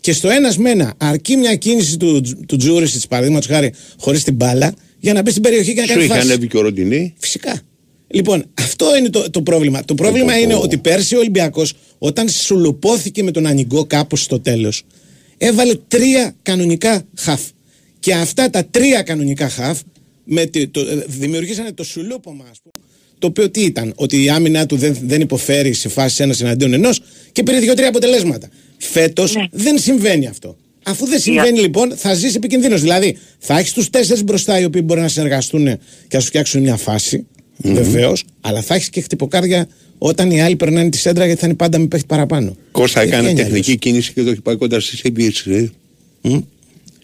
Και 0.00 0.12
στο 0.12 0.28
ένας 0.28 0.58
μένα 0.58 0.94
αρκεί 0.96 1.36
μια 1.36 1.54
κίνηση 1.54 1.96
του, 1.96 2.20
του 2.46 2.56
Τζούρισιτ, 2.56 3.02
παραδείγματος 3.08 3.48
χάρη, 3.48 3.72
χωρίς 3.98 4.24
την 4.24 4.34
μπάλα, 4.34 4.74
για 4.98 5.12
να 5.12 5.22
μπει 5.22 5.30
στην 5.30 5.42
περιοχή 5.42 5.74
και 5.74 5.80
να 5.80 5.86
Σου 5.86 5.92
κάνει 5.92 6.04
είχε 6.04 6.14
φάση. 6.14 6.26
ανέβει 6.26 6.46
και 6.46 6.56
ο 6.56 6.60
Ροντινή. 6.60 7.14
Φυσικά. 7.18 7.60
Λοιπόν, 8.08 8.44
αυτό 8.54 8.96
είναι 8.98 9.08
το, 9.08 9.30
το 9.30 9.42
πρόβλημα. 9.42 9.84
Το 9.84 9.94
πρόβλημα 9.94 10.38
είναι 10.38 10.54
ότι 10.54 10.78
πέρσι 10.78 11.14
ο 11.14 11.18
Ολυμπιακός, 11.18 11.74
όταν 11.98 12.28
σουλουπώθηκε 12.28 13.22
με 13.22 13.30
τον 13.30 13.46
Ανιγκό 13.46 13.84
κάπως 13.84 14.22
στο 14.22 14.40
τέλος, 14.40 14.82
έβαλε 15.38 15.74
τρία 15.88 16.34
κανονικά 16.42 17.02
χαφ. 17.18 17.40
Και 18.00 18.14
αυτά 18.14 18.50
τα 18.50 18.64
τρία 18.64 19.02
κανονικά 19.02 19.48
χαφ 19.48 19.80
με 20.24 20.46
τη- 20.46 20.68
το, 20.68 20.80
ε, 20.80 21.04
δημιουργήσανε 21.08 21.72
το 21.72 21.84
σουλούπομα, 21.84 22.44
ας 22.50 22.58
πούμε. 22.62 22.84
Το 23.18 23.26
οποίο 23.26 23.50
τι 23.50 23.60
ήταν, 23.62 23.92
ότι 23.96 24.22
η 24.24 24.28
άμυνά 24.30 24.66
του 24.66 24.76
δεν, 24.76 24.96
δεν 25.02 25.20
υποφέρει 25.20 25.72
σε 25.72 25.88
φάση 25.88 26.22
ένας 26.22 26.40
εναντίον 26.40 26.72
ενός 26.72 27.00
και 27.32 27.42
πήρε 27.42 27.58
δύο-τρία 27.58 27.88
αποτελέσματα. 27.88 28.48
Φέτος 28.78 29.34
δεν 29.50 29.78
συμβαίνει 29.78 30.26
αυτό. 30.26 30.56
Αφού 30.82 31.06
δεν 31.06 31.20
συμβαίνει 31.20 31.58
λοιπόν, 31.60 31.96
θα 31.96 32.14
ζήσει 32.14 32.34
επικινδύνο. 32.36 32.78
Δηλαδή, 32.78 33.16
θα 33.38 33.58
έχεις 33.58 33.72
τους 33.72 33.90
τέσσερις 33.90 34.24
μπροστά 34.24 34.60
οι 34.60 34.64
οποίοι 34.64 34.82
μπορεί 34.84 35.00
να 35.00 35.08
συνεργαστούν 35.08 35.64
και 36.08 36.16
να 36.16 36.20
σου 36.20 36.26
φτιάξουν 36.26 36.62
μια 36.62 36.76
φάση. 36.76 37.26
Μμμ. 37.64 37.74
Βεβαίως, 37.74 38.24
αλλά 38.40 38.62
θα 38.62 38.74
έχεις 38.74 38.88
και 38.90 39.00
χτυποκάρδια 39.00 39.68
όταν 39.98 40.30
οι 40.30 40.42
άλλοι 40.42 40.56
περνάνε 40.56 40.88
τη 40.88 40.98
σέντρα 40.98 41.24
γιατί 41.24 41.40
θα 41.40 41.46
είναι 41.46 41.56
πάντα 41.56 41.78
με 41.78 41.86
παίχτη 41.86 42.06
παραπάνω. 42.06 42.56
Κώστα 42.70 43.00
Δεν 43.00 43.08
έκανε 43.08 43.28
βγαίνει 43.28 43.40
τεχνική 43.42 43.76
κίνηση 43.76 44.12
και 44.12 44.22
το 44.22 44.30
έχει 44.30 44.40
πάει 44.40 44.56
κοντά 44.56 44.80
στη 44.80 44.96
συμπίεση. 44.96 45.50
Ε. 45.50 46.28
Εντάξει. 46.28 46.46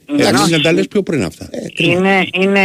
Εντάξει, 0.09 0.51
να 0.51 0.61
τα 0.61 0.73
λες 0.73 0.89
πιο 0.89 1.03
πριν 1.03 1.23
αυτά. 1.23 1.49
Είναι, 1.77 2.27
είναι, 2.41 2.61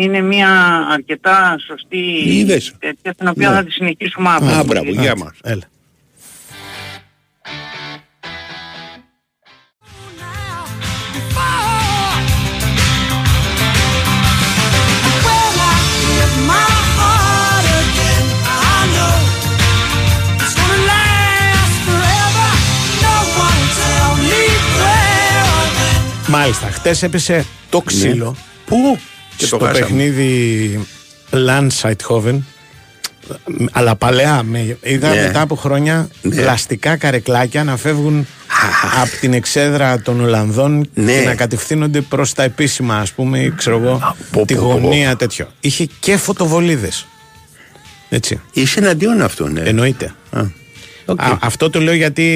είναι 0.00 0.20
μια 0.20 0.48
αρκετά 0.92 1.56
σωστή 1.66 1.98
Είδες. 2.26 2.72
τέτοια 2.78 3.14
την 3.14 3.28
οποία 3.28 3.48
Ναι. 3.48 3.54
θα 3.54 3.64
τη 3.64 3.70
συνεχίσουμε 3.70 4.28
αύριο. 4.28 4.54
Α, 4.58 4.64
μπράβο, 4.64 4.90
γεια 4.90 5.16
μας. 5.16 5.32
Έλα. 5.44 5.62
Μάλιστα, 26.30 26.66
χτες 26.70 27.02
έπεσε 27.02 27.44
το 27.70 27.80
ξύλο. 27.80 28.36
Πού; 28.66 28.98
Και 29.36 29.44
στο 29.46 29.56
το 29.56 29.64
χάσαμε. 29.64 29.84
παιχνίδι 29.86 30.86
Landsighthoven. 31.32 32.38
Αλλά 33.72 33.96
παλαιά. 33.96 34.42
Με, 34.42 34.76
είδα 34.82 35.14
Ναι. 35.14 35.22
μετά 35.22 35.40
από 35.40 35.54
χρόνια 35.54 36.08
Ναι. 36.22 36.34
πλαστικά 36.34 36.96
καρεκλάκια 36.96 37.64
να 37.64 37.76
φεύγουν 37.76 38.26
από 39.02 39.16
την 39.20 39.32
εξέδρα 39.32 40.00
των 40.00 40.20
Ολλανδών 40.20 40.88
Ναι. 40.94 41.12
και 41.12 41.26
να 41.26 41.34
κατευθύνονται 41.34 42.00
προς 42.00 42.32
τα 42.32 42.42
επίσημα, 42.42 42.96
ας 42.96 43.12
πούμε, 43.12 43.38
ή 43.38 43.50
ξέρω 43.56 43.76
εγώ, 43.76 44.14
τη 44.46 44.54
πω, 44.54 44.62
πω. 44.68 44.78
γωνία 44.78 45.16
τέτοιο. 45.16 45.48
Είχε 45.60 45.88
και 46.00 46.16
φωτοβολίδες. 46.16 47.06
Έτσι. 48.08 48.40
Είσαι 48.52 48.78
εναντίον 48.78 49.22
αυτών, 49.22 49.52
ναι. 49.52 49.60
Εννοείται. 49.60 50.14
Οκ. 51.10 51.20
Α, 51.20 51.38
αυτό 51.40 51.70
το 51.70 51.80
λέω 51.80 51.94
γιατί 51.94 52.26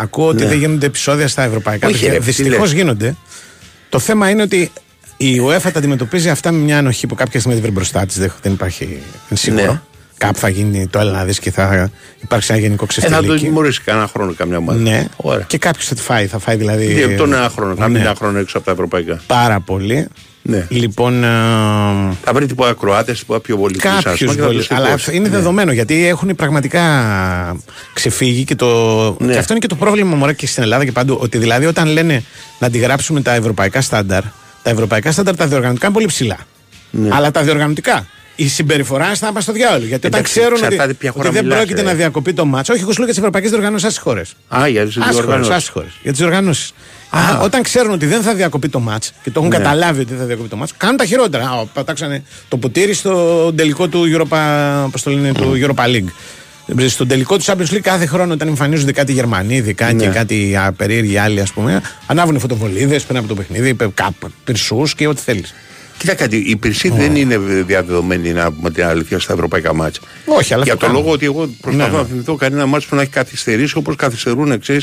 ακούω 0.00 0.26
ότι 0.28 0.42
Ναι. 0.42 0.48
δεν 0.48 0.58
γίνονται 0.58 0.86
επεισόδια 0.86 1.28
στα 1.28 1.42
ευρωπαϊκά 1.42 1.88
Όχι, 1.88 2.06
ρε, 2.06 2.12
τι 2.12 2.18
Δυστυχώς 2.18 2.58
λες. 2.58 2.72
γίνονται. 2.72 3.16
Το 3.88 3.98
θέμα 3.98 4.28
είναι 4.30 4.42
ότι 4.42 4.70
η 5.16 5.40
UEFA 5.46 5.70
τα 5.72 5.78
αντιμετωπίζει 5.78 6.28
αυτά 6.30 6.52
με 6.52 6.58
μια 6.58 6.78
ανοχή 6.78 7.06
που 7.06 7.14
κάποια 7.14 7.38
στιγμή 7.40 7.54
δεν 7.56 7.62
βρει 7.66 7.72
μπροστά 7.74 8.06
της. 8.06 8.18
Δεν 8.18 8.52
υπάρχει 8.52 8.84
είναι 8.84 9.00
σίγουρο. 9.38 9.72
Ναι. 9.72 9.80
Κάπου 10.18 10.38
θα 10.38 10.48
γίνει 10.48 10.86
το 10.86 10.98
έλα 10.98 11.10
να 11.12 11.24
δεις 11.24 11.38
και 11.38 11.50
θα 11.50 11.90
υπάρξει 12.22 12.52
ένα 12.52 12.60
γενικό 12.60 12.84
Ε, 12.84 12.92
θα 12.92 13.00
το 13.00 13.06
ξεφτελίκι. 13.08 13.44
τιμωρήσει 13.44 13.80
κανένα 13.84 14.06
χρόνο 14.06 14.32
καμιά 14.34 14.56
ομάδα. 14.56 14.78
ναι. 14.80 15.04
Ωραία. 15.16 15.44
Και 15.46 15.58
κάποιος 15.58 15.86
θα 15.86 15.94
τη 15.94 16.00
φάει. 16.00 16.26
Θα 16.26 16.38
φάει 16.38 16.56
δηλαδή. 16.56 16.86
Δύο- 16.86 17.16
Τον 17.16 17.32
ένα 17.32 17.48
χρόνο, 17.54 17.74
θα 17.74 17.86
μείνει 17.86 17.98
Ναι. 17.98 18.04
ένα 18.04 18.14
χρόνο 18.14 18.38
έξω 18.38 18.56
από 18.56 18.66
τα 18.66 18.72
ευρωπαϊκά. 18.72 19.20
Πάρα 19.26 19.60
πολύ. 19.60 20.06
Ναι. 20.42 20.66
Λοιπόν. 20.68 21.24
ε, 21.24 21.28
Θα 22.24 22.32
βρει 22.32 22.46
τίποτα 22.46 22.74
Κροάτε, 22.80 23.12
τίποτα 23.12 23.40
πιο 23.40 23.56
βολικού. 23.56 23.88
Κάποιους 24.02 24.70
Αλλά 24.70 24.92
αυτό 24.92 25.12
είναι 25.12 25.28
δεδομένο 25.28 25.72
γιατί 25.72 26.06
έχουν 26.06 26.34
πραγματικά 26.34 26.82
ξεφύγει 27.92 28.44
και, 28.44 28.54
το... 28.54 28.66
Ναι. 29.20 29.32
και 29.32 29.38
αυτό 29.38 29.52
είναι 29.52 29.60
και 29.60 29.66
το 29.66 29.74
πρόβλημα 29.74 30.16
μωρέ, 30.16 30.32
και 30.32 30.46
στην 30.46 30.62
Ελλάδα 30.62 30.84
και 30.84 30.92
παντού. 30.92 31.18
Ότι 31.20 31.38
δηλαδή 31.38 31.66
όταν 31.66 31.88
λένε 31.88 32.22
να 32.58 32.66
αντιγράψουμε 32.66 33.20
τα 33.20 33.34
ευρωπαϊκά 33.34 33.80
στάνταρ, 33.80 34.22
τα 34.62 34.70
ευρωπαϊκά 34.70 35.12
στάνταρ 35.12 35.36
τα 35.36 35.46
διοργανωτικά 35.46 35.86
είναι 35.86 35.94
πολύ 35.94 36.06
ψηλά. 36.06 36.38
Ναι. 36.90 37.08
Αλλά 37.12 37.30
τα 37.30 37.42
διοργανωτικά. 37.42 38.06
Η 38.36 38.48
συμπεριφορά 38.48 39.14
θα 39.14 39.32
πάει 39.32 39.42
στο 39.42 39.52
διάλογο. 39.52 39.84
Γιατί 39.86 40.06
όταν 40.06 40.20
Εντάξει, 40.20 40.38
ξέρουν 40.38 40.56
ότι, 40.56 40.64
εξαρτάται 40.64 40.92
ποια 40.92 41.10
ότι 41.10 41.18
χώρα 41.18 41.30
δεν 41.32 41.42
μιλάς, 41.42 41.58
πρόκειται 41.58 41.80
ρε. 41.80 41.86
να 41.86 41.94
διακοπεί 41.94 42.32
το 42.32 42.44
μάτσο. 42.44 42.72
Όχι, 42.72 42.82
εγώ 42.82 42.90
σου 42.92 42.96
λέω 42.96 43.04
για 43.04 43.14
τις 43.14 43.18
ευρωπαϊκές 43.22 43.50
διοργανώσεις, 43.50 43.88
άσε 43.88 44.00
χώρες. 44.00 44.34
Α, 44.56 44.68
για 44.68 44.84
τις 44.84 44.94
διοργανώσεις. 45.10 45.70
Για 46.02 46.10
τις 46.10 46.20
διοργανώσεις. 46.20 46.72
Όταν 47.42 47.62
ξέρουν 47.62 47.92
ότι 47.92 48.06
δεν 48.06 48.22
θα 48.22 48.34
διακοπεί 48.34 48.68
το 48.68 48.80
μάτ 48.80 49.02
και 49.22 49.30
το 49.30 49.40
έχουν 49.40 49.48
Ναι. 49.48 49.56
καταλάβει 49.56 50.00
ότι 50.00 50.10
δεν 50.10 50.18
θα 50.18 50.24
διακοπεί 50.24 50.48
το 50.48 50.56
μάτ, 50.56 50.68
κάνουν 50.76 50.96
τα 50.96 51.04
χειρότερα. 51.04 51.44
Α, 51.48 51.64
πατάξανε 51.72 52.22
το 52.48 52.56
ποτήρι 52.56 52.92
στο 52.94 53.52
τελικό 53.56 53.88
του 53.88 54.04
Europa, 54.16 54.36
πώς 54.90 55.02
το 55.02 55.10
λένε, 55.10 55.32
του 55.32 55.52
Europa 55.66 55.84
League. 55.84 56.08
Στον 56.88 57.08
τελικό 57.08 57.36
του 57.36 57.44
Champions 57.44 57.74
League 57.74 57.78
κάθε 57.82 58.06
χρόνο 58.06 58.32
όταν 58.32 58.48
εμφανίζονται 58.48 58.92
κάτι 58.92 59.12
Γερμανοί, 59.12 59.54
ειδικά 59.54 59.92
Ναι. 59.92 60.02
και 60.04 60.08
κάτι 60.08 60.56
α, 60.56 60.72
περίεργοι 60.76 61.16
άλλοι, 61.16 61.40
ας 61.40 61.52
πούμε, 61.52 61.82
ανάβουν 62.06 62.38
φωτοβολίδες 62.38 63.02
πριν 63.02 63.18
από 63.18 63.28
το 63.28 63.34
παιχνίδι, 63.34 63.76
πυρσούς 64.44 64.94
και 64.94 65.06
ό,τι 65.06 65.20
θέλεις. 65.20 65.54
Κοίτα 65.98 66.14
κάτι, 66.14 66.36
η 66.36 66.56
Πυρσή 66.56 66.88
δεν 66.88 67.16
είναι 67.16 67.38
διαδεδομένη 67.66 68.32
να 68.32 68.52
πούμε 68.52 68.70
την 68.70 68.84
αλήθεια 68.84 69.18
στα 69.18 69.32
ευρωπαϊκά 69.32 69.74
μάτσα. 69.74 70.00
Όχι, 70.24 70.54
αλλά 70.54 70.64
Για 70.64 70.72
αυτό 70.72 70.86
το 70.86 70.90
κάνουν. 70.92 71.02
λόγο 71.02 71.14
ότι 71.14 71.24
εγώ 71.24 71.50
προσπαθώ 71.60 71.90
Ναι, 71.90 71.98
να 71.98 72.04
θυμηθώ 72.04 72.34
κανένα 72.34 72.66
μάτσο 72.66 72.88
που 72.88 72.94
να 72.96 73.02
έχει 73.02 73.10
καθυστερήσει 73.10 73.76
όπως 73.76 73.96
καθυστερούν 73.96 74.52
εξή 74.52 74.80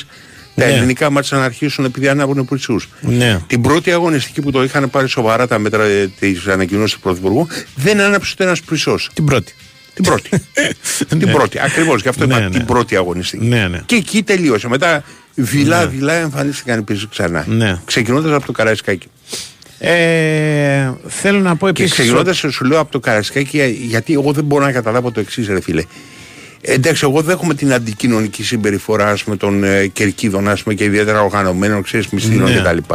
τα 0.58 0.66
Ναι. 0.66 0.72
ελληνικά 0.74 1.10
μάτσα 1.10 1.38
να 1.38 1.44
αρχίσουν 1.44 1.86
επειδή 1.86 2.08
ανάβουν 2.08 2.46
πυρσού. 2.46 2.76
Ναι. 3.02 3.40
Την 3.48 3.62
πρώτη 3.62 3.92
αγωνιστική 3.92 4.42
που 4.42 4.52
το 4.52 4.64
είχαν 4.64 4.90
πάρει 4.90 5.08
σοβαρά 5.10 5.48
τα 5.48 5.60
μέτρα 5.60 5.86
τη 6.20 6.36
ανακοινώση 6.52 6.94
του 6.94 7.00
Πρωθυπουργού 7.00 7.48
δεν 7.76 8.00
άναψε 8.02 8.32
ούτε 8.34 8.44
ένας 8.44 8.62
πυρσό. 8.62 8.96
Την 9.14 9.26
πρώτη. 9.26 9.54
Την 9.94 10.04
πρώτη. 10.04 10.30
την 11.20 11.32
πρώτη. 11.32 11.60
Ακριβώς. 11.60 12.02
Γι' 12.02 12.08
αυτό 12.08 12.26
Ναι, 12.26 12.34
είπα 12.36 12.44
ναι. 12.44 12.50
την 12.50 12.66
πρώτη 12.66 12.96
αγωνιστική. 12.96 13.46
Ναι, 13.46 13.68
ναι. 13.68 13.82
Και 13.86 13.96
εκεί 13.96 14.24
τελείωσε. 14.24 14.68
Μετά 14.68 15.04
δειλά-δειλά 15.36 16.14
εμφανίστηκαν 16.14 16.80
οι 16.80 16.82
πυρσοί 16.82 17.08
ξανά. 17.10 17.46
Ναι. 17.48 17.80
Ξεκινώντας 17.86 18.32
από 18.34 18.46
το 18.46 18.52
Καραϊσκάκι. 18.52 19.08
Ε, 19.80 20.92
θέλω 21.08 21.40
να 21.40 21.56
πω 21.56 21.66
Και 21.66 21.82
επίσης. 21.82 21.92
ξεκινώντας, 22.00 22.38
σου 22.50 22.66
λέω 22.66 22.80
από 22.80 22.92
το 22.92 23.00
Καρασκάκι, 23.00 23.78
γιατί 23.88 24.14
εγώ 24.14 24.32
δεν 24.32 24.44
μπορώ 24.44 24.66
να 24.66 24.72
καταλάβω 24.72 25.12
το 25.12 25.20
εξής, 25.20 25.48
ρε 25.48 25.62
φίλε. 25.62 25.84
Ε, 26.62 26.74
Εντάξει, 26.74 27.06
εγώ 27.06 27.22
δέχομαι 27.22 27.54
την 27.54 27.74
αντικοινωνική 27.74 28.44
συμπεριφορά 28.44 29.10
ας 29.10 29.24
πούμε, 29.24 29.36
των 29.38 29.64
ε, 29.64 29.88
κερκίδων 29.88 30.48
ας 30.48 30.64
πούμε, 30.64 30.76
και 30.76 30.84
ιδιαίτερα 30.84 31.22
οργανωμένων, 31.22 31.84
ξέρεις, 31.84 32.08
μυστήρων 32.08 32.52
Ναι. 32.54 32.60
κτλ. 32.60 32.94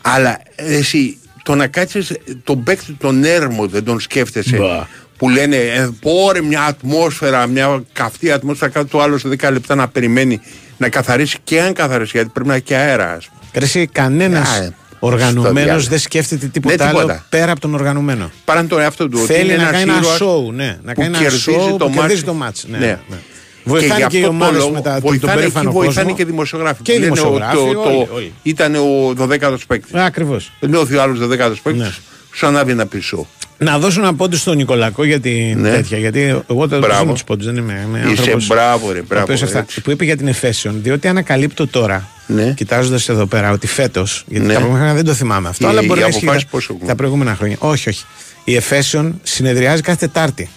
Αλλά 0.00 0.40
ε, 0.54 0.76
εσύ, 0.76 1.18
το 1.42 1.54
να 1.54 1.66
κάτσεις 1.66 2.12
τον 2.44 2.62
παίκτης 2.62 2.94
τον 2.98 3.24
έρμο 3.24 3.66
δεν 3.66 3.84
τον 3.84 4.00
σκέφτεσαι. 4.00 4.56
Μπα. 4.56 4.86
Που 5.16 5.28
λένε, 5.28 5.56
ε, 5.56 5.88
πόρε 6.00 6.42
μια 6.42 6.62
ατμόσφαιρα, 6.62 7.46
μια 7.46 7.82
καυτή 7.92 8.30
ατμόσφαιρα, 8.30 8.70
κάτω 8.70 8.86
το 8.86 9.00
άλλο 9.02 9.18
σε 9.18 9.28
10 9.28 9.50
λεπτά 9.52 9.74
να 9.74 9.88
περιμένει 9.88 10.40
να 10.76 10.88
καθαρίσει 10.88 11.36
και 11.44 11.60
αν 11.60 11.72
καθαρίσει, 11.72 12.10
γιατί 12.14 12.30
πρέπει 12.32 12.48
να 12.48 12.54
έχει 12.54 12.64
και 12.64 12.76
αέρα, 12.76 13.12
ας 13.12 13.26
πούμε. 13.26 13.40
Ρε, 13.54 13.64
εσύ, 13.64 13.86
κανένας 13.86 14.48
Α, 14.48 14.56
ε, 14.62 14.74
στο 14.88 14.89
οργανωμένος 15.00 15.62
διάλογο. 15.64 15.86
δεν 15.88 15.98
σκέφτεται 15.98 16.46
τίποτα, 16.46 16.84
Ναι, 16.84 16.90
τίποτα. 16.90 17.12
άλλο 17.12 17.22
πέρα 17.28 17.50
από 17.52 17.60
τον 17.60 17.74
οργανωμένο. 17.74 18.30
Παρά 18.44 18.64
τον 18.66 18.80
εαυτό 18.80 19.08
του. 19.08 19.18
ότι 19.22 19.32
Θέλει 19.32 19.44
είναι 19.44 19.56
να 19.56 19.62
ένας 19.68 19.70
κάνει 19.72 19.90
ένα 19.90 19.98
ήρωας 19.98 20.18
show, 20.22 20.52
ναι. 20.52 20.78
Να 20.84 20.92
που 20.92 21.00
κάνει 21.00 21.16
ένα 21.16 21.18
κερδίζει 21.18 21.44
show 21.50 21.78
το 21.78 21.86
που 21.86 21.92
κερδίζει 21.92 22.14
μάτς. 22.14 22.24
το 22.24 22.34
μάτς. 22.34 22.64
Ναι, 22.68 22.78
Ναι. 22.78 22.86
ναι. 23.08 23.16
Βοηθάνε 23.64 24.00
γι' 24.00 24.06
και, 24.06 24.16
οι 24.16 24.20
αυτό 24.20 24.30
το 24.30 24.34
ομάδες 24.36 24.58
λόγο 24.58 24.70
μετά 24.72 24.92
τον 24.92 25.00
βοηθάνε 25.00 25.32
εκεί, 25.32 25.40
περήφανο 25.40 25.72
βοηθάνε 25.72 25.94
κόσμο. 26.02 26.16
και 26.16 26.22
οι 26.22 26.24
δημοσιογράφοι. 26.24 26.82
Και 26.82 26.92
οι 26.92 26.98
Λένε 26.98 27.10
ο- 27.10 27.14
δημοσιογράφοι, 27.14 27.54
το- 27.56 27.62
όλοι, 27.62 27.74
το- 28.06 28.14
όλοι. 28.14 28.32
Ήταν 28.42 28.74
ο 28.74 29.12
12ο 29.16 29.56
παίκτης. 29.66 29.94
Ακριβώς. 29.94 30.52
Νιώθει 30.60 30.94
ο 30.96 31.02
άλλος 31.02 31.18
12ο 31.18 31.60
παίκτης. 31.62 31.82
Ναι. 31.82 31.90
Σου 32.34 32.46
ανάβει 32.46 32.70
ένα 32.70 32.86
πίσω. 32.86 33.26
Να 33.62 33.78
δώσω 33.78 34.00
ένα 34.00 34.14
πόντο 34.14 34.36
στον 34.36 34.56
Νικολακό 34.56 35.04
για 35.04 35.20
την 35.20 35.60
Ναι. 35.60 35.70
τέτοια. 35.70 35.98
Γιατί 35.98 36.20
εγώ 36.50 36.66
δεν 36.66 36.78
Μπράβο. 36.78 37.00
δίνω 37.02 37.12
του 37.12 37.24
πόντου, 37.24 37.44
δεν 37.44 37.56
είμαι. 37.56 37.82
είμαι 37.86 37.98
Είσαι 37.98 38.08
άνθρωπος 38.20 38.46
μπράβο, 38.46 38.92
ρε, 38.92 38.98
ο 38.98 39.02
μπράβο, 39.08 39.22
οποίος 39.24 39.42
αυτά- 39.42 39.58
έτσι. 39.58 39.80
που 39.80 39.90
είπε 39.90 40.04
για 40.04 40.16
την 40.16 40.26
Εφέσιον. 40.28 40.78
Διότι 40.82 41.08
ανακαλύπτω 41.08 41.66
τώρα, 41.66 42.08
Ναι. 42.26 42.52
κοιτάζοντας 42.56 43.08
εδώ 43.08 43.26
πέρα, 43.26 43.50
ότι 43.50 43.66
φέτος. 43.66 44.24
Γιατί 44.28 44.46
Ναι. 44.46 44.52
τα 44.52 44.58
προηγούμενα 44.58 44.84
χρόνια 44.84 45.02
δεν 45.02 45.12
το 45.12 45.18
θυμάμαι 45.18 45.48
αυτό. 45.48 45.66
Οι- 45.66 45.70
αλλά 45.70 45.82
μπορεί 45.82 45.98
οι 45.98 46.02
να 46.02 46.08
ισχύει 46.08 46.18
αποφάσεις 46.24 46.44
τα- 46.44 46.50
πόσο 46.50 46.72
έχουν; 46.74 46.86
τα 46.86 46.94
προηγούμενα 46.94 47.34
χρόνια. 47.34 47.56
Όχι, 47.58 47.88
όχι. 47.88 48.04
Η 48.44 48.56
Εφέσιον 48.56 49.20
συνεδριάζει 49.22 49.82
κάθε 49.82 50.06
Τετάρτη. 50.06 50.48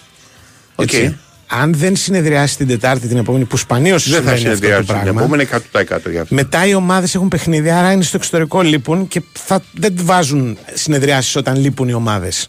Οκ. 0.75 0.93
Έτσι. 0.93 1.17
αν 1.47 1.73
δεν 1.73 1.95
συνεδριάσει 1.95 2.57
την 2.57 2.67
Τετάρτη 2.67 3.07
την 3.07 3.17
επόμενη, 3.17 3.45
που 3.45 3.57
σπανίως 3.57 4.09
Δεν 4.09 4.23
θα 4.23 4.35
συνεδριάσει 4.35 4.84
την 4.84 5.07
επόμενη 5.07 5.43
100% 5.43 6.09
για 6.11 6.21
αυτό. 6.21 6.35
Μετά 6.35 6.67
οι 6.67 6.73
ομάδες 6.73 7.15
έχουν 7.15 7.27
παιχνίδι, 7.27 7.69
άρα 7.69 7.91
είναι 7.91 8.03
στο 8.03 8.17
εξωτερικό 8.17 8.61
λείπουν 8.61 9.07
και 9.07 9.21
θα, 9.34 9.61
δεν 9.73 9.93
βάζουν 10.01 10.57
συνεδριάσεις 10.73 11.35
όταν 11.35 11.55
λείπουν 11.59 11.88
οι 11.89 11.93
ομάδες. 11.93 12.47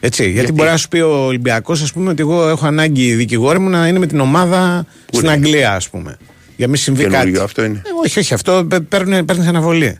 Έτσι, 0.00 0.22
γιατί, 0.22 0.38
Γιατί; 0.38 0.52
μπορεί 0.52 0.68
να 0.68 0.76
σου 0.76 0.88
πει 0.88 0.98
ο 0.98 1.24
Ολυμπιακός, 1.26 1.82
ας 1.82 1.92
πούμε, 1.92 2.10
ότι 2.10 2.20
εγώ 2.22 2.48
έχω 2.48 2.66
ανάγκη 2.66 3.02
οι 3.06 3.14
δικηγόροι 3.14 3.58
μου 3.58 3.68
να 3.68 3.86
είναι 3.86 3.98
με 3.98 4.06
την 4.06 4.20
ομάδα 4.20 4.86
στην 5.10 5.24
είναι; 5.24 5.32
Αγγλία, 5.32 5.74
ας 5.74 5.88
πούμε. 5.90 6.16
Για 6.56 6.66
να 6.66 6.72
μην 6.72 6.80
συμβεί 6.80 7.02
Καινούριο 7.02 7.32
κάτι. 7.32 7.44
αυτό 7.44 7.64
είναι. 7.64 7.82
Ε, 7.84 7.88
όχι, 8.04 8.18
όχι, 8.18 8.34
αυτό 8.34 8.66
παίρνεις 8.88 9.46
αναβολή. 9.46 9.98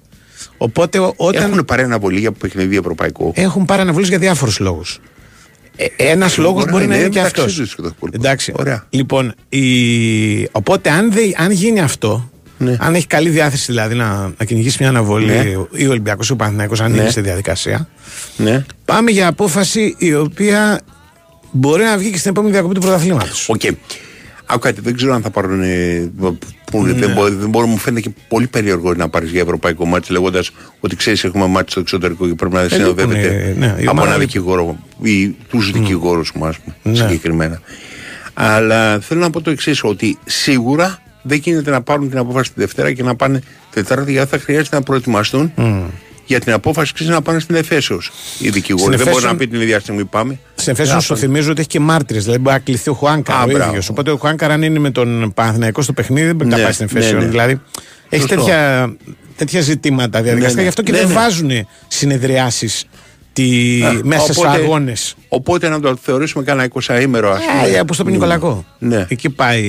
Οπότε 0.57 0.99
ο- 0.99 1.15
όταν. 1.17 1.51
Έχουν 1.51 1.65
πάρει 1.65 1.83
αναβολή 1.83 2.19
για 2.21 2.33
παιχνίδι 2.33 2.77
ευρωπαϊκό; 2.77 3.33
Έχουν 3.35 3.65
πάρει 3.65 3.81
αναβολή 3.81 4.07
για 4.07 4.19
διάφορους 4.19 4.59
λόγους. 4.59 4.99
Ένας 5.97 6.37
λόγος 6.37 6.55
Μπορεί 6.65 6.71
μπορεί 6.71 6.83
να 6.83 6.89
να 6.89 6.95
είναι 6.95 7.05
είναι 7.05 7.15
και 7.15 7.21
μεταξύ 7.23 7.41
αυτός. 7.41 7.57
τους 7.57 7.75
και 7.75 7.83
το 7.83 7.89
υπόλοιπο. 7.97 8.19
Εντάξει. 8.21 8.53
Ωραία. 8.57 8.87
Λοιπόν, 8.91 9.35
η... 9.49 9.63
οπότε 10.53 10.91
αν, 10.91 11.13
δεν- 11.13 11.33
αν 11.37 11.51
γίνει 11.51 11.81
αυτό, 11.81 12.31
αν 12.79 12.95
έχει 12.95 13.07
καλή 13.07 13.29
διάθεση 13.29 13.65
δηλαδή 13.73 13.95
να, 13.95 14.33
να 14.39 14.45
κυνηγήσει 14.45 14.77
μια 14.81 14.89
αναβολή 14.89 15.27
Ναι. 15.27 15.45
ή 15.73 15.87
ο 15.87 15.91
Ολυμπιακός 15.91 16.29
ή 16.29 16.33
ο 16.33 16.37
Παναθηναϊκός 16.37 16.81
αν 16.81 16.93
Ναι. 16.93 17.01
είναι 17.01 17.11
στη 17.11 17.21
διαδικασία, 17.21 17.89
Ναι. 18.37 18.65
πάμε 18.85 19.11
για 19.11 19.27
απόφαση 19.27 19.95
η 19.99 20.15
οποία 20.15 20.81
μπορεί 21.51 21.83
να 21.83 21.97
βγει 21.99 22.11
και 22.11 22.19
στην 22.19 22.31
επόμενη 22.31 22.53
διακοπή 22.53 22.75
του 22.75 22.81
πρωταθλήματος. 22.81 23.49
Οκ. 23.49 23.61
Άκου 24.47 24.59
κάτι, 24.61 24.81
δεν 24.81 24.97
ξέρω 24.97 25.15
αν 25.15 25.23
θα 25.23 25.31
πάρουν. 25.31 25.63
ε, 25.63 26.11
Που 26.71 26.83
Ναι. 26.87 26.93
δεν, 26.93 27.11
μπορεί, 27.13 27.35
δεν 27.35 27.49
μπορεί, 27.49 27.67
μου 27.67 27.77
φαίνεται 27.77 28.09
και 28.09 28.15
πολύ 28.29 28.47
περίεργο 28.47 28.95
να 28.95 29.09
πάρεις 29.09 29.31
για 29.31 29.41
ευρωπαϊκό 29.41 29.87
ματς 29.87 30.13
λέγοντας 30.13 30.51
ότι 30.81 30.97
ξέρεις 30.97 31.25
έχουμε 31.25 31.47
ματς 31.47 31.71
στο 31.71 31.81
εξωτερικό 31.81 32.27
και 32.29 32.35
πρέπει 32.35 32.55
να 32.55 32.69
συνοδεύεται 32.69 33.21
λείπουνε, 33.21 33.55
ναι, 33.67 33.67
η 33.79 33.83
από 33.83 33.91
ομάδα 33.91 34.07
ένα 34.09 34.17
λείπει. 34.17 34.25
δικηγόρο 34.33 34.79
ή 35.03 35.29
τους 35.29 35.71
δικηγόρους 35.71 36.33
μου, 36.35 36.45
α 36.47 36.53
πούμε, 36.65 36.75
Ναι. 36.83 36.95
συγκεκριμένα. 36.95 37.61
Αλλά 38.35 39.01
θέλω 39.01 39.21
να 39.21 39.31
πω 39.31 39.41
το 39.41 39.51
εξής, 39.51 39.85
ότι 39.85 40.19
σίγουρα 40.27 40.99
δεν 41.23 41.39
γίνεται 41.39 41.71
να 41.71 41.83
πάρουν 41.83 42.09
την 42.09 42.19
απόφαση 42.19 42.53
τη 42.53 42.61
Δευτέρα 42.61 42.93
και 42.93 43.03
να 43.03 43.15
πάνε 43.17 43.43
Τετάρτη, 43.71 44.13
γιατί 44.13 44.31
θα 44.31 44.39
χρειάζεται 44.39 44.77
να 44.77 44.83
προετοιμαστούν 44.83 45.53
για 46.27 46.41
την 46.41 46.53
απόφαση 46.53 46.93
ξέρεις, 46.93 47.13
να 47.13 47.23
πάνε 47.23 47.39
στην 47.41 47.55
Εφέσεω 47.55 48.01
οι 48.39 48.49
δικηγόροι. 48.51 48.83
Στην 48.95 48.97
Δεν 48.97 48.99
μπορεί 48.99 49.11
Εφέσεως- 49.11 49.33
να 49.33 49.39
πει 49.39 49.49
την 49.49 49.61
ίδια 49.61 49.81
στιγμή 49.81 50.05
πάμε. 50.05 50.39
Σε 50.55 50.71
εφέσεω 50.71 50.95
Να 50.95 51.01
σου 51.01 51.09
πάνε. 51.09 51.21
θυμίζω 51.21 51.51
ότι 51.51 51.61
έχει 51.61 51.69
και 51.69 51.81
μάρτυρες. 51.81 52.23
Δηλαδή 52.25 52.41
μπορεί 52.43 52.55
να 52.57 52.63
κληθεί 52.63 52.91
ο 52.91 52.93
Χουάνκαρ 52.95 53.37
Α, 53.37 53.43
ο 53.43 53.47
μπράβο. 53.47 53.69
ίδιος. 53.71 53.89
Οπότε 53.89 54.11
ο 54.11 54.17
Χουάνκαρ, 54.17 54.51
αν 54.51 54.63
είναι 54.63 54.79
με 54.79 54.91
τον 54.91 55.33
Παναθηναϊκό 55.35 55.83
στο 55.83 55.93
παιχνίδι, 55.93 56.27
δεν 56.27 56.37
μπορεί 56.37 56.49
να 56.49 56.57
Ναι, 56.57 56.63
πάει 56.63 56.73
στην 56.73 56.89
ναι, 56.93 56.99
εφέσεω. 56.99 57.19
ναι. 57.21 57.27
Δηλαδή 57.27 57.61
έχει 58.09 58.23
Σωστό. 58.23 58.37
τέτοια, 58.37 58.93
τέτοια 59.37 59.61
ζητήματα 59.61 60.23
διαδικαστικά. 60.23 60.49
Ναι, 60.49 60.55
ναι. 60.57 60.63
Γι' 60.63 60.69
αυτό 60.69 60.83
και 60.83 60.93
Ναι, 60.93 60.99
δεν 60.99 61.09
ναι. 61.09 61.15
βάζουν 61.15 61.51
συνεδριάσεις 61.89 62.85
Α, 63.39 64.01
μέσα 64.03 64.33
στου 64.33 64.43
οπότε- 64.47 64.63
αγώνες. 64.63 65.15
Οπότε 65.29 65.69
να 65.69 65.81
το 65.81 65.97
θεωρήσουμε 66.03 66.45
κανένα 66.45 66.69
20 66.73 67.01
ημέρο, 67.01 67.31
α 67.31 67.35
πούμε. 67.63 67.77
Ε, 67.77 67.81
όπω 67.81 67.97
το 67.97 68.05
πει 68.05 68.13
Νικολακό. 68.13 68.65
Ναι. 68.79 69.07
Εκεί 69.09 69.31
πάει. 69.31 69.63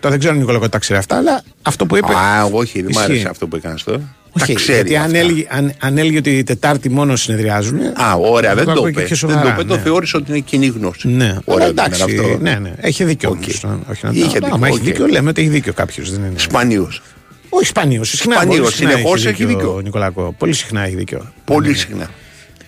Τώρα 0.00 0.10
δεν 0.10 0.18
ξέρω 0.18 0.32
αν 0.32 0.36
ο 0.36 0.40
Νικολακό 0.40 0.68
τα 0.68 0.78
ξέρει 0.78 0.98
αυτά, 0.98 1.16
αλλά 1.16 1.42
αυτό 1.62 1.86
που 1.86 1.96
είπε. 1.96 2.12
Α, 2.14 2.44
όχι, 2.52 2.72
δεν 2.82 2.90
μου 2.92 2.98
ισχύει. 2.98 3.04
άρεσε 3.12 3.28
αυτό 3.28 3.46
που 3.46 3.56
έκανες 3.56 3.82
τώρα. 3.82 4.14
Όχι, 4.40 4.46
Τα 4.52 4.58
ξέρει. 4.60 4.76
γιατί 4.78 4.96
αν 4.96 5.04
αυτά. 5.04 5.18
έλεγε, 5.18 5.46
αν, 5.50 5.72
αν 5.80 5.98
έλεγε 5.98 6.18
ότι 6.18 6.30
η 6.30 6.42
Τετάρτη 6.42 6.90
μόνο 6.90 7.16
συνεδριάζουν. 7.16 7.78
Α, 7.80 8.14
ωραία, 8.20 8.54
δεν 8.54 8.64
το 8.64 8.70
ακούει 8.70 8.90
είπε. 8.90 9.00
και 9.02 9.06
πιο 9.06 9.16
Δεν 9.16 9.28
το 9.28 9.32
σοβαρά, 9.42 9.54
είπε, 9.54 9.64
το 9.68 9.74
ναι. 9.76 9.80
θεώρησε 9.82 10.16
ότι 10.16 10.30
είναι 10.30 10.40
κοινή 10.40 10.66
γνώση. 10.66 11.08
Ναι, 11.08 11.36
Ωραία, 11.44 11.66
αλλά 11.66 11.74
δεν 11.74 11.84
εντάξει, 11.92 12.10
είναι 12.12 12.20
αυτό. 12.22 12.38
ναι, 12.42 12.54
ναι, 12.62 12.72
έχει 12.80 13.04
δίκιο. 13.04 13.28
Οκ. 13.30 13.36
όμως, 13.36 13.60
να- 13.62 13.78
όχι 13.90 14.04
να 14.06 14.10
Είχε 14.12 14.24
τα- 14.26 14.30
δίκιο, 14.32 14.48
Άμα 14.54 14.66
έχει 14.66 14.76
οκ. 14.76 14.82
δίκιο, 14.82 15.06
λέμε 15.06 15.28
ότι 15.28 15.40
έχει 15.40 15.50
δίκιο 15.50 15.72
κάποιος. 15.72 16.10
Δεν 16.10 16.20
είναι. 16.20 16.32
Σπανίως. 16.38 17.02
Όχι 17.48 17.66
σπανίως. 17.66 18.08
Συχνά, 18.08 18.34
Σπανίως, 18.34 18.58
πολύ 18.58 18.72
συχνά 18.72 18.90
συνεχώς 18.90 19.26
έχει 19.26 19.44
δίκιο. 19.44 19.74
Ο 19.74 19.80
Νικολακό. 19.80 20.34
Πολύ 20.38 20.52
συχνά 20.52 20.84
έχει 20.86 20.94
δίκιο. 20.96 21.32
Πολύ 21.44 21.68
Ναι. 21.70 21.76
συχνά. 21.76 22.10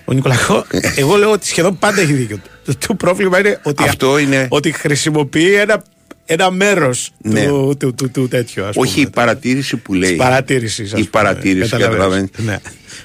Ο 0.08 0.12
Νικολακό, 0.12 0.64
εγώ 1.02 1.16
λέω 1.16 1.30
ότι 1.30 1.46
σχεδόν 1.46 1.78
πάντα 1.78 2.00
έχει 2.00 2.12
δίκιο. 2.12 2.38
Το, 2.64 2.72
το 2.86 2.94
πρόβλημα 2.94 3.38
είναι 3.38 3.60
ότι, 3.62 3.82
Αυτό 3.82 4.18
είναι- 4.18 4.46
ότι 4.50 4.72
χρησιμοποιεί 4.72 5.54
ένα, 5.54 5.82
ένα 6.24 6.50
μέρος 6.50 7.10
Ναι. 7.22 7.46
του, 7.46 7.76
του, 7.78 7.94
του, 7.94 8.10
του 8.10 8.28
τέτοιου. 8.28 8.64
Ας 8.64 8.74
Όχι 8.76 8.92
η 9.00 9.02
πούμε. 9.02 9.10
παρατήρηση 9.14 9.76
που 9.76 9.94
λέει. 9.94 10.08
Της 10.10 10.18
παρατήρησης, 10.18 10.84
ας 10.92 11.00
Η 11.00 11.08
πούμε. 11.08 11.08
παρατήρηση, 11.10 11.70
Καταλαβαίνεις. 11.70 12.30
καταλαβαίνετε. 12.30 12.42
Ναι. 12.42 12.58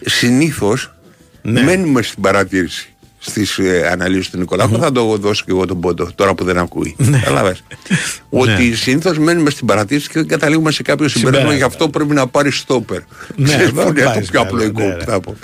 Συνήθως 0.06 0.94
Ναι. 1.42 1.62
μένουμε 1.64 2.02
στην 2.02 2.22
παρατήρηση 2.22 2.86
στις 3.24 3.58
ε, 3.58 3.88
αναλύσεις 3.92 4.30
του 4.30 4.38
νικολακου 4.38 4.78
Θα 4.80 4.92
το 4.92 5.18
δώσω 5.18 5.44
και 5.46 5.52
εγώ 5.52 5.66
τον 5.66 5.80
πόντο 5.80 6.10
τώρα 6.16 6.34
που 6.34 6.44
δεν 6.44 6.58
ακούει. 6.58 6.96
Καταλαβες. 7.12 7.64
Ότι 8.30 8.68
Ναι. 8.70 8.76
συνήθως 8.76 9.18
μένουμε 9.18 9.50
στην 9.50 9.68
παρατήρηση 9.68 10.08
και 10.08 10.14
δεν 10.20 10.28
καταλήγουμε 10.28 10.72
σε 10.72 10.82
κάποιο 10.82 11.08
συμπέρασμα. 11.08 11.38
Συμπέρασμα. 11.40 11.58
Γι' 11.68 11.74
αυτό 11.74 11.90
πρέπει 11.90 12.14
να 12.14 12.28
πάρει 12.28 12.52
στόπερ. 12.52 13.00
Ναι, 13.36 13.46
Ξέρεις 13.48 13.72
δεν 13.72 13.84
που 13.84 13.90
είναι 13.90 14.02
το 14.02 14.08
βάζεις 14.08 14.30
πιο 14.30 14.40
καλά, 14.44 14.50
απλοϊκό 14.52 14.80
ναι, 14.82 14.92
που 14.92 14.98
ναι. 14.98 15.04
θα 15.04 15.20
πω. 15.20 15.36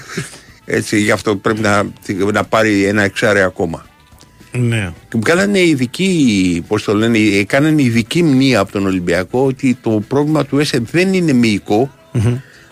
Έτσι, 0.69 0.99
γι' 0.99 1.11
αυτό 1.11 1.35
πρέπει 1.35 1.60
να, 1.60 1.84
να 2.34 2.44
πάρει 2.44 2.85
ένα 2.85 3.03
εξάρι 3.03 3.41
ακόμα. 3.41 3.85
Ναι. 4.52 4.94
Και 5.10 5.15
μου 5.15 5.22
κάνανε 5.22 5.60
ειδική, 5.60 6.64
πώς 6.68 6.84
το 6.84 6.94
λένε, 6.95 7.18
ε, 7.18 7.44
κάνανε 7.44 7.81
ειδική 7.81 8.23
μνήμα 8.23 8.60
από 8.60 8.72
τον 8.72 8.85
Ολυμπιακό 8.85 9.45
ότι 9.45 9.77
το 9.81 10.03
πρόβλημα 10.07 10.45
του 10.45 10.60
ΕΣΕ 10.60 10.80
δεν 10.91 11.14
είναι 11.14 11.34
μυϊκό, 11.34 11.91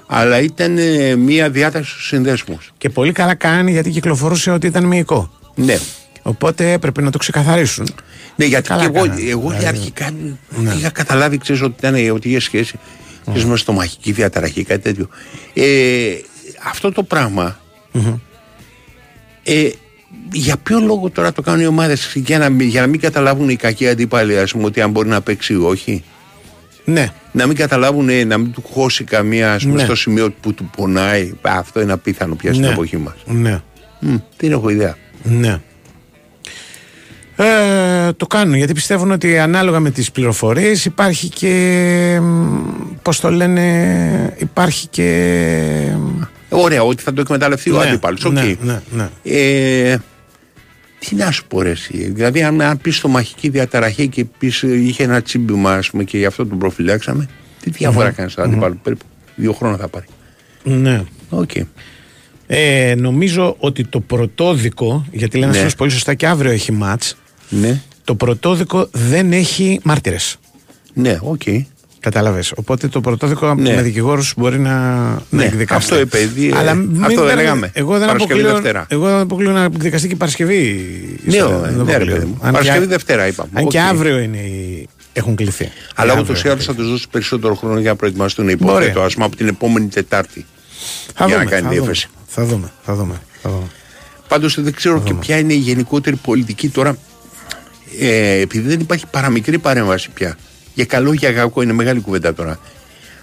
αλλά 0.07 0.39
ήταν 0.39 0.77
ε, 0.77 1.15
μία 1.15 1.49
διάταξη 1.49 1.91
στους 1.91 2.07
συνδέσμους. 2.07 2.73
Και 2.77 2.89
πολύ 2.89 3.11
καλά 3.11 3.35
κάνει 3.35 3.71
γιατί 3.71 3.89
κυκλοφορούσε 3.89 4.51
ότι 4.51 4.67
ήταν 4.67 4.83
μυϊκό. 4.85 5.31
Ναι. 5.55 5.77
Οπότε 6.21 6.71
έπρεπε 6.71 7.01
να 7.01 7.11
το 7.11 7.17
ξεκαθαρίσουν. 7.17 7.87
Ναι, 8.35 8.45
γιατί 8.45 8.67
Καλά 8.67 8.81
και 8.81 8.87
εγώ, 8.95 9.05
κάνανε. 9.05 9.29
εγώ 9.29 9.49
Δηλαδή, 9.49 9.65
αρχικά 9.65 10.11
είχα 10.77 10.89
καταλάβει, 10.89 11.37
ξέρεις, 11.37 11.61
ότι, 11.61 11.75
ήταν, 11.77 12.09
ότι 12.11 12.29
είχε 12.29 12.39
σχέση 12.39 12.79
ξέρεις, 13.25 13.45
με 13.45 13.57
στομαχική 13.57 14.11
διαταραχή, 14.11 14.63
κάτι 14.63 14.81
τέτοιο. 14.81 15.07
Ε, 15.53 16.15
αυτό 16.63 16.91
το 16.91 17.03
πράγμα, 17.03 17.59
ε, 19.43 19.69
για 20.31 20.57
ποιο 20.63 20.79
λόγο 20.79 21.09
τώρα 21.09 21.31
το 21.31 21.41
κάνουν 21.41 21.61
οι 21.61 21.65
ομάδες 21.67 22.11
για 22.15 22.37
να, 22.37 22.49
μην- 22.49 22.67
για 22.67 22.81
να 22.81 22.87
μην 22.87 22.99
καταλάβουν 22.99 23.49
οι 23.49 23.55
κακοί 23.55 23.87
αντίπαλοι, 23.87 24.37
ας 24.37 24.51
πούμε, 24.51 24.65
ότι 24.65 24.81
αν 24.81 24.91
μπορεί 24.91 25.07
να 25.09 25.21
παίξει 25.21 25.53
ή 25.53 25.55
όχι; 25.55 26.03
Ναι. 26.85 27.07
Να 27.31 27.47
μην 27.47 27.55
καταλάβουν, 27.55 28.09
ε, 28.09 28.23
να 28.23 28.37
μην 28.37 28.51
του 28.51 28.63
χώσει 28.71 29.03
καμία 29.03 29.53
ας 29.53 29.63
πούμε, 29.63 29.75
Ναι. 29.75 29.83
στο 29.83 29.95
σημείο 29.95 30.33
που 30.41 30.53
του 30.53 30.69
πονάει. 30.75 31.33
Α, 31.41 31.57
Αυτό 31.57 31.81
είναι 31.81 31.91
απίθανο 31.93 32.35
πια 32.35 32.53
στην 32.53 32.65
Ναι. 32.65 32.71
εποχή 32.71 32.97
μας. 32.97 33.13
Ναι. 33.25 33.61
Μμ, 33.99 34.15
δεν 34.37 34.51
έχω 34.51 34.69
ιδέα. 34.69 34.97
Ναι. 35.23 35.59
Ε, 37.37 38.11
το 38.17 38.27
κάνουν 38.27 38.53
γιατί 38.55 38.73
πιστεύουν 38.73 39.11
ότι 39.11 39.37
ανάλογα 39.39 39.79
με 39.79 39.89
τις 39.91 40.11
πληροφορίες 40.11 40.85
υπάρχει 40.85 41.29
και 41.29 42.19
μ, 42.21 42.57
πώς 43.01 43.19
το 43.19 43.31
λένε 43.31 44.33
υπάρχει 44.37 44.87
και 44.87 45.91
Ωραία, 46.61 46.81
ότι 46.83 47.03
θα 47.03 47.13
το 47.13 47.21
εκμεταλλευτεί 47.21 47.71
ο 47.71 47.77
Ναι, 47.77 47.87
αντίπαλος. 47.89 48.25
οκ. 48.25 48.33
ναι, 48.33 48.55
ναι, 48.61 48.81
ναι. 48.91 49.09
Ε, 49.23 49.97
τι 50.99 51.15
να 51.15 51.31
σου 51.31 51.45
πω 51.47 51.61
ρε 51.61 51.69
εσύ. 51.69 52.11
Δηλαδή 52.11 52.43
αν, 52.43 52.61
αν 52.61 52.77
πεις 52.77 52.99
στομαχική 52.99 53.49
διαταραχή 53.49 54.07
και 54.07 54.25
πεις 54.25 54.63
ε, 54.63 54.75
είχε 54.75 55.03
ένα 55.03 55.21
τσίμπημα 55.21 55.73
ας 55.73 55.89
πούμε 55.89 56.03
και 56.03 56.17
γι' 56.17 56.25
αυτό 56.25 56.45
τον 56.45 56.57
προφυλάξαμε 56.57 57.29
τι 57.61 57.69
διαφορά 57.69 58.11
κάνει 58.11 58.29
στον 58.29 58.43
αντίπαλο 58.43 58.77
περίπου 58.83 59.05
δύο 59.35 59.53
χρόνια 59.53 59.77
θα 59.77 59.87
πάρει. 59.87 60.05
ναι. 60.63 61.03
Οκ. 61.29 61.49
Ε, 62.47 62.95
νομίζω 62.97 63.55
ότι 63.59 63.83
το 63.83 63.99
πρωτόδικο 63.99 65.05
γιατί 65.11 65.37
λένε 65.37 65.51
Ναι. 65.57 65.63
ναι. 65.63 65.71
πολύ 65.77 65.91
σωστά 65.91 66.13
και 66.13 66.27
αύριο 66.27 66.51
έχει 66.51 66.71
ματς 66.71 67.17
Ναι, 67.49 67.81
το 68.03 68.15
πρωτόδικο 68.15 68.87
δεν 68.91 69.31
έχει 69.31 69.79
μάρτυρες 69.83 70.37
ναι, 70.93 71.17
οκ. 71.21 71.41
Κατάλαβες. 72.05 72.53
Οπότε 72.55 72.87
το 72.87 73.01
πρωτόδικο 73.01 73.53
Ναι. 73.55 73.75
με 73.75 73.81
δικηγόρους 73.81 74.33
μπορεί 74.37 74.59
να, 74.59 74.71
να 74.71 75.21
Ναι, 75.29 75.43
εκδικαστεί. 75.43 75.73
αυτό 75.83 75.95
επειδή, 75.95 76.47
ε, 76.49 76.57
Αλλά 76.57 76.73
μην 76.73 76.89
αυτό 76.89 77.07
δεν 77.07 77.15
παίρνετε- 77.15 77.35
λέγαμε. 77.35 77.69
Εγώ 77.73 77.97
δεν 77.97 78.07
Παρασκευή 78.07 78.31
αποκλείω, 78.39 78.53
Δευτέρα. 78.53 78.85
εγώ 78.89 79.05
δεν 79.05 79.15
αποκλείω 79.19 79.51
να 79.51 79.63
εκδικαστεί 79.63 80.07
και 80.07 80.15
Παρασκευή. 80.15 80.55
η 80.55 81.19
Ναι, 81.23 81.35
ιστορία. 81.35 81.55
ο- 81.55 81.61
Δεν 81.61 81.75
ναι, 81.75 81.83
ρε 81.85 81.95
αποκλείω. 81.95 82.13
παιδί 82.15 82.25
μου. 82.25 82.37
Αν 82.41 82.45
και 82.45 82.51
Παρασκευή 82.51 82.85
α- 82.85 82.87
Δευτέρα 82.87 83.27
είπαμε. 83.27 83.49
Αν 83.53 83.67
και 83.67 83.77
Οκ. 83.79 83.83
αύριο 83.85 84.17
είναι 84.19 84.37
οι... 84.37 84.87
έχουν 85.13 85.35
κληθεί. 85.35 85.71
Αλλά 85.95 86.13
Και 86.13 86.19
ούτως 86.19 86.35
ή 86.35 86.37
αύριο 86.37 86.51
άλλως 86.51 86.65
θα 86.65 86.73
τους 86.75 86.89
δώσει 86.89 87.07
περισσότερο 87.11 87.55
χρόνο 87.55 87.79
για 87.79 87.89
να 87.89 87.95
προετοιμαστούν. 87.95 88.49
Υποθέτω, 88.49 88.91
Μπορεί. 88.93 89.05
ας 89.05 89.13
πούμε, 89.13 89.25
από 89.25 89.35
την 89.35 89.47
επόμενη 89.47 89.87
Τετάρτη. 89.87 90.45
Θα 91.15 91.25
για 91.25 91.33
δούμε, 91.33 91.43
να 91.43 91.49
κάνει 91.51 91.63
θα 91.63 91.69
τη 91.69 91.75
δούμε. 91.75 91.85
έφεση. 91.87 92.07
Θα 92.27 92.43
δούμε, 92.45 92.71
θα 92.85 92.93
δούμε. 92.95 93.21
Θα 93.41 93.49
δούμε. 93.49 93.65
Πάντως 94.27 94.61
δεν 94.61 94.73
ξέρω 94.73 95.01
και 95.01 95.13
ποια 95.13 95.37
είναι 95.37 95.53
η 95.53 95.57
γενικότερη 95.57 96.15
πολιτική 96.15 96.69
τώρα. 96.69 96.97
Ε, 97.99 98.39
επειδή 98.39 98.67
δεν 98.69 98.79
υπάρχει 98.79 99.05
παραμικρή 99.11 99.57
παρέμβαση 99.57 100.09
πια. 100.13 100.37
Για 100.75 100.85
καλό 100.85 101.13
ή 101.13 101.15
για 101.15 101.31
κακό 101.31 101.61
είναι 101.61 101.73
μεγάλη 101.73 101.99
κουβέντα 101.99 102.33
τώρα. 102.33 102.59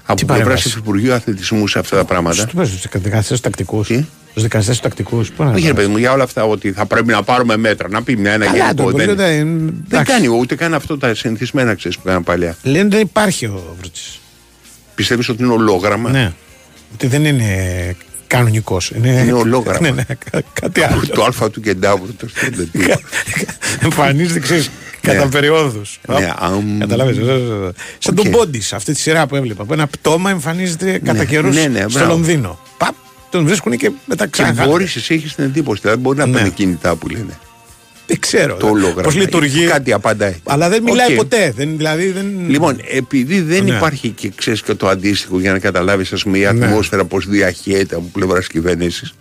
Από 0.06 0.24
πλευράς 0.24 0.38
παρέμβαση; 0.46 0.72
του 0.72 0.78
Υπουργείου 0.78 1.12
Αθλητισμού 1.12 1.66
σε 1.68 1.78
αυτά 1.78 1.96
τα 1.96 2.04
πράγματα. 2.04 2.48
Στους 2.64 2.86
δικαστές 2.94 3.40
τακτικούς. 3.40 3.86
Τι; 3.86 4.04
Στους 4.30 4.42
δικαστές 4.42 4.80
τακτικούς. 4.80 5.30
Όχι, 5.54 5.66
ρε 5.66 5.72
παιδί 5.74 5.86
μου, 5.88 5.96
για 5.96 6.12
όλα 6.12 6.22
αυτά 6.24 6.44
ότι 6.44 6.72
θα 6.72 6.86
πρέπει 6.86 7.06
να 7.12 7.22
πάρουμε 7.22 7.56
μέτρα. 7.56 7.88
Να 7.88 8.02
πει 8.02 8.16
μια 8.16 8.32
ένα 8.32 8.44
Καλά, 8.46 8.74
το 8.74 8.82
γενικό. 8.82 8.88
Υπουργείο 8.88 9.14
Δεν, 9.14 9.26
δεν- 9.36 9.56
δεν 9.66 9.84
εντάξει. 9.88 10.12
κάνει 10.12 10.28
ούτε 10.28 10.54
καν 10.54 10.74
αυτό 10.74 10.98
τα 10.98 11.14
συνηθισμένα 11.14 11.74
ξέρεις 11.74 11.96
που 11.96 12.02
έκανα 12.08 12.22
παλιά. 12.22 12.56
Λένε 12.62 12.88
δεν 12.88 13.00
υπάρχει 13.00 13.46
ο 13.46 13.74
Βρούτσης. 13.80 14.20
Πιστεύεις 14.94 15.28
ότι 15.28 15.42
είναι 15.42 15.52
ολόγραμμα; 15.52 16.10
Ναι. 16.10 16.32
Ότι 16.94 17.06
δεν 17.06 17.24
είναι 17.24 17.46
κανονικός. 18.26 18.90
Είναι, 18.96 19.08
Είναι 19.10 19.32
ολόγραμμα. 19.32 19.80
ναι, 19.80 19.90
ναι, 19.90 20.04
κα- 20.30 20.42
κάτι 20.60 20.82
άλλο. 20.82 21.02
Το 21.14 21.24
άλφα 21.44 21.50
του 21.50 21.60
Κενταύρου. 21.60 22.14
Το 22.16 22.28
στέλνε, 22.28 22.64
τι. 22.72 22.80
Εμφανίζεται, 23.82 24.38
ξέρεις, 24.40 24.70
κατά 25.02 25.24
Ναι. 25.24 25.30
περιόδους. 25.30 26.00
Ναι, 26.08 26.32
αμ. 26.38 26.78
Καταλαβαίνεις. 26.78 27.26
Σαν 27.98 28.14
Οκ. 28.18 28.22
τον 28.22 28.30
Πόντι, 28.30 28.62
αυτή 28.72 28.92
τη 28.92 29.00
σειρά 29.00 29.26
που 29.26 29.36
έβλεπα. 29.36 29.64
Που 29.64 29.72
ένα 29.72 29.86
πτώμα 29.86 30.30
εμφανίζεται 30.30 30.98
κατά 30.98 31.24
καιρούς 31.24 31.54
ναι, 31.54 31.66
ναι, 31.66 31.80
στο 31.80 31.88
μπράβο. 31.98 32.12
Λονδίνο. 32.12 32.60
Παπ, 32.78 32.94
τον 33.30 33.46
βρίσκουν 33.46 33.76
και 33.76 33.90
μετά 34.06 34.24
Και 34.24 34.30
ξανά. 34.30 34.66
μπορεί, 34.66 34.84
εσύ 34.84 35.14
έχεις 35.14 35.34
την 35.34 35.44
εντύπωση. 35.44 35.80
Δηλαδή 35.82 36.00
μπορεί 36.00 36.18
να 36.18 36.26
Ναι. 36.26 36.32
παίρνει 36.32 36.50
κινητά 36.50 36.94
που 36.96 37.08
λένε. 37.08 37.38
Δεν 38.06 38.18
ξέρω. 38.20 38.54
Το 38.56 38.66
ολόγραμμα. 38.68 39.02
Πώς 39.02 39.14
λειτουργεί. 39.14 39.64
Κάτι 39.66 39.92
απαντάει. 39.92 40.36
Αλλά 40.44 40.68
δεν 40.68 40.82
μιλάει 40.82 41.10
Οκ. 41.10 41.16
ποτέ. 41.16 41.52
Δεν, 41.56 41.76
δηλαδή 41.76 42.10
δεν... 42.10 42.26
Λοιπόν, 42.48 42.76
επειδή 42.90 43.40
δεν 43.40 43.64
Ναι. 43.64 43.74
υπάρχει 43.74 44.08
και 44.08 44.30
ξέρεις 44.34 44.62
και 44.62 44.74
το 44.74 44.88
αντίστοιχο 44.88 45.40
για 45.40 45.52
να 45.52 45.58
καταλάβεις, 45.58 46.12
ας 46.12 46.22
πούμε, 46.22 46.38
η 46.38 46.40
Ναι. 46.40 46.46
ατμόσφαιρα 46.46 47.04
πώς 47.04 47.26
διαχέεται 47.28 47.94
από 47.94 48.08
πλευράς 48.12 48.46
κυβέρνησης. 48.46 49.14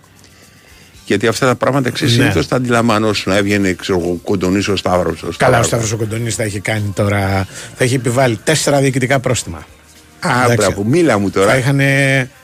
Γιατί 1.06 1.26
αυτά 1.26 1.46
τα 1.46 1.54
πράγματα 1.54 1.90
ξέρεις, 1.90 2.16
Ναι. 2.16 2.22
συνήθως 2.22 2.48
τα 2.48 2.56
αντιλαμβανόσουν. 2.56 3.32
Έβγαινε, 3.32 3.72
ξέρω 3.72 3.98
εγώ, 3.98 4.18
κοντονής 4.22 4.68
ο 4.68 4.76
Σταύρος. 4.76 5.36
Καλά, 5.36 5.58
ο 5.58 5.62
Σταύρος 5.62 5.92
ο 5.92 5.96
Κοντονής 5.96 6.34
θα 6.34 6.42
έχει 6.42 6.60
κάνει 6.60 6.92
τώρα. 6.94 7.46
Θα 7.76 7.84
έχει 7.84 7.94
επιβάλει 7.94 8.38
τέσσερα 8.44 8.80
διοικητικά 8.80 9.18
πρόστιμα. 9.20 9.58
Α, 10.26 10.30
Εντάξει. 10.44 10.56
μπράβο, 10.56 10.84
μίλα 10.84 11.18
μου 11.18 11.30
τώρα. 11.30 11.50
Θα 11.50 11.56
είχαν. 11.56 11.80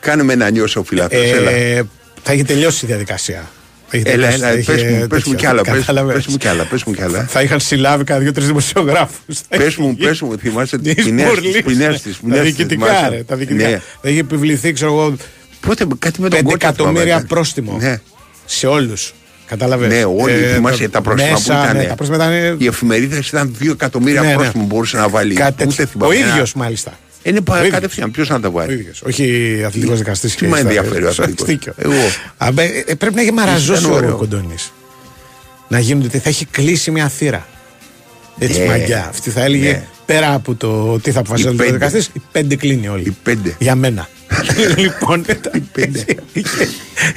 Κάνε 0.01 0.23
με 0.23 0.35
να 0.35 0.51
νιώσω 0.51 0.83
φιλάθρο. 0.85 1.19
Ε, 1.21 1.83
θα 2.23 2.33
έχει 2.33 2.45
τελειώσει 2.45 2.85
η 2.85 2.89
διαδικασία. 2.89 3.49
Θα 3.91 3.97
έχει 3.97 4.09
Έλα, 4.09 4.29
τελειώσει, 4.29 4.35
έλα, 4.45 4.49
θα 4.63 4.73
πες 4.73 4.83
είχε 4.83 4.91
μου, 4.91 5.07
πες 5.07 5.07
μου 5.07 5.09
τέτοιο. 5.09 5.35
κι 5.35 5.47
άλλα, 5.47 5.63
πες, 5.63 5.79
Κατάλαβες. 5.79 6.15
πες 6.15 6.27
μου 6.27 6.37
κι 6.37 6.49
άλλα, 6.49 6.65
πες 6.65 6.85
μου 6.85 6.93
κι 6.93 7.03
άλλα. 7.03 7.25
Θα 7.29 7.43
είχαν 7.43 7.61
συλλάβει 7.61 8.05
κάνα 8.05 8.21
δύο-τρεις 8.21 8.47
δημοσιογράφους. 8.47 9.39
Πες 9.49 9.77
μου, 9.77 9.97
πες 9.97 10.21
μου, 10.21 10.37
θυμάσαι 10.39 10.79
τις 10.79 10.95
ποινές, 10.95 11.31
τις 11.41 11.63
ποινές, 11.63 12.03
τις 12.03 12.15
Τα 12.15 12.21
ποινές, 12.23 12.41
τις 12.41 12.55
διοικητικά, 12.55 12.87
θυμάσαι. 12.87 13.09
ρε, 13.09 13.23
τα 13.23 13.37
διοικητικά. 13.37 13.69
Ναι. 13.69 13.81
Θα 14.03 14.09
είχε 14.09 14.21
επιβληθεί, 14.21 14.73
ξέρω 14.73 14.93
εγώ, 14.93 15.17
Πότε, 15.61 15.87
κάτι 15.99 16.21
με 16.21 16.29
τον 16.29 16.39
5 16.39 16.43
Κότσο 16.43 16.67
εκατομμύρια 16.67 17.03
θυμάμαι. 17.05 17.27
πρόστιμο. 17.27 17.77
Ναι. 17.81 18.01
Σε 18.51 18.67
όλους. 18.67 19.15
Κατάλαβε. 19.47 19.87
Ναι, 19.87 20.05
όλοι 20.05 20.33
θυμάσαι 20.55 20.89
τα 20.89 21.01
πρόστιμα 21.03 21.35
που 21.37 21.43
ήταν. 21.45 21.77
Ναι, 21.77 21.85
τα 21.85 21.95
πρόστιμα 21.95 22.25
ήταν. 22.25 22.61
Οι 22.61 22.67
εφημερίδες 22.67 23.29
ήταν 23.29 23.57
2 23.61 23.71
εκατομμύρια 23.73 24.21
Ναι, 24.21 24.27
ναι. 24.27 24.35
πρόστιμο 24.35 24.63
που 24.63 24.69
μπορούσε 24.75 24.97
να 24.97 25.09
βάλει. 25.09 25.35
Κάτι 25.35 25.53
Ούτε 25.53 25.65
τέτοιο. 25.75 25.87
θυμάμαι 25.87 26.15
Ο 26.15 26.19
ένα. 26.19 26.29
ίδιος 26.29 26.55
μάλιστα. 26.55 26.99
Είναι 27.23 27.39
Ο 27.39 27.43
πα- 27.43 27.57
ίδιος. 27.59 27.73
κατευθείαν. 27.73 28.11
Ποιος 28.11 28.29
να 28.29 28.41
τα 28.41 28.49
Ο 28.49 28.51
βάλει. 28.51 28.73
ίδιος. 28.73 29.03
Όχι 29.03 29.63
αθλητικός 29.67 29.99
δικαστής. 29.99 30.35
Τι 30.35 30.47
με 30.47 30.59
ενδιαφέρει 30.59 31.05
ο 31.05 31.09
αθλητικός; 31.09 31.75
Εγώ. 31.77 31.93
Πρέπει 32.99 33.15
να 33.15 33.21
έχει 33.21 33.33
μαραζώσει 33.33 33.81
Ήταν 33.81 33.93
ο 33.93 33.95
ωραίο. 33.97 34.17
Κοντονή. 34.17 34.55
Να 35.69 35.79
γίνονται. 35.79 36.09
τι- 36.09 36.19
Θα 36.19 36.29
έχει 36.29 36.45
κλείσει 36.45 36.91
μια 36.91 37.09
θύρα. 37.09 37.47
Έτσι 38.39 38.61
Ναι. 38.61 38.67
μαγιά. 38.67 39.07
Αυτή 39.09 39.31
θα 39.31 39.43
έλεγε 39.43 39.71
Ναι. 39.71 39.85
πέρα 40.07 40.35
από 40.35 40.55
το 40.55 40.99
τι 41.01 41.11
θα 41.11 41.21
αποφασίσει 41.21 41.49
ο 41.49 41.53
Οι 41.53 41.57
πέντε. 41.57 41.73
δικαστή, 41.73 41.99
οι 42.13 42.23
πέντε 42.33 42.57
κλείνει 42.57 42.89
όλοι. 42.89 43.03
Οι 43.03 43.17
πέντε. 43.23 43.55
Για 43.59 43.75
μένα. 43.75 44.09
λοιπόν, 44.77 45.25
είχε, 46.33 46.69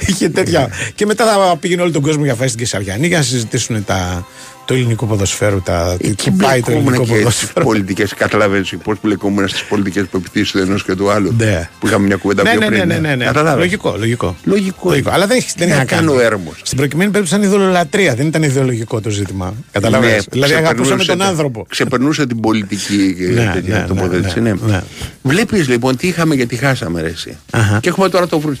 είχε 0.06 0.28
τέτοια. 0.28 0.70
και 0.94 1.06
μετά 1.06 1.24
θα 1.24 1.56
πήγαινε 1.56 1.82
όλο 1.82 1.90
τον 1.90 2.02
κόσμο 2.02 2.24
για 2.24 2.34
φάση 2.34 2.48
στην 2.48 2.60
Κεσαριανή 2.60 3.06
για 3.06 3.18
να 3.18 3.24
συζητήσουν 3.24 3.84
τα, 3.84 4.26
το 4.64 4.74
ελληνικό 4.74 5.06
ποδοσφαίρο. 5.06 5.60
Τα, 5.60 5.96
τι 5.98 6.08
Εκεί 6.08 6.30
πάει 6.30 6.60
το 6.60 6.70
ελληνικό 6.70 6.90
μπλεκόμουν 6.90 7.06
και 7.06 7.30
στις 7.30 7.40
ποδοσφαίρο. 7.40 7.64
πολιτικές. 7.66 8.14
Καταλαβαίνει 8.14 8.64
πώς 8.84 8.96
μπλεκόμουν 9.02 9.48
στις 9.48 9.64
πολιτικές 9.64 10.04
πεπιθήσει 10.10 10.52
του 10.52 10.58
ενός 10.58 10.84
και 10.84 10.94
του 10.94 11.10
άλλου. 11.10 11.34
Ναι. 11.38 11.68
Που 11.80 11.86
είχαμε 11.86 12.06
μια 12.06 12.16
κουβέντα 12.16 12.42
Ναι, 12.42 12.50
πιο 12.50 12.58
ναι, 12.60 12.66
πριν. 12.66 12.78
ναι, 12.78 12.94
ναι, 12.94 13.08
ναι, 13.08 13.14
ναι. 13.14 13.24
Καταλάβες. 13.24 13.58
Λογικό, 13.58 13.94
λογικό. 13.98 14.36
Λογικό. 14.44 14.92
Αλλά 15.06 15.26
δεν, 15.26 15.36
έχει- 15.36 15.52
δεν 15.56 15.66
Τι 15.66 15.72
είχα 15.72 15.76
να 15.78 15.84
κάνει 15.84 16.06
κάνει. 16.06 16.18
ο 16.18 16.20
έρμος. 16.20 16.54
Στην 16.62 16.76
προκειμένη 16.78 17.10
περίπτωση 17.10 17.40
ήταν 17.40 17.54
ιδεολολατρεία, 17.54 18.14
δεν 18.14 18.26
ήταν 18.26 18.42
ιδεολογικό 18.42 19.00
το 19.00 19.10
ζήτημα. 19.10 19.54
Καταλαβαίνεις. 19.72 20.16
Ναι, 20.16 20.22
δηλαδή 20.30 20.52
αγαπούσαμε 20.52 20.80
ξεπερνούσε 20.82 21.08
τον 21.10 21.18
τα- 21.18 21.26
άνθρωπο. 21.26 21.66
Ξεπερνούσε 21.68 22.26
την 22.26 22.40
πολιτική 22.40 23.14
και 23.18 23.24
Ναι, 23.24 23.50
τέτοια 23.54 23.78
ναι, 23.78 23.84
τοποθέτηση. 23.86 24.40
ναι, 24.40 24.50
ναι. 24.50 24.56
ναι. 24.66 24.80
Βλέπεις 25.22 25.68
λοιπόν 25.68 25.96
τι 25.96 26.06
είχαμε 26.06 26.36
και 26.36 26.46
τι 26.46 26.56
χάσαμε, 26.56 27.00
ρε, 27.00 27.08
εσύ. 27.08 27.36
Αχα. 27.50 27.78
Και 27.82 27.88
έχουμε 27.88 28.08
τώρα 28.08 28.26
το 28.26 28.40
βρου. 28.40 28.52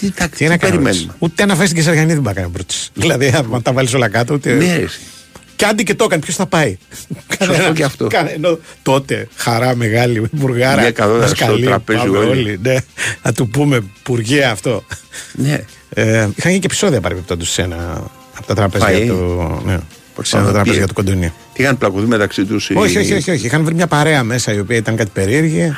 Τι, 0.00 0.10
τα, 0.10 0.28
Τι 0.28 0.46
να 0.46 0.56
κάνουμε. 0.56 0.82
περιμένουμε; 0.82 1.14
Ούτε 1.18 1.42
ένα 1.42 1.54
φάει 1.54 1.64
στην 1.66 1.78
Κεσαριανή 1.78 2.12
δεν 2.14 2.22
πάει 2.22 2.34
να 2.34 2.40
κάνει 2.40 2.52
πρώτη. 2.52 2.74
Δηλαδή, 2.94 3.32
αν 3.54 3.62
τα 3.62 3.72
βάλεις 3.72 3.94
όλα 3.94 4.08
κάτω. 4.08 4.34
Ούτε... 4.34 4.52
Ναι, 4.52 4.76
ρε, 4.76 4.82
εσύ. 4.82 4.98
Και 5.56 5.64
άντι 5.64 5.82
και 5.82 5.94
το 5.94 6.04
έκανε, 6.04 6.22
ποιος 6.22 6.36
θα 6.36 6.46
πάει; 6.46 6.76
Σωστό 7.44 7.72
και 7.72 7.84
αυτό. 7.84 8.06
Κάνε- 8.06 8.32
ενώ 8.34 8.58
τότε 8.82 9.28
χαρά 9.36 9.74
μεγάλη, 9.76 10.28
μπουργάρα. 10.32 10.80
Μια 10.80 10.90
καθόταν 10.90 11.20
μας 11.20 11.30
στο 11.30 11.44
καλεί, 11.46 11.64
τραπέζι 11.64 11.98
πάμε 11.98 12.18
όλοι. 12.18 12.58
ναι. 12.62 12.76
Να 13.22 13.32
του 13.32 13.48
πούμε 13.48 13.80
πουργέ 14.02 14.44
αυτό. 14.44 14.84
Ναι. 15.32 15.64
Ε, 15.88 16.04
είχαν 16.12 16.30
γίνει 16.50 16.58
και 16.58 16.66
επεισόδια 16.66 17.00
παρεμπιπτόντως 17.00 17.50
σε 17.50 17.62
ένα 17.62 18.10
από 18.36 18.46
τα 18.46 18.54
τραπέζια 18.54 18.86
Πάει. 18.88 19.06
του. 19.06 19.62
Ναι, 19.66 19.78
Πώς 20.16 20.28
σε 20.28 20.36
ένα 20.36 20.44
πάμε, 20.44 20.54
τραπέζια 20.54 20.80
πήγε. 20.80 20.86
του 20.86 20.94
κοντονί. 20.94 21.32
Τι 21.52 21.62
είχαν 21.62 21.78
πλακωθεί 21.78 22.06
μεταξύ 22.06 22.44
τους. 22.44 22.70
Όχι, 22.74 22.98
όχι, 22.98 23.12
όχι, 23.14 23.30
όχι. 23.30 23.46
Είχαν 23.46 23.64
βρει 23.64 23.74
μια 23.74 23.86
παρέα 23.86 24.22
μέσα 24.24 24.52
η 24.54 24.58
οποία 24.58 24.76
ήταν 24.76 24.96
κάτι 24.96 25.10
περίεργη 25.14 25.72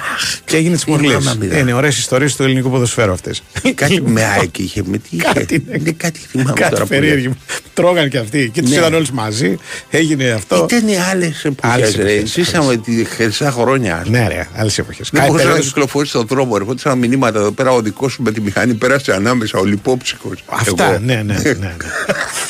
και 0.45 0.57
έγινε 0.57 0.77
τη 0.77 0.91
μορλή. 0.91 1.09
θυμάμαι, 1.09 1.37
μηδά. 1.41 1.59
Είναι 1.59 1.73
ωραίες 1.73 1.99
ιστορίες 1.99 2.37
του 2.37 2.43
ελληνικού 2.43 2.71
ποδοσφαίρου 2.71 3.13
αυτές. 3.13 3.43
Κάτι 3.75 4.03
με 4.03 4.25
ΑΕΚ 4.25 4.59
είχε. 4.59 4.83
Με 4.87 4.97
τι 4.99 5.09
είχε. 5.11 5.31
Κάτι, 5.35 5.65
ναι. 5.69 5.77
Ναι, 5.77 5.91
κάτι 5.91 6.19
θυμάμαι 6.29 6.53
Κάτι 6.55 6.71
τώρα. 6.71 6.83
που 6.83 6.89
περίεργη. 6.89 7.31
Τρώγαν 7.75 8.09
και 8.09 8.19
αυτοί 8.19 8.51
και 8.53 8.61
τους 8.61 8.71
Ναι. 8.71 8.77
είδαν 8.77 8.95
όλους 8.95 9.11
μαζί. 9.11 9.57
Έγινε 9.91 10.31
αυτό. 10.31 10.67
Ήταν 10.71 10.89
άλλες 11.11 11.45
Άλλες 11.61 11.95
εποχέ. 11.95 12.01
εποχές, 12.01 12.31
Ζήσαμε 12.31 12.77
τη 12.77 13.05
χρυσά 13.05 13.51
χρόνια. 13.51 14.05
Ναι, 14.09 14.27
ρε, 14.29 14.49
άλλες 14.57 14.79
εποχές. 14.79 15.09
Δεν 15.13 15.27
μπορούσα 15.27 15.45
να 15.49 15.59
κυκλοφορήσει 15.59 16.11
στον 16.13 16.27
δρόμο. 16.27 16.53
Ερχόντουσαν 16.57 16.99
μηνύματα 16.99 17.39
εδώ 17.39 17.51
πέρα. 17.51 17.71
Ο 17.71 17.83
δικός 17.83 18.13
σου 18.13 18.23
με 18.23 18.33
τη 18.33 18.41
μηχανή 18.41 18.75
πέρασε 18.75 19.13
ανάμεσα. 19.13 19.59
Ο 19.59 19.65
λιπόψυχο. 19.65 20.31
Αυτά, 20.47 20.99
ναι, 21.05 21.15
ναι, 21.15 21.23
ναι. 21.23 21.53
ναι. 21.53 21.75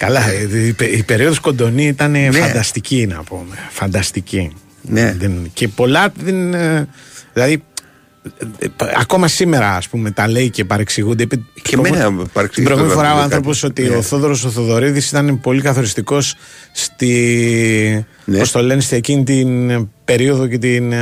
Καλά, 0.00 0.30
ε, 0.30 0.66
η, 0.66 0.72
πε- 0.72 0.92
η 0.96 1.02
περίοδος 1.02 1.38
κοντονή 1.40 1.86
ήταν 1.86 2.14
ε, 2.14 2.30
φανταστική 2.30 3.06
να 3.06 3.22
πούμε. 3.22 3.56
Φανταστική. 3.70 4.52
Ναι. 4.82 5.14
Δεν- 5.18 5.50
και 5.52 5.68
πολλά 5.68 6.12
δεν... 6.24 6.54
ε, 6.54 6.88
Δηλαδή, 7.32 7.62
ε, 8.58 8.64
ε, 8.64 8.68
ακόμα 9.00 9.28
σήμερα 9.28 9.76
ας 9.76 9.88
πούμε 9.88 10.10
τα 10.10 10.28
λέει 10.28 10.50
και 10.50 10.64
παρεξηγούνται. 10.64 11.22
Είπε- 11.22 11.34
Και 11.54 11.60
την 11.62 11.78
εμένα 11.78 11.94
προηγούμενη- 11.96 12.28
παρεξηγεί 12.32 12.66
Την 12.66 12.74
προηγούμενη 12.76 12.94
το 12.94 13.00
φορά 13.00 13.10
ο 13.12 13.20
κάτι. 13.22 13.24
άνθρωπος 13.34 13.62
ότι 13.62 13.82
Ναι. 13.82 13.96
ο 13.96 14.02
Θόδωρος 14.02 14.44
ο 14.44 14.50
Θοδωρίδης 14.50 15.08
ήταν 15.08 15.40
πολύ 15.40 15.60
καθοριστικός 15.62 16.34
στη, 16.72 18.06
Ναι. 18.24 18.38
πώς 18.38 18.50
το 18.50 18.62
λένε, 18.62 18.80
στη 18.80 18.96
εκείνη 18.96 19.24
την 19.24 19.70
ε, 19.70 19.88
περίοδο 20.04 20.46
και, 20.46 20.58
την, 20.58 20.92
ε, 20.92 20.96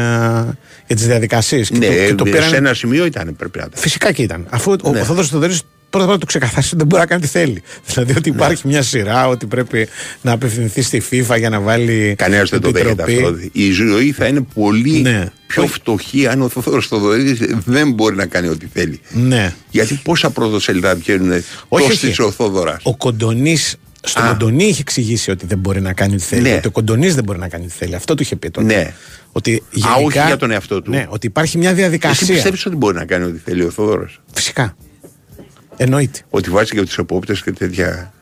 για 0.86 0.96
τις 0.96 1.06
διαδικασίες. 1.06 1.68
Και 1.68 1.78
Ναι, 1.78 1.86
το- 1.86 1.92
και 1.94 2.14
το 2.14 2.24
σε 2.24 2.30
πήραν- 2.32 2.52
ένα 2.54 2.74
σημείο 2.74 3.04
ήταν 3.04 3.36
πρέπει 3.36 3.58
να 3.58 3.64
ήταν. 3.68 3.80
Φυσικά 3.80 4.12
και 4.12 4.22
ήταν. 4.22 4.46
Αφού 4.50 4.76
ο, 4.82 4.90
Ναι. 4.90 5.00
ο 5.00 5.04
Θόδωρος 5.04 5.28
Θοδωρής 5.28 5.62
πρώτα 5.90 6.04
απ' 6.04 6.10
όλα 6.10 6.18
το 6.18 6.26
ξεκαθάρισε 6.26 6.68
ότι 6.68 6.76
δεν 6.76 6.86
μπορεί 6.86 7.00
να 7.00 7.06
κάνει 7.06 7.20
τι 7.22 7.28
θέλει. 7.28 7.62
Δηλαδή 7.86 8.14
ότι 8.16 8.28
υπάρχει 8.28 8.66
μια 8.66 8.82
σειρά, 8.82 9.28
ότι 9.28 9.46
πρέπει 9.46 9.88
να 10.22 10.32
απευθυνθεί 10.32 10.82
στη 10.82 11.02
FIFA 11.10 11.38
για 11.38 11.50
να 11.50 11.60
βάλει. 11.60 12.14
Κανένας 12.18 12.50
δεν 12.50 12.60
το 12.60 12.70
δέχεται 12.70 13.02
επιτροπή. 13.02 13.22
αυτό. 13.24 13.48
Η 13.52 13.70
ζωή 13.70 14.12
θα 14.12 14.26
είναι 14.26 14.40
πολύ 14.54 15.00
Ναι. 15.00 15.26
πιο 15.46 15.66
φτωχή 15.66 16.26
αν 16.26 16.42
ο 16.42 16.48
Θόδωρος 16.48 16.86
Θοδωρίδης 16.86 17.38
δεν 17.64 17.92
μπορεί 17.92 18.16
να 18.16 18.26
κάνει 18.26 18.48
ό,τι 18.48 18.66
θέλει. 18.72 19.00
Ναι. 19.10 19.54
Γιατί 19.70 20.00
πόσα 20.04 20.30
πρωτοσέλιδα 20.30 20.94
βγαίνουν 20.94 21.42
Όχι, 21.68 21.88
τόσο 21.88 22.08
όχι. 22.08 22.22
ο 22.22 22.30
Θόδωρας. 22.30 22.80
Ο 22.82 22.96
Κοντονής. 22.96 23.76
Στον 24.02 24.22
Α. 24.24 24.28
Κοντονή 24.28 24.64
είχε 24.64 24.80
εξηγήσει 24.80 25.30
ότι 25.30 25.46
δεν 25.46 25.58
μπορεί 25.58 25.80
να 25.80 25.92
κάνει 25.92 26.14
ό,τι 26.14 26.22
θέλει. 26.22 26.42
Ναι. 26.42 26.54
Ότι 26.54 26.66
ο 26.66 26.70
Κοντονής 26.70 27.14
δεν 27.14 27.24
μπορεί 27.24 27.38
να 27.38 27.48
κάνει 27.48 27.64
ό,τι 27.64 27.74
θέλει. 27.78 27.94
Αυτό 27.94 28.14
του 28.14 28.22
είχε 28.22 28.36
πει 28.36 28.50
τότε. 28.50 28.66
Ναι. 28.74 28.92
Ότι 29.32 29.62
Α, 29.86 29.92
όχι 29.92 30.00
γενικά, 30.00 30.26
για 30.26 30.36
τον 30.36 30.50
εαυτό 30.50 30.82
του. 30.82 30.90
Ναι, 30.90 31.06
ότι 31.08 31.26
υπάρχει 31.26 31.58
μια 31.58 31.68
Εσύ 31.70 31.78
διαδικασία. 31.78 32.26
πιστεύεις 32.34 32.66
ότι 32.66 32.76
μπορεί 32.76 32.96
να 32.96 33.04
κάνει 33.04 33.24
ό,τι 33.24 33.38
θέλει 33.44 33.62
ο 33.64 33.70
Θόδωρο. 33.70 34.08
Φυσικά. 34.34 34.76
Εννοείται. 35.80 36.18
Ότι 36.30 36.50
βάζει 36.50 36.70
και 36.72 36.82
του 36.82 37.00
επόπτε 37.00 37.34
και 37.44 37.52
τέτοια. 37.52 38.12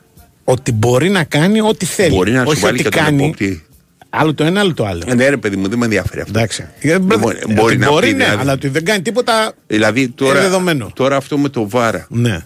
Ότι 0.43 0.71
μπορεί 0.71 1.09
να 1.09 1.23
κάνει 1.23 1.61
ό,τι 1.61 1.85
θέλει. 1.85 2.15
Μπορεί 2.15 2.31
να 2.31 2.39
σου 2.41 2.47
Όχι 2.49 2.59
βάλει 2.59 2.73
ότι 2.79 2.83
και 2.83 2.89
τον 2.95 3.03
κάνει 3.03 3.23
επόπτη. 3.23 3.65
άλλο 4.09 4.33
το 4.33 4.43
ένα, 4.43 4.59
άλλο 4.59 4.73
το 4.73 4.85
άλλο. 4.85 5.03
Ναι, 5.15 5.29
ρε 5.29 5.37
παιδί 5.37 5.55
μου, 5.55 5.67
δεν 5.67 5.77
με 5.77 5.85
ενδιαφέρει 5.85 6.21
αυτό. 6.21 6.33
Εντάξει. 6.39 6.67
Λοιπόν, 6.81 7.19
μπορεί 7.19 7.37
μπορεί 7.53 7.77
να 7.77 7.89
μπορεί 7.89 8.07
πει, 8.07 8.13
ναι, 8.13 8.23
δηλαδή. 8.23 8.41
αλλά 8.41 8.53
ότι 8.53 8.67
δεν 8.67 8.85
κάνει 8.85 9.01
τίποτα. 9.01 9.53
Δηλαδή 9.67 10.09
τώρα, 10.09 10.31
Είναι 10.31 10.41
δεδομένο. 10.41 10.91
τώρα 10.93 11.15
αυτό 11.15 11.37
με 11.37 11.49
το 11.49 11.69
βάρα. 11.69 12.05
Ναι. 12.09 12.39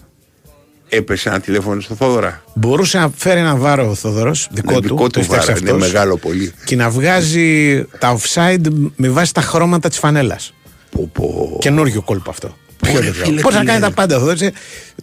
Έπεσε 0.88 1.28
ένα 1.28 1.40
τηλέφωνο 1.40 1.80
στο 1.80 1.94
Θόδωρα. 1.94 2.42
Μπορούσε 2.54 2.98
να 2.98 3.12
φέρει 3.16 3.40
ένα 3.40 3.56
βάρο 3.56 3.90
ο 3.90 3.94
Θόδωρος, 3.94 4.48
δικό 4.50 4.72
Ναι, 4.72 4.76
του, 4.80 4.82
δικό 4.82 4.96
το 5.02 5.08
του 5.08 5.22
φτιάξει 5.24 5.46
βάρα. 5.46 5.58
Είναι 5.60 5.70
αυτός, 5.70 5.86
μεγάλο 5.92 6.16
πολύ. 6.16 6.52
και 6.64 6.76
να 6.76 6.90
βγάζει 6.90 7.84
τα 7.98 8.18
offside 8.18 8.66
με 8.96 9.08
βάση 9.08 9.34
τα 9.34 9.40
χρώματα 9.40 9.88
της 9.88 9.98
φανέλας. 9.98 10.54
Πω, 10.90 11.10
πω. 11.12 11.56
Καινούριο 11.60 12.02
κόλπο 12.02 12.30
αυτό. 12.30 12.56
Ρε 12.86 13.12
φίλε, 13.12 13.40
Πώς 13.40 13.54
να 13.54 13.60
τι 13.60 13.66
κάνει 13.66 13.80
λέει. 13.80 13.88
τα 13.88 13.94
πάντα. 13.94 14.16
Ο 14.16 14.18
Θοδωρής, 14.18 14.40
ε, 14.42 14.52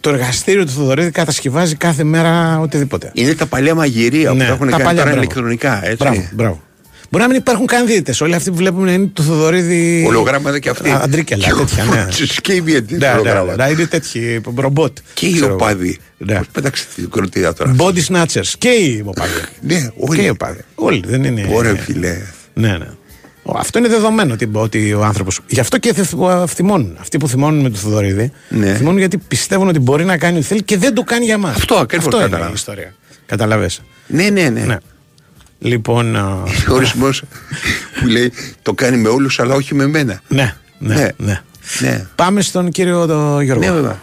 το 0.00 0.10
εργαστήριο 0.10 0.64
του 0.64 0.70
Θοδωρίδη 0.72 1.10
κατασκευάζει 1.10 1.74
κάθε 1.74 2.04
μέρα 2.04 2.58
οτιδήποτε. 2.60 3.10
Είναι 3.14 3.34
τα 3.34 3.46
παλιά 3.46 3.74
μαγειρία 3.74 4.30
που 4.30 4.36
Ναι, 4.36 4.44
τα 4.46 4.52
έχουν 4.52 4.66
τα 4.66 4.70
κάνει 4.70 4.82
παλιά, 4.84 5.02
τώρα 5.02 5.14
μπράβο. 5.14 5.16
ηλεκτρονικά. 5.16 5.80
Έτσι. 5.84 5.96
Μπράβο, 6.04 6.28
μπράβο. 6.32 6.62
Μπορεί 7.10 7.22
να 7.22 7.28
μην 7.30 7.38
υπάρχουν 7.38 7.66
καν 7.66 7.86
δίαιτες. 7.86 8.20
Όλοι 8.20 8.34
αυτοί 8.34 8.50
που 8.50 8.56
βλέπουμε 8.56 8.92
είναι 8.92 9.06
του 9.06 9.22
Θοδωρίδη. 9.22 10.04
Ολογράμματα 10.06 10.58
και 10.58 10.68
αυτοί. 10.68 10.90
Α, 10.90 11.00
Αντρίκελα, 11.04 11.44
Και 11.44 11.52
ο 11.52 11.56
τέτοια, 11.56 11.84
ναι. 11.84 12.00
Φούτσης 12.02 12.40
και 12.40 12.54
οι 12.54 12.60
διαιτητές 12.60 12.98
Ναι, 12.98 13.06
ναι, 13.08 13.18
ολογράμματα. 13.18 13.66
ναι, 13.66 13.72
είναι 13.72 13.86
τέτοιοι 13.86 14.40
ρομπότ. 14.56 14.96
Και 15.14 15.26
οι 15.26 15.32
ξέρω 15.32 15.46
εγώ. 15.46 15.54
οπαδοί. 15.54 15.98
Ναι. 16.18 16.34
Πώς 16.36 16.46
πέταξε 16.52 16.84
την 16.94 17.10
κροτίδα 17.10 17.52
τώρα. 17.52 17.74
Body 17.78 18.04
snatchers. 18.08 18.52
Και 18.58 18.68
οι 18.68 19.02
οπαδοί. 19.06 19.30
Ναι, 19.60 19.90
όλοι. 19.96 20.18
Και 20.20 20.24
οι 20.26 20.28
οπαδοί. 20.28 20.60
Όλοι 20.74 21.02
δεν 21.06 21.24
είναι. 21.24 21.48
Ωραία 21.52 21.74
φίλε. 21.74 22.16
Ναι, 22.54 22.68
ναι. 22.68 22.86
Ο- 23.54 23.58
Αυτό 23.58 23.78
είναι 23.78 23.88
δεδομένο 23.88 24.32
ότι, 24.32 24.48
ότι 24.52 24.92
ο 24.94 25.04
άνθρωπο. 25.04 25.30
Γι' 25.46 25.60
αυτό 25.60 25.78
και 25.78 25.92
θε- 25.94 26.48
θυμώνουν. 26.48 26.96
Αυτοί 27.00 27.18
που 27.18 27.28
θυμώνουν 27.28 27.60
με 27.62 27.70
τον 27.70 27.78
Θοδωρίδη. 27.78 28.32
Ναι. 28.48 28.74
Θυμώνουν 28.74 28.98
γιατί 28.98 29.18
πιστεύουν 29.18 29.68
ότι 29.68 29.78
μπορεί 29.78 30.04
να 30.04 30.16
κάνει 30.18 30.36
ό,τι 30.36 30.46
θέλει 30.46 30.62
και 30.62 30.76
δεν 30.78 30.94
το 30.94 31.02
κάνει 31.02 31.24
για 31.24 31.38
μας. 31.38 31.56
Αυτό 31.56 31.74
ακριβώς 31.74 32.06
Αυτό 32.06 32.16
είναι 32.18 32.26
κατάλαβα. 32.26 32.50
η 32.50 32.54
ιστορία. 32.56 32.94
Καταλαβέ. 33.26 33.70
Ναι, 34.06 34.28
ναι, 34.30 34.48
ναι. 34.48 34.60
Ναι. 34.64 34.76
Λοιπόν. 35.58 36.16
α, 36.16 36.42
Ο 36.70 36.74
ορισμός 36.74 37.22
που 38.00 38.06
λέει 38.06 38.32
το 38.62 38.72
κάνει 38.74 38.96
με 38.96 39.08
όλους 39.08 39.40
αλλά 39.40 39.54
όχι 39.54 39.74
με 39.74 39.86
μένα. 39.86 40.20
ναι, 40.28 40.54
ναι, 40.78 40.94
Ναι. 40.94 41.08
ναι. 41.16 41.40
Ναι. 41.80 42.06
Πάμε 42.14 42.40
στον 42.42 42.70
κύριο 42.70 43.06
το 43.06 43.40
Γιώργο. 43.40 43.64
Ναι, 43.64 43.70
βέβαια. 43.72 43.98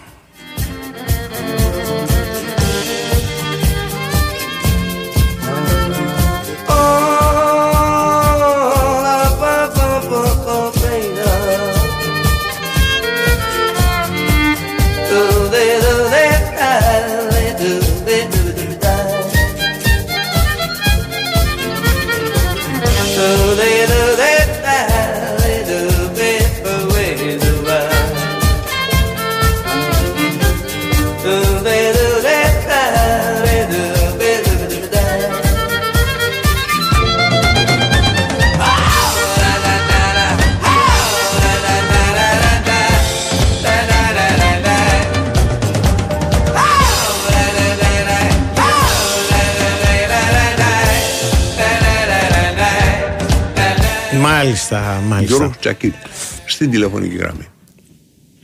Μάλιστα, 55.17 55.37
μάλιστα. 55.37 55.37
Γιώργος 55.37 55.57
Τσακίτη. 55.59 55.97
Στην 56.45 56.71
τηλεφωνική 56.71 57.15
γραμμή. 57.15 57.47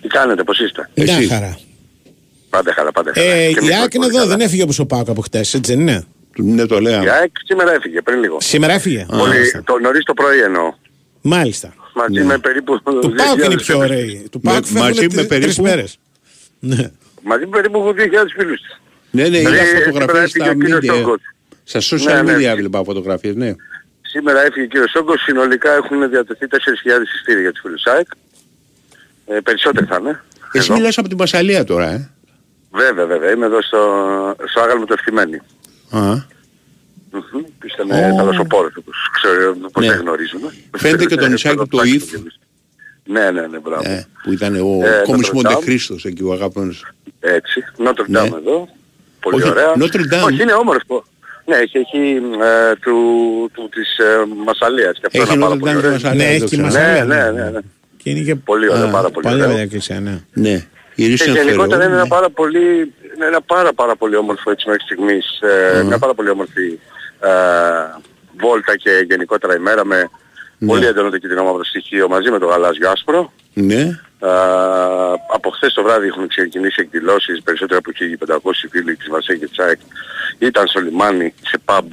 Τι 0.01 0.07
κάνετε, 0.07 0.43
πώς 0.43 0.59
είστε; 0.59 0.89
Μια 0.95 1.17
Εσύ. 1.17 1.27
χαρά. 1.27 1.57
Πάντα 2.49 2.73
καλά, 2.73 2.91
πάντα 2.91 3.11
καλά. 3.11 3.27
Ε, 3.27 3.31
Και 3.31 3.41
η 3.43 3.45
εμείς 3.57 3.71
ΑΕΚ 3.75 3.93
είναι 3.93 4.05
πολύ 4.05 4.07
εδώ, 4.07 4.17
καλά. 4.17 4.27
δεν 4.37 4.39
έφυγε 4.45 4.63
όπως 4.63 4.79
ο 4.79 4.85
Πάοκ 4.85 5.09
από 5.09 5.21
χτες, 5.21 5.53
έτσι 5.53 5.71
δεν 5.71 5.81
είναι; 5.81 6.03
Ναι, 6.37 6.65
το 6.65 6.77
Η 6.77 6.81
λέω. 6.81 6.99
ΑΕΚ 6.99 7.31
σήμερα 7.45 7.73
έφυγε, 7.73 8.01
πριν 8.01 8.19
λίγο. 8.19 8.37
Σήμερα 8.41 8.73
έφυγε; 8.73 9.05
Πολύ, 9.09 9.21
Μάλιστα. 9.21 9.63
το, 9.63 9.79
νωρίς 9.79 10.03
το 10.03 10.13
πρωί 10.13 10.39
εννοώ. 10.39 10.73
Μάλιστα. 11.21 11.73
Μαζί 11.95 12.23
με 12.23 12.37
περίπου... 12.37 12.81
Του 12.83 13.13
Πάοκ 13.17 13.43
είναι 13.43 13.53
οι 13.53 13.55
πιο 13.55 13.77
ωραίοι. 13.77 14.27
Του 14.31 14.39
Πάοκ 14.39 14.65
Με- 14.69 14.79
μαζί 14.79 14.99
φεύγουν 14.99 15.15
με 15.15 15.23
τρει- 15.25 15.41
τρεις 15.41 15.55
περίπου- 15.55 15.63
μέρες. 15.65 15.97
Ναι. 16.59 16.91
Μαζί 17.21 17.43
με 17.45 17.49
περίπου 17.49 17.93
2.000 17.97 18.31
φίλους 18.37 18.61
της. 18.61 18.79
Ναι, 19.11 19.27
ναι, 19.27 19.37
είδα 19.37 19.49
Δηλαδή, 19.49 19.69
φωτογραφίες 19.83 20.31
σήμερα 20.31 20.51
στα 20.51 20.59
έφυγε 20.61 20.75
ο 20.75 20.79
κύριος 20.79 20.79
media. 20.81 21.03
Σόγκος. 21.03 21.19
Στα 21.63 21.79
social 21.79 22.23
Ναι, 22.23 22.31
ναι. 22.31 22.53
media 22.53 22.55
βλέπα 22.55 22.83
φωτογραφίες, 22.83 23.35
ναι. 23.35 23.55
Σήμερα 24.13 24.41
έφυγε 24.45 24.65
ο 24.65 24.67
κύριος 24.67 24.91
Σόγκος, 24.91 25.21
συνολικά 25.21 25.73
έχουν 25.73 26.09
διατεθεί 26.09 26.45
4.000 26.51 26.57
εισιτήρια 27.03 27.41
για 27.41 27.51
τους 27.51 27.61
φίλους 27.61 27.85
ΑΕΚ. 27.85 28.07
Ε, 29.25 29.39
περισσότεροι 29.39 29.85
θα 29.85 29.97
είναι. 30.01 30.21
Εσύ 30.53 30.65
Εδώ. 30.69 30.73
μιλάς 30.79 30.97
από 30.97 31.07
την 31.07 31.17
Πασαλία 31.17 31.63
τώρα, 31.63 31.89
ε. 31.91 32.09
Βέβαια, 32.71 33.05
βέβαια. 33.05 33.31
Είμαι 33.31 33.45
εδώ 33.45 33.61
στο, 33.61 33.79
στο 34.47 34.61
άγαλμο 34.61 34.85
του 34.85 34.93
Ευθυμένη. 34.93 35.35
Α. 35.89 35.99
Μμμ. 37.11 37.41
Που 37.59 37.67
Ήταν 37.73 37.87
oh. 37.89 38.17
θαλασσοπόρος, 38.17 38.75
όπως 38.75 38.95
ξέρω, 39.21 39.55
πώς 39.71 39.83
Ναι. 39.85 39.91
δεν 39.91 39.99
γνωρίζουμε. 40.01 40.53
Φαίνεται 40.77 41.05
και 41.05 41.15
το 41.15 41.27
νησάκι 41.27 41.55
του 41.57 41.67
το 41.67 41.81
Ιφ, 41.83 42.03
Ναι, 43.05 43.31
ναι, 43.31 43.47
ναι, 43.47 43.59
μπράβο. 43.59 43.89
ε, 43.89 44.07
που 44.23 44.31
ήταν 44.31 44.55
ο 44.55 44.85
Ε, 44.85 45.01
κόμις 45.05 45.27
Notre 45.29 45.33
Μοντε 45.33 45.53
Dame. 45.55 45.61
Χρήστος 45.61 46.05
εκεί, 46.05 46.23
ο 46.23 46.31
αγαπημένος. 46.33 46.85
Έτσι. 47.19 47.63
Notre 47.77 48.05
Ναι. 48.07 48.19
Dame 48.21 48.33
εδώ. 48.37 48.69
Πολύ 49.19 49.41
Όχι, 49.41 49.49
ωραία. 49.49 49.73
Notre 49.75 50.13
Dame. 50.13 50.23
Όχι, 50.25 50.41
είναι 50.41 50.53
όμορφο. 50.53 51.03
Ναι, 51.45 51.55
έχει, 51.55 51.77
έχει 51.77 52.21
ε, 52.41 52.75
του, 52.81 52.95
του, 53.53 53.69
της 53.69 53.97
ε, 53.97 54.25
Μασαλίας. 54.45 54.97
Και 54.99 55.05
αυτό 55.07 55.21
Έχει 55.21 55.33
είναι 55.33 55.41
πάρα 55.43 55.55
Notre 55.55 55.59
πολύ 55.59 55.73
Dame 55.73 55.77
ωραίο. 55.77 55.91
τη 55.97 56.03
Μασαλίας, 56.03 56.31
Ναι, 56.31 56.37
το 56.37 56.43
έχει 56.43 56.45
ξέρω. 56.45 56.61
Μασαλία. 56.63 57.03
Ναι, 57.05 57.15
ναι, 57.15 57.31
ναι, 57.41 57.49
ναι. 57.49 57.59
Και 57.97 58.09
είναι 58.09 58.19
και 58.19 58.35
Πολύ 58.35 58.69
ωραίο, 58.71 58.85
Α, 58.87 58.89
πάρα 58.89 59.09
πολύ 59.09 59.23
παλιά 59.25 59.37
ωραίο. 59.37 59.47
παλιά 59.47 59.61
εκκλησία, 59.63 59.99
ναι. 59.99 60.19
Ναι. 60.33 60.49
Η 60.95 61.03
Και 61.03 61.05
Ρίση 61.07 61.31
γενικότερα 61.31 61.83
είναι 61.83 61.93
ένα 61.93 62.03
Φερό, 62.03 62.15
πάρα 62.15 62.29
πολύ, 62.29 62.93
είναι 63.15 63.25
ένα 63.25 63.41
πάρα 63.41 63.73
πάρα 63.73 63.95
πολύ 63.95 64.15
όμορφο 64.15 64.51
έτσι 64.51 64.67
μέχρι 64.69 64.83
στιγμής, 64.83 65.25
ε, 65.77 65.83
μια 65.83 65.97
πάρα 65.97 66.13
πολύ 66.13 66.29
όμορφη 66.29 66.79
ε, 67.19 67.29
βόλτα 68.39 68.75
και 68.77 69.05
γενικότερα 69.09 69.55
ημέρα 69.55 69.85
με 69.85 70.09
πολύ 70.65 70.85
έντονο 70.85 71.09
το 71.09 71.17
κυτρινόμαυρο 71.17 71.63
στοιχείο 71.63 72.07
μαζί 72.07 72.29
με 72.31 72.39
το 72.39 72.45
γαλάζιο 72.45 72.89
άσπρο. 72.89 73.33
Ναι. 73.53 73.99
Ε, 74.23 74.27
από 75.27 75.49
χθες 75.49 75.73
το 75.73 75.83
βράδυ 75.83 76.07
έχουν 76.07 76.27
ξεκινήσει 76.27 76.81
εκδηλώσεις 76.81 77.41
περισσότερο 77.43 77.79
από 77.79 77.91
1500 78.51 78.51
φίλοι 78.69 78.95
της 78.95 79.07
Μαρσέη 79.07 79.39
και 79.39 79.47
της 79.47 79.59
ΑΕΚ 79.59 79.79
ήταν 80.37 80.67
στο 80.67 80.79
λιμάνι, 80.79 81.33
σε 81.41 81.61
pub 81.65 81.87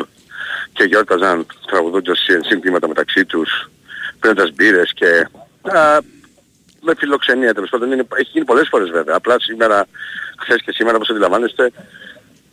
και 0.73 0.85
γιόρταζαν 0.85 1.47
τραγουδώντας 1.67 2.27
συνθήματα 2.41 2.89
μεταξύ 2.89 3.25
τους, 3.25 3.71
πίνοντας 4.21 4.51
μπύρες 4.55 4.93
και 4.95 5.07
ε, 5.63 5.99
με 6.81 6.95
φιλοξενία 6.99 7.55
τέλος 7.55 7.71
πάντων. 7.71 7.93
Είναι, 7.93 8.07
έχει 8.15 8.31
γίνει 8.33 8.45
πολλές 8.45 8.69
φορές 8.69 8.91
βέβαια. 8.91 9.17
Απλά 9.17 9.41
σήμερα, 9.41 9.87
χθες 10.39 10.63
και 10.65 10.73
σήμερα 10.73 10.97
όπως 10.97 11.11
αντιλαμβάνεστε 11.11 11.73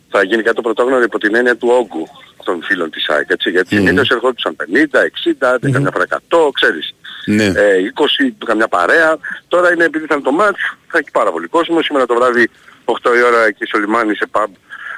θα 0.08 0.22
γίνει 0.22 0.42
κάτι 0.42 0.56
το 0.56 0.62
πρωτόγνωρο 0.62 1.02
υπό 1.02 1.18
την 1.18 1.34
έννοια 1.34 1.56
του 1.56 1.68
όγκου 1.68 2.08
των 2.44 2.62
φίλων 2.62 2.90
της 2.90 3.08
ΑΕΚ. 3.08 3.30
Έτσι, 3.30 3.50
γιατί 3.50 3.76
συνήθως 3.76 4.10
ερχόντουσαν 4.10 4.56
50, 4.56 5.02
60, 5.42 5.54
mm 5.54 5.70
καμιά 5.72 5.90
φορά 5.92 6.04
100, 6.28 6.50
ξέρεις. 6.52 6.94
Ναι. 7.30 7.44
Ε, 7.44 7.92
20, 8.28 8.32
καμιά 8.44 8.68
παρέα. 8.68 9.18
Τώρα 9.48 9.72
είναι 9.72 9.84
επειδή 9.84 10.04
ήταν 10.04 10.22
το 10.22 10.32
μάτς, 10.32 10.60
θα 10.86 10.98
έχει 10.98 11.10
πάρα 11.10 11.30
πολύ 11.32 11.46
κόσμο. 11.46 11.82
Σήμερα 11.82 12.06
το 12.06 12.14
βράδυ 12.14 12.50
8 12.84 12.92
η 13.16 13.22
ώρα 13.22 13.44
εκεί 13.44 13.64
στο 13.64 13.78
λιμάνι 13.78 14.14
σε 14.14 14.26
pub 14.30 14.46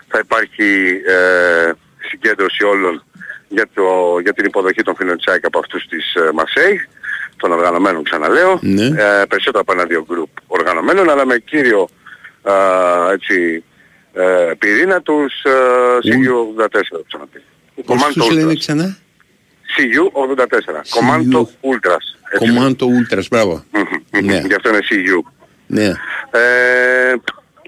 θα 0.09 0.19
υπάρχει 0.19 1.01
ε, 1.07 1.71
συγκέντρωση 2.09 2.65
όλων 2.65 3.05
για, 3.49 3.69
το, 3.75 4.19
για 4.23 4.33
την 4.33 4.45
υποδοχή 4.45 4.83
των 4.83 4.95
φίλων 4.97 5.17
της 5.17 5.27
ΑΕΚ 5.27 5.45
από 5.45 5.59
αυτούς 5.59 5.87
της 5.87 6.15
ε, 6.15 6.31
Μαρσέη, 6.35 6.89
των 7.37 7.53
οργανωμένων 7.53 8.05
ξαναλέω. 8.05 8.59
Ναι. 8.63 8.85
Ε, 8.85 9.25
περισσότερο 9.29 9.61
από 9.61 9.73
ένα-δύο 9.73 10.05
γκρουπ 10.09 10.29
οργανωμένων, 10.47 11.11
αλλά 11.11 11.27
με 11.27 11.39
κύριο 11.39 11.89
ε, 12.43 13.13
έτσι, 13.13 13.65
ε, 14.13 14.53
πυρήνα 14.59 15.03
τους 15.03 15.43
ε, 15.43 15.51
CU84, 16.05 16.69
θα 16.71 17.01
ξαναπεί. 17.07 17.43
Πώς 17.85 18.03
Commando 18.03 18.13
τους 18.15 18.31
λένε 18.31 18.53
Ultras. 18.53 18.59
ξανά; 18.59 18.99
CU84. 19.77 20.75
Commando 20.97 21.41
Ultras. 21.41 22.20
Έτσι. 22.33 22.47
Κομμάντο 22.53 22.87
Ούλτρας, 22.87 23.29
μπράβο. 23.29 23.65
Μμμ. 23.73 24.25
Ναι. 24.25 24.41
Γι' 24.47 24.55
αυτό 24.55 24.69
είναι 24.69 24.79
CU. 24.91 25.31
Ναι. 25.67 25.87
Ε, 26.31 27.15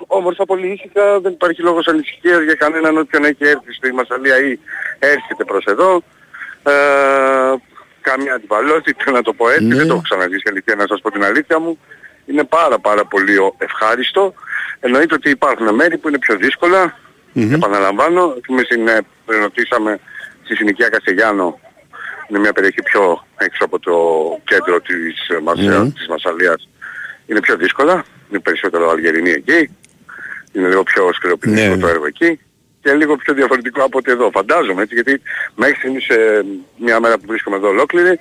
όμορφα 0.07 0.45
πολύ 0.45 0.67
ήσυχα, 0.73 1.21
δεν 1.21 1.33
υπάρχει 1.33 1.63
λόγος 1.63 1.87
ανησυχίας 1.87 2.43
για 2.43 2.55
κανέναν 2.55 2.99
όποιον 2.99 3.25
έχει 3.25 3.45
έρθει 3.45 3.73
στη 3.73 3.93
Μασαλία 3.93 4.39
ή 4.39 4.59
έρχεται 4.99 5.45
προς 5.45 5.65
εδώ. 5.65 6.03
Ε, 6.63 6.73
καμία 8.01 8.35
αντιβαλότητα 8.35 9.11
να 9.11 9.23
το 9.23 9.33
πω 9.33 9.51
έτσι, 9.51 9.65
Ναι. 9.65 9.75
δεν 9.75 9.87
το 9.87 9.93
έχω 9.93 10.03
ξαναζήσει 10.03 10.43
αλήθεια 10.49 10.75
να 10.75 10.85
σας 10.89 11.01
πω 11.01 11.11
την 11.11 11.25
αλήθεια 11.25 11.59
μου. 11.59 11.79
Είναι 12.27 12.45
πάρα 12.45 12.79
πάρα 12.79 13.05
πολύ 13.05 13.37
ο- 13.37 13.55
ευχάριστο. 13.59 14.35
Εννοείται 14.81 15.15
ότι 15.15 15.31
υπάρχουν 15.31 15.75
μέρη 15.75 15.99
που 15.99 16.09
είναι 16.09 16.19
πιο 16.19 16.37
δύσκολα. 16.37 16.99
Επαναλαμβάνω, 17.35 18.37
εμείς 18.51 18.69
είναι, 18.71 19.01
ρωτήσαμε 19.27 19.99
στη 20.45 20.55
συνοικία 20.55 20.89
Καστεγιάνο, 20.89 21.61
είναι 22.33 22.41
μια 22.41 22.53
περιοχή 22.53 22.83
πιο 22.83 23.27
έξω 23.37 23.65
από 23.65 23.79
το 23.79 23.93
κέντρο 24.45 24.81
της, 24.81 25.29
ε, 25.29 25.41
Μαρσέα- 25.43 25.79
Μμμ. 25.81 25.93
της 25.93 26.07
Μασαλίας. 26.09 26.69
Είναι 27.27 27.41
πιο 27.41 27.57
δύσκολα, 27.57 28.05
είναι 28.31 28.39
περισσότερο 28.41 28.91
Αλγερινή 28.91 29.31
εκεί, 29.31 29.71
είναι 30.53 30.69
λίγο 30.69 30.83
πιο 30.83 31.13
σκληροπυρηνικό 31.13 31.75
Ναι. 31.75 31.81
το 31.81 31.89
έργο 31.89 32.07
εκεί 32.07 32.41
και 32.83 32.93
λίγο 32.93 33.17
πιο 33.17 33.35
διαφορετικό 33.35 33.83
από 33.85 33.99
ότι 33.99 34.11
εδώ. 34.11 34.31
Φαντάζομαι 34.31 34.83
έτσι, 34.83 34.95
γιατί 34.95 35.21
μέχρι 35.55 35.75
στιγμής 35.75 36.05
σε 36.05 36.45
μια 36.77 37.01
μέρα 37.01 37.19
που 37.19 37.25
βρίσκομαι 37.27 37.57
εδώ 37.57 37.69
ολόκληρη 37.69 38.19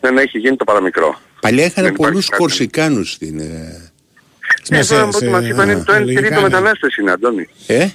δεν 0.00 0.18
έχει 0.18 0.38
γίνει 0.38 0.56
το 0.56 0.64
παραμικρό. 0.64 1.20
Παλιά 1.40 1.64
είχαν 1.64 1.84
Δεν 1.84 1.92
υπάρχει 1.92 2.10
πολλούς 2.10 2.28
κάτι. 2.28 2.42
Κορσικάνους 2.42 3.10
στην... 3.12 3.38
ε, 3.40 3.90
Ναι, 4.70 4.84
τώρα 4.84 5.02
από 5.02 5.16
ό,τι 5.16 5.28
μας 5.28 5.46
είπαν 5.46 5.70
είναι 5.70 5.82
το 5.84 5.92
1 5.94 5.98
λογικά, 6.00 6.20
τρίτο 6.20 6.34
ναι. 6.34 6.40
μετανάστες 6.42 6.96
είναι, 6.96 7.10
Αντώνη. 7.10 7.48
Ε; 7.66 7.88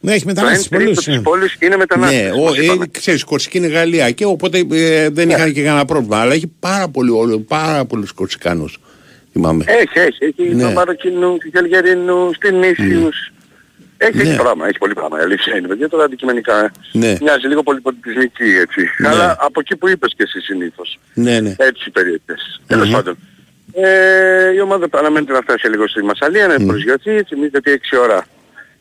Ναι, 0.00 0.12
έχει 0.12 0.24
Το 0.24 0.30
1 0.30 0.34
μετανάστες 0.34 0.68
τρίτο 0.68 0.82
πολλούς. 0.84 1.04
της 1.04 1.14
ναι. 1.14 1.22
πόλης 1.22 1.56
είναι 1.60 1.76
μετανάστες. 1.76 2.20
Ναι, 2.22 2.30
ο, 2.30 2.44
μας 2.44 2.58
ε, 2.58 2.64
είπαμε. 2.64 2.86
ξέρεις, 2.90 3.24
Κορσική 3.24 3.56
είναι 3.58 3.66
Γαλλία 3.66 4.10
και 4.10 4.24
οπότε 4.24 4.66
ε, 4.72 5.08
δεν 5.08 5.30
είχαν 5.30 5.52
και 5.52 5.62
κανένα 5.62 5.84
πρόβλημα. 5.84 6.20
Αλλά 6.20 6.32
έχει 6.34 6.52
πάρα, 6.60 6.88
πολύ, 6.88 7.10
όλο- 7.10 7.38
πάρα 7.38 7.84
πολλούς 7.84 8.12
Κορσικάνους. 8.12 8.78
Θυμάμαι. 9.32 9.64
Έχει, 9.66 9.98
έχει. 9.98 10.18
Έχει 10.38 10.54
Ναι. 10.54 10.62
το 10.62 10.70
Μαροκινού, 10.70 11.38
του 11.38 11.48
Γελγερινού, 11.52 12.32
στην 12.34 12.62
Ίσιους. 12.62 13.32
Έχει, 13.98 14.18
έχει 14.18 14.28
Ναι. 14.28 14.36
πράγμα, 14.36 14.66
έχει 14.68 14.78
πολύ 14.78 14.94
πράγμα. 14.94 15.18
Η 15.18 15.22
αλήθεια 15.22 15.56
είναι, 15.56 15.68
παιδιά, 15.68 15.88
τώρα 15.88 16.04
αντικειμενικά. 16.04 16.64
ε. 16.64 16.70
Ναι. 16.92 17.16
Μοιάζει 17.20 17.46
λίγο 17.46 17.62
πολυπολιτισμική 17.62 18.44
έτσι. 18.44 18.80
Ναι. 18.98 19.08
Αλλά 19.08 19.36
από 19.40 19.60
εκεί 19.60 19.76
που 19.76 19.88
είπες 19.88 20.12
και 20.16 20.22
εσύ 20.22 20.40
συνήθως. 20.40 20.98
Ναι, 21.14 21.40
ναι. 21.40 21.54
Έτσι 21.58 21.84
οι 21.86 21.90
περιοχές. 21.90 22.60
Τέλος 22.66 22.90
πάντων. 22.90 23.16
Ε, 23.72 24.52
η 24.54 24.60
ομάδα 24.60 24.86
αναμένεται 24.90 25.32
να 25.32 25.40
φτάσει 25.40 25.68
λίγο 25.68 25.88
στη 25.88 26.02
Μασαλία, 26.04 26.46
να 26.46 26.66
προσγειωθεί. 26.66 27.22
Θυμίζεται 27.22 27.56
ότι 27.56 27.70
6 27.70 27.96
ώρα 27.98 28.26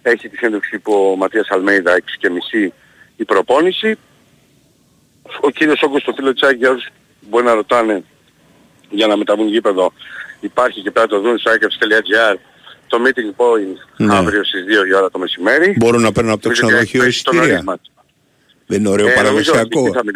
έχει 0.09 0.29
τη 0.29 0.37
συνέντευξη 0.37 0.79
που 0.79 0.93
ο 1.11 1.15
Ματίας 1.15 1.47
Αλμέιδα 1.49 1.95
6 1.97 1.99
και 2.19 2.29
μισή 2.29 2.73
η 3.15 3.25
προπόνηση. 3.25 3.97
Ο 5.41 5.49
κύριος 5.49 5.81
Όγκος 5.83 6.01
στο 6.01 6.13
φίλο 6.15 6.33
Τσάκη 6.33 6.55
για 6.57 6.69
όσους 6.69 6.87
μπορεί 7.29 7.45
να 7.45 7.53
ρωτάνε 7.53 8.03
για 8.89 9.07
να 9.07 9.17
μεταβούν 9.17 9.47
γήπεδο 9.47 9.93
υπάρχει 10.39 10.81
και 10.81 10.91
πρέπει 10.91 11.11
να 11.11 11.17
το 11.17 11.23
δουν 11.23 11.37
στο 11.37 11.51
ikeps.gr 11.51 12.35
το 12.87 12.97
meeting 13.05 13.41
point 13.41 13.77
Ναι. 13.97 14.15
αύριο 14.15 14.43
στις 14.43 14.63
2 14.83 14.87
η 14.87 14.93
ώρα 14.95 15.09
το 15.11 15.19
μεσημέρι. 15.19 15.75
Μπορούν 15.77 16.01
να 16.01 16.11
παίρνουν 16.11 16.31
από 16.33 16.41
το 16.41 16.47
Νομίζω 16.49 16.65
ότι 16.67 16.73
ξενοδοχείο 16.85 17.03
έχει 17.03 17.23
το 17.23 17.31
εισιτήρια. 17.31 17.55
νόημα. 17.55 17.79
Δεν 18.65 18.79
είναι 18.79 18.89
ωραίο 18.89 19.07
Ε, 19.07 19.21
νομίζω 19.21 19.51
ότι 19.53 19.67
παραδοσιακό. 19.67 20.11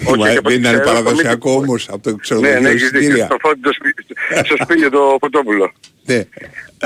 Εκεί 0.00 0.10
θα 0.10 0.16
μοιραστούν. 0.16 0.18
Μα, 0.18 0.24
Όχι, 0.24 0.32
και 0.32 0.38
από 0.38 0.48
δεν 0.48 0.58
ό,τι 0.58 0.68
ήταν 0.68 0.72
ξέρω, 0.72 0.84
το 0.84 0.90
παραδοσιακό 0.90 1.50
meeting 1.50 1.58
point- 1.58 1.62
όμως 1.68 1.88
από 1.94 2.02
το 2.02 2.10
Ναι, 2.10 2.16
ξενοδοχείο 2.16 2.60
ναι, 2.60 2.68
έχεις 2.68 2.82
δίκιο. 2.82 2.98
εισιτήρια. 3.00 3.24
Στο 3.26 3.36
φόντο 3.40 3.60
το 3.68 3.72
σπίτι, 3.78 4.02
στο 4.48 4.56
σπίτι 4.62 4.90
το 4.90 5.16
Φωτόπουλο. 5.20 5.66
Ναι. 6.10 6.20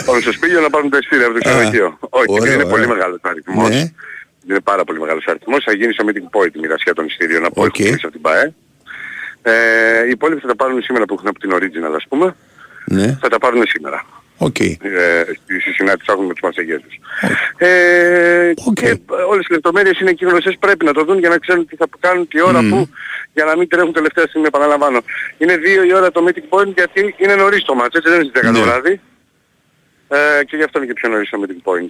Πάμε 0.07 0.21
στο 0.21 0.33
σπίτι 0.33 0.53
να 0.67 0.71
πάρουν 0.71 0.91
τα 0.91 0.99
εισιτήρια 1.01 1.27
από 1.27 1.35
το 1.35 1.41
ξενοδοχείο. 1.45 1.89
Όχι, 2.19 2.27
ωραίο, 2.41 2.53
είναι 2.55 2.63
πολύ 2.63 2.83
ωραίο. 2.83 2.89
μεγάλος 2.95 3.19
αριθμός. 3.23 3.69
Ναι. 3.69 3.83
Είναι 4.49 4.61
πάρα 4.61 4.85
πολύ 4.85 4.99
μεγάλος 5.01 5.25
αριθμός. 5.27 5.65
Θα 5.65 5.73
γίνει 5.73 5.93
στο 5.93 6.05
meeting 6.09 6.29
point 6.39 6.55
η 6.55 6.59
μοιρασιά 6.59 6.93
των 6.95 7.05
εισιτήριων 7.07 7.45
από 7.45 7.63
OK. 7.63 7.69
okay. 7.69 7.73
κλείσει 7.73 8.01
από 8.03 8.11
την 8.11 8.21
ΠΑΕ. 8.21 8.55
Ε, 9.43 9.53
οι 10.07 10.11
υπόλοιποι 10.11 10.41
θα 10.41 10.47
τα 10.47 10.57
πάρουν 10.57 10.83
σήμερα 10.83 11.05
που 11.05 11.15
έχουν 11.15 11.29
από 11.29 11.39
την 11.39 11.51
Original 11.57 11.95
ας 11.97 12.05
πούμε. 12.09 12.35
Ναι. 12.85 13.19
Θα 13.21 13.29
τα 13.29 13.39
πάρουν 13.39 13.63
σήμερα. 13.67 14.07
Οκ. 14.39 14.59
Ε, 14.61 14.75
στη 15.43 15.61
στη 15.61 15.73
συνάντηση 15.73 16.05
που 16.07 16.13
έχουν 16.13 16.25
με 16.25 16.33
τους 16.33 16.43
Μαρσεγιέζους. 16.43 16.99
Ε, 17.57 18.53
Και 18.75 18.87
ε, 18.89 18.97
όλες 19.29 19.47
οι 19.49 19.53
λεπτομέρειες 19.53 20.01
είναι 20.01 20.11
εκεί 20.11 20.25
γνωστές, 20.25 20.57
πρέπει 20.59 20.85
να 20.85 20.93
το 20.93 21.05
δουν 21.05 21.19
για 21.19 21.29
να 21.29 21.39
ξέρουν 21.39 21.67
τι 21.67 21.77
θα 21.77 21.87
κάνουν, 22.01 22.29
τι 22.29 22.43
ώρα, 22.43 22.63
Μμμ. 22.63 22.71
που, 22.71 22.89
για 23.35 23.45
να 23.45 23.57
μην 23.57 23.69
τρέχουν 23.69 23.93
τελευταία 23.93 24.25
στιγμή, 24.27 24.47
επαναλαμβάνω. 24.47 25.01
Είναι 25.39 25.57
δύο 25.57 25.83
η 25.85 25.95
ώρα 25.95 26.11
το 26.11 26.25
meeting 26.29 26.59
point 26.59 26.75
γιατί 26.75 27.15
είναι 27.19 27.35
νωρίς 27.35 27.63
το 27.65 27.75
ματς, 27.75 27.95
έτσι 27.97 28.11
δεν 28.11 28.21
είναι 28.21 28.29
στις 28.29 28.41
10 28.43 28.53
το 28.53 28.59
Ναι. 28.59 28.65
βράδυ. 28.65 29.01
Ε, 30.09 30.45
και 30.45 30.57
γι' 30.57 30.63
αυτό 30.63 30.79
είναι 30.79 30.87
και 30.87 30.93
πιο 30.93 31.09
νωρίς 31.09 31.31
το 31.31 31.41
meeting 31.43 31.71
point. 31.71 31.89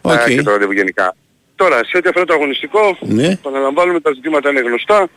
OK. 0.00 0.28
Ε, 0.28 0.34
και 0.34 0.42
το 0.42 0.50
ραντεβού 0.50 0.72
γενικά. 0.72 1.16
Τώρα, 1.54 1.84
σε 1.84 1.96
ό,τι 1.96 2.08
αφορά 2.08 2.24
το 2.24 2.32
αγωνιστικό, 2.34 2.96
Ναι. 3.00 3.26
επαναλαμβάνουμε 3.26 4.00
τα 4.00 4.12
ζητήματα 4.14 4.50
είναι 4.50 4.60
γνωστά. 4.60 5.08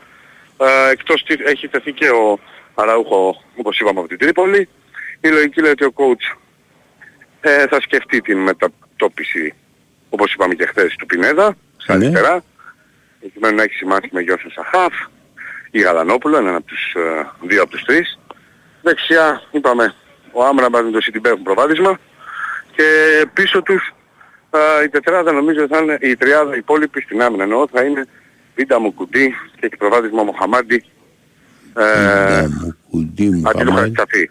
Ε, 0.57 0.91
εκτός 0.91 1.23
τι 1.23 1.35
έχει 1.45 1.67
τεθεί 1.67 1.91
και 1.91 2.09
ο 2.09 2.39
Αραούχο, 2.75 3.43
όπως 3.55 3.79
είπαμε, 3.79 3.99
από 3.99 4.07
την 4.07 4.17
Τρίπολη. 4.17 4.69
Η 5.21 5.27
λογική 5.27 5.61
λέει 5.61 5.71
ότι 5.71 5.83
ο 5.85 5.93
coach 5.95 6.37
ε, 7.41 7.67
θα 7.67 7.81
σκεφτεί 7.81 8.21
την 8.21 8.37
μετατόπιση, 8.37 9.53
όπως 10.09 10.33
είπαμε 10.33 10.53
και 10.53 10.65
χθες, 10.65 10.95
του 10.97 11.05
Πινέδα, 11.05 11.55
στα 11.77 11.95
Ναι. 11.95 12.05
αριστερά. 12.05 12.43
Προκειμένου 13.19 13.55
να 13.55 13.63
έχει 13.63 13.73
συμμάχη 13.73 14.09
με 14.11 14.21
Γιώσον 14.21 14.51
Σαχάφ. 14.51 14.93
ή 15.71 15.79
Γαλανόπουλο, 15.79 16.37
έναν 16.37 16.55
από 16.55 16.65
τους, 16.65 16.93
ε, 16.95 17.25
δύο 17.47 17.61
από 17.61 17.71
τους 17.71 17.83
τρεις. 17.83 18.19
Δεξιά 18.81 19.41
είπαμε 19.51 19.93
ο 20.31 20.43
Άμραμπας 20.45 20.83
με 20.83 20.91
το 20.91 21.01
Σιτιμπέ 21.01 21.29
έχουν 21.29 21.43
προβάδισμα 21.43 21.99
και 22.75 22.83
πίσω 23.33 23.61
τους 23.61 23.93
ε, 24.51 24.83
η 24.83 24.89
τετράδα 24.89 25.31
νομίζω 25.31 25.67
θα 25.67 25.77
είναι, 25.77 25.97
η 26.01 26.15
τριάδα 26.15 26.55
η 26.55 26.57
υπόλοιπη 26.57 27.01
στην 27.01 27.21
άμυνα 27.21 27.43
εννοώ 27.43 27.67
θα 27.71 27.81
είναι 27.83 28.05
Βίντα 28.55 28.79
Μουκουντή 28.79 29.35
και 29.59 29.65
έχει 29.65 29.75
προβάδισμα 29.77 30.23
Μοχαμάντη 30.23 30.83
ε, 31.77 32.47
αντί 33.43 33.65
του 33.65 33.71
Χατζισαφί. 33.73 34.29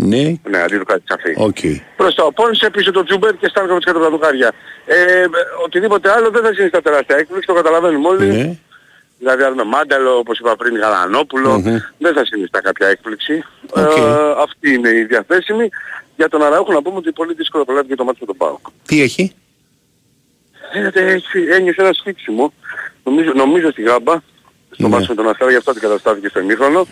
Ναι. 0.00 0.34
Ναι, 0.48 0.58
αντί 0.62 0.78
του 0.78 0.84
Χατζισαφί. 0.88 1.34
Οκ. 1.36 1.58
Μπρος 1.96 2.14
το 2.14 2.32
Πόνσε 2.34 2.70
πίσω 2.70 2.90
το 2.90 3.02
Τζούμπερ 3.04 3.36
και 3.36 3.48
Στάνκοβιτς 3.48 3.84
κάτω 3.84 3.98
από 3.98 4.06
τα 4.06 4.12
δοκάρια. 4.12 4.52
Ε, 4.86 5.24
οτιδήποτε 5.64 6.10
άλλο 6.10 6.30
δεν 6.30 6.42
θα 6.42 6.52
συνιστά 6.54 6.82
τεράστια 6.82 7.16
έκπληξη, 7.16 7.46
το 7.46 7.54
καταλαβαίνουμε 7.54 8.08
όλοι. 8.08 8.26
Ναι. 8.26 8.56
Δηλαδή 9.18 9.42
αν 9.42 9.54
με 9.54 9.64
Μάνταλο, 9.64 10.18
όπως 10.18 10.38
είπα 10.38 10.56
πριν, 10.56 10.76
Γαλανόπουλο, 10.76 11.62
δεν 11.98 12.14
θα 12.14 12.24
συνιστά 12.24 12.60
κάποια 12.60 12.86
έκπληξη. 12.86 13.44
Οκ. 13.70 13.96
Ε, 13.96 14.02
αυτή 14.42 14.72
είναι 14.72 14.88
η 14.88 15.04
διαθέσιμη. 15.04 15.68
Για 16.16 16.28
τον 16.28 16.42
Αραούχο 16.42 16.72
να 16.72 16.82
πούμε 16.82 16.96
ότι 16.96 17.12
πολύ 17.12 17.34
δύσκολο 17.34 17.64
προλάβει 17.64 17.88
και 17.88 17.94
το 17.94 18.04
ματς 18.04 18.16
με 18.20 18.26
τον 18.26 18.36
ΠΑΟΚ. 18.36 18.66
Τι 18.86 19.02
έχει; 19.02 19.32
Φαίνεται 20.72 21.12
έχει, 21.12 21.38
ένιωσε 21.50 21.80
ένα 21.82 21.92
σφίξιμο. 21.92 22.52
Νομίζω, 23.04 23.32
νομίζω 23.34 23.70
στη 23.70 23.82
γάμπα, 23.82 24.14
στο 24.70 24.82
Ναι. 24.82 24.88
μάτι 24.88 25.06
με 25.08 25.14
τον 25.14 25.28
Αστέρα, 25.28 25.50
γι' 25.50 25.56
αυτό 25.56 25.70
αντικαταστάθηκε 25.70 26.28
στο 26.28 26.40
ημίχρονο. 26.40 26.86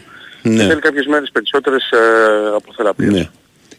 Ναι. 0.48 0.62
Και 0.62 0.68
θέλει 0.68 0.80
κάποιες 0.80 1.06
μέρες 1.06 1.30
περισσότερες 1.32 1.90
ε, 1.90 1.96
από 2.56 2.72
θεραπεία. 2.76 3.10
Ναι. 3.10 3.28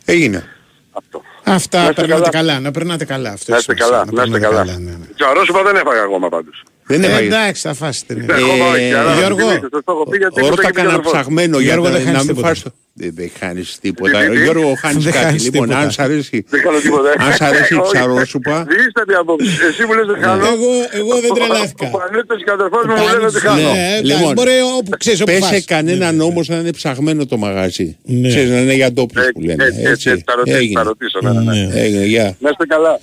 Έγινε. 0.06 0.44
Αυτό. 0.92 1.22
Αυτά, 1.44 1.78
Να 1.84 1.90
είστε 1.90 2.02
περνάτε 2.02 2.30
καλά. 2.30 2.30
καλά. 2.30 2.60
Να 2.60 2.72
περνάτε 2.72 3.06
καλά. 3.06 3.30
Αυτό 3.32 3.52
Να 3.52 3.58
έχει 3.58 3.72
είστε 3.72 3.84
σημασία, 3.84 4.04
καλά, 4.06 4.12
να 4.12 4.24
είστε 4.24 4.40
περνάτε 4.40 4.56
καλά. 4.64 4.78
ναι, 4.80 4.92
ναι. 4.92 5.06
Τζαρόσουπα 5.16 5.64
δεν 5.64 5.76
έφαγα 5.76 6.02
ακόμα 6.02 6.30
πάντως. 6.30 6.64
Δεν 6.88 7.04
Ε, 7.04 7.08
έφαγε. 7.08 7.26
εντάξει, 7.26 7.62
θα 7.68 7.74
φάσει 7.74 8.06
την 8.06 8.18
Ε, 8.30 8.34
ακόμα 8.34 8.66
όχι, 8.72 8.92
αλλά 8.94 9.14
Γιώργο, 9.14 9.40
θυμίστε, 9.48 9.68
το 9.70 9.82
έχω 9.88 10.04
πει 10.10 10.18
γιατί 10.18 10.42
Ωραία, 10.42 10.50
το 10.50 10.56
τα 10.56 10.62
έχει 10.62 10.72
πει 10.72 10.78
ο 10.78 10.82
έκανα 10.82 10.90
αδερφός. 10.94 11.12
ψαγμένο 11.14 11.58
για 11.60 11.66
Γιώργο, 11.74 11.84
να 11.90 11.92
δεν 11.92 12.02
χάνεις 12.02 12.18
να 12.18 12.24
μην 12.26 12.36
τίποτα. 12.36 12.48
φας 12.48 12.62
το... 12.64 12.70
Δεν, 13.00 13.12
δεν 13.16 13.32
χάνεις 13.40 13.78
τίποτα. 13.82 14.20
Τι, 14.20 14.26
τι, 14.30 14.36
τι; 14.36 14.44
Γιώργο, 14.44 14.74
χάνεις 14.82 15.04
Δεν 15.04 15.14
κάτι. 15.14 15.26
χάνεις 15.26 15.44
Λοιπόν, 15.44 15.62
τίποτα. 15.68 15.80
αν 15.84 15.92
σ' 15.92 16.00
αρέσει, 16.00 16.46
Δεν 16.50 16.62
κάνω 16.62 16.78
τίποτα. 16.80 17.10
αν 17.26 17.34
σ' 17.34 17.42
αρέσει 17.42 17.74
η 17.74 17.78
Όχι. 17.78 17.92
ψαρόσουπα, 17.94 18.66
Δίστατη 18.70 19.14
απόψη. 19.14 19.50
Εσύ 19.70 19.86
μου 19.86 19.94
λες 19.94 20.06
δεν 20.12 20.18
χάνω. 20.24 20.46
Εγώ, 20.46 20.70
εγώ 21.00 21.14
δεν 21.22 21.32
τρελάθηκα. 21.34 21.88
Ο 21.94 21.98
Πανέτος 21.98 22.44
και 22.44 22.50
ο 22.50 22.54
αδερφός 22.54 22.84
μου 22.88 22.94
μου 23.02 23.08
λένε 23.14 23.26
ότι 23.26 23.40
χάνω. 23.40 23.62
Ναι, 23.62 23.88
εντάξει, 23.98 24.04
Λοιπόν, 24.12 24.34
μπορεί 24.34 24.52
όπου 24.78 24.92
ξέρεις 24.98 25.22
όπου 25.22 25.32
πέσε 25.32 25.54
φας. 25.54 25.66
κανέναν 25.66 26.22
όμως 26.22 26.48
να 26.48 26.56
είναι 26.56 26.72
ψαγμένο 26.72 27.26
το 27.26 27.38
μαγαζί. 27.38 27.98
Ναι. 28.04 28.28
Ξέρεις, 28.28 28.50
να 28.50 28.58
είναι 28.58 28.74
για 28.74 28.92
ντόπιους 28.92 29.24
που 29.26 29.30
Έτσι, 29.36 29.48
λένε. 29.48 29.64
έτσι, 29.66 29.82
έτσι, 29.86 30.10
Έτσι, 30.10 30.24
θα 30.28 30.34
ρωτήσω, 30.36 30.56
θα 30.56 30.62
έγινε. 30.64 30.82
ρωτήσω. 30.82 31.20
ναι, 31.22 31.32
ναι, 31.32 31.42
ναι. 31.54 31.66
Ναι. 31.74 31.80
Έγινε, 31.82 32.04
γεια. 32.06 32.36
Να 32.40 32.50
είστε 32.50 32.66
καλά. 32.66 33.00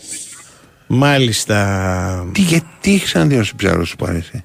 Μάλιστα. 0.87 2.27
Τι, 2.33 2.41
γιατί 2.41 2.95
έχεις 2.95 3.03
ξαναδεί 3.05 3.41
ψαρόσουπα, 3.57 4.09
αρέσει. 4.09 4.45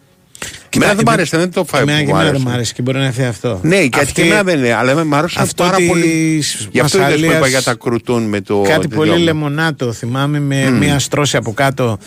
Εμένα 0.69 0.93
δεν 0.93 1.03
μ' 1.07 1.09
άρεσε, 1.09 1.37
δεν 1.37 1.51
το 1.51 1.63
φάει 1.65 1.81
Εμένα 1.81 1.99
που 1.99 2.05
και 2.05 2.11
μου 2.11 2.19
εμένα 2.19 2.31
δεν 2.31 2.35
άρεσε. 2.41 2.49
μ' 2.53 2.53
άρεσε 2.55 2.73
και 2.73 2.81
μπορεί 2.81 2.97
να 2.97 3.05
έρθει 3.05 3.23
αυτό. 3.23 3.59
Ναι, 3.63 3.85
και 3.87 3.99
Αυτή- 3.99 4.13
και 4.13 4.21
εμένα 4.21 4.43
δεν 4.43 4.57
είναι, 4.59 4.73
αλλά 4.73 5.03
μ' 5.05 5.13
άρεσε 5.15 5.41
αυτό 5.41 5.63
πάρα 5.63 5.75
της 5.77 5.87
πολύ. 5.87 6.43
Γι' 6.71 6.79
αυτό 6.79 6.97
είδες 6.97 7.13
που 7.13 7.19
είπα 7.19 7.25
Μασσαλίας- 7.27 7.49
για 7.49 7.61
τα 7.61 7.73
κρουτούν 7.73 8.23
με 8.23 8.41
το... 8.41 8.61
Κάτι 8.61 8.79
τέτοιο 8.81 8.97
πολύ 8.97 9.11
μου. 9.11 9.17
λεμονάτο 9.17 9.91
θυμάμαι 9.93 10.39
με 10.39 10.69
μια 10.69 10.99
στρώση 10.99 11.37
από 11.37 11.53
κάτω 11.53 11.97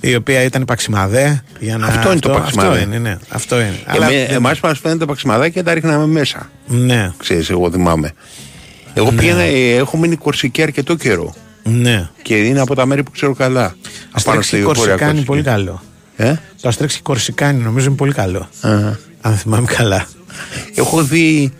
η 0.00 0.14
οποία 0.14 0.42
ήταν 0.42 0.64
παξιμαδέ. 0.64 1.42
Για 1.60 1.76
να... 1.78 1.86
Αυτό 1.86 2.10
είναι 2.10 2.20
το 2.20 2.28
παξιμαδέ. 2.28 2.68
Αυτό 2.68 2.80
είναι, 2.82 2.98
ναι. 2.98 3.16
Αυτό 3.28 3.60
είναι. 3.60 3.80
Αλλά 3.86 4.06
Εμέ, 4.06 4.16
δεν- 4.26 4.34
εμάς 4.34 4.60
μας 4.60 4.78
φαίνεται 4.78 4.98
τα 5.00 5.06
παξιμαδάκια 5.06 5.50
και 5.50 5.62
τα 5.62 5.74
ρίχναμε 5.74 6.06
μέσα. 6.06 6.50
Ναι, 6.66 7.12
Ξέρεις, 7.16 7.50
εγώ 7.50 7.70
θυμάμαι. 7.70 8.12
Εγώ 8.94 9.10
πήγαινα, 9.12 9.42
ε, 9.42 9.74
έχω 9.74 9.96
μείνει 9.96 10.16
Κορσική 10.16 10.62
αρκετό 10.62 10.94
καιρό. 10.94 11.34
Ναι. 11.62 12.08
Και 12.22 12.36
είναι 12.36 12.60
από 12.60 12.74
τα 12.74 12.86
μέρη 12.86 13.02
που 13.02 13.10
ξέρω 13.10 13.34
καλά. 13.34 13.64
Απάνω 13.64 13.76
Αστρέξι 14.12 14.48
στη 14.48 14.56
Βόρεια 14.62 14.72
Κορσικά 14.74 14.94
είναι 14.94 15.04
Κορσική. 15.04 15.26
πολύ 15.26 15.42
καλό. 15.42 15.82
Ε; 16.16 16.34
Το 16.60 16.68
Αστρέξι 16.68 17.00
Κορσικάνι 17.02 17.62
νομίζω 17.62 17.86
είναι 17.86 17.96
πολύ 17.96 18.12
καλό. 18.12 18.48
Αχα. 18.60 18.98
Αν 19.20 19.36
θυμάμαι 19.36 19.66
καλά. 19.76 20.06
Έχω 20.74 21.02
δει 21.02 21.52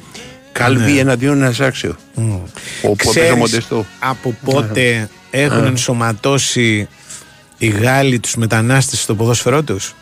Κάλβι 0.53 0.93
Ναι. 0.93 1.01
εναντίον 1.01 1.43
Αζάξιο. 1.43 1.97
Ο 2.83 2.95
Ξέρεις 2.97 3.19
Πέτρο 3.21 3.37
Μοντεστό. 3.37 3.87
από 3.99 4.35
πότε 4.45 5.09
έχουν 5.31 5.65
ενσωματώσει 5.65 6.89
οι 7.59 7.67
Γάλλοι 7.69 8.19
τους 8.19 8.35
μετανάστες 8.37 9.01
στο 9.01 9.15
ποδόσφαιρό 9.15 9.63
τους; 9.63 9.95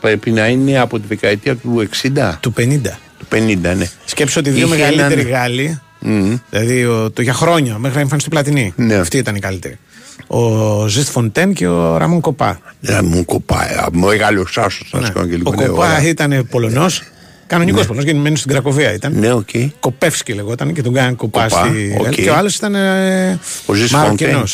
Πρέπει 0.00 0.30
να 0.30 0.46
είναι 0.48 0.78
από 0.78 0.98
τη 1.00 1.06
δεκαετία 1.06 1.56
του 1.56 1.88
60. 2.02 2.36
Του 2.40 2.52
50. 2.56 2.98
Του 3.18 3.26
50, 3.32 3.74
ναι. 3.76 3.88
Σκέψω 4.04 4.40
ότι 4.40 4.48
οι 4.48 4.52
δύο 4.52 4.66
Είχε 4.66 4.76
μεγαλύτεροι 4.76 5.20
έναν- 5.20 5.32
Γάλλοι, 5.32 5.80
Μμμ. 6.00 6.36
δηλαδή 6.50 6.84
ο, 6.84 7.10
το 7.10 7.22
για 7.22 7.32
χρόνια 7.32 7.78
μέχρι 7.78 7.94
να 7.96 8.00
εμφανιστεί 8.02 8.30
Πλατινή, 8.30 8.72
Ναι. 8.76 8.94
αυτοί 8.94 9.16
ήταν 9.18 9.34
οι 9.34 9.38
καλύτεροι. 9.40 9.78
Ο 10.26 10.86
Ζεστ 10.86 11.10
Φοντέν 11.10 11.52
και 11.52 11.66
ο 11.66 11.96
Ραμόν 11.96 12.20
Κοπά. 12.20 12.58
Ε, 12.82 13.00
μου 13.02 13.24
κοπάει. 13.24 13.68
Μεγάλο 13.92 14.46
άσος 14.54 14.90
να 14.92 15.00
Ναι. 15.00 15.06
σκόνω 15.06 15.26
και 15.26 15.34
Ο 15.34 15.36
λίγο. 15.36 15.54
ναι, 15.54 15.64
Κοπά 15.66 15.86
ωραία. 15.94 16.08
ήταν 16.08 16.46
Πολωνός. 16.50 17.02
Κανονικός 17.46 17.82
Πολωνός, 17.86 18.04
γεννημένο 18.06 18.36
στην 18.36 18.50
Κρακοβία 18.50 18.92
ήταν. 18.94 19.12
Ναι, 19.18 19.32
οκ. 19.32 19.48
Κοπεύσκι 19.80 20.32
λεγόταν 20.32 20.72
και 20.72 20.82
τον 20.82 20.92
κάνανε 20.92 21.14
κοπά. 21.14 21.46
Κοπά, 21.48 21.66
στη... 21.66 21.96
οκ. 22.00 22.08
Και 22.10 22.30
ο 22.30 22.34
άλλος 22.36 22.54
ήταν 22.56 22.74
ε, 22.74 23.38
Ο 23.66 23.72
Ζιστ 23.74 23.90
Μαροκινό. 23.90 24.30
Φοντέν. 24.30 24.46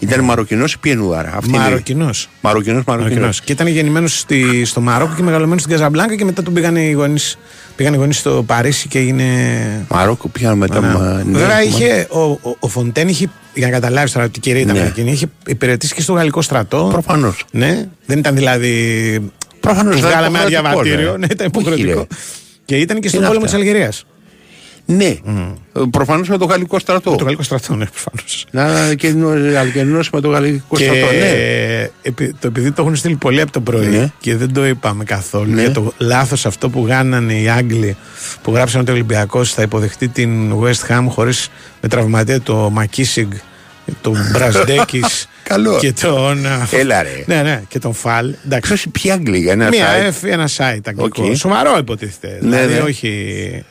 Ήταν 0.00 0.24
Μαροκινός 0.24 0.72
ή 0.72 0.78
pied-noir. 0.78 1.32
Αυτή 1.36 1.48
είναι. 1.48 1.58
Μαροκινός. 1.58 2.28
Μαροκινός, 2.40 2.84
Μαροκινός. 2.86 3.40
Και 3.40 3.52
ήταν 3.52 3.66
γεννημένος 3.66 4.24
στο 4.64 4.80
Μαρόκο 4.80 5.12
και 5.16 5.22
μεγαλωμένος 5.22 5.62
στην 5.62 5.72
Καζαμπλάνκα 5.76 6.14
και 6.16 6.24
μετά 6.24 6.42
τον 6.42 6.52
πήγαν 6.52 6.76
οι 6.76 6.90
γονείς 6.90 7.38
πήγαν 7.76 7.94
οι 7.94 7.96
γονείς 7.96 8.16
στο 8.18 8.42
Παρίσι 8.46 8.88
και 8.88 8.98
έγινε. 8.98 9.24
Μαρόκο 9.88 10.28
πήγαν 10.28 10.58
μετά. 10.58 10.80
Ναι. 10.80 10.86
μα- 10.94 11.22
ναι, 11.26 11.38
Βέβαια 11.38 11.54
μα- 11.54 11.62
είχε, 11.62 12.06
ο, 12.10 12.20
ο, 12.20 12.56
ο 12.58 12.68
Φοντέν 12.68 13.08
είχε, 13.08 13.30
για 13.54 13.66
να 13.66 13.72
καταλάβεις 13.72 14.12
τώρα 14.12 14.28
τι 14.28 14.40
κυρία 14.40 14.60
ήταν 14.60 14.76
Ναι. 14.76 14.82
εκείνη, 14.86 15.10
είχε 15.10 15.26
υπηρετήσει 15.46 15.94
και 15.94 16.02
στο 16.02 16.12
γαλλικό 16.12 16.42
στρατό. 16.42 16.88
Προφανώς. 16.92 17.44
Ναι, 17.50 17.88
δεν 18.06 18.18
ήταν 18.18 18.34
δηλαδή. 18.34 19.30
Προφανώς, 19.60 19.92
Του 19.92 19.98
ήταν 19.98 20.10
βγάλαμε 20.10 20.38
ένα 20.38 20.48
υποχρεωτικό, 20.48 20.82
διαβατήριο. 20.82 21.10
ναι. 21.10 21.16
Ναι, 21.18 21.26
ήταν 21.30 21.46
Όχι, 21.54 21.58
υποχρεωτικό. 21.58 22.00
ρε. 22.00 22.06
Και 22.64 22.76
ήταν 22.76 23.00
και 23.00 23.08
στον 23.08 23.18
Είναι 23.20 23.28
πόλεμο 23.28 23.46
της 23.46 23.54
αυτά. 23.54 23.66
Αλγερίας. 23.66 24.04
Ναι. 24.84 25.16
Προφανώς 25.90 26.28
με 26.28 26.38
το 26.38 26.44
γαλλικό 26.44 26.78
στρατό. 26.78 27.16
Το 27.16 27.24
γαλλικό 27.24 27.42
στρατό, 27.42 27.74
ναι, 27.74 27.84
προφανώς. 27.86 28.46
Να 28.50 28.94
και 28.94 29.78
ενώσει 29.80 30.10
με 30.12 30.20
το 30.20 30.28
γαλλικό 30.28 30.76
Και 30.76 30.84
στρατό. 30.84 31.06
Ναι. 31.12 31.88
επει- 32.02 32.34
το, 32.40 32.46
επειδή 32.46 32.70
το 32.72 32.82
έχουν 32.82 32.96
στείλει 32.96 33.16
πολύ 33.16 33.40
από 33.40 33.52
το 33.52 33.60
πρωί 33.60 33.86
Ναι. 33.86 34.10
και 34.20 34.36
δεν 34.36 34.52
το 34.52 34.66
είπαμε 34.66 35.04
καθόλου 35.04 35.52
Ναι. 35.52 35.60
για 35.60 35.72
το 35.72 35.92
λάθος 35.98 36.46
αυτό 36.46 36.68
που 36.70 36.86
γάνανε 36.86 37.32
οι 37.40 37.48
Άγγλοι 37.48 37.96
που 38.42 38.52
γράψαν 38.54 38.80
ότι 38.80 38.90
ο 38.90 38.94
Ολυμπιακός 38.94 39.52
θα 39.54 39.62
υποδεχτεί 39.62 40.08
την 40.08 40.52
West 40.62 40.88
Ham 40.88 41.04
χωρίς 41.08 41.48
με 41.80 41.88
τραυματία 41.88 42.40
το 42.40 42.70
Μακίσιγκ, 42.72 43.32
τον 44.00 44.16
Μπραζντέκη 44.32 45.00
Καλό. 45.42 45.78
και 45.78 45.92
τον. 45.92 46.46
Έλα 46.70 47.02
ρε. 47.02 47.24
Ναι, 47.26 47.42
ναι, 47.42 47.62
και 47.68 47.78
τον 47.78 47.94
Φαλ. 47.94 48.34
Εντάξει. 48.44 48.68
Ποιος 48.72 48.86
ποιοι 49.02 49.10
Άγγλοι, 49.10 49.48
ένα 49.48 49.68
Μία 49.68 49.86
site. 49.86 50.08
F, 50.24 50.28
ένα 50.30 50.48
site 50.56 50.78
αγγλικό. 50.86 51.24
Οκ. 51.24 51.36
Σοβαρό 51.36 51.76
υποτίθεται. 51.78 52.38
Ναι, 52.42 52.56
δηλαδή, 52.56 52.72
ναι. 52.74 52.80
όχι. 52.80 53.64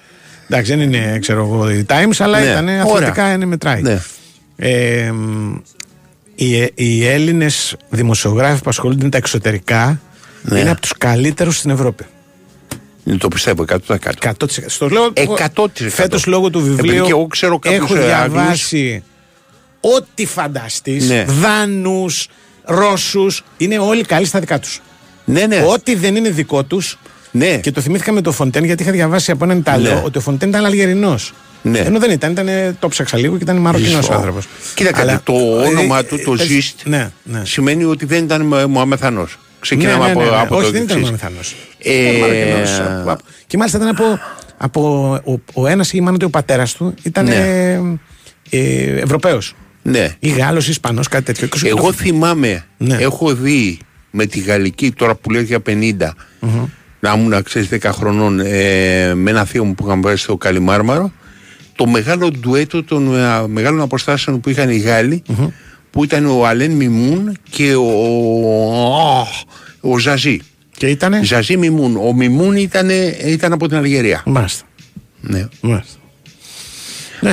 Εντάξει, 0.49 0.75
δεν 0.75 0.81
είναι, 0.91 1.19
ξέρω 1.19 1.43
εγώ, 1.45 1.69
οι 1.71 1.85
Times, 1.89 2.11
αλλά 2.17 2.39
Ναι. 2.39 2.45
ήταν 2.45 2.67
Ωραία. 2.67 2.81
αθλητικά 2.83 3.31
είναι 3.33 3.45
μετράει. 3.45 3.81
Ναι. 3.81 4.01
Ε, 4.55 5.11
μ, 5.11 5.55
οι, 6.35 6.67
οι 6.75 7.05
Έλληνες 7.07 7.75
δημοσιογράφοι 7.89 8.61
που 8.63 8.69
ασχολούνται 8.69 9.03
με 9.03 9.09
τα 9.09 9.17
εξωτερικά 9.17 10.01
Ναι. 10.41 10.59
είναι 10.59 10.69
από 10.69 10.81
τους 10.81 10.93
καλύτερους 10.97 11.57
στην 11.57 11.69
Ευρώπη. 11.69 12.05
Ναι, 13.03 13.17
Το 13.17 13.27
πιστεύω 13.27 13.63
100%. 13.63 13.97
100%. 14.21 14.33
Στο 14.65 14.87
λέω, 14.89 15.11
100%. 15.13 15.89
Φέτος 15.89 16.25
λόγω 16.25 16.49
του 16.49 16.59
Επειδή 16.59 16.75
βιβλίου 16.75 17.03
και 17.03 17.11
εγώ 17.11 17.27
ξέρω 17.27 17.59
κάποιους, 17.59 17.89
έχω 17.89 17.95
ε, 17.95 18.05
διαβάσει 18.05 19.03
ό,τι 19.81 20.25
φανταστείς. 20.25 21.09
Ναι. 21.09 21.25
Δάνους, 21.27 22.27
Ρώσους. 22.63 23.43
Είναι 23.57 23.77
όλοι 23.77 24.03
καλοί 24.03 24.25
στα 24.25 24.39
δικά 24.39 24.59
τους. 24.59 24.81
Ναι, 25.25 25.45
ναι. 25.45 25.63
Ό,τι 25.67 25.95
δεν 25.95 26.15
είναι 26.15 26.29
δικό 26.29 26.63
τους. 26.63 26.97
Ναι. 27.31 27.57
Και 27.57 27.71
το 27.71 27.81
θυμήθηκα 27.81 28.11
με 28.11 28.21
το 28.21 28.31
Φοντέν 28.31 28.63
γιατί 28.63 28.83
είχα 28.83 28.91
διαβάσει 28.91 29.31
από 29.31 29.43
έναν 29.43 29.57
Ιταλό 29.57 29.89
Ναι. 29.93 30.01
ότι 30.05 30.17
ο 30.17 30.21
Φοντέν 30.21 30.49
ήταν 30.49 30.65
Αλγερινός. 30.65 31.33
Ναι. 31.61 31.79
Ενώ 31.79 31.99
δεν 31.99 32.11
ήταν, 32.11 32.31
ήταν, 32.31 32.47
το 32.79 32.87
ψάξα 32.87 33.17
λίγο 33.17 33.37
και 33.37 33.43
ήταν 33.43 33.57
Μαροκινός 33.57 33.91
Ζησό. 34.03 34.13
άνθρωπος. 34.13 34.47
Κοίτα, 34.75 35.21
το 35.23 35.33
όνομα 35.65 36.03
του, 36.03 36.19
το 36.25 36.35
Ζιστ, 36.35 36.79
Ναι, 36.85 37.11
ναι. 37.23 37.41
σημαίνει 37.45 37.83
ότι 37.83 38.05
δεν 38.05 38.23
ήταν 38.23 38.41
Μωαμεθανός. 38.69 39.39
Ξεκινάμε 39.59 39.97
Ναι, 39.97 40.03
ναι, 40.05 40.11
από, 40.11 40.19
ναι, 40.23 40.29
ναι. 40.29 40.35
από 40.41 40.55
Όχι, 40.55 40.65
το 40.65 40.71
δεν 40.71 40.83
ήταν 40.83 40.97
εξής. 40.97 41.11
Μωαμεθανός. 41.11 41.55
Ε, 41.79 42.01
Ήταν 42.09 42.19
Μαροκινός. 42.19 42.79
Από- 43.07 43.23
Και 43.47 43.57
μάλιστα 43.57 43.77
ήταν 43.77 43.89
από. 43.89 44.03
από 44.57 45.11
ο, 45.25 45.39
ο 45.53 45.67
ένας 45.67 45.93
ή 45.93 45.99
μάλλον 45.99 46.15
ότι 46.15 46.25
ο 46.25 46.29
πατέρας 46.29 46.73
του 46.73 46.93
ήταν 47.03 47.25
Ναι. 47.25 47.35
ε, 47.35 47.81
ε, 48.49 48.99
Ευρωπαίος. 48.99 49.55
Ναι. 49.81 50.15
Ή 50.19 50.29
Γάλλος 50.29 50.67
ή 50.67 50.69
Ισπανός, 50.69 51.07
κάτι 51.07 51.23
τέτοιο. 51.23 51.47
Και 51.47 51.57
σου- 51.57 51.67
Εγώ 51.67 51.91
θυμάμαι, 51.93 52.65
Ναι. 52.77 52.95
έχω 52.99 53.33
δει 53.35 53.79
με 54.11 54.25
τη 54.25 54.39
γαλλική, 54.39 54.91
τώρα 54.91 55.15
που 55.15 55.29
λέω 55.29 55.41
για 55.41 55.59
50, 55.59 56.13
Μμμ. 56.39 56.65
Να 56.99 57.13
ήμουν 57.17 57.43
ξέρεις 57.43 57.69
10 57.71 57.89
χρονών, 57.93 58.39
ε, 58.39 59.13
με 59.15 59.29
ένα 59.29 59.45
θείο 59.45 59.65
μου 59.65 59.75
που 59.75 59.85
είχαν 59.85 59.99
πάει 59.99 60.15
στο 60.15 60.37
Καλιμάρμαρο, 60.37 61.11
το 61.75 61.87
μεγάλο 61.87 62.31
ντουέτο 62.31 62.83
των 62.83 63.15
ε, 63.15 63.47
μεγάλων 63.47 63.81
αποστάσεων 63.81 64.39
που 64.39 64.49
είχαν 64.49 64.69
οι 64.69 64.77
γαλλοι 64.77 65.23
που 65.91 66.03
ήταν 66.03 66.25
ο 66.25 66.47
Αλέν 66.47 66.71
Μιμούν 66.71 67.37
και 67.49 67.75
ο, 67.75 67.87
ο, 69.81 69.91
ο 69.91 69.97
Ζαζί. 69.97 70.39
Και 70.77 70.87
ήτανε; 70.87 71.19
Ζαζί 71.23 71.57
Μιμούν. 71.57 71.97
Ο 71.97 72.13
Μιμούν 72.13 72.55
ήταν, 72.55 72.89
ήταν 73.25 73.53
από 73.53 73.67
την 73.67 73.77
Αλγερία. 73.77 74.23
Μάλιστα. 74.25 74.65
Ναι. 75.21 75.47
Μάλιστα. 75.61 75.97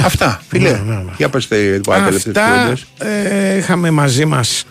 Αυτά, 0.05 0.43
φίλε. 0.49 0.71
Ναι, 0.71 0.77
ναι, 0.77 0.95
ναι. 0.95 1.13
Για 1.17 1.29
πες 1.29 1.49
τα 1.49 1.57
τελευταίες 1.57 2.37
Αυτά 2.37 2.59
κουβέντες. 2.59 2.87
ε, 2.99 3.57
είχαμε 3.57 3.91
μαζί 3.91 4.25
μας 4.25 4.65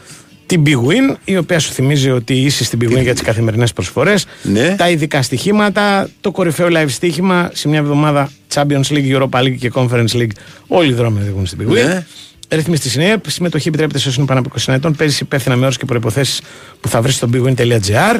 την 0.46 0.64
Big 0.66 0.78
Win, 0.78 1.16
η 1.24 1.38
οποία 1.38 1.60
σου 1.60 1.72
θυμίζει 1.72 2.12
ότι 2.12 2.34
είσαι 2.34 2.64
στην 2.64 2.80
Big 2.82 2.98
Win 2.98 3.02
για 3.02 3.14
τις 3.14 3.22
καθημερινές 3.22 3.74
προσφορές. 3.74 4.26
Ναι. 4.44 4.76
Τα 4.76 4.90
ειδικά 4.90 5.22
στοιχήματα, 5.22 6.10
το 6.22 6.32
κορυφαίο 6.32 6.68
live 6.72 6.86
στοίχημα 6.88 7.50
σε 7.54 7.68
μια 7.68 7.80
εβδομάδα 7.80 8.32
Champions 8.54 8.88
League, 8.90 9.20
Europa 9.20 9.40
League 9.40 9.56
και 9.60 9.72
Conference 9.74 10.12
League. 10.14 10.32
Όλοι 10.68 10.90
οι 10.90 10.94
δρόμοι 10.94 11.22
οδηγούν 11.22 11.46
στην 11.46 11.60
Big 11.62 11.72
Win. 11.72 11.86
Ναι. 11.86 12.06
Ρυθμίσει 12.50 12.82
της 12.82 12.92
συνέχεια. 12.92 13.22
Συμμετοχή 13.28 13.68
επιτρέπεται 13.68 14.00
σε 14.00 14.08
όσους 14.08 14.18
είναι 14.18 14.28
πάνω 14.28 14.40
από 14.40 14.50
20 14.60 14.74
ετών. 14.74 14.96
Παίζει 14.96 15.18
υπεύθυνα 15.22 15.56
με 15.56 15.64
όρους 15.64 15.78
και 15.78 15.86
προποθέσει 15.86 16.42
που 16.82 16.88
θα 16.88 17.02
βρεις 17.02 17.16
στο 17.16 17.30
bigwin.gr. 17.34 18.20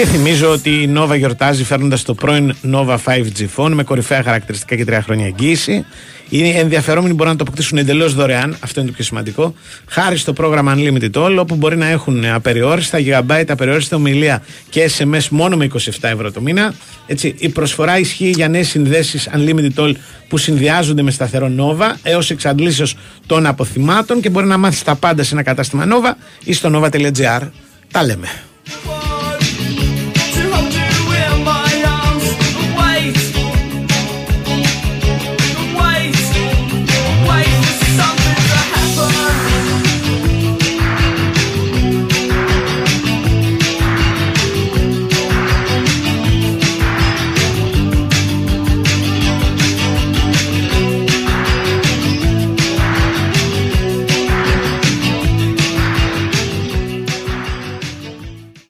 Και 0.00 0.06
θυμίζω 0.06 0.50
ότι 0.50 0.70
η 0.70 0.92
Nova 0.96 1.16
γιορτάζει 1.16 1.64
φέρνοντας 1.64 2.02
το 2.02 2.14
πρώην 2.14 2.54
Nova 2.72 2.96
5G 3.04 3.46
Phone 3.56 3.70
με 3.70 3.82
κορυφαία 3.82 4.22
χαρακτηριστικά 4.22 4.76
και 4.76 4.84
τρία 4.84 5.02
χρόνια 5.02 5.26
εγγύηση. 5.26 5.84
Οι 6.28 6.48
ενδιαφερόμενοι 6.48 7.14
μπορούν 7.14 7.32
να 7.32 7.38
το 7.38 7.44
αποκτήσουν 7.46 7.78
εντελώς 7.78 8.14
δωρεάν, 8.14 8.56
αυτό 8.60 8.80
είναι 8.80 8.88
το 8.88 8.94
πιο 8.94 9.04
σημαντικό, 9.04 9.54
χάρη 9.86 10.16
στο 10.16 10.32
πρόγραμμα 10.32 10.74
Unlimited 10.76 11.10
All, 11.12 11.36
όπου 11.38 11.54
μπορεί 11.54 11.76
να 11.76 11.86
έχουν 11.86 12.24
απεριόριστα 12.24 12.98
gigabyte, 12.98 13.44
απεριόριστα 13.48 13.96
ομιλία 13.96 14.42
και 14.70 14.90
SMS 14.98 15.28
μόνο 15.30 15.56
με 15.56 15.68
27 15.74 15.78
ευρώ 16.00 16.32
το 16.32 16.40
μήνα. 16.40 16.74
Έτσι, 17.06 17.34
η 17.38 17.48
προσφορά 17.48 17.98
ισχύει 17.98 18.30
για 18.30 18.48
νέες 18.48 18.68
συνδέσεις 18.68 19.28
Unlimited 19.36 19.74
All 19.74 19.92
που 20.28 20.38
συνδυάζονται 20.38 21.02
με 21.02 21.10
σταθερό 21.10 21.50
Nova 21.58 21.94
έως 22.02 22.30
εξαντλήσεως 22.30 22.96
των 23.26 23.46
αποθυμάτων 23.46 24.20
και 24.20 24.30
μπορεί 24.30 24.46
να 24.46 24.56
μάθεις 24.56 24.82
τα 24.82 24.94
πάντα 24.94 25.22
σε 25.22 25.34
ένα 25.34 25.42
κατάστημα 25.42 25.86
Nova 25.86 26.14
ή 26.44 26.52
στο 26.52 26.70
nova.gr. 26.72 27.48
Τα 27.90 28.04
λέμε. 28.04 28.28